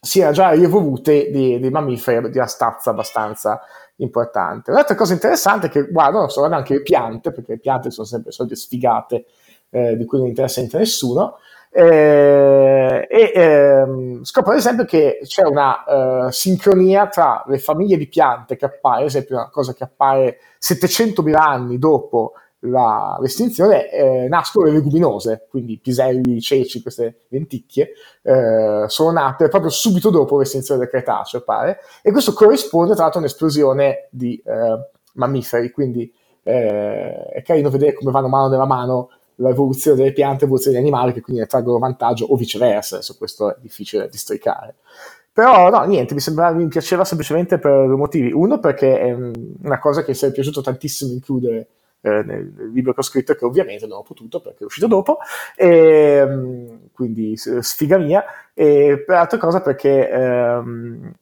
si 0.00 0.20
era 0.20 0.30
già 0.30 0.50
rievolute 0.50 1.30
dei, 1.30 1.70
mammiferi 1.70 2.30
di 2.30 2.38
una 2.38 2.46
stazza 2.46 2.90
abbastanza 2.90 3.60
importante. 3.96 4.70
Un'altra 4.70 4.94
cosa 4.94 5.14
interessante 5.14 5.66
è 5.66 5.70
che 5.70 5.90
guardano, 5.90 6.26
guardando 6.26 6.56
anche 6.56 6.74
le 6.74 6.82
piante, 6.82 7.32
perché 7.32 7.52
le 7.52 7.58
piante 7.58 7.90
sono 7.90 8.06
sempre 8.06 8.30
solite 8.30 8.54
sfigate 8.54 9.26
eh, 9.70 9.96
di 9.96 10.04
cui 10.04 10.18
non 10.18 10.28
interessa 10.28 10.60
niente 10.60 10.76
a 10.76 10.80
nessuno, 10.80 11.38
eh, 11.78 13.06
e 13.06 13.32
ehm, 13.34 14.24
scopro 14.24 14.52
ad 14.52 14.56
esempio 14.56 14.86
che 14.86 15.18
c'è 15.24 15.44
una 15.44 15.84
uh, 16.26 16.30
sincronia 16.30 17.06
tra 17.08 17.44
le 17.46 17.58
famiglie 17.58 17.98
di 17.98 18.08
piante 18.08 18.56
che 18.56 18.64
appare, 18.64 19.00
ad 19.00 19.08
esempio 19.08 19.36
una 19.36 19.50
cosa 19.50 19.74
che 19.74 19.84
appare 19.84 20.38
700.000 20.58 21.34
anni 21.34 21.76
dopo 21.76 22.32
la, 22.60 23.18
l'estinzione 23.20 23.90
eh, 23.90 24.26
nascono 24.26 24.64
le 24.64 24.72
leguminose, 24.72 25.46
quindi 25.50 25.78
piselli, 25.78 26.40
ceci, 26.40 26.80
queste 26.80 27.26
lenticchie, 27.28 27.90
eh, 28.22 28.84
sono 28.86 29.12
nate 29.12 29.48
proprio 29.48 29.70
subito 29.70 30.08
dopo 30.08 30.38
l'estinzione 30.38 30.80
del 30.80 30.88
Cretaceo, 30.88 31.42
pare, 31.42 31.80
e 32.00 32.10
questo 32.10 32.32
corrisponde 32.32 32.94
tra 32.94 33.02
l'altro 33.02 33.20
a 33.20 33.22
un'esplosione 33.24 34.08
di 34.10 34.42
eh, 34.42 34.90
mammiferi, 35.12 35.70
quindi 35.70 36.10
eh, 36.42 37.26
è 37.26 37.42
carino 37.42 37.68
vedere 37.68 37.92
come 37.92 38.12
vanno 38.12 38.28
mano 38.28 38.48
nella 38.48 38.64
mano 38.64 39.10
l'evoluzione 39.36 39.96
delle 39.96 40.12
piante 40.12 40.44
l'evoluzione 40.44 40.76
degli 40.76 40.86
animali 40.86 41.12
che 41.12 41.20
quindi 41.20 41.42
ne 41.42 41.48
traggono 41.48 41.78
vantaggio 41.78 42.26
o 42.26 42.36
viceversa, 42.36 42.96
adesso 42.96 43.16
questo 43.16 43.54
è 43.54 43.58
difficile 43.60 44.08
districare. 44.08 44.76
Però 45.32 45.68
no, 45.68 45.82
niente, 45.84 46.14
mi, 46.14 46.20
sembrava, 46.20 46.56
mi 46.56 46.66
piaceva 46.66 47.04
semplicemente 47.04 47.58
per 47.58 47.86
due 47.86 47.96
motivi. 47.96 48.32
Uno 48.32 48.58
perché 48.58 48.98
è 48.98 49.12
una 49.12 49.78
cosa 49.78 50.02
che 50.02 50.14
mi 50.14 50.28
è 50.28 50.32
piaciuto 50.32 50.62
tantissimo 50.62 51.12
includere 51.12 51.68
eh, 52.00 52.22
nel, 52.22 52.70
libro 52.72 52.94
che 52.94 53.00
ho 53.00 53.02
scritto 53.02 53.34
che 53.34 53.44
ovviamente 53.44 53.86
non 53.86 53.98
ho 53.98 54.02
potuto 54.02 54.40
perché 54.40 54.62
è 54.62 54.64
uscito 54.64 54.86
dopo, 54.86 55.18
e, 55.54 55.68
ehm, 55.68 56.90
quindi 56.92 57.36
sfiga 57.36 57.98
mia, 57.98 58.24
e 58.54 59.02
per 59.04 59.16
altra 59.16 59.38
cosa 59.38 59.60
perché 59.60 60.08
ehm, 60.08 61.12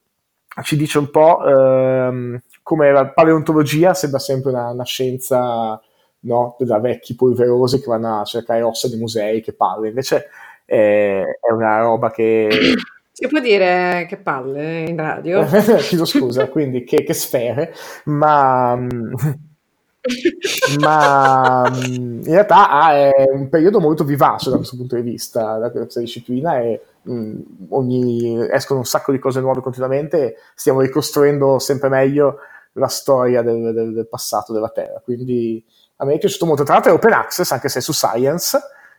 ci 0.62 0.76
dice 0.76 0.98
un 0.98 1.10
po' 1.10 1.44
ehm, 1.44 2.40
come 2.62 2.92
la 2.92 3.06
paleontologia 3.08 3.94
sembra 3.94 4.18
sempre 4.18 4.50
una, 4.50 4.70
una 4.70 4.84
scienza 4.84 5.80
no, 6.24 6.56
da 6.58 6.78
vecchi 6.78 7.14
polverosi 7.14 7.80
che 7.80 7.86
vanno 7.86 8.20
a 8.20 8.24
cercare 8.24 8.62
ossa 8.62 8.88
nei 8.88 8.98
musei 8.98 9.40
che 9.40 9.52
parla, 9.52 9.88
invece 9.88 10.26
è, 10.64 11.22
è 11.40 11.52
una 11.52 11.80
roba 11.80 12.10
che 12.10 12.48
Si 13.16 13.28
può 13.28 13.38
dire 13.38 14.06
che 14.08 14.16
palle 14.16 14.88
in 14.88 14.96
radio? 14.96 15.44
Chiedo 15.78 16.04
scusa, 16.04 16.48
quindi 16.48 16.82
che, 16.82 17.04
che 17.04 17.14
sfere, 17.14 17.72
ma, 18.06 18.74
ma 20.80 21.70
in 21.86 22.24
realtà 22.24 22.92
è 22.92 23.12
un 23.32 23.48
periodo 23.48 23.78
molto 23.78 24.02
vivace 24.02 24.50
da 24.50 24.56
questo 24.56 24.76
punto 24.76 24.96
di 24.96 25.02
vista, 25.02 25.58
da 25.58 25.70
questa 25.70 26.00
disciplina 26.00 26.58
e 26.58 26.80
mh, 27.02 27.40
ogni, 27.68 28.48
escono 28.50 28.80
un 28.80 28.84
sacco 28.84 29.12
di 29.12 29.20
cose 29.20 29.38
nuove 29.38 29.60
continuamente 29.60 30.34
stiamo 30.56 30.80
ricostruendo 30.80 31.60
sempre 31.60 31.88
meglio 31.88 32.38
la 32.72 32.88
storia 32.88 33.42
del, 33.42 33.72
del, 33.72 33.92
del 33.92 34.08
passato 34.08 34.52
della 34.52 34.70
Terra. 34.70 35.00
Quindi 35.04 35.64
a 35.96 36.04
me 36.04 36.14
è 36.14 36.18
piaciuto 36.18 36.46
molto. 36.46 36.62
Tra 36.62 36.74
l'altro 36.74 36.92
è 36.92 36.94
open 36.94 37.12
access, 37.12 37.50
anche 37.50 37.68
se 37.68 37.78
è 37.78 37.82
su 37.82 37.92
Science, 37.92 38.58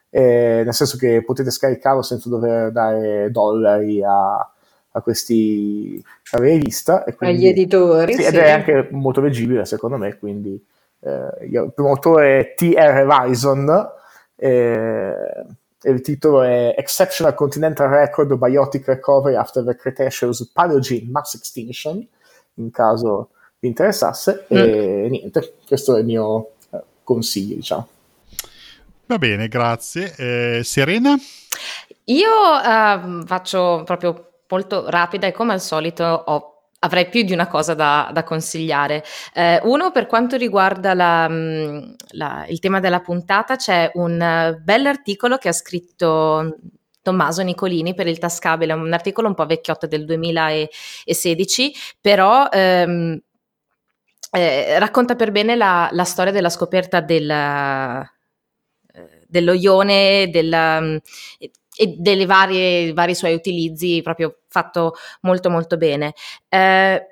eh, 0.10 0.62
nel 0.64 0.74
senso 0.74 0.98
che 0.98 1.24
potete 1.24 1.52
scaricarlo 1.52 2.02
senza 2.02 2.30
dover 2.30 2.72
dare 2.72 3.30
dollari 3.32 4.04
a, 4.04 4.36
a 4.36 5.02
questi 5.02 6.04
a 6.32 6.38
rivista. 6.38 7.04
E 7.04 7.16
quindi, 7.16 7.38
Agli 7.38 7.48
editori. 7.48 8.14
Sì, 8.14 8.22
sì. 8.22 8.28
ed 8.28 8.36
è 8.36 8.52
anche 8.52 8.88
molto 8.92 9.22
leggibile 9.22 9.66
secondo 9.66 9.98
me, 9.98 10.18
quindi 10.18 10.64
eh, 11.02 11.46
il 11.50 11.72
primo 11.74 11.90
autore 11.90 12.40
è 12.40 12.54
T.R. 12.56 13.06
Rison 13.06 13.94
eh, 14.36 15.46
il 15.84 16.02
titolo 16.02 16.42
è 16.42 16.74
Exceptional 16.78 17.34
Continental 17.36 17.88
Record 17.90 18.36
Biotic 18.36 18.88
Recovery 18.88 19.36
After 19.36 19.64
the 19.64 19.76
Cretaceous 19.76 20.50
Paleogene 20.52 21.10
Mass 21.10 21.36
Extinction, 21.36 22.06
in 22.56 22.72
caso 22.72 23.30
vi 23.60 23.68
interessasse, 23.68 24.46
mm. 24.54 24.58
e 24.58 25.08
niente, 25.10 25.54
questo 25.68 25.96
è 25.96 26.00
il 26.00 26.06
mio 26.06 26.52
eh, 27.06 27.14
consiglio, 27.14 27.56
diciamo. 27.56 27.88
Va 29.08 29.18
bene, 29.18 29.48
grazie. 29.48 30.16
Eh, 30.18 30.64
Serena? 30.64 31.16
Io 32.06 32.30
uh, 32.30 33.26
faccio 33.26 33.84
proprio 33.86 34.42
molto 34.48 34.90
rapida 34.90 35.28
e 35.28 35.32
come 35.32 35.54
al 35.54 35.62
solito 35.62 36.04
ho 36.04 36.50
avrei 36.80 37.10
più 37.10 37.24
di 37.24 37.34
una 37.34 37.48
cosa 37.48 37.74
da, 37.74 38.10
da 38.14 38.24
consigliare. 38.24 39.04
Eh, 39.34 39.60
uno, 39.64 39.92
per 39.92 40.06
quanto 40.06 40.38
riguarda 40.38 40.94
la, 40.94 41.28
la, 42.12 42.46
il 42.48 42.60
tema 42.60 42.80
della 42.80 43.02
puntata, 43.02 43.56
c'è 43.56 43.90
un 43.96 44.56
bell'articolo 44.62 45.38
che 45.38 45.48
ha 45.48 45.54
scritto 45.54 46.58
Tommaso 47.02 47.42
Nicolini 47.42 47.94
per 47.94 48.08
il 48.08 48.18
Tascabile, 48.18 48.74
un 48.74 48.94
articolo 48.94 49.28
un 49.28 49.36
po' 49.36 49.46
vecchiotto 49.46 49.88
del 49.88 50.06
2016, 50.06 51.74
però 52.02 52.48
ehm, 52.52 53.20
eh, 54.36 54.80
racconta 54.80 55.16
per 55.16 55.32
bene 55.32 55.56
la, 55.56 55.90
la 55.92 56.04
storia 56.04 56.32
della 56.32 56.50
scoperta 56.50 57.02
del, 57.02 57.30
eh, 57.30 58.10
dello 59.28 59.54
ione 59.54 60.30
della, 60.30 60.80
mm, 60.82 60.98
e 61.78 61.96
dei 61.98 62.26
vari 62.26 63.16
suoi 63.16 63.34
utilizzi, 63.34 64.02
proprio 64.02 64.40
fatto 64.48 64.94
molto 65.22 65.50
molto 65.50 65.78
bene. 65.78 66.14
Eh, 66.48 67.06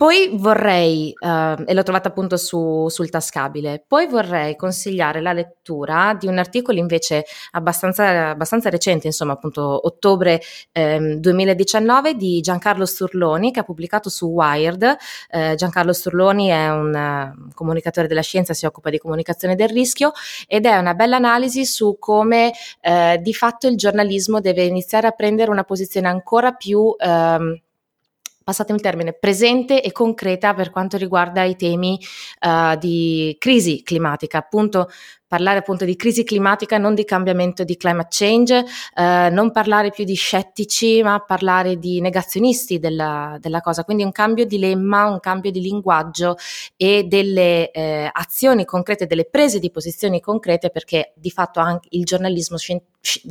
poi 0.00 0.30
vorrei, 0.32 1.12
uh, 1.14 1.62
e 1.66 1.74
l'ho 1.74 1.82
trovata 1.82 2.08
appunto 2.08 2.38
su, 2.38 2.88
sul 2.88 3.10
tascabile, 3.10 3.84
poi 3.86 4.06
vorrei 4.06 4.56
consigliare 4.56 5.20
la 5.20 5.34
lettura 5.34 6.16
di 6.18 6.26
un 6.26 6.38
articolo 6.38 6.78
invece 6.78 7.26
abbastanza, 7.50 8.30
abbastanza 8.30 8.70
recente, 8.70 9.08
insomma 9.08 9.34
appunto 9.34 9.60
ottobre 9.86 10.40
ehm, 10.72 11.16
2019 11.16 12.14
di 12.14 12.40
Giancarlo 12.40 12.86
Sturloni 12.86 13.52
che 13.52 13.60
ha 13.60 13.62
pubblicato 13.62 14.08
su 14.08 14.28
Wired. 14.28 14.96
Eh, 15.28 15.54
Giancarlo 15.56 15.92
Sturloni 15.92 16.46
è 16.48 16.70
un 16.70 17.34
uh, 17.36 17.52
comunicatore 17.52 18.06
della 18.06 18.22
scienza, 18.22 18.54
si 18.54 18.64
occupa 18.64 18.88
di 18.88 18.96
comunicazione 18.96 19.54
del 19.54 19.68
rischio 19.68 20.12
ed 20.48 20.64
è 20.64 20.78
una 20.78 20.94
bella 20.94 21.16
analisi 21.16 21.66
su 21.66 21.98
come 21.98 22.54
eh, 22.80 23.18
di 23.20 23.34
fatto 23.34 23.66
il 23.66 23.76
giornalismo 23.76 24.40
deve 24.40 24.64
iniziare 24.64 25.08
a 25.08 25.10
prendere 25.10 25.50
una 25.50 25.64
posizione 25.64 26.08
ancora 26.08 26.52
più... 26.52 26.94
Ehm, 26.98 27.60
passatemi 28.50 28.78
il 28.78 28.84
termine, 28.84 29.12
presente 29.12 29.80
e 29.80 29.92
concreta 29.92 30.54
per 30.54 30.70
quanto 30.70 30.96
riguarda 30.96 31.44
i 31.44 31.54
temi 31.54 31.98
uh, 32.40 32.76
di 32.76 33.36
crisi 33.38 33.82
climatica. 33.84 34.38
Appunto, 34.38 34.88
parlare 35.30 35.58
appunto 35.58 35.84
di 35.84 35.94
crisi 35.94 36.24
climatica, 36.24 36.76
non 36.76 36.92
di 36.92 37.04
cambiamento 37.04 37.62
di 37.62 37.76
climate 37.76 38.08
change, 38.10 38.64
eh, 38.96 39.28
non 39.30 39.52
parlare 39.52 39.90
più 39.90 40.02
di 40.02 40.14
scettici, 40.14 41.04
ma 41.04 41.20
parlare 41.20 41.78
di 41.78 42.00
negazionisti 42.00 42.80
della, 42.80 43.38
della, 43.38 43.60
cosa. 43.60 43.84
Quindi 43.84 44.02
un 44.02 44.10
cambio 44.10 44.44
di 44.44 44.58
lemma, 44.58 45.06
un 45.06 45.20
cambio 45.20 45.52
di 45.52 45.60
linguaggio 45.60 46.34
e 46.76 47.04
delle 47.04 47.70
eh, 47.70 48.10
azioni 48.12 48.64
concrete, 48.64 49.06
delle 49.06 49.24
prese 49.24 49.60
di 49.60 49.70
posizioni 49.70 50.20
concrete, 50.20 50.70
perché 50.70 51.12
di 51.14 51.30
fatto 51.30 51.60
anche 51.60 51.86
il 51.92 52.02
giornalismo, 52.02 52.56
il 52.66 52.82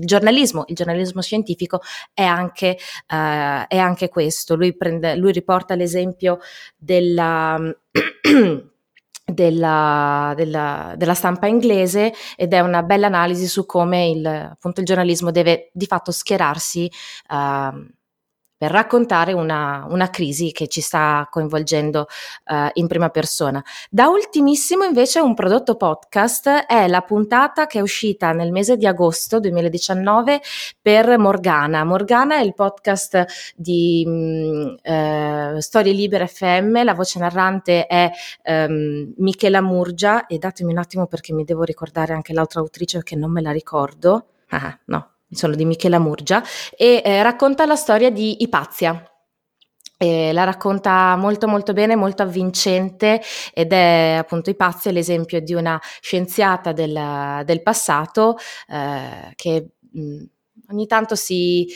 giornalismo, 0.06 0.64
il 0.68 0.76
giornalismo 0.76 1.22
scientifico 1.22 1.82
è 2.14 2.24
anche, 2.24 2.78
eh, 3.08 3.68
è 3.68 3.78
anche 3.78 4.08
questo. 4.08 4.56
Lui, 4.56 4.74
prende, 4.74 5.18
lui 5.18 5.34
riporta 5.34 5.76
l'esempio 5.76 6.40
della 6.78 7.60
della, 9.34 10.34
della, 10.36 10.94
della, 10.96 11.14
stampa 11.14 11.48
inglese 11.48 12.14
ed 12.36 12.54
è 12.54 12.60
una 12.60 12.84
bella 12.84 13.08
analisi 13.08 13.48
su 13.48 13.66
come 13.66 14.10
il, 14.10 14.26
appunto, 14.26 14.80
il 14.80 14.86
giornalismo 14.86 15.32
deve 15.32 15.70
di 15.74 15.86
fatto 15.86 16.12
schierarsi 16.12 16.92
uh, 17.30 17.98
per 18.60 18.72
raccontare 18.72 19.32
una, 19.32 19.88
una, 19.90 20.10
crisi 20.10 20.52
che 20.52 20.68
ci 20.68 20.82
sta 20.82 21.26
coinvolgendo 21.32 22.08
uh, 22.48 22.68
in 22.74 22.88
prima 22.88 23.08
persona. 23.08 23.64
Da 23.90 24.10
ultimissimo 24.10 24.84
invece 24.84 25.22
un 25.22 25.34
prodotto 25.34 25.76
podcast 25.76 26.66
è 26.68 26.90
la 26.90 27.00
puntata 27.00 27.68
che 27.68 27.80
è 27.80 27.82
uscita 27.82 28.34
nel 28.34 28.52
mese 28.52 28.76
di 28.76 28.86
agosto 28.86 29.40
2019 29.40 30.42
per 30.82 31.18
Morgana. 31.18 31.86
Morgana 31.86 32.36
è 32.36 32.42
il 32.42 32.54
podcast 32.54 33.54
di 33.56 34.04
um, 34.06 34.76
uh, 34.84 35.60
Storie 35.60 35.94
Libere 35.94 36.28
FM, 36.28 36.84
la 36.84 36.94
voce 36.94 37.18
narrante 37.18 37.88
è 37.88 38.12
um, 38.44 39.14
Michela 39.20 39.62
Murgia 39.62 40.26
e 40.26 40.38
datemi 40.38 40.74
un 40.74 40.80
attimo 40.80 41.08
perché 41.08 41.32
mi 41.32 41.46
devo 41.46 41.64
ricordare 41.64 42.12
anche 42.12 42.34
l'altra 42.34 42.60
autrice 42.60 43.04
che 43.04 43.16
non 43.16 43.32
me 43.32 43.42
la 43.42 43.52
ricordo. 43.52 44.26
Ah, 44.50 44.78
no, 44.86 45.12
sono 45.32 45.56
di 45.56 45.66
Michela 45.66 46.00
Murgia, 46.00 46.44
e 46.76 47.02
eh, 47.04 47.24
racconta 47.24 47.66
la 47.66 47.76
storia 47.76 48.10
di 48.10 48.42
Ipazia. 48.42 49.04
E 50.02 50.32
la 50.32 50.46
racconta 50.46 51.18
molto 51.18 51.46
molto 51.50 51.74
bene, 51.74 51.98
molto 51.98 52.24
avvincente 52.24 53.22
ed 53.54 53.74
è 53.74 54.16
appunto 54.18 54.50
Ipazia 54.50 54.92
l'esempio 54.92 55.42
di 55.42 55.54
una 55.54 55.78
scienziata 56.00 56.72
del, 56.72 57.42
del 57.44 57.62
passato 57.62 58.38
eh, 58.70 59.34
che 59.36 59.72
mh, 59.92 60.24
ogni 60.70 60.88
tanto 60.88 61.16
si, 61.16 61.68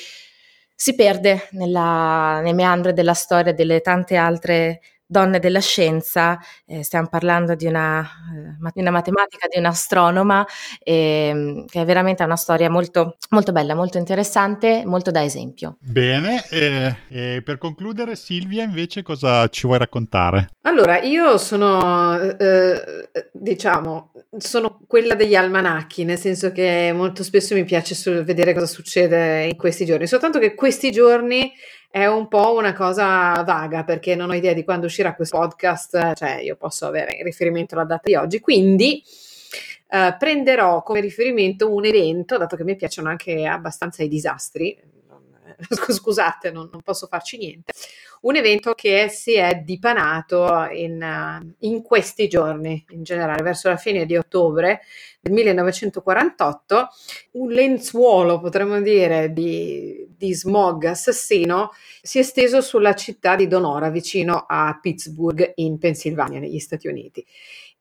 si 0.74 0.96
perde 0.96 1.50
nella, 1.52 2.40
nei 2.42 2.54
meandri 2.54 2.94
della 2.94 3.14
storia 3.14 3.54
delle 3.54 3.82
tante 3.82 4.16
altre 4.16 4.80
donne 5.06 5.40
della 5.40 5.60
scienza, 5.60 6.40
eh, 6.66 6.84
stiamo 6.84 7.08
parlando 7.08 7.56
di 7.56 7.66
una, 7.66 8.02
eh, 8.02 8.72
di 8.74 8.82
una, 8.82 8.92
matematica, 8.92 9.48
di 9.48 9.60
un'astronoma, 9.60 10.46
eh, 10.80 11.66
che 11.68 11.82
è 11.82 11.86
veramente 11.86 12.24
una 12.24 12.36
storia 12.36 12.70
molto, 12.70 13.18
molto 13.30 13.52
bella, 13.52 13.76
molto 13.76 13.98
interessante, 13.98 14.84
molto 14.86 15.12
da 15.12 15.24
esempio. 15.24 15.78
Bene, 15.80 16.44
e 16.50 17.42
per 17.44 17.58
concludere 17.58 18.16
Silvia 18.16 18.64
invece 18.64 19.04
cosa 19.04 19.48
ci 19.50 19.68
vuoi 19.68 19.80
raccontare? 19.80 20.50
Allora, 20.62 21.00
io 21.00 21.38
sono, 21.38 22.20
eh, 22.20 23.10
diciamo, 23.32 24.12
sono 24.38 24.80
quella 24.88 25.16
degli 25.16 25.36
almanacchi, 25.36 26.04
nel 26.06 26.18
senso 26.18 26.52
che 26.52 26.92
molto 26.94 27.24
spesso 27.24 27.54
mi 27.54 27.66
piace 27.66 28.24
vedere 28.24 28.54
cosa 28.54 28.66
succede 28.66 29.46
in 29.46 29.56
questi 29.56 29.86
giorni, 29.86 30.08
soltanto 30.08 30.40
che 30.40 30.56
questi 30.56 30.92
giorni 30.92 31.52
è 31.94 32.08
un 32.08 32.28
po' 32.28 32.56
una 32.56 32.74
cosa 32.74 33.44
vaga 33.44 33.84
perché 33.84 34.16
non 34.16 34.32
ho 34.32 34.34
idea 34.34 34.54
di 34.54 34.64
quando 34.64 34.88
uscirà 34.88 35.14
questo 35.14 35.38
podcast, 35.38 36.16
cioè 36.16 36.40
io 36.42 36.56
posso 36.56 36.88
avere 36.88 37.18
in 37.18 37.24
riferimento 37.24 37.76
alla 37.76 37.84
data 37.84 38.02
di 38.06 38.16
oggi, 38.16 38.40
quindi 38.40 39.04
eh, 39.90 40.16
prenderò 40.18 40.82
come 40.82 41.02
riferimento 41.02 41.72
un 41.72 41.86
evento, 41.86 42.40
dato 42.40 42.56
che 42.56 42.64
mi 42.64 42.76
piacciono 42.76 43.10
anche 43.10 43.46
abbastanza 43.46 44.02
i 44.02 44.08
disastri, 44.08 44.76
scusate, 45.90 46.52
non, 46.52 46.70
non, 46.72 46.82
posso 46.82 47.08
farci 47.08 47.38
niente, 47.38 47.74
un 48.22 48.36
evento 48.36 48.74
che 48.74 49.10
si 49.10 49.34
è 49.34 49.56
dipanato 49.56 50.68
in, 50.72 51.54
in, 51.60 51.82
questi 51.82 52.28
giorni, 52.28 52.84
in 52.90 53.04
generale, 53.04 53.42
verso 53.44 53.70
la 53.70 53.78
fine 53.78 54.06
di 54.06 54.16
ottobre 54.16 54.82
del 55.20 55.34
1948, 55.34 56.88
un 57.32 57.50
lenzuolo, 57.50 58.40
potremmo 58.40 58.82
dire, 58.82 59.32
di, 59.32 60.08
di 60.18 60.34
smog 60.34 60.86
assassino 60.86 61.72
si 62.02 62.18
è 62.18 62.22
esteso 62.22 62.62
sulla 62.62 62.94
città 62.94 63.36
di 63.36 63.48
Donora, 63.48 63.90
vicino 63.90 64.46
a 64.48 64.78
Pittsburgh, 64.82 65.54
in 65.56 65.78
Pennsylvania, 65.78 66.40
negli 66.40 66.60
Stati 66.60 66.88
Uniti. 66.88 67.26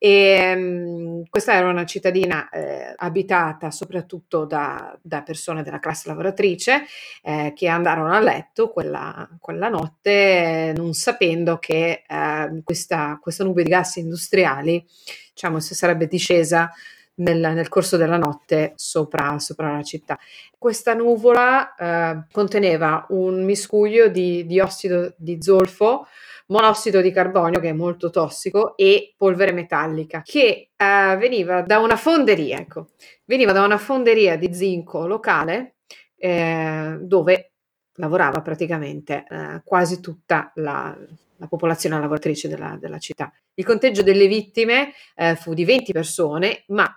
E, 0.04 0.52
um, 0.56 1.22
questa 1.30 1.52
era 1.54 1.68
una 1.68 1.84
cittadina 1.84 2.48
eh, 2.48 2.92
abitata 2.96 3.70
soprattutto 3.70 4.44
da, 4.44 4.98
da, 5.00 5.22
persone 5.22 5.62
della 5.62 5.78
classe 5.78 6.08
lavoratrice 6.08 6.86
eh, 7.22 7.52
che 7.54 7.68
andarono 7.68 8.12
a 8.12 8.18
letto 8.18 8.70
quella, 8.70 9.28
quella 9.38 9.68
notte 9.68 10.10
eh, 10.10 10.72
non 10.74 10.92
sapendo 10.94 11.58
che 11.58 12.02
eh, 12.04 12.62
questa, 12.64 13.16
questa, 13.22 13.44
nube 13.44 13.62
di 13.62 13.70
gas 13.70 13.94
industriali 13.94 14.84
diciamo, 15.32 15.60
si 15.60 15.76
sarebbe 15.76 16.08
discesa 16.08 16.68
nel, 17.16 17.38
nel 17.38 17.68
corso 17.68 17.96
della 17.96 18.18
notte 18.18 18.72
sopra, 18.74 19.38
sopra, 19.38 19.76
la 19.76 19.84
città. 19.84 20.18
Questa 20.58 20.94
nuvola 20.94 21.76
eh, 21.76 22.24
conteneva 22.32 23.06
un 23.10 23.44
miscuglio 23.44 24.08
di, 24.08 24.46
di 24.46 24.58
ossido 24.58 25.14
di 25.16 25.40
zolfo, 25.40 26.08
monossido 26.52 27.00
di 27.00 27.10
carbonio 27.10 27.58
che 27.58 27.70
è 27.70 27.72
molto 27.72 28.10
tossico 28.10 28.76
e 28.76 29.14
polvere 29.16 29.52
metallica 29.52 30.22
che 30.22 30.70
eh, 30.76 31.16
veniva 31.18 31.62
da 31.62 31.78
una 31.78 31.96
fonderia, 31.96 32.58
ecco, 32.58 32.90
veniva 33.24 33.50
da 33.50 33.64
una 33.64 33.78
fonderia 33.78 34.36
di 34.36 34.54
zinco 34.54 35.06
locale 35.06 35.76
eh, 36.16 36.98
dove 37.00 37.52
lavorava 37.96 38.40
praticamente 38.42 39.24
eh, 39.28 39.62
quasi 39.64 40.00
tutta 40.00 40.52
la, 40.56 40.96
la 41.36 41.46
popolazione 41.48 41.98
lavoratrice 41.98 42.48
della, 42.48 42.76
della, 42.80 42.98
città. 42.98 43.32
Il 43.54 43.64
conteggio 43.64 44.02
delle 44.02 44.28
vittime 44.28 44.92
eh, 45.16 45.34
fu 45.34 45.54
di 45.54 45.64
20 45.64 45.92
persone, 45.92 46.64
ma 46.68 46.88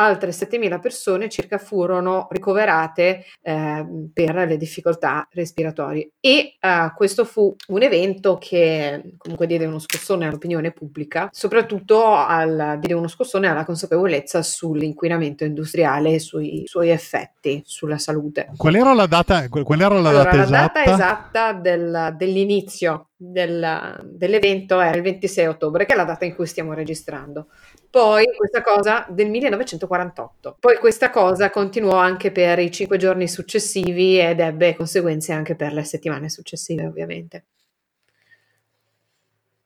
altre 0.00 0.30
7.000 0.30 0.80
persone 0.80 1.28
circa 1.28 1.58
furono 1.58 2.26
ricoverate 2.30 3.26
eh, 3.42 3.86
per 4.12 4.34
le 4.34 4.56
difficoltà 4.56 5.28
respiratorie 5.32 6.12
e 6.20 6.56
eh, 6.58 6.92
questo 6.96 7.24
fu 7.24 7.54
un 7.68 7.82
evento 7.82 8.38
che 8.38 9.14
comunque 9.18 9.46
diede 9.46 9.66
uno 9.66 9.78
scossone 9.78 10.26
all'opinione 10.26 10.72
pubblica, 10.72 11.28
soprattutto 11.32 12.04
al, 12.04 12.78
diede 12.78 12.94
uno 12.94 13.08
scossone 13.08 13.48
alla 13.48 13.64
consapevolezza 13.64 14.42
sull'inquinamento 14.42 15.44
industriale 15.44 16.14
e 16.14 16.18
sui 16.18 16.62
suoi 16.66 16.88
effetti 16.88 17.62
sulla 17.64 17.98
salute. 17.98 18.50
Qual 18.56 18.74
era 18.74 18.94
la 18.94 19.06
data, 19.06 19.48
qual 19.48 19.80
era 19.80 19.98
la 19.98 20.08
allora, 20.08 20.24
data 20.24 20.36
la 20.36 20.42
esatta? 20.42 20.80
data 20.80 20.92
esatta 20.92 21.52
del, 21.52 22.14
dell'inizio 22.16 23.10
del, 23.20 24.00
dell'evento 24.02 24.80
è 24.80 24.94
il 24.96 25.02
26 25.02 25.46
ottobre, 25.46 25.84
che 25.84 25.92
è 25.92 25.96
la 25.96 26.04
data 26.04 26.24
in 26.24 26.34
cui 26.34 26.46
stiamo 26.46 26.72
registrando. 26.72 27.48
Poi 27.90 28.24
questa 28.36 28.62
cosa 28.62 29.04
del 29.08 29.28
1948. 29.30 30.56
Poi 30.60 30.76
questa 30.76 31.10
cosa 31.10 31.50
continuò 31.50 31.96
anche 31.96 32.30
per 32.30 32.60
i 32.60 32.70
cinque 32.70 32.98
giorni 32.98 33.26
successivi 33.26 34.18
ed 34.20 34.38
ebbe 34.38 34.76
conseguenze 34.76 35.32
anche 35.32 35.56
per 35.56 35.72
le 35.72 35.82
settimane 35.82 36.28
successive, 36.28 36.86
ovviamente. 36.86 37.44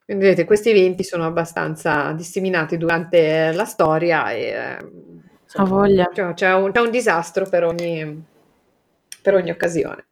Quindi 0.05 0.23
vedete, 0.25 0.45
questi 0.45 0.69
eventi 0.71 1.03
sono 1.03 1.25
abbastanza 1.25 2.11
disseminati 2.13 2.77
durante 2.77 3.51
la 3.53 3.65
storia 3.65 4.31
e 4.31 4.41
eh, 4.41 4.77
a 5.57 5.63
voglia. 5.63 6.09
Cioè, 6.13 6.33
c'è, 6.33 6.53
un, 6.53 6.71
c'è 6.71 6.81
un 6.81 6.91
disastro 6.91 7.47
per 7.47 7.63
ogni, 7.63 8.23
per 9.21 9.35
ogni 9.35 9.51
occasione. 9.51 10.05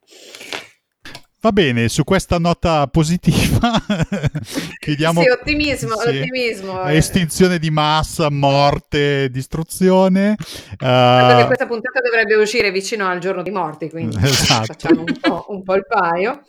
Va 1.44 1.52
bene, 1.52 1.90
su 1.90 2.04
questa 2.04 2.38
nota 2.38 2.86
positiva 2.86 3.70
chiediamo 4.80 5.20
sì, 5.20 5.28
ottimismo, 5.28 5.94
sì, 5.98 6.08
ottimismo. 6.08 6.84
Estinzione 6.84 7.58
di 7.58 7.68
massa, 7.68 8.30
morte, 8.30 9.28
distruzione. 9.28 10.36
Uh, 10.80 11.36
che 11.36 11.44
questa 11.44 11.66
puntata 11.66 12.00
dovrebbe 12.02 12.36
uscire 12.36 12.70
vicino 12.70 13.06
al 13.06 13.18
giorno 13.18 13.42
di 13.42 13.50
morti, 13.50 13.90
quindi 13.90 14.16
esatto. 14.24 14.72
facciamo 14.72 15.00
un 15.02 15.18
po', 15.20 15.44
un 15.48 15.62
po', 15.62 15.74
il 15.74 15.84
paio. 15.86 16.40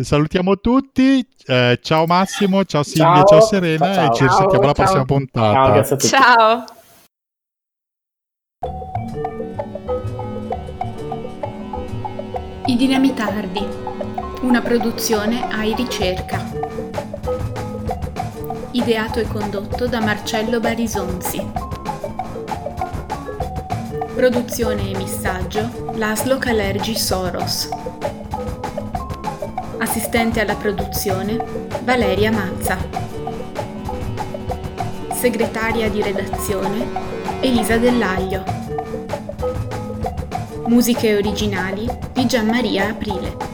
Salutiamo 0.00 0.60
tutti, 0.60 1.26
eh, 1.46 1.80
ciao 1.82 2.06
Massimo, 2.06 2.64
ciao 2.64 2.84
Silvia, 2.84 3.24
ciao, 3.24 3.26
ciao 3.26 3.40
Serena 3.40 3.94
ciao, 3.94 4.12
e 4.12 4.14
ci 4.14 4.22
risentiamo 4.22 4.62
alla 4.62 4.74
prossima 4.74 5.04
puntata. 5.04 5.82
Ciao, 5.82 5.98
ciao. 5.98 6.64
I 12.66 12.76
dinamitardi 12.76 13.83
una 14.44 14.60
produzione 14.60 15.42
AI 15.50 15.74
Ricerca. 15.74 16.44
Ideato 18.72 19.18
e 19.18 19.26
condotto 19.26 19.86
da 19.86 20.00
Marcello 20.00 20.60
Barisonzi. 20.60 21.42
Produzione 24.14 24.90
e 24.90 24.96
missaggio 24.98 25.92
Laszlo 25.94 26.36
Calergi 26.36 26.94
Soros. 26.94 27.70
Assistente 29.78 30.40
alla 30.42 30.56
produzione 30.56 31.42
Valeria 31.82 32.30
Mazza. 32.30 32.76
Segretaria 35.14 35.88
di 35.88 36.02
redazione 36.02 36.86
Elisa 37.40 37.78
Dell'Aglio. 37.78 38.44
Musiche 40.66 41.16
originali 41.16 41.88
di 42.12 42.26
Gianmaria 42.26 42.88
Aprile. 42.88 43.44